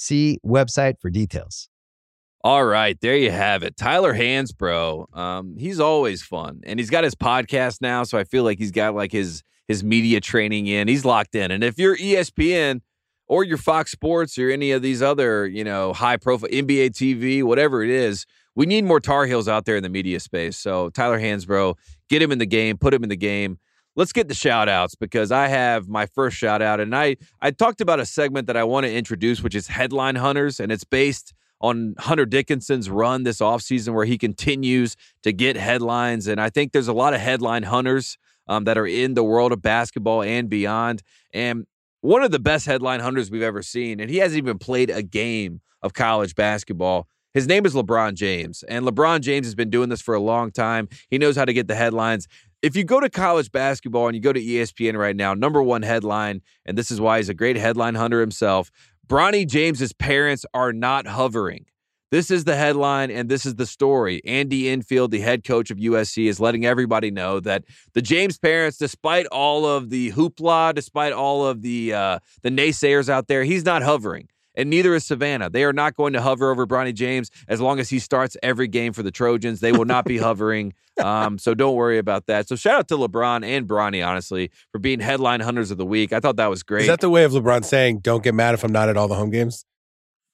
See 0.00 0.38
website 0.46 1.00
for 1.00 1.10
details. 1.10 1.68
All 2.44 2.64
right, 2.64 2.96
there 3.00 3.16
you 3.16 3.32
have 3.32 3.64
it. 3.64 3.76
Tyler 3.76 4.14
Hansbrough. 4.14 5.12
Um, 5.12 5.56
he's 5.58 5.80
always 5.80 6.22
fun, 6.22 6.60
and 6.62 6.78
he's 6.78 6.88
got 6.88 7.02
his 7.02 7.16
podcast 7.16 7.80
now, 7.80 8.04
so 8.04 8.16
I 8.16 8.22
feel 8.22 8.44
like 8.44 8.58
he's 8.58 8.70
got 8.70 8.94
like 8.94 9.10
his 9.10 9.42
his 9.66 9.82
media 9.82 10.20
training 10.20 10.68
in. 10.68 10.86
He's 10.86 11.04
locked 11.04 11.34
in, 11.34 11.50
and 11.50 11.64
if 11.64 11.80
you're 11.80 11.96
ESPN 11.96 12.82
or 13.26 13.42
your 13.42 13.56
Fox 13.56 13.90
Sports 13.90 14.38
or 14.38 14.50
any 14.50 14.70
of 14.70 14.82
these 14.82 15.02
other 15.02 15.48
you 15.48 15.64
know 15.64 15.92
high 15.92 16.16
profile 16.16 16.48
NBA 16.48 16.90
TV, 16.90 17.42
whatever 17.42 17.82
it 17.82 17.90
is, 17.90 18.24
we 18.54 18.66
need 18.66 18.84
more 18.84 19.00
Tar 19.00 19.26
Heels 19.26 19.48
out 19.48 19.64
there 19.64 19.76
in 19.76 19.82
the 19.82 19.88
media 19.88 20.20
space. 20.20 20.56
So 20.56 20.90
Tyler 20.90 21.18
Hansbrough, 21.18 21.74
get 22.08 22.22
him 22.22 22.30
in 22.30 22.38
the 22.38 22.46
game, 22.46 22.78
put 22.78 22.94
him 22.94 23.02
in 23.02 23.08
the 23.08 23.16
game 23.16 23.58
let's 23.98 24.12
get 24.12 24.28
the 24.28 24.34
shout 24.34 24.68
outs 24.68 24.94
because 24.94 25.32
I 25.32 25.48
have 25.48 25.88
my 25.88 26.06
first 26.06 26.36
shout 26.36 26.62
out. 26.62 26.78
And 26.78 26.94
I, 26.94 27.16
I 27.42 27.50
talked 27.50 27.80
about 27.80 27.98
a 27.98 28.06
segment 28.06 28.46
that 28.46 28.56
I 28.56 28.62
want 28.62 28.86
to 28.86 28.94
introduce, 28.94 29.42
which 29.42 29.56
is 29.56 29.66
Headline 29.66 30.14
Hunters, 30.14 30.60
and 30.60 30.70
it's 30.70 30.84
based 30.84 31.34
on 31.60 31.96
Hunter 31.98 32.24
Dickinson's 32.24 32.88
run 32.88 33.24
this 33.24 33.38
offseason 33.38 33.94
where 33.94 34.04
he 34.04 34.16
continues 34.16 34.94
to 35.24 35.32
get 35.32 35.56
headlines. 35.56 36.28
And 36.28 36.40
I 36.40 36.48
think 36.48 36.70
there's 36.70 36.86
a 36.86 36.92
lot 36.92 37.12
of 37.12 37.20
headline 37.20 37.64
hunters 37.64 38.16
um, 38.46 38.62
that 38.64 38.78
are 38.78 38.86
in 38.86 39.14
the 39.14 39.24
world 39.24 39.50
of 39.50 39.60
basketball 39.62 40.22
and 40.22 40.48
beyond. 40.48 41.02
And 41.34 41.66
one 42.00 42.22
of 42.22 42.30
the 42.30 42.38
best 42.38 42.66
headline 42.66 43.00
hunters 43.00 43.32
we've 43.32 43.42
ever 43.42 43.62
seen, 43.62 43.98
and 43.98 44.08
he 44.08 44.18
hasn't 44.18 44.38
even 44.38 44.58
played 44.58 44.90
a 44.90 45.02
game 45.02 45.60
of 45.82 45.92
college 45.92 46.36
basketball. 46.36 47.08
His 47.34 47.46
name 47.46 47.66
is 47.66 47.74
LeBron 47.74 48.14
James, 48.14 48.62
and 48.68 48.86
LeBron 48.86 49.20
James 49.20 49.46
has 49.46 49.54
been 49.54 49.70
doing 49.70 49.90
this 49.90 50.00
for 50.00 50.14
a 50.14 50.20
long 50.20 50.50
time. 50.50 50.88
He 51.10 51.18
knows 51.18 51.36
how 51.36 51.44
to 51.44 51.52
get 51.52 51.68
the 51.68 51.74
headlines 51.74 52.26
if 52.62 52.76
you 52.76 52.84
go 52.84 53.00
to 53.00 53.08
college 53.08 53.52
basketball 53.52 54.08
and 54.08 54.16
you 54.16 54.20
go 54.20 54.32
to 54.32 54.40
ESPN 54.40 54.96
right 54.96 55.16
now, 55.16 55.34
number 55.34 55.62
one 55.62 55.82
headline, 55.82 56.42
and 56.66 56.76
this 56.76 56.90
is 56.90 57.00
why 57.00 57.18
he's 57.18 57.28
a 57.28 57.34
great 57.34 57.56
headline 57.56 57.94
hunter 57.94 58.20
himself 58.20 58.70
Bronny 59.08 59.46
James's 59.46 59.94
parents 59.94 60.44
are 60.52 60.70
not 60.70 61.06
hovering. 61.06 61.64
This 62.10 62.30
is 62.30 62.44
the 62.44 62.56
headline 62.56 63.10
and 63.10 63.28
this 63.28 63.46
is 63.46 63.54
the 63.54 63.64
story. 63.64 64.20
Andy 64.24 64.68
Enfield, 64.68 65.10
the 65.10 65.20
head 65.20 65.44
coach 65.44 65.70
of 65.70 65.78
USC, 65.78 66.26
is 66.26 66.38
letting 66.38 66.66
everybody 66.66 67.10
know 67.10 67.40
that 67.40 67.64
the 67.94 68.02
James 68.02 68.38
parents, 68.38 68.76
despite 68.76 69.26
all 69.26 69.64
of 69.64 69.88
the 69.88 70.12
hoopla, 70.12 70.74
despite 70.74 71.14
all 71.14 71.46
of 71.46 71.62
the 71.62 71.94
uh, 71.94 72.18
the 72.42 72.50
naysayers 72.50 73.08
out 73.08 73.28
there, 73.28 73.44
he's 73.44 73.64
not 73.64 73.82
hovering 73.82 74.28
and 74.58 74.68
neither 74.68 74.94
is 74.94 75.06
Savannah. 75.06 75.48
They 75.48 75.64
are 75.64 75.72
not 75.72 75.96
going 75.96 76.12
to 76.12 76.20
hover 76.20 76.50
over 76.50 76.66
Bronny 76.66 76.92
James 76.92 77.30
as 77.48 77.60
long 77.60 77.78
as 77.78 77.88
he 77.88 77.98
starts 77.98 78.36
every 78.42 78.68
game 78.68 78.92
for 78.92 79.02
the 79.02 79.10
Trojans. 79.10 79.60
They 79.60 79.72
will 79.72 79.86
not 79.86 80.04
be 80.04 80.18
hovering. 80.28 80.74
Um, 81.02 81.38
so 81.38 81.54
don't 81.54 81.76
worry 81.76 81.98
about 81.98 82.26
that. 82.26 82.48
So 82.48 82.56
shout 82.56 82.74
out 82.80 82.88
to 82.88 82.96
LeBron 82.96 83.46
and 83.46 83.68
Bronny, 83.68 84.06
honestly, 84.06 84.50
for 84.72 84.80
being 84.80 84.98
headline 84.98 85.40
hunters 85.40 85.70
of 85.70 85.78
the 85.78 85.86
week. 85.86 86.12
I 86.12 86.18
thought 86.20 86.36
that 86.36 86.50
was 86.50 86.64
great. 86.64 86.82
Is 86.82 86.88
that 86.88 87.00
the 87.00 87.08
way 87.08 87.22
of 87.24 87.32
LeBron 87.32 87.64
saying, 87.64 88.00
"Don't 88.00 88.22
get 88.22 88.34
mad 88.34 88.54
if 88.54 88.64
I'm 88.64 88.72
not 88.72 88.88
at 88.88 88.96
all 88.96 89.06
the 89.06 89.14
home 89.14 89.30
games"? 89.30 89.64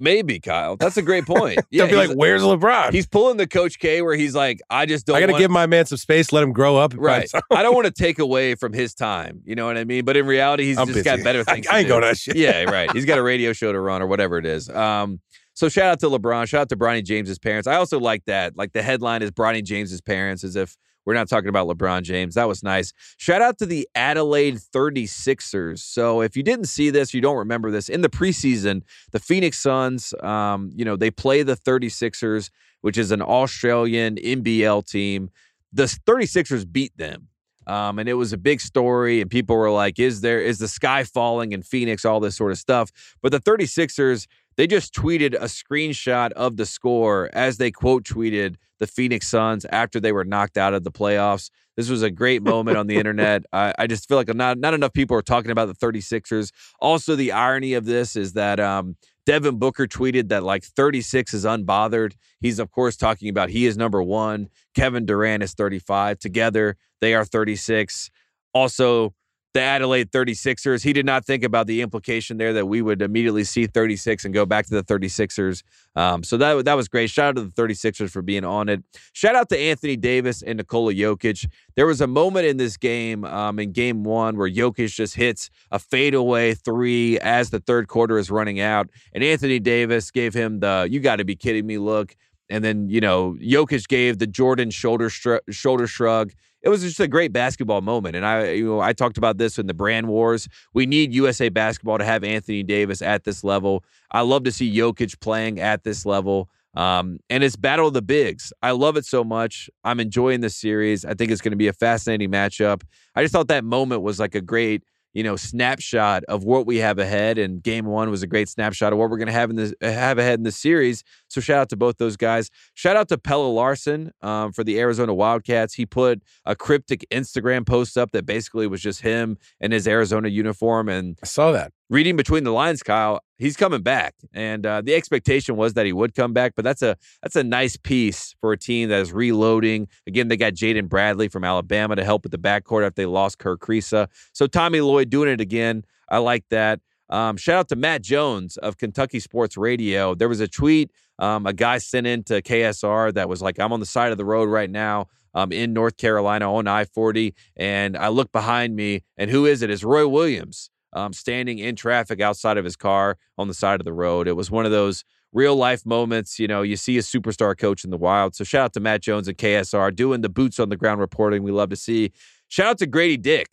Maybe 0.00 0.40
Kyle. 0.40 0.76
That's 0.76 0.96
a 0.96 1.02
great 1.02 1.24
point. 1.24 1.60
Yeah, 1.70 1.82
Don't 1.86 1.90
be 1.90 1.96
like, 2.08 2.16
"Where's 2.16 2.42
LeBron?" 2.42 2.92
He's 2.92 3.06
pulling 3.06 3.36
the 3.36 3.46
Coach 3.46 3.78
K, 3.78 4.02
where 4.02 4.14
he's 4.14 4.34
like, 4.34 4.60
"I 4.70 4.86
just 4.86 5.06
don't." 5.06 5.16
I 5.16 5.20
got 5.20 5.32
to 5.32 5.38
give 5.38 5.50
my 5.50 5.66
man 5.66 5.86
some 5.86 5.98
space, 5.98 6.32
let 6.32 6.42
him 6.42 6.52
grow 6.52 6.76
up. 6.76 6.94
Right. 6.96 7.30
I 7.50 7.62
don't 7.62 7.74
want 7.74 7.86
to 7.86 7.92
take 8.02 8.18
away 8.18 8.54
from 8.54 8.72
his 8.72 8.94
time. 8.94 9.40
You 9.44 9.54
know 9.54 9.66
what 9.66 9.76
I 9.78 9.84
mean? 9.84 10.04
But 10.04 10.16
in 10.16 10.26
reality, 10.26 10.64
he's 10.64 10.78
I'm 10.78 10.88
just 10.88 11.04
got 11.04 11.22
better 11.24 11.42
things. 11.44 11.66
I 11.66 11.70
to 11.72 11.76
ain't 11.78 11.86
do. 11.86 11.88
going 11.90 12.02
to 12.02 12.08
that 12.08 12.18
shit. 12.18 12.36
Yeah, 12.36 12.64
right. 12.64 12.90
He's 12.92 13.04
got 13.04 13.18
a 13.18 13.22
radio 13.22 13.52
show 13.52 13.72
to 13.72 13.80
run 13.80 14.02
or 14.02 14.06
whatever 14.06 14.38
it 14.38 14.46
is. 14.46 14.68
Um, 14.68 15.20
so 15.54 15.68
shout 15.68 15.86
out 15.86 16.00
to 16.00 16.06
LeBron. 16.06 16.48
Shout 16.48 16.62
out 16.62 16.68
to 16.70 16.76
Bronny 16.76 17.02
James's 17.04 17.38
parents. 17.38 17.66
I 17.68 17.76
also 17.76 17.98
like 18.00 18.24
that. 18.26 18.56
Like 18.56 18.72
the 18.72 18.82
headline 18.82 19.22
is 19.22 19.30
Bronny 19.30 19.62
James's 19.64 20.00
parents, 20.00 20.42
as 20.44 20.56
if 20.56 20.76
we're 21.04 21.14
not 21.14 21.28
talking 21.28 21.48
about 21.48 21.68
LeBron 21.68 22.02
James. 22.02 22.34
That 22.34 22.48
was 22.48 22.62
nice. 22.62 22.92
Shout 23.16 23.42
out 23.42 23.58
to 23.58 23.66
the 23.66 23.88
Adelaide 23.94 24.56
36ers. 24.56 25.78
So 25.80 26.22
if 26.22 26.36
you 26.36 26.42
didn't 26.42 26.66
see 26.66 26.90
this, 26.90 27.12
you 27.12 27.20
don't 27.20 27.36
remember 27.36 27.70
this. 27.70 27.88
In 27.88 28.00
the 28.00 28.08
preseason, 28.08 28.82
the 29.12 29.20
Phoenix 29.20 29.58
Suns, 29.58 30.14
um, 30.22 30.70
you 30.74 30.84
know, 30.84 30.96
they 30.96 31.10
play 31.10 31.42
the 31.42 31.56
36ers, 31.56 32.50
which 32.80 32.98
is 32.98 33.10
an 33.10 33.22
Australian 33.22 34.16
NBL 34.16 34.88
team. 34.88 35.30
The 35.72 35.84
36ers 35.84 36.70
beat 36.70 36.96
them. 36.96 37.28
Um, 37.66 37.98
and 37.98 38.08
it 38.08 38.14
was 38.14 38.32
a 38.32 38.36
big 38.36 38.60
story, 38.60 39.22
and 39.22 39.30
people 39.30 39.56
were 39.56 39.70
like, 39.70 39.98
Is 39.98 40.20
there 40.20 40.40
is 40.40 40.58
the 40.58 40.68
sky 40.68 41.02
falling 41.04 41.52
in 41.52 41.62
Phoenix, 41.62 42.04
all 42.04 42.20
this 42.20 42.36
sort 42.36 42.52
of 42.52 42.58
stuff. 42.58 42.90
But 43.22 43.32
the 43.32 43.40
36ers, 43.40 44.26
they 44.56 44.66
just 44.66 44.94
tweeted 44.94 45.34
a 45.34 45.46
screenshot 45.46 46.32
of 46.32 46.56
the 46.56 46.66
score 46.66 47.30
as 47.32 47.56
they 47.56 47.70
quote 47.70 48.04
tweeted 48.04 48.56
the 48.84 48.92
Phoenix 48.92 49.28
Suns 49.28 49.64
after 49.66 49.98
they 49.98 50.12
were 50.12 50.24
knocked 50.24 50.58
out 50.58 50.74
of 50.74 50.84
the 50.84 50.92
playoffs. 50.92 51.50
This 51.76 51.88
was 51.88 52.02
a 52.02 52.10
great 52.10 52.42
moment 52.42 52.76
on 52.76 52.86
the 52.86 52.96
internet. 52.96 53.44
I, 53.52 53.72
I 53.78 53.86
just 53.86 54.06
feel 54.06 54.16
like 54.16 54.32
not 54.34 54.58
not 54.58 54.74
enough 54.74 54.92
people 54.92 55.16
are 55.16 55.22
talking 55.22 55.50
about 55.50 55.66
the 55.66 55.74
36ers. 55.74 56.52
Also, 56.80 57.16
the 57.16 57.32
irony 57.32 57.72
of 57.74 57.84
this 57.84 58.14
is 58.14 58.34
that 58.34 58.60
um, 58.60 58.96
Devin 59.26 59.58
Booker 59.58 59.86
tweeted 59.86 60.28
that 60.28 60.42
like 60.42 60.64
36 60.64 61.32
is 61.34 61.44
unbothered. 61.44 62.12
He's 62.40 62.58
of 62.58 62.70
course 62.70 62.96
talking 62.96 63.28
about 63.28 63.50
he 63.50 63.66
is 63.66 63.76
number 63.76 64.02
one. 64.02 64.48
Kevin 64.74 65.06
Durant 65.06 65.42
is 65.42 65.54
35. 65.54 66.18
Together, 66.18 66.76
they 67.00 67.14
are 67.14 67.24
36. 67.24 68.10
Also, 68.52 69.14
the 69.54 69.62
Adelaide 69.62 70.10
36ers, 70.10 70.82
he 70.82 70.92
did 70.92 71.06
not 71.06 71.24
think 71.24 71.44
about 71.44 71.68
the 71.68 71.80
implication 71.80 72.38
there 72.38 72.52
that 72.52 72.66
we 72.66 72.82
would 72.82 73.00
immediately 73.00 73.44
see 73.44 73.66
36 73.66 74.24
and 74.24 74.34
go 74.34 74.44
back 74.44 74.66
to 74.66 74.74
the 74.74 74.82
36ers. 74.82 75.62
Um, 75.94 76.24
so 76.24 76.36
that, 76.36 76.64
that 76.64 76.74
was 76.74 76.88
great. 76.88 77.08
Shout 77.08 77.28
out 77.28 77.36
to 77.36 77.44
the 77.44 77.62
36ers 77.62 78.10
for 78.10 78.20
being 78.20 78.44
on 78.44 78.68
it. 78.68 78.82
Shout 79.12 79.36
out 79.36 79.48
to 79.50 79.58
Anthony 79.58 79.96
Davis 79.96 80.42
and 80.42 80.56
Nikola 80.56 80.92
Jokic. 80.92 81.46
There 81.76 81.86
was 81.86 82.00
a 82.00 82.08
moment 82.08 82.46
in 82.46 82.56
this 82.56 82.76
game, 82.76 83.24
um, 83.24 83.60
in 83.60 83.70
game 83.70 84.02
one, 84.02 84.36
where 84.36 84.50
Jokic 84.50 84.92
just 84.92 85.14
hits 85.14 85.50
a 85.70 85.78
fadeaway 85.78 86.54
three 86.54 87.20
as 87.20 87.50
the 87.50 87.60
third 87.60 87.86
quarter 87.86 88.18
is 88.18 88.32
running 88.32 88.58
out. 88.58 88.90
And 89.12 89.22
Anthony 89.22 89.60
Davis 89.60 90.10
gave 90.10 90.34
him 90.34 90.58
the, 90.58 90.88
you 90.90 90.98
got 90.98 91.16
to 91.16 91.24
be 91.24 91.36
kidding 91.36 91.64
me 91.64 91.78
look. 91.78 92.16
And 92.50 92.64
then, 92.64 92.90
you 92.90 93.00
know, 93.00 93.36
Jokic 93.40 93.86
gave 93.86 94.18
the 94.18 94.26
Jordan 94.26 94.70
shoulder, 94.70 95.08
shoulder 95.08 95.86
shrug 95.86 96.32
it 96.64 96.70
was 96.70 96.82
just 96.82 96.98
a 96.98 97.06
great 97.06 97.32
basketball 97.32 97.82
moment. 97.82 98.16
And 98.16 98.24
I, 98.24 98.52
you 98.52 98.64
know, 98.64 98.80
I 98.80 98.94
talked 98.94 99.18
about 99.18 99.36
this 99.36 99.58
in 99.58 99.66
the 99.66 99.74
brand 99.74 100.08
wars. 100.08 100.48
We 100.72 100.86
need 100.86 101.12
USA 101.12 101.50
basketball 101.50 101.98
to 101.98 102.04
have 102.04 102.24
Anthony 102.24 102.62
Davis 102.62 103.02
at 103.02 103.24
this 103.24 103.44
level. 103.44 103.84
I 104.10 104.22
love 104.22 104.44
to 104.44 104.52
see 104.52 104.74
Jokic 104.74 105.20
playing 105.20 105.60
at 105.60 105.84
this 105.84 106.06
level. 106.06 106.48
Um, 106.74 107.18
and 107.28 107.44
it's 107.44 107.54
battle 107.54 107.88
of 107.88 107.94
the 107.94 108.02
bigs. 108.02 108.52
I 108.62 108.70
love 108.72 108.96
it 108.96 109.04
so 109.04 109.22
much. 109.22 109.68
I'm 109.84 110.00
enjoying 110.00 110.40
this 110.40 110.56
series. 110.56 111.04
I 111.04 111.12
think 111.12 111.30
it's 111.30 111.42
going 111.42 111.52
to 111.52 111.56
be 111.56 111.68
a 111.68 111.72
fascinating 111.72 112.30
matchup. 112.30 112.82
I 113.14 113.22
just 113.22 113.32
thought 113.32 113.48
that 113.48 113.64
moment 113.64 114.00
was 114.00 114.18
like 114.18 114.34
a 114.34 114.40
great, 114.40 114.84
you 115.12 115.22
know, 115.22 115.36
snapshot 115.36 116.24
of 116.24 116.44
what 116.44 116.66
we 116.66 116.78
have 116.78 116.98
ahead. 116.98 117.36
And 117.38 117.62
game 117.62 117.84
one 117.84 118.10
was 118.10 118.22
a 118.22 118.26
great 118.26 118.48
snapshot 118.48 118.92
of 118.92 118.98
what 118.98 119.10
we're 119.10 119.18
going 119.18 119.26
to 119.26 119.32
have 119.32 119.50
in 119.50 119.56
this 119.56 119.74
have 119.82 120.18
ahead 120.18 120.38
in 120.38 120.44
the 120.44 120.50
series. 120.50 121.04
So 121.34 121.40
shout 121.40 121.58
out 121.58 121.68
to 121.70 121.76
both 121.76 121.98
those 121.98 122.16
guys. 122.16 122.48
Shout 122.74 122.96
out 122.96 123.08
to 123.08 123.18
Pelle 123.18 123.52
Larsson 123.52 124.12
um, 124.22 124.52
for 124.52 124.62
the 124.62 124.78
Arizona 124.78 125.12
Wildcats. 125.12 125.74
He 125.74 125.84
put 125.84 126.22
a 126.46 126.54
cryptic 126.54 127.04
Instagram 127.10 127.66
post 127.66 127.98
up 127.98 128.12
that 128.12 128.24
basically 128.24 128.68
was 128.68 128.80
just 128.80 129.00
him 129.00 129.36
in 129.60 129.72
his 129.72 129.88
Arizona 129.88 130.28
uniform. 130.28 130.88
And 130.88 131.18
I 131.22 131.26
saw 131.26 131.50
that. 131.50 131.72
reading 131.90 132.16
between 132.16 132.44
the 132.44 132.52
lines, 132.52 132.84
Kyle, 132.84 133.18
he's 133.36 133.56
coming 133.56 133.82
back, 133.82 134.14
and 134.32 134.64
uh, 134.64 134.80
the 134.80 134.94
expectation 134.94 135.56
was 135.56 135.74
that 135.74 135.86
he 135.86 135.92
would 135.92 136.14
come 136.14 136.32
back. 136.32 136.52
But 136.54 136.64
that's 136.64 136.82
a 136.82 136.96
that's 137.20 137.34
a 137.34 137.42
nice 137.42 137.76
piece 137.76 138.36
for 138.40 138.52
a 138.52 138.56
team 138.56 138.90
that 138.90 139.00
is 139.00 139.12
reloading. 139.12 139.88
Again, 140.06 140.28
they 140.28 140.36
got 140.36 140.52
Jaden 140.52 140.88
Bradley 140.88 141.26
from 141.26 141.42
Alabama 141.42 141.96
to 141.96 142.04
help 142.04 142.22
with 142.22 142.30
the 142.30 142.38
backcourt 142.38 142.86
after 142.86 143.02
they 143.02 143.06
lost 143.06 143.38
Kerr 143.38 143.56
Kriisa. 143.56 144.06
So 144.32 144.46
Tommy 144.46 144.80
Lloyd 144.80 145.10
doing 145.10 145.28
it 145.28 145.40
again. 145.40 145.84
I 146.08 146.18
like 146.18 146.44
that. 146.50 146.78
Um, 147.10 147.36
shout 147.36 147.58
out 147.58 147.68
to 147.68 147.76
Matt 147.76 148.02
Jones 148.02 148.56
of 148.56 148.76
Kentucky 148.78 149.20
Sports 149.20 149.56
Radio. 149.56 150.14
There 150.14 150.28
was 150.28 150.40
a 150.40 150.48
tweet 150.48 150.90
um, 151.18 151.46
a 151.46 151.52
guy 151.52 151.78
sent 151.78 152.06
in 152.06 152.24
to 152.24 152.42
KSR 152.42 153.14
that 153.14 153.28
was 153.28 153.40
like, 153.40 153.58
"I'm 153.60 153.72
on 153.72 153.80
the 153.80 153.86
side 153.86 154.12
of 154.12 154.18
the 154.18 154.24
road 154.24 154.48
right 154.48 154.70
now." 154.70 155.06
Um, 155.36 155.50
in 155.50 155.72
North 155.72 155.96
Carolina 155.96 156.54
on 156.54 156.68
I 156.68 156.84
40. 156.84 157.34
And 157.56 157.96
I 157.96 158.06
look 158.06 158.30
behind 158.30 158.76
me, 158.76 159.02
and 159.18 159.28
who 159.28 159.46
is 159.46 159.62
it? 159.62 159.70
It's 159.70 159.82
Roy 159.82 160.06
Williams 160.06 160.70
um, 160.94 161.12
standing 161.12 161.58
in 161.58 161.76
traffic 161.76 162.20
outside 162.20 162.56
of 162.56 162.64
his 162.64 162.76
car 162.76 163.18
on 163.36 163.48
the 163.48 163.54
side 163.54 163.80
of 163.80 163.84
the 163.84 163.92
road. 163.92 164.28
It 164.28 164.36
was 164.36 164.50
one 164.50 164.64
of 164.64 164.70
those 164.70 165.04
real 165.32 165.56
life 165.56 165.84
moments. 165.84 166.38
You 166.38 166.46
know, 166.46 166.62
you 166.62 166.76
see 166.76 166.96
a 166.98 167.02
superstar 167.02 167.58
coach 167.58 167.84
in 167.84 167.90
the 167.90 167.98
wild. 167.98 168.34
So 168.34 168.44
shout 168.44 168.66
out 168.66 168.72
to 168.74 168.80
Matt 168.80 169.02
Jones 169.02 169.28
and 169.28 169.36
KSR 169.36 169.94
doing 169.94 170.20
the 170.20 170.28
boots 170.28 170.58
on 170.58 170.68
the 170.68 170.76
ground 170.76 171.00
reporting. 171.00 171.42
We 171.42 171.50
love 171.52 171.70
to 171.70 171.76
see. 171.76 172.12
Shout 172.48 172.68
out 172.68 172.78
to 172.78 172.86
Grady 172.86 173.16
Dick. 173.16 173.48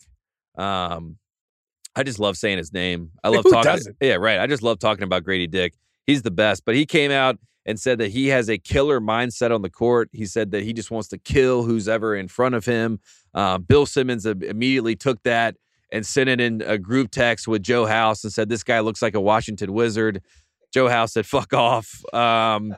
Um, 0.56 1.18
I 1.94 2.02
just 2.02 2.18
love 2.18 2.36
saying 2.36 2.58
his 2.58 2.72
name. 2.72 3.10
I 3.22 3.28
love 3.28 3.44
Who 3.44 3.50
talking. 3.50 3.70
doesn't? 3.70 3.96
Yeah, 4.00 4.14
right. 4.14 4.38
I 4.38 4.46
just 4.46 4.62
love 4.62 4.78
talking 4.78 5.04
about 5.04 5.24
Grady 5.24 5.46
Dick. 5.46 5.74
He's 6.06 6.22
the 6.22 6.30
best. 6.30 6.64
But 6.64 6.74
he 6.74 6.86
came 6.86 7.10
out 7.10 7.38
and 7.66 7.78
said 7.78 7.98
that 7.98 8.10
he 8.10 8.28
has 8.28 8.48
a 8.48 8.58
killer 8.58 9.00
mindset 9.00 9.54
on 9.54 9.62
the 9.62 9.70
court. 9.70 10.08
He 10.12 10.26
said 10.26 10.50
that 10.52 10.62
he 10.64 10.72
just 10.72 10.90
wants 10.90 11.08
to 11.08 11.18
kill 11.18 11.62
who's 11.62 11.88
ever 11.88 12.16
in 12.16 12.28
front 12.28 12.54
of 12.54 12.64
him. 12.64 12.98
Uh, 13.34 13.58
Bill 13.58 13.86
Simmons 13.86 14.26
immediately 14.26 14.96
took 14.96 15.22
that 15.22 15.56
and 15.92 16.04
sent 16.06 16.28
it 16.30 16.40
in 16.40 16.62
a 16.62 16.78
group 16.78 17.10
text 17.10 17.46
with 17.46 17.62
Joe 17.62 17.86
House 17.86 18.24
and 18.24 18.32
said, 18.32 18.48
This 18.48 18.64
guy 18.64 18.80
looks 18.80 19.02
like 19.02 19.14
a 19.14 19.20
Washington 19.20 19.72
wizard. 19.72 20.22
Joe 20.72 20.88
House 20.88 21.12
said, 21.12 21.26
Fuck 21.26 21.52
off. 21.52 22.02
Um, 22.14 22.74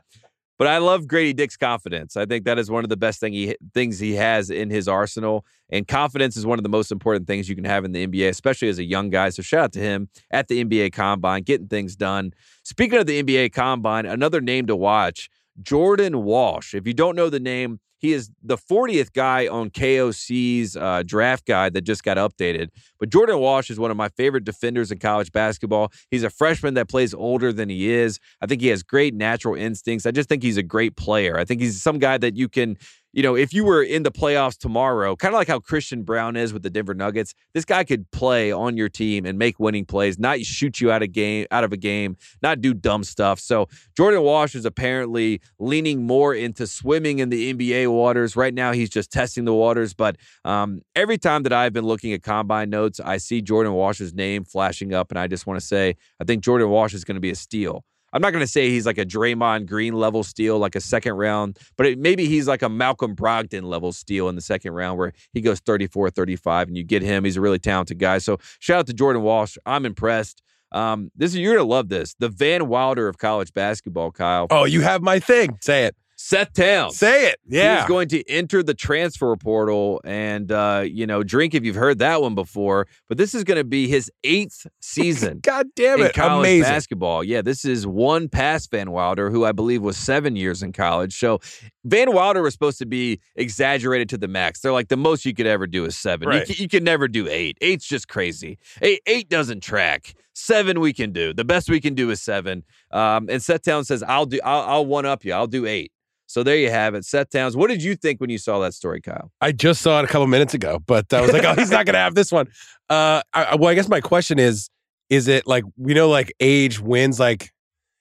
but 0.64 0.70
I 0.70 0.78
love 0.78 1.06
Grady 1.06 1.34
Dick's 1.34 1.58
confidence. 1.58 2.16
I 2.16 2.24
think 2.24 2.46
that 2.46 2.58
is 2.58 2.70
one 2.70 2.84
of 2.84 2.88
the 2.88 2.96
best 2.96 3.20
thing 3.20 3.34
he, 3.34 3.54
things 3.74 3.98
he 3.98 4.14
has 4.14 4.48
in 4.48 4.70
his 4.70 4.88
arsenal. 4.88 5.44
And 5.68 5.86
confidence 5.86 6.38
is 6.38 6.46
one 6.46 6.58
of 6.58 6.62
the 6.62 6.70
most 6.70 6.90
important 6.90 7.26
things 7.26 7.50
you 7.50 7.54
can 7.54 7.66
have 7.66 7.84
in 7.84 7.92
the 7.92 8.06
NBA, 8.06 8.30
especially 8.30 8.70
as 8.70 8.78
a 8.78 8.82
young 8.82 9.10
guy. 9.10 9.28
So 9.28 9.42
shout 9.42 9.64
out 9.64 9.72
to 9.72 9.80
him 9.80 10.08
at 10.30 10.48
the 10.48 10.64
NBA 10.64 10.94
Combine, 10.94 11.42
getting 11.42 11.68
things 11.68 11.96
done. 11.96 12.32
Speaking 12.62 12.98
of 12.98 13.04
the 13.04 13.22
NBA 13.22 13.52
Combine, 13.52 14.06
another 14.06 14.40
name 14.40 14.66
to 14.68 14.74
watch 14.74 15.28
Jordan 15.60 16.24
Walsh. 16.24 16.74
If 16.74 16.86
you 16.86 16.94
don't 16.94 17.14
know 17.14 17.28
the 17.28 17.40
name, 17.40 17.78
he 18.04 18.12
is 18.12 18.30
the 18.42 18.58
40th 18.58 19.14
guy 19.14 19.48
on 19.48 19.70
KOC's 19.70 20.76
uh, 20.76 21.02
draft 21.06 21.46
guide 21.46 21.72
that 21.72 21.84
just 21.84 22.04
got 22.04 22.18
updated. 22.18 22.68
But 23.00 23.08
Jordan 23.08 23.38
Walsh 23.38 23.70
is 23.70 23.78
one 23.78 23.90
of 23.90 23.96
my 23.96 24.10
favorite 24.10 24.44
defenders 24.44 24.92
in 24.92 24.98
college 24.98 25.32
basketball. 25.32 25.90
He's 26.10 26.22
a 26.22 26.28
freshman 26.28 26.74
that 26.74 26.86
plays 26.86 27.14
older 27.14 27.50
than 27.50 27.70
he 27.70 27.90
is. 27.90 28.20
I 28.42 28.46
think 28.46 28.60
he 28.60 28.68
has 28.68 28.82
great 28.82 29.14
natural 29.14 29.54
instincts. 29.54 30.04
I 30.04 30.10
just 30.10 30.28
think 30.28 30.42
he's 30.42 30.58
a 30.58 30.62
great 30.62 30.96
player. 30.96 31.38
I 31.38 31.46
think 31.46 31.62
he's 31.62 31.80
some 31.82 31.98
guy 31.98 32.18
that 32.18 32.36
you 32.36 32.46
can 32.46 32.76
you 33.14 33.22
know, 33.22 33.36
if 33.36 33.54
you 33.54 33.64
were 33.64 33.82
in 33.82 34.02
the 34.02 34.10
playoffs 34.10 34.58
tomorrow, 34.58 35.14
kind 35.14 35.32
of 35.32 35.38
like 35.38 35.46
how 35.46 35.60
Christian 35.60 36.02
Braun 36.02 36.36
is 36.36 36.52
with 36.52 36.64
the 36.64 36.70
Denver 36.70 36.94
Nuggets, 36.94 37.32
this 37.54 37.64
guy 37.64 37.84
could 37.84 38.10
play 38.10 38.50
on 38.50 38.76
your 38.76 38.88
team 38.88 39.24
and 39.24 39.38
make 39.38 39.60
winning 39.60 39.84
plays, 39.86 40.18
not 40.18 40.40
shoot 40.40 40.80
you 40.80 40.90
out 40.90 41.02
of 41.02 41.12
game 41.12 41.46
out 41.52 41.62
of 41.62 41.72
a 41.72 41.76
game, 41.76 42.16
not 42.42 42.60
do 42.60 42.74
dumb 42.74 43.04
stuff. 43.04 43.38
So 43.38 43.68
Jordan 43.96 44.22
Walsh 44.22 44.56
is 44.56 44.64
apparently 44.64 45.40
leaning 45.60 46.04
more 46.04 46.34
into 46.34 46.66
swimming 46.66 47.20
in 47.20 47.28
the 47.28 47.54
NBA 47.54 47.92
waters. 47.92 48.34
Right 48.34 48.52
now, 48.52 48.72
he's 48.72 48.90
just 48.90 49.12
testing 49.12 49.44
the 49.44 49.54
waters. 49.54 49.94
But 49.94 50.16
um, 50.44 50.82
every 50.96 51.16
time 51.16 51.44
that 51.44 51.52
I've 51.52 51.72
been 51.72 51.86
looking 51.86 52.12
at 52.12 52.22
combine 52.24 52.68
notes, 52.68 52.98
I 52.98 53.18
see 53.18 53.40
Jordan 53.40 53.74
Walsh's 53.74 54.12
name 54.12 54.44
flashing 54.44 54.92
up, 54.92 55.12
and 55.12 55.18
I 55.18 55.28
just 55.28 55.46
want 55.46 55.60
to 55.60 55.64
say 55.64 55.96
I 56.20 56.24
think 56.24 56.42
Jordan 56.42 56.68
Walsh 56.68 56.94
is 56.94 57.04
going 57.04 57.16
to 57.16 57.20
be 57.20 57.30
a 57.30 57.36
steal. 57.36 57.84
I'm 58.14 58.22
not 58.22 58.32
going 58.32 58.44
to 58.44 58.50
say 58.50 58.70
he's 58.70 58.86
like 58.86 58.96
a 58.96 59.04
Draymond 59.04 59.66
Green 59.66 59.92
level 59.92 60.22
steal, 60.22 60.58
like 60.58 60.76
a 60.76 60.80
second 60.80 61.14
round, 61.14 61.58
but 61.76 61.86
it, 61.86 61.98
maybe 61.98 62.26
he's 62.26 62.46
like 62.46 62.62
a 62.62 62.68
Malcolm 62.68 63.16
Brogdon 63.16 63.64
level 63.64 63.92
steal 63.92 64.28
in 64.28 64.36
the 64.36 64.40
second 64.40 64.72
round 64.72 64.98
where 64.98 65.12
he 65.32 65.40
goes 65.40 65.58
34, 65.60 66.10
35, 66.10 66.68
and 66.68 66.76
you 66.76 66.84
get 66.84 67.02
him. 67.02 67.24
He's 67.24 67.36
a 67.36 67.40
really 67.40 67.58
talented 67.58 67.98
guy. 67.98 68.18
So 68.18 68.38
shout 68.60 68.78
out 68.78 68.86
to 68.86 68.94
Jordan 68.94 69.22
Walsh. 69.22 69.58
I'm 69.66 69.84
impressed. 69.84 70.42
Um, 70.70 71.10
this 71.14 71.32
is 71.32 71.38
you're 71.38 71.54
gonna 71.56 71.68
love 71.68 71.88
this. 71.88 72.14
The 72.18 72.28
Van 72.28 72.68
Wilder 72.68 73.06
of 73.06 73.18
college 73.18 73.52
basketball, 73.52 74.10
Kyle. 74.10 74.48
Oh, 74.50 74.64
you 74.64 74.80
have 74.80 75.02
my 75.02 75.20
thing. 75.20 75.58
Say 75.60 75.84
it. 75.84 75.96
Seth 76.24 76.54
Towns. 76.54 76.96
Say 76.96 77.28
it. 77.28 77.38
Yeah. 77.46 77.80
He's 77.80 77.86
going 77.86 78.08
to 78.08 78.26
enter 78.30 78.62
the 78.62 78.72
transfer 78.72 79.36
portal 79.36 80.00
and, 80.06 80.50
uh, 80.50 80.82
you 80.86 81.06
know, 81.06 81.22
drink 81.22 81.52
if 81.52 81.66
you've 81.66 81.76
heard 81.76 81.98
that 81.98 82.22
one 82.22 82.34
before. 82.34 82.86
But 83.10 83.18
this 83.18 83.34
is 83.34 83.44
going 83.44 83.58
to 83.58 83.64
be 83.64 83.88
his 83.88 84.10
eighth 84.24 84.66
season. 84.80 85.40
God 85.42 85.66
damn 85.76 86.00
it. 86.00 86.14
College 86.14 86.46
Amazing. 86.46 86.62
basketball. 86.62 87.24
Yeah, 87.24 87.42
this 87.42 87.66
is 87.66 87.86
one 87.86 88.30
past 88.30 88.70
Van 88.70 88.90
Wilder, 88.90 89.30
who 89.30 89.44
I 89.44 89.52
believe 89.52 89.82
was 89.82 89.98
seven 89.98 90.34
years 90.34 90.62
in 90.62 90.72
college. 90.72 91.18
So 91.18 91.40
Van 91.84 92.10
Wilder 92.10 92.40
was 92.40 92.54
supposed 92.54 92.78
to 92.78 92.86
be 92.86 93.20
exaggerated 93.36 94.08
to 94.08 94.16
the 94.16 94.26
max. 94.26 94.60
They're 94.60 94.72
like, 94.72 94.88
the 94.88 94.96
most 94.96 95.26
you 95.26 95.34
could 95.34 95.46
ever 95.46 95.66
do 95.66 95.84
is 95.84 95.94
seven. 95.94 96.26
Right. 96.26 96.48
You, 96.48 96.54
you 96.58 96.68
can 96.68 96.84
never 96.84 97.06
do 97.06 97.28
eight. 97.28 97.58
Eight's 97.60 97.86
just 97.86 98.08
crazy. 98.08 98.56
Eight, 98.80 99.02
eight 99.04 99.28
doesn't 99.28 99.62
track. 99.62 100.14
Seven 100.32 100.80
we 100.80 100.94
can 100.94 101.12
do. 101.12 101.34
The 101.34 101.44
best 101.44 101.68
we 101.68 101.82
can 101.82 101.94
do 101.94 102.08
is 102.08 102.22
seven. 102.22 102.64
Um, 102.92 103.28
and 103.28 103.42
Seth 103.42 103.60
Towns 103.60 103.88
says, 103.88 104.02
I'll 104.02 104.24
do, 104.24 104.40
I'll, 104.42 104.62
I'll 104.62 104.86
one 104.86 105.04
up 105.04 105.22
you. 105.22 105.34
I'll 105.34 105.46
do 105.46 105.66
eight. 105.66 105.92
So 106.26 106.42
there 106.42 106.56
you 106.56 106.70
have 106.70 106.94
it. 106.94 107.04
Seth 107.04 107.30
Towns. 107.30 107.56
What 107.56 107.68
did 107.68 107.82
you 107.82 107.96
think 107.96 108.20
when 108.20 108.30
you 108.30 108.38
saw 108.38 108.58
that 108.60 108.74
story, 108.74 109.00
Kyle? 109.00 109.30
I 109.40 109.52
just 109.52 109.82
saw 109.82 110.00
it 110.00 110.04
a 110.04 110.08
couple 110.08 110.26
minutes 110.26 110.54
ago, 110.54 110.80
but 110.86 111.12
I 111.12 111.20
was 111.20 111.32
like, 111.32 111.44
oh, 111.44 111.54
he's 111.54 111.70
not 111.70 111.84
going 111.86 111.94
to 111.94 112.00
have 112.00 112.14
this 112.14 112.32
one. 112.32 112.48
Uh, 112.88 113.22
I, 113.32 113.56
well, 113.56 113.68
I 113.70 113.74
guess 113.74 113.88
my 113.88 114.00
question 114.00 114.38
is, 114.38 114.70
is 115.10 115.28
it 115.28 115.46
like, 115.46 115.64
we 115.76 115.92
know 115.94 116.08
like 116.08 116.32
age 116.40 116.80
wins, 116.80 117.20
like, 117.20 117.50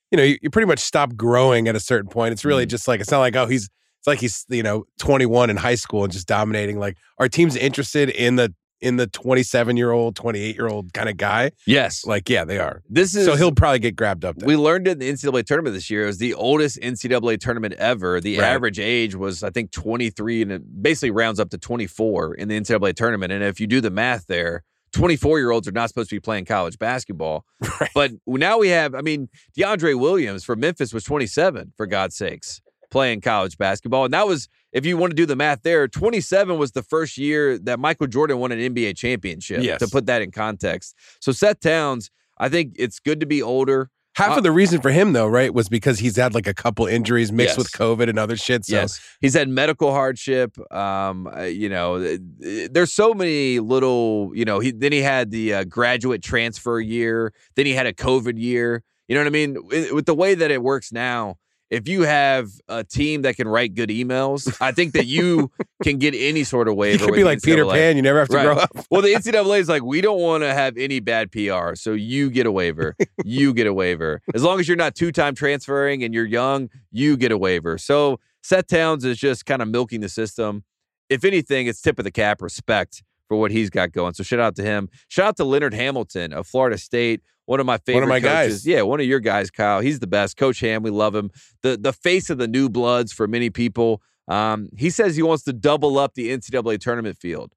you 0.10 0.18
know, 0.18 0.24
you, 0.24 0.38
you 0.42 0.50
pretty 0.50 0.68
much 0.68 0.80
stop 0.80 1.16
growing 1.16 1.68
at 1.68 1.76
a 1.76 1.80
certain 1.80 2.10
point. 2.10 2.32
It's 2.32 2.46
really 2.46 2.66
Mhm. 2.66 2.70
just 2.70 2.88
like, 2.88 3.02
it's 3.02 3.12
not 3.12 3.20
like, 3.20 3.36
oh, 3.36 3.46
he's, 3.48 3.66
it's 4.00 4.08
like 4.08 4.20
he's, 4.20 4.46
you 4.50 4.64
know, 4.64 4.86
21 5.00 5.50
in 5.50 5.58
high 5.58 5.76
school 5.76 6.04
and 6.04 6.12
just 6.14 6.28
dominating. 6.28 6.80
Like, 6.80 6.98
are 7.20 7.28
teams 7.28 7.56
interested 7.56 8.10
in 8.10 8.36
the, 8.38 8.54
in 8.84 8.98
the 8.98 9.08
27 9.08 9.78
year 9.78 9.92
old, 9.92 10.16
28 10.16 10.56
year 10.56 10.68
old 10.68 10.94
kind 10.94 11.10
of 11.10 11.18
guy? 11.18 11.52
Yes. 11.66 12.06
Like, 12.06 12.30
yeah, 12.30 12.44
they 12.46 12.60
are. 12.60 12.84
This 12.90 13.16
is 13.16 13.26
So 13.26 13.36
he'll 13.36 13.52
probably 13.54 13.80
get 13.80 13.96
grabbed 13.96 14.26
up. 14.26 14.36
Then. 14.38 14.48
We 14.48 14.56
learned 14.58 14.88
in 14.88 15.00
the 15.00 15.10
NCAA 15.10 15.46
tournament 15.46 15.74
this 15.74 15.90
year. 15.90 16.04
It 16.04 16.08
was 16.08 16.18
the 16.20 16.34
oldest 16.34 16.80
NCAA 16.82 17.40
tournament 17.40 17.74
ever. 17.76 18.20
The 18.20 18.38
Right. 18.38 18.46
average 18.46 18.80
age 18.80 19.16
was, 19.16 19.42
I 19.44 19.50
think, 19.50 19.72
23, 19.72 20.42
and 20.44 20.52
it 20.52 20.82
basically 20.84 21.12
rounds 21.12 21.40
up 21.40 21.50
to 21.52 21.58
24 21.58 22.36
in 22.36 22.48
the 22.50 22.56
NCAA 22.60 22.94
tournament. 22.94 23.32
And 23.32 23.44
if 23.44 23.60
you 23.60 23.68
do 23.68 23.82
the 23.82 23.90
math 23.92 24.28
there, 24.28 24.64
24 24.92 25.40
year 25.40 25.50
olds 25.52 25.68
are 25.68 25.72
not 25.72 25.90
supposed 25.90 26.10
to 26.10 26.16
be 26.16 26.20
playing 26.20 26.46
college 26.46 26.78
basketball. 26.78 27.46
Right. 27.80 27.90
But 27.96 28.12
now 28.28 28.60
we 28.60 28.68
have, 28.70 28.94
I 28.94 29.02
mean, 29.02 29.30
DeAndre 29.58 29.98
Williams 30.00 30.44
from 30.44 30.60
Memphis 30.60 30.94
was 30.94 31.04
27, 31.06 31.74
for 31.78 31.86
God's 31.88 32.16
sakes, 32.16 32.62
playing 32.92 33.22
college 33.22 33.58
basketball. 33.58 34.06
And 34.06 34.14
that 34.14 34.28
was, 34.28 34.48
if 34.74 34.86
you 34.86 34.98
want 34.98 35.12
to 35.12 35.16
do 35.16 35.26
the 35.26 35.36
math 35.36 35.62
there, 35.64 35.88
27 35.88 36.58
was 36.58 36.72
the 36.74 36.84
first 36.84 37.18
year 37.18 37.58
that 37.60 37.80
Michael 37.80 38.08
Jordan 38.08 38.40
won 38.40 38.52
an 38.52 38.60
NBA 38.60 38.98
championship, 38.98 39.62
Yes. 39.64 39.80
to 39.80 39.88
put 39.88 40.08
that 40.08 40.22
in 40.22 40.32
context. 40.32 40.96
So 41.22 41.32
Seth 41.32 41.60
Towns, 41.62 42.10
I 42.38 42.50
think 42.50 42.74
it's 42.78 43.00
good 43.00 43.20
to 43.22 43.26
be 43.26 43.42
older. 43.42 43.90
Half 44.16 44.34
Uh, 44.34 44.38
of 44.38 44.44
the 44.44 44.52
reason 44.52 44.80
for 44.80 44.92
him 44.92 45.14
though, 45.14 45.26
right, 45.28 45.52
was 45.54 45.70
because 45.70 45.98
he's 46.00 46.18
had 46.18 46.36
like 46.36 46.46
a 46.48 46.54
couple 46.54 46.86
injuries 46.86 47.32
mixed 47.32 47.54
Yes. 47.54 47.58
with 47.58 47.72
COVID 47.72 48.10
and 48.10 48.20
other 48.20 48.36
shit. 48.38 48.64
So 48.66 48.76
Yes, 48.76 49.00
he's 49.22 49.34
had 49.34 49.50
medical 49.50 49.92
hardship. 49.92 50.56
Um, 50.72 51.26
uh, 51.28 51.44
you 51.44 51.68
know, 51.70 52.00
th- 52.00 52.20
th- 52.42 52.70
there's 52.72 52.94
so 52.94 53.16
many 53.16 53.60
little. 53.60 54.32
You 54.36 54.46
know, 54.46 54.60
he 54.60 54.70
then 54.72 54.92
he 54.92 55.02
had 55.02 55.32
the 55.32 55.54
uh, 55.56 55.64
graduate 55.64 56.22
transfer 56.22 56.80
year. 56.80 57.34
Then 57.56 57.66
he 57.66 57.74
had 57.74 57.88
a 57.88 57.94
COVID 57.94 58.38
year. 58.40 58.84
You 59.08 59.16
know 59.16 59.22
what 59.22 59.28
I 59.28 59.32
mean? 59.32 59.58
With 59.94 60.06
the 60.06 60.14
way 60.16 60.36
that 60.36 60.52
it 60.52 60.62
works 60.62 60.92
now, 60.92 61.38
if 61.74 61.88
you 61.88 62.04
have 62.04 62.50
a 62.68 62.84
team 62.84 63.24
that 63.24 63.36
can 63.36 63.48
write 63.48 63.74
good 63.74 63.90
emails, 63.90 64.56
I 64.62 64.72
think 64.72 64.94
that 64.94 65.06
you 65.06 65.52
can 65.84 65.98
get 65.98 66.14
any 66.16 66.44
sort 66.44 66.68
of 66.68 66.76
waiver. 66.76 67.00
you 67.04 67.06
could 67.10 67.16
be 67.16 67.24
like 67.24 67.42
Peter 67.42 67.66
Pan. 67.66 67.96
You 67.96 68.02
never 68.04 68.20
have 68.20 68.30
to 68.30 68.36
Right. 68.38 68.44
grow 68.44 68.58
up. 68.58 68.70
Well, 68.92 69.02
the 69.02 69.10
NCAA 69.14 69.60
is 69.60 69.70
like, 69.70 69.84
we 69.84 70.00
don't 70.02 70.20
want 70.20 70.44
to 70.44 70.54
have 70.54 70.78
any 70.78 71.00
bad 71.00 71.32
PR, 71.32 71.76
so 71.76 71.94
you 71.94 72.30
get 72.30 72.46
a 72.46 72.52
waiver. 72.52 72.96
you 73.26 73.54
get 73.54 73.68
a 73.68 73.74
waiver. 73.74 74.22
As 74.34 74.44
long 74.44 74.60
as 74.60 74.68
you're 74.68 74.78
not 74.78 74.96
two 74.96 75.12
time 75.12 75.36
transferring 75.36 76.04
and 76.04 76.14
you're 76.14 76.26
young, 76.28 76.70
you 76.92 77.18
get 77.18 77.32
a 77.32 77.38
waiver. 77.38 77.78
So 77.78 78.20
Seth 78.44 78.68
Towns 78.68 79.04
is 79.06 79.18
just 79.18 79.46
kind 79.46 79.62
of 79.62 79.68
milking 79.68 80.02
the 80.02 80.10
system. 80.10 80.64
If 81.10 81.24
anything, 81.26 81.68
it's 81.68 81.82
tip 81.82 81.98
of 82.00 82.06
the 82.06 82.12
cap 82.12 82.42
respect 82.42 83.04
for 83.34 83.40
what 83.40 83.50
he's 83.50 83.72
got 83.72 83.92
going. 83.92 84.14
So 84.14 84.22
shout 84.22 84.40
out 84.40 84.56
to 84.58 84.64
him. 84.64 84.90
Shout 85.08 85.28
out 85.28 85.38
to 85.38 85.44
Leonard 85.44 85.74
Hamilton 85.74 86.34
of 86.34 86.46
Florida 86.46 86.78
State. 86.78 87.22
One 87.46 87.60
of 87.60 87.66
my 87.66 87.78
favorite 87.80 88.08
my 88.08 88.20
coaches. 88.20 88.64
guys. 88.64 88.68
Yeah, 88.68 88.84
one 88.84 89.00
of 89.00 89.08
your 89.08 89.20
guys, 89.20 89.50
Kyle. 89.50 89.80
He's 89.80 90.00
the 90.00 90.08
best. 90.08 90.38
Coach 90.38 90.60
Ham, 90.60 90.84
we 90.84 90.92
love 90.92 91.16
him. 91.16 91.32
The 91.64 91.76
the 91.76 91.92
face 91.92 92.30
of 92.30 92.38
the 92.38 92.48
new 92.48 92.70
bloods 92.70 93.12
for 93.12 93.28
many 93.28 93.50
people. 93.50 94.02
Um, 94.28 94.70
he 94.78 94.92
says 94.92 95.16
he 95.16 95.24
wants 95.24 95.44
to 95.46 95.54
double 95.54 95.98
up 95.98 96.14
the 96.14 96.30
NCAA 96.30 96.80
tournament 96.80 97.18
field. 97.18 97.54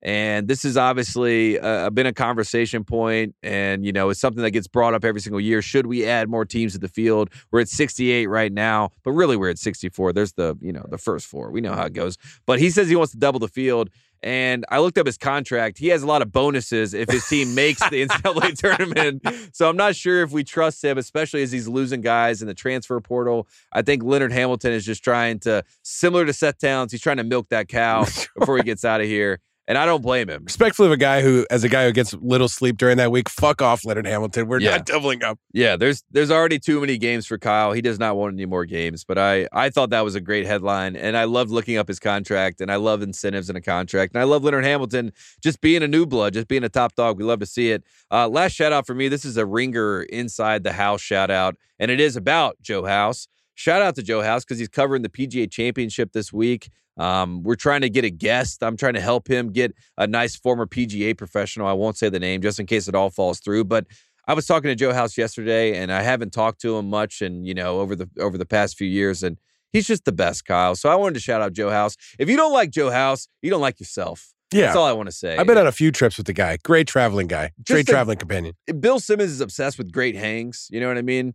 And 0.00 0.46
this 0.46 0.64
is 0.64 0.76
obviously 0.76 1.58
uh, 1.58 1.90
been 1.90 2.06
a 2.06 2.12
conversation 2.12 2.84
point, 2.84 3.34
and 3.42 3.84
you 3.84 3.92
know 3.92 4.10
it's 4.10 4.20
something 4.20 4.42
that 4.44 4.52
gets 4.52 4.68
brought 4.68 4.94
up 4.94 5.04
every 5.04 5.20
single 5.20 5.40
year. 5.40 5.60
Should 5.60 5.86
we 5.86 6.06
add 6.06 6.28
more 6.28 6.44
teams 6.44 6.74
to 6.74 6.78
the 6.78 6.88
field? 6.88 7.30
We're 7.50 7.60
at 7.60 7.68
68 7.68 8.26
right 8.26 8.52
now, 8.52 8.90
but 9.02 9.10
really 9.10 9.36
we're 9.36 9.50
at 9.50 9.58
64. 9.58 10.12
There's 10.12 10.34
the 10.34 10.56
you 10.60 10.72
know 10.72 10.86
the 10.88 10.98
first 10.98 11.26
four. 11.26 11.50
We 11.50 11.60
know 11.60 11.74
how 11.74 11.86
it 11.86 11.94
goes. 11.94 12.16
But 12.46 12.60
he 12.60 12.70
says 12.70 12.88
he 12.88 12.94
wants 12.94 13.12
to 13.12 13.18
double 13.18 13.40
the 13.40 13.48
field, 13.48 13.90
and 14.22 14.64
I 14.68 14.80
looked 14.80 14.98
up 14.98 15.06
his 15.06 15.18
contract. 15.18 15.78
He 15.78 15.88
has 15.88 16.02
a 16.02 16.06
lot 16.06 16.22
of 16.22 16.32
bonuses 16.32 16.94
if 16.94 17.10
his 17.10 17.26
team 17.26 17.54
makes 17.54 17.80
the 17.88 18.06
NCAA 18.06 18.58
tournament. 18.58 19.26
So 19.52 19.68
I'm 19.68 19.76
not 19.76 19.94
sure 19.96 20.22
if 20.22 20.32
we 20.32 20.44
trust 20.44 20.82
him, 20.84 20.98
especially 20.98 21.42
as 21.42 21.52
he's 21.52 21.68
losing 21.68 22.00
guys 22.00 22.42
in 22.42 22.48
the 22.48 22.54
transfer 22.54 23.00
portal. 23.00 23.46
I 23.72 23.82
think 23.82 24.02
Leonard 24.02 24.32
Hamilton 24.32 24.72
is 24.72 24.84
just 24.84 25.04
trying 25.04 25.38
to, 25.40 25.64
similar 25.82 26.26
to 26.26 26.32
Seth 26.32 26.58
Towns, 26.58 26.92
he's 26.92 27.00
trying 27.00 27.18
to 27.18 27.24
milk 27.24 27.48
that 27.50 27.68
cow 27.68 28.06
before 28.38 28.56
he 28.56 28.62
gets 28.62 28.84
out 28.84 29.00
of 29.00 29.06
here. 29.06 29.40
And 29.68 29.76
I 29.76 29.84
don't 29.84 30.00
blame 30.00 30.30
him. 30.30 30.44
Respectfully 30.46 30.86
of 30.86 30.92
a 30.92 30.96
guy 30.96 31.20
who, 31.20 31.46
as 31.50 31.62
a 31.62 31.68
guy 31.68 31.84
who 31.84 31.92
gets 31.92 32.14
little 32.14 32.48
sleep 32.48 32.78
during 32.78 32.96
that 32.96 33.12
week, 33.12 33.28
fuck 33.28 33.60
off, 33.60 33.84
Leonard 33.84 34.06
Hamilton. 34.06 34.48
We're 34.48 34.60
Yeah. 34.60 34.70
not 34.78 34.86
doubling 34.86 35.22
up. 35.22 35.38
Yeah, 35.52 35.76
there's 35.76 36.02
there's 36.10 36.30
already 36.30 36.58
too 36.58 36.80
many 36.80 36.96
games 36.96 37.26
for 37.26 37.36
Kyle. 37.36 37.72
He 37.72 37.82
does 37.82 37.98
not 37.98 38.16
want 38.16 38.32
any 38.32 38.46
more 38.46 38.64
games. 38.64 39.04
But 39.04 39.18
I 39.18 39.46
I 39.52 39.68
thought 39.68 39.90
that 39.90 40.00
was 40.04 40.14
a 40.14 40.22
great 40.22 40.46
headline, 40.46 40.96
and 40.96 41.18
I 41.18 41.24
loved 41.24 41.50
looking 41.50 41.76
up 41.76 41.86
his 41.86 42.00
contract, 42.00 42.62
and 42.62 42.72
I 42.72 42.76
love 42.76 43.02
incentives 43.02 43.50
in 43.50 43.56
a 43.56 43.60
contract, 43.60 44.14
and 44.14 44.20
I 44.22 44.24
love 44.24 44.42
Leonard 44.42 44.64
Hamilton 44.64 45.12
just 45.42 45.60
being 45.60 45.82
a 45.82 45.88
new 45.88 46.06
blood, 46.06 46.32
just 46.32 46.48
being 46.48 46.64
a 46.64 46.70
top 46.70 46.94
dog. 46.94 47.18
We 47.18 47.24
love 47.24 47.40
to 47.40 47.46
see 47.46 47.70
it. 47.70 47.84
Uh, 48.10 48.26
last 48.26 48.52
shout 48.52 48.72
out 48.72 48.86
for 48.86 48.94
me. 48.94 49.08
This 49.08 49.26
is 49.26 49.36
a 49.36 49.44
ringer 49.44 50.02
inside 50.04 50.64
the 50.64 50.72
house 50.72 51.02
shout 51.02 51.30
out, 51.30 51.56
and 51.78 51.90
it 51.90 52.00
is 52.00 52.16
about 52.16 52.56
Joe 52.62 52.86
House. 52.86 53.28
Shout 53.58 53.82
out 53.82 53.96
to 53.96 54.04
Joe 54.04 54.22
House 54.22 54.44
because 54.44 54.60
he's 54.60 54.68
covering 54.68 55.02
the 55.02 55.08
PGA 55.08 55.50
Championship 55.50 56.12
this 56.12 56.32
week. 56.32 56.70
Um, 56.96 57.42
we're 57.42 57.56
trying 57.56 57.80
to 57.80 57.90
get 57.90 58.04
a 58.04 58.10
guest. 58.10 58.62
I'm 58.62 58.76
trying 58.76 58.94
to 58.94 59.00
help 59.00 59.26
him 59.26 59.50
get 59.50 59.74
a 59.96 60.06
nice 60.06 60.36
former 60.36 60.64
PGA 60.64 61.18
professional. 61.18 61.66
I 61.66 61.72
won't 61.72 61.98
say 61.98 62.08
the 62.08 62.20
name 62.20 62.40
just 62.40 62.60
in 62.60 62.66
case 62.66 62.86
it 62.86 62.94
all 62.94 63.10
falls 63.10 63.40
through, 63.40 63.64
but 63.64 63.88
I 64.28 64.34
was 64.34 64.46
talking 64.46 64.68
to 64.68 64.76
Joe 64.76 64.92
House 64.92 65.18
yesterday, 65.18 65.76
and 65.76 65.90
I 65.92 66.02
haven't 66.02 66.32
talked 66.32 66.60
to 66.60 66.78
him 66.78 66.88
much, 66.88 67.20
and 67.20 67.44
you 67.44 67.52
know, 67.52 67.80
over 67.80 67.96
the 67.96 68.08
over 68.20 68.38
the 68.38 68.46
past 68.46 68.78
few 68.78 68.86
years, 68.86 69.24
and 69.24 69.38
he's 69.72 69.88
just 69.88 70.04
the 70.04 70.12
best, 70.12 70.44
Kyle. 70.44 70.76
So 70.76 70.88
I 70.88 70.94
wanted 70.94 71.14
to 71.14 71.20
shout 71.20 71.42
out 71.42 71.52
Joe 71.52 71.70
House. 71.70 71.96
If 72.16 72.30
you 72.30 72.36
don't 72.36 72.52
like 72.52 72.70
Joe 72.70 72.90
House, 72.90 73.26
you 73.42 73.50
don't 73.50 73.60
like 73.60 73.80
yourself. 73.80 74.34
Yeah. 74.52 74.66
That's 74.66 74.76
all 74.76 74.84
I 74.84 74.92
want 74.92 75.08
to 75.08 75.14
say. 75.14 75.36
I've 75.36 75.48
been 75.48 75.58
on 75.58 75.66
a 75.66 75.72
few 75.72 75.90
trips 75.90 76.16
with 76.16 76.26
the 76.26 76.32
guy. 76.32 76.58
Great 76.62 76.86
traveling 76.86 77.26
guy. 77.26 77.50
Great 77.66 77.88
a- 77.88 77.90
traveling 77.90 78.18
companion. 78.18 78.54
Bill 78.78 79.00
Simmons 79.00 79.32
is 79.32 79.40
obsessed 79.40 79.78
with 79.78 79.90
great 79.90 80.14
hangs. 80.14 80.68
You 80.70 80.78
know 80.78 80.86
what 80.86 80.96
I 80.96 81.02
mean? 81.02 81.34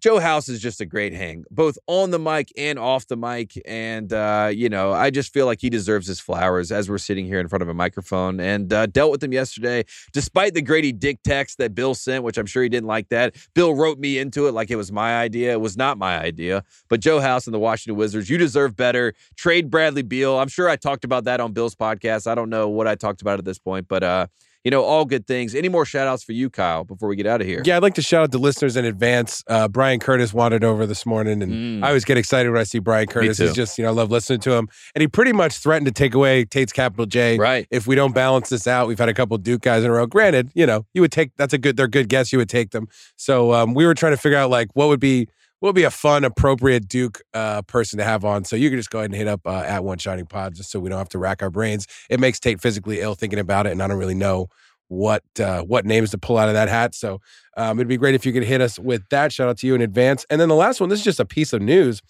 Joe 0.00 0.18
House 0.18 0.48
is 0.48 0.60
just 0.60 0.80
a 0.80 0.86
great 0.86 1.12
hang, 1.12 1.44
both 1.50 1.76
on 1.86 2.10
the 2.10 2.18
mic 2.18 2.50
and 2.56 2.78
off 2.78 3.06
the 3.06 3.16
mic. 3.16 3.60
And, 3.66 4.10
uh, 4.12 4.50
you 4.52 4.70
know, 4.70 4.92
I 4.92 5.10
just 5.10 5.32
feel 5.32 5.44
like 5.44 5.60
he 5.60 5.68
deserves 5.68 6.06
his 6.06 6.18
flowers 6.18 6.72
as 6.72 6.88
we're 6.88 6.98
sitting 6.98 7.26
here 7.26 7.38
in 7.38 7.48
front 7.48 7.62
of 7.62 7.68
a 7.68 7.74
microphone 7.74 8.40
and 8.40 8.72
uh, 8.72 8.86
dealt 8.86 9.10
with 9.10 9.22
him 9.22 9.32
yesterday, 9.32 9.84
despite 10.14 10.54
the 10.54 10.62
Grady 10.62 10.92
Dick 10.92 11.18
text 11.22 11.58
that 11.58 11.74
Bill 11.74 11.94
sent, 11.94 12.24
which 12.24 12.38
I'm 12.38 12.46
sure 12.46 12.62
he 12.62 12.70
didn't 12.70 12.86
like 12.86 13.10
that. 13.10 13.36
Bill 13.54 13.74
wrote 13.74 13.98
me 13.98 14.18
into 14.18 14.46
it 14.48 14.52
like 14.52 14.70
it 14.70 14.76
was 14.76 14.90
my 14.90 15.18
idea. 15.20 15.52
It 15.52 15.60
was 15.60 15.76
not 15.76 15.98
my 15.98 16.18
idea. 16.18 16.64
But 16.88 17.00
Joe 17.00 17.20
House 17.20 17.46
and 17.46 17.52
the 17.52 17.58
Washington 17.58 17.98
Wizards, 17.98 18.30
you 18.30 18.38
deserve 18.38 18.76
better. 18.76 19.12
Trade 19.36 19.70
Bradley 19.70 20.02
Beal. 20.02 20.38
I'm 20.38 20.48
sure 20.48 20.68
I 20.68 20.76
talked 20.76 21.04
about 21.04 21.24
that 21.24 21.40
on 21.40 21.52
Bill's 21.52 21.74
podcast. 21.74 22.26
I 22.26 22.34
don't 22.34 22.48
know 22.48 22.68
what 22.70 22.86
I 22.86 22.94
talked 22.94 23.20
about 23.20 23.38
at 23.38 23.44
this 23.44 23.58
point, 23.58 23.86
but, 23.86 24.02
uh, 24.02 24.26
you 24.64 24.70
know, 24.70 24.82
all 24.82 25.04
good 25.04 25.26
things. 25.26 25.54
Any 25.54 25.68
more 25.68 25.84
shout 25.84 26.06
outs 26.06 26.22
for 26.22 26.32
you, 26.32 26.50
Kyle, 26.50 26.84
before 26.84 27.08
we 27.08 27.16
get 27.16 27.26
out 27.26 27.40
of 27.40 27.46
here? 27.46 27.62
Yeah, 27.64 27.76
I'd 27.76 27.82
like 27.82 27.94
to 27.94 28.02
shout 28.02 28.22
out 28.24 28.30
the 28.30 28.38
listeners 28.38 28.76
in 28.76 28.84
advance. 28.84 29.42
Uh, 29.46 29.68
Brian 29.68 30.00
Curtis 30.00 30.34
wandered 30.34 30.64
over 30.64 30.86
this 30.86 31.06
morning, 31.06 31.42
and 31.42 31.50
Mm. 31.52 31.84
I 31.84 31.88
always 31.88 32.04
get 32.04 32.18
excited 32.18 32.50
when 32.50 32.60
I 32.60 32.64
see 32.64 32.78
Brian 32.78 33.06
Curtis. 33.06 33.38
He's 33.38 33.54
just, 33.54 33.78
you 33.78 33.84
know, 33.84 33.90
I 33.90 33.92
love 33.94 34.10
listening 34.10 34.40
to 34.40 34.52
him. 34.52 34.68
And 34.94 35.00
he 35.00 35.08
pretty 35.08 35.32
much 35.32 35.54
threatened 35.58 35.86
to 35.86 35.92
take 35.92 36.14
away 36.14 36.44
Tate's 36.44 36.72
capital 36.72 37.06
J. 37.06 37.38
Right. 37.38 37.66
If 37.70 37.86
we 37.86 37.94
don't 37.94 38.14
balance 38.14 38.48
this 38.50 38.66
out, 38.66 38.86
we've 38.88 38.98
had 38.98 39.08
a 39.08 39.14
couple 39.14 39.36
Duke 39.38 39.62
guys 39.62 39.82
in 39.84 39.90
a 39.90 39.94
row. 39.94 40.06
Granted, 40.06 40.50
you 40.54 40.66
know, 40.66 40.84
you 40.94 41.00
would 41.00 41.12
take 41.12 41.30
that's 41.36 41.54
a 41.54 41.58
good, 41.58 41.76
they're 41.76 41.88
good 41.88 42.08
guess. 42.08 42.32
You 42.32 42.38
would 42.38 42.48
take 42.50 42.70
them. 42.70 42.86
So 43.16 43.52
um, 43.54 43.74
we 43.74 43.86
were 43.86 43.94
trying 43.94 44.12
to 44.12 44.18
figure 44.18 44.38
out 44.38 44.50
like 44.50 44.68
what 44.74 44.88
would 44.88 45.00
be 45.00 45.28
would 45.60 45.74
be 45.74 45.82
a 45.84 45.90
fun, 45.90 46.24
appropriate 46.24 46.88
Duke 46.88 47.20
uh, 47.34 47.62
person 47.62 47.98
to 47.98 48.04
have 48.04 48.24
on. 48.24 48.44
So 48.44 48.56
you 48.56 48.70
can 48.70 48.78
just 48.78 48.90
go 48.90 48.98
ahead 49.00 49.10
and 49.10 49.16
hit 49.16 49.28
up 49.28 49.40
uh, 49.46 49.62
at 49.66 49.84
One 49.84 49.98
Shining 49.98 50.26
Pod 50.26 50.54
just 50.54 50.70
so 50.70 50.80
we 50.80 50.88
don't 50.88 50.98
have 50.98 51.08
to 51.10 51.18
rack 51.18 51.42
our 51.42 51.50
brains. 51.50 51.86
It 52.08 52.20
makes 52.20 52.40
Tate 52.40 52.60
physically 52.60 53.00
ill 53.00 53.14
thinking 53.14 53.38
about 53.38 53.66
it, 53.66 53.72
and 53.72 53.82
I 53.82 53.86
don't 53.86 53.98
really 53.98 54.14
know 54.14 54.48
what 54.88 55.22
uh, 55.38 55.62
what 55.62 55.86
names 55.86 56.10
to 56.10 56.18
pull 56.18 56.36
out 56.36 56.48
of 56.48 56.54
that 56.54 56.68
hat. 56.68 56.94
So 56.94 57.20
um, 57.56 57.78
it'd 57.78 57.88
be 57.88 57.96
great 57.96 58.14
if 58.14 58.26
you 58.26 58.32
could 58.32 58.44
hit 58.44 58.60
us 58.60 58.78
with 58.78 59.02
that. 59.10 59.32
Shout 59.32 59.48
out 59.48 59.58
to 59.58 59.66
you 59.66 59.74
in 59.74 59.80
advance. 59.80 60.26
And 60.30 60.40
then 60.40 60.48
the 60.48 60.54
last 60.54 60.80
one, 60.80 60.88
this 60.88 60.98
is 60.98 61.04
just 61.04 61.20
a 61.20 61.24
piece 61.24 61.52
of 61.52 61.62
news. 61.62 62.02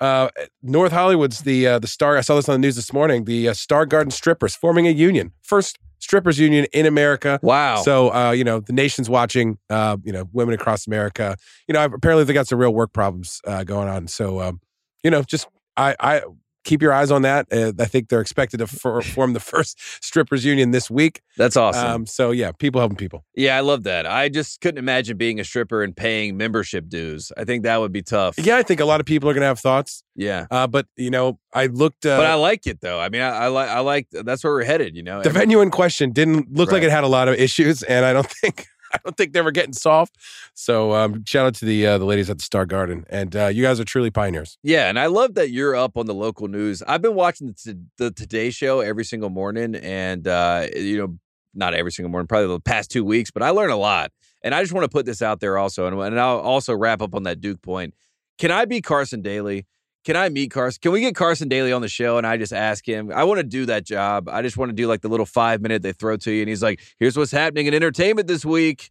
Uh, 0.00 0.28
North 0.62 0.92
Hollywood's 0.92 1.40
the 1.40 1.66
uh, 1.66 1.78
the 1.78 1.86
star. 1.86 2.16
I 2.16 2.22
saw 2.22 2.34
this 2.34 2.48
on 2.48 2.54
the 2.54 2.66
news 2.66 2.76
this 2.76 2.92
morning. 2.92 3.24
The 3.24 3.50
uh, 3.50 3.54
Star 3.54 3.86
Garden 3.86 4.10
strippers 4.10 4.56
forming 4.56 4.86
a 4.86 4.90
union, 4.90 5.32
first 5.42 5.78
strippers 6.04 6.38
union 6.38 6.66
in 6.72 6.86
America. 6.86 7.40
Wow. 7.42 7.82
So 7.82 8.14
uh, 8.14 8.30
you 8.32 8.44
know 8.44 8.60
the 8.60 8.72
nation's 8.72 9.08
watching. 9.08 9.58
Uh, 9.70 9.96
you 10.04 10.12
know 10.12 10.28
women 10.32 10.54
across 10.54 10.86
America. 10.86 11.36
You 11.66 11.72
know 11.72 11.84
apparently 11.84 12.24
they 12.24 12.32
got 12.32 12.46
some 12.46 12.58
real 12.58 12.74
work 12.74 12.92
problems 12.92 13.40
uh, 13.46 13.64
going 13.64 13.88
on. 13.88 14.06
So 14.06 14.40
um, 14.40 14.60
you 15.02 15.10
know 15.10 15.22
just 15.22 15.48
I 15.76 15.96
I 15.98 16.22
keep 16.64 16.82
your 16.82 16.92
eyes 16.92 17.10
on 17.10 17.22
that. 17.22 17.46
Uh, 17.52 17.72
I 17.78 17.84
think 17.84 18.08
they're 18.08 18.20
expected 18.20 18.58
to 18.58 18.66
for, 18.66 19.00
form 19.02 19.32
the 19.32 19.40
first 19.52 19.78
strippers 20.02 20.44
union 20.44 20.70
this 20.70 20.90
week. 20.90 21.22
That's 21.36 21.56
awesome. 21.56 21.86
Um, 21.86 22.06
so 22.06 22.30
yeah, 22.30 22.52
people 22.52 22.80
helping 22.80 22.96
people. 22.96 23.24
yeah, 23.36 23.56
I 23.56 23.60
love 23.60 23.84
that. 23.84 24.06
I 24.06 24.28
just 24.28 24.60
couldn't 24.60 24.78
imagine 24.78 25.16
being 25.16 25.40
a 25.40 25.44
stripper 25.44 25.82
and 25.82 25.96
paying 25.96 26.36
membership 26.36 26.88
dues. 26.88 27.30
I 27.36 27.44
think 27.44 27.62
that 27.64 27.80
would 27.80 27.92
be 27.92 28.02
tough. 28.02 28.38
Yeah, 28.38 28.56
I 28.56 28.62
think 28.62 28.80
a 28.80 28.84
lot 28.84 29.00
of 29.00 29.06
people 29.06 29.28
are 29.28 29.34
gonna 29.34 29.46
have 29.46 29.60
thoughts. 29.60 30.02
Yeah. 30.16 30.46
Uh, 30.50 30.66
but 30.66 30.86
you 30.96 31.10
know, 31.10 31.38
I 31.52 31.66
looked. 31.66 32.06
Uh, 32.06 32.16
but 32.16 32.26
I 32.26 32.34
like 32.34 32.66
it 32.66 32.80
though. 32.80 33.00
I 33.00 33.08
mean, 33.08 33.20
I, 33.20 33.28
I 33.28 33.46
like 33.48 33.68
I 33.68 33.80
like 33.80 34.08
that's 34.10 34.44
where 34.44 34.52
we're 34.52 34.64
headed. 34.64 34.96
You 34.96 35.02
know, 35.02 35.22
the 35.22 35.30
venue 35.30 35.60
in 35.60 35.70
question 35.70 36.12
didn't 36.12 36.52
look 36.52 36.72
like 36.72 36.82
it 36.82 36.90
had 36.90 37.04
a 37.04 37.08
lot 37.08 37.28
of 37.28 37.34
issues, 37.34 37.82
and 37.82 38.04
I 38.04 38.12
don't 38.12 38.30
think 38.42 38.66
I 38.98 38.98
don't 39.04 39.16
think 39.16 39.32
they 39.32 39.42
were 39.42 39.50
getting 39.50 39.72
soft. 39.72 40.16
So 40.54 40.92
um, 40.92 41.24
shout 41.26 41.46
out 41.46 41.54
to 41.56 41.64
the 41.64 41.86
uh, 41.86 41.98
the 41.98 42.04
ladies 42.04 42.30
at 42.30 42.38
the 42.38 42.44
Star 42.44 42.64
Garden, 42.64 43.04
and 43.10 43.34
uh, 43.34 43.46
you 43.46 43.62
guys 43.62 43.80
are 43.80 43.84
truly 43.84 44.10
pioneers. 44.10 44.56
Yeah, 44.62 44.88
and 44.88 44.98
I 44.98 45.06
love 45.06 45.34
that 45.34 45.50
you're 45.50 45.74
up 45.74 45.96
on 45.96 46.06
the 46.06 46.14
local 46.14 46.46
news. 46.48 46.82
I've 46.86 47.02
been 47.02 47.14
watching 47.14 47.48
the, 47.64 47.80
the 47.98 48.10
Today 48.12 48.50
Show 48.50 48.80
every 48.80 49.04
single 49.04 49.30
morning, 49.30 49.74
and 49.74 50.28
uh, 50.28 50.68
you 50.76 50.98
know, 50.98 51.18
not 51.54 51.74
every 51.74 51.90
single 51.90 52.10
morning, 52.10 52.28
probably 52.28 52.48
the 52.48 52.60
past 52.60 52.90
two 52.90 53.04
weeks, 53.04 53.30
but 53.30 53.42
I 53.42 53.50
learn 53.50 53.70
a 53.70 53.76
lot. 53.76 54.12
And 54.42 54.54
I 54.54 54.60
just 54.62 54.74
want 54.74 54.84
to 54.84 54.90
put 54.90 55.06
this 55.06 55.22
out 55.22 55.40
there 55.40 55.58
also, 55.58 55.86
and, 55.86 55.98
and 55.98 56.20
I'll 56.20 56.38
also 56.38 56.74
wrap 56.74 57.02
up 57.02 57.14
on 57.14 57.24
that 57.24 57.40
Duke 57.40 57.62
point. 57.62 57.94
Can 58.38 58.50
I 58.50 58.64
be 58.64 58.80
Carson 58.80 59.22
Daly? 59.22 59.66
Can 60.04 60.16
I 60.16 60.28
meet 60.28 60.50
Carson? 60.50 60.78
Can 60.82 60.92
we 60.92 61.00
get 61.00 61.14
Carson 61.14 61.48
Daly 61.48 61.72
on 61.72 61.80
the 61.80 61.88
show 61.88 62.18
and 62.18 62.26
I 62.26 62.36
just 62.36 62.52
ask 62.52 62.86
him? 62.86 63.10
I 63.10 63.24
want 63.24 63.38
to 63.38 63.44
do 63.44 63.66
that 63.66 63.84
job. 63.84 64.28
I 64.28 64.42
just 64.42 64.56
want 64.56 64.68
to 64.68 64.74
do 64.74 64.86
like 64.86 65.00
the 65.00 65.08
little 65.08 65.26
five 65.26 65.62
minute 65.62 65.82
they 65.82 65.92
throw 65.92 66.16
to 66.18 66.30
you, 66.30 66.42
and 66.42 66.48
he's 66.48 66.62
like, 66.62 66.80
"Here's 66.98 67.16
what's 67.16 67.32
happening 67.32 67.66
in 67.66 67.74
entertainment 67.74 68.28
this 68.28 68.44
week." 68.44 68.90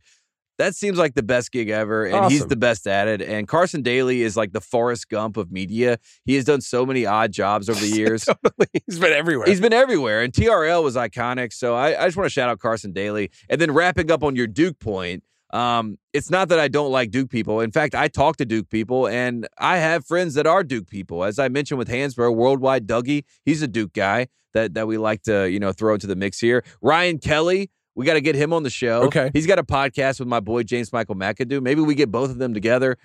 That 0.60 0.76
seems 0.76 1.00
like 1.00 1.16
the 1.16 1.24
best 1.24 1.52
gig 1.52 1.70
ever, 1.70 2.06
and 2.06 2.32
he's 2.32 2.46
the 2.46 2.56
best 2.56 2.86
at 2.86 3.08
it. 3.08 3.22
And 3.22 3.48
Carson 3.48 3.82
Daly 3.82 4.22
is 4.22 4.38
like 4.38 4.54
the 4.54 4.62
Forrest 4.62 5.10
Gump 5.10 5.36
of 5.36 5.52
media. 5.52 5.98
He 6.26 6.36
has 6.36 6.46
done 6.46 6.62
so 6.62 6.86
many 6.86 7.06
odd 7.08 7.32
jobs 7.32 7.70
over 7.70 7.80
the 7.80 7.88
years. 7.96 8.26
totally, 8.26 8.68
he's 8.86 9.00
been 9.00 9.14
everywhere. 9.14 9.48
He's 9.48 9.60
been 9.62 9.74
everywhere, 9.74 10.22
and 10.22 10.32
TRL 10.32 10.84
was 10.84 10.96
iconic. 10.96 11.54
So 11.54 11.76
I, 11.76 12.00
I 12.00 12.06
just 12.06 12.18
want 12.18 12.26
to 12.26 12.32
shout 12.32 12.50
out 12.50 12.60
Carson 12.60 12.92
Daly. 12.92 13.32
And 13.50 13.60
then 13.60 13.72
wrapping 13.72 14.12
up 14.12 14.24
on 14.24 14.36
your 14.36 14.48
Duke 14.48 14.80
point, 14.80 15.24
um, 15.54 16.00
it's 16.14 16.32
not 16.32 16.50
that 16.50 16.60
I 16.60 16.68
don't 16.68 16.92
like 16.92 17.12
Duke 17.12 17.30
people. 17.30 17.62
In 17.62 17.72
fact, 17.72 17.94
I 17.94 18.08
talk 18.08 18.38
to 18.38 18.46
Duke 18.46 18.70
people, 18.70 19.08
and 19.08 19.48
I 19.60 19.78
have 19.78 20.06
friends 20.06 20.34
that 20.34 20.48
are 20.48 20.64
Duke 20.64 20.90
people. 20.90 21.24
As 21.24 21.38
I 21.38 21.48
mentioned 21.48 21.78
with 21.78 21.90
Hansbrough, 21.90 22.36
Worldwide 22.36 22.88
Dougie, 22.88 23.24
he's 23.46 23.62
a 23.62 23.68
Duke 23.68 23.94
guy 23.94 24.28
that 24.56 24.74
that 24.74 24.88
we 24.88 24.98
like 24.98 25.22
to 25.24 25.50
you 25.50 25.60
know 25.60 25.72
throw 25.72 25.94
into 25.94 26.08
the 26.08 26.16
mix 26.16 26.40
here. 26.40 26.64
Ryan 26.82 27.20
Kelly. 27.20 27.70
We 27.96 28.06
got 28.06 28.14
to 28.16 28.22
get 28.22 28.34
him 28.36 28.54
on 28.54 28.64
the 28.64 28.70
show. 28.72 29.04
Okay. 29.04 29.30
He's 29.34 29.46
got 29.46 29.60
a 29.60 29.64
podcast 29.64 30.20
with 30.20 30.28
my 30.28 30.40
boy 30.40 30.64
James 30.64 30.92
Michael 30.92 31.16
McAdoo. 31.16 31.62
Maybe 31.62 31.82
we 31.82 31.94
get 31.94 32.12
both 32.12 32.32
of 32.32 32.40
them 32.40 32.54
together. 32.54 32.98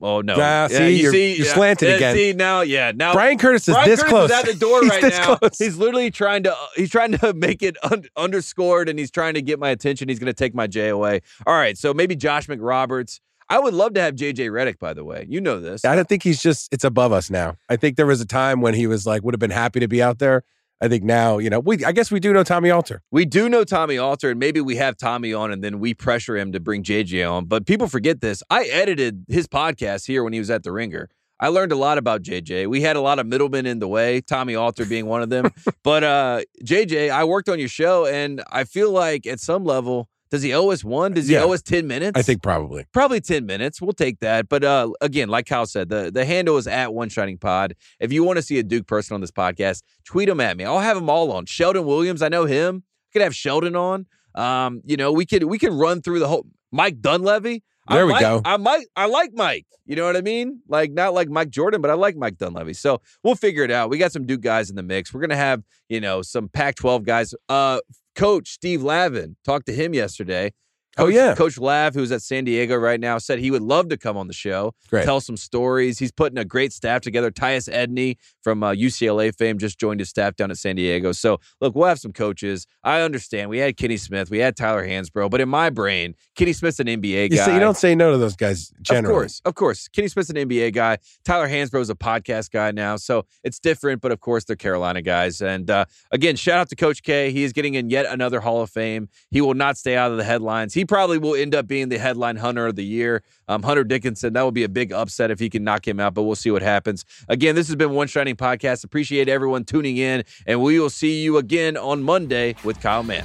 Oh 0.00 0.22
no! 0.22 0.34
Ah, 0.38 0.66
see, 0.68 0.96
you 0.96 1.10
you're- 1.12 1.32
you're 1.36 1.46
slanted 1.46 1.88
yeah, 1.90 1.94
again. 1.96 2.14
See 2.16 2.32
now, 2.32 2.62
yeah. 2.62 2.92
Now 2.94 3.12
Brian 3.12 3.36
Curtis 3.38 3.68
is 3.68 3.74
Brian 3.74 3.88
this 3.90 4.00
Curtis 4.02 4.10
close 4.12 4.30
is 4.30 4.36
at 4.38 4.46
the 4.46 4.54
door 4.54 4.80
He's 4.82 4.90
right 4.90 5.02
this 5.02 5.18
now. 5.18 5.36
close. 5.36 5.58
He's 5.58 5.76
literally 5.76 6.10
trying 6.10 6.42
to 6.44 6.56
he's 6.74 6.90
trying 6.90 7.12
to 7.18 7.32
make 7.36 7.62
it 7.62 7.76
un- 7.82 8.04
underscored, 8.16 8.88
and 8.88 8.98
he's 8.98 9.10
trying 9.10 9.34
to 9.34 9.42
get 9.42 9.58
my 9.58 9.68
attention. 9.70 10.08
He's 10.08 10.18
going 10.18 10.26
to 10.26 10.32
take 10.32 10.54
my 10.54 10.66
J 10.66 10.88
away. 10.88 11.20
All 11.46 11.54
right, 11.54 11.76
so 11.76 11.92
maybe 11.92 12.16
Josh 12.16 12.46
McRoberts. 12.46 13.20
I 13.50 13.58
would 13.58 13.74
love 13.74 13.94
to 13.94 14.00
have 14.00 14.14
JJ 14.14 14.48
Redick. 14.50 14.78
By 14.78 14.94
the 14.94 15.04
way, 15.04 15.26
you 15.28 15.40
know 15.40 15.58
this. 15.60 15.84
I 15.84 15.96
don't 15.96 16.08
think 16.08 16.22
he's 16.22 16.40
just. 16.40 16.72
It's 16.72 16.84
above 16.84 17.12
us 17.12 17.30
now. 17.30 17.56
I 17.68 17.76
think 17.76 17.96
there 17.96 18.06
was 18.06 18.20
a 18.20 18.26
time 18.26 18.60
when 18.60 18.74
he 18.74 18.86
was 18.86 19.06
like 19.06 19.22
would 19.24 19.34
have 19.34 19.40
been 19.40 19.50
happy 19.50 19.80
to 19.80 19.88
be 19.88 20.00
out 20.02 20.18
there. 20.20 20.44
I 20.82 20.88
think 20.88 21.04
now, 21.04 21.38
you 21.38 21.50
know, 21.50 21.60
we. 21.60 21.84
I 21.84 21.92
guess 21.92 22.10
we 22.10 22.20
do 22.20 22.32
know 22.32 22.42
Tommy 22.42 22.70
Alter. 22.70 23.02
We 23.10 23.26
do 23.26 23.48
know 23.50 23.64
Tommy 23.64 23.98
Alter, 23.98 24.30
and 24.30 24.40
maybe 24.40 24.62
we 24.62 24.76
have 24.76 24.96
Tommy 24.96 25.34
on, 25.34 25.52
and 25.52 25.62
then 25.62 25.78
we 25.78 25.92
pressure 25.92 26.38
him 26.38 26.52
to 26.52 26.60
bring 26.60 26.82
JJ 26.82 27.30
on. 27.30 27.44
But 27.44 27.66
people 27.66 27.86
forget 27.86 28.22
this. 28.22 28.42
I 28.48 28.64
edited 28.64 29.26
his 29.28 29.46
podcast 29.46 30.06
here 30.06 30.24
when 30.24 30.32
he 30.32 30.38
was 30.38 30.48
at 30.48 30.62
the 30.62 30.72
Ringer. 30.72 31.10
I 31.38 31.48
learned 31.48 31.72
a 31.72 31.76
lot 31.76 31.98
about 31.98 32.22
JJ. 32.22 32.66
We 32.68 32.80
had 32.82 32.96
a 32.96 33.00
lot 33.00 33.18
of 33.18 33.26
middlemen 33.26 33.66
in 33.66 33.78
the 33.78 33.88
way, 33.88 34.20
Tommy 34.20 34.54
Alter 34.54 34.84
being 34.84 35.06
one 35.06 35.22
of 35.22 35.30
them. 35.30 35.50
but 35.82 36.04
uh, 36.04 36.40
JJ, 36.64 37.10
I 37.10 37.24
worked 37.24 37.48
on 37.48 37.58
your 37.58 37.68
show, 37.68 38.06
and 38.06 38.42
I 38.50 38.64
feel 38.64 38.90
like 38.90 39.26
at 39.26 39.40
some 39.40 39.64
level, 39.64 40.08
does 40.30 40.42
he 40.42 40.52
owe 40.54 40.70
us 40.70 40.84
one? 40.84 41.12
Does 41.14 41.26
he 41.28 41.34
Yeah. 41.34 41.42
owe 41.44 41.52
us 41.52 41.62
ten 41.62 41.86
minutes? 41.86 42.18
I 42.18 42.22
think 42.22 42.42
probably. 42.42 42.86
probably 42.92 43.20
10 43.20 43.46
minutes. 43.46 43.80
We'll 43.82 43.92
take 43.92 44.20
that. 44.20 44.48
But 44.48 44.62
uh, 44.64 44.90
again, 45.00 45.28
like 45.28 45.46
Kyle 45.46 45.66
said, 45.66 45.88
the, 45.88 46.10
the 46.12 46.24
handle 46.24 46.56
is 46.56 46.66
at 46.66 46.94
One 46.94 47.08
Shining 47.08 47.38
Pod. 47.38 47.74
If 47.98 48.12
you 48.12 48.22
want 48.24 48.36
to 48.36 48.42
see 48.42 48.58
a 48.58 48.62
Duke 48.62 48.86
person 48.86 49.14
on 49.14 49.20
this 49.20 49.30
podcast, 49.32 49.82
tweet 50.04 50.28
them 50.28 50.40
at 50.40 50.56
me. 50.56 50.64
I'll 50.64 50.78
have 50.80 50.96
them 50.96 51.10
all 51.10 51.32
on. 51.32 51.46
Sheldon 51.46 51.84
Williams, 51.84 52.22
I 52.22 52.28
know 52.28 52.44
him. 52.44 52.84
I 52.86 53.08
could 53.12 53.22
have 53.22 53.34
Sheldon 53.34 53.74
on. 53.76 54.06
Um, 54.34 54.82
you 54.84 54.96
know, 54.96 55.10
we 55.12 55.26
could 55.26 55.44
we 55.44 55.58
could 55.58 55.72
run 55.72 56.00
through 56.02 56.20
the 56.20 56.28
whole 56.28 56.46
Mike 56.70 57.00
Dunleavy. 57.00 57.64
I 57.88 57.96
There 57.96 58.06
we 58.06 58.12
like- 58.12 58.20
go. 58.20 58.40
I 58.44 58.56
might 58.56 58.86
I 58.94 59.06
like 59.06 59.32
Mike. 59.34 59.66
You 59.86 59.96
know 59.96 60.04
what 60.04 60.16
I 60.16 60.20
mean? 60.20 60.60
Like 60.68 60.92
not 60.92 61.14
like 61.14 61.28
Mike 61.28 61.50
Jordan, 61.50 61.80
but 61.80 61.90
I 61.90 61.94
like 61.94 62.14
Mike 62.16 62.38
Dunleavy. 62.38 62.74
So 62.74 63.00
we'll 63.24 63.34
figure 63.34 63.64
it 63.64 63.72
out. 63.72 63.90
We 63.90 63.98
got 63.98 64.12
some 64.12 64.24
Duke 64.26 64.42
guys 64.42 64.70
in 64.70 64.76
the 64.76 64.84
mix. 64.84 65.12
We're 65.12 65.22
gonna 65.22 65.34
have, 65.34 65.64
you 65.88 66.00
know, 66.00 66.22
some 66.22 66.48
Pac-12 66.48 67.02
guys. 67.04 67.34
Uh 67.48 67.80
Coach 68.14 68.48
Steve 68.48 68.82
Lavin, 68.82 69.36
talked 69.44 69.66
to 69.66 69.72
him 69.72 69.94
yesterday. 69.94 70.52
Oh, 71.00 71.04
Coach- 71.06 71.14
yeah. 71.14 71.34
Coach 71.34 71.58
Lav, 71.58 71.94
who's 71.94 72.12
at 72.12 72.22
San 72.22 72.44
Diego 72.44 72.76
right 72.76 73.00
now, 73.00 73.18
said 73.18 73.38
he 73.38 73.50
would 73.50 73.62
love 73.62 73.88
to 73.88 73.96
come 73.96 74.16
on 74.16 74.26
the 74.26 74.32
show, 74.32 74.74
Great. 74.88 75.04
tell 75.04 75.20
some 75.20 75.36
stories. 75.36 75.98
He's 75.98 76.12
putting 76.12 76.38
a 76.38 76.44
great 76.44 76.72
staff 76.72 77.00
together. 77.02 77.30
Tyus 77.30 77.72
Edney 77.72 78.16
from 78.42 78.62
uh, 78.62 78.72
UCLA 78.72 79.34
fame 79.36 79.58
just 79.58 79.78
joined 79.78 80.00
his 80.00 80.08
staff 80.08 80.36
down 80.36 80.50
at 80.50 80.56
San 80.58 80.76
Diego. 80.76 81.12
So, 81.12 81.38
look, 81.60 81.74
we'll 81.74 81.88
have 81.88 81.98
some 81.98 82.12
coaches. 82.12 82.66
I 82.84 83.00
understand. 83.00 83.50
We 83.50 83.58
had 83.58 83.76
Kenny 83.76 83.96
Smith, 83.96 84.30
we 84.30 84.38
had 84.38 84.56
Tyler 84.56 84.86
Hansbrough, 84.86 85.30
but 85.30 85.40
in 85.40 85.48
my 85.48 85.70
brain, 85.70 86.14
Kenny 86.36 86.52
Smith's 86.52 86.80
an 86.80 86.86
NBA 86.86 87.30
You, 87.30 87.36
guy. 87.36 87.44
say, 87.46 87.54
you 87.54 87.60
don't 87.60 87.76
say 87.76 87.94
no 87.94 88.12
to 88.12 88.18
those 88.18 88.36
guys 88.36 88.72
Of 88.90 89.04
course, 89.04 89.40
of 89.44 89.54
course. 89.54 89.88
Kenny 89.88 90.08
Smith's 90.08 90.30
an 90.30 90.36
NBA 90.36 90.72
guy. 90.74 90.98
Tyler 91.24 91.48
Hansbrough 91.48 91.80
is 91.82 91.90
a 91.90 91.94
podcast 91.94 92.50
guy 92.50 92.70
now, 92.70 92.96
so 92.96 93.24
it's 93.44 93.58
different. 93.58 94.00
But 94.00 94.12
of 94.12 94.20
course, 94.20 94.44
they're 94.44 94.56
Carolina 94.56 95.02
guys. 95.02 95.40
And 95.40 95.70
uh, 95.70 95.84
again, 96.12 96.36
shout 96.36 96.58
out 96.58 96.68
to 96.70 96.76
Coach 96.76 97.02
K. 97.02 97.30
He 97.30 97.44
is 97.44 97.52
getting 97.52 97.74
in 97.74 97.90
yet 97.90 98.06
another 98.06 98.40
Hall 98.40 98.60
of 98.62 98.70
Fame. 98.70 99.08
He 99.30 99.40
will 99.40 99.54
not 99.54 99.76
stay 99.76 99.96
out 99.96 100.10
of 100.10 100.16
the 100.16 100.24
headlines. 100.24 100.74
He 100.74 100.84
probably 100.90 101.18
will 101.18 101.36
end 101.36 101.54
up 101.54 101.68
being 101.68 101.88
the 101.88 101.98
headline 101.98 102.34
hunter 102.34 102.66
of 102.66 102.74
the 102.74 102.84
year. 102.84 103.22
Um, 103.46 103.62
Hunter 103.62 103.84
Dickinson. 103.84 104.32
That 104.32 104.44
would 104.44 104.54
be 104.54 104.64
a 104.64 104.68
big 104.68 104.92
upset 104.92 105.30
if 105.30 105.38
he 105.38 105.48
can 105.48 105.62
knock 105.62 105.86
him 105.86 106.00
out. 106.00 106.14
But 106.14 106.24
we'll 106.24 106.34
see 106.34 106.50
what 106.50 106.62
happens. 106.62 107.04
Again, 107.28 107.54
this 107.54 107.68
has 107.68 107.76
been 107.76 107.92
One 107.92 108.08
Shining 108.08 108.34
Podcast. 108.34 108.82
Appreciate 108.82 109.28
everyone 109.28 109.64
tuning 109.64 109.98
in, 109.98 110.24
and 110.46 110.60
we 110.60 110.80
will 110.80 110.90
see 110.90 111.22
you 111.22 111.36
again 111.36 111.76
on 111.76 112.02
Monday 112.02 112.56
with 112.64 112.80
Kyle 112.80 113.04
Mann. 113.04 113.24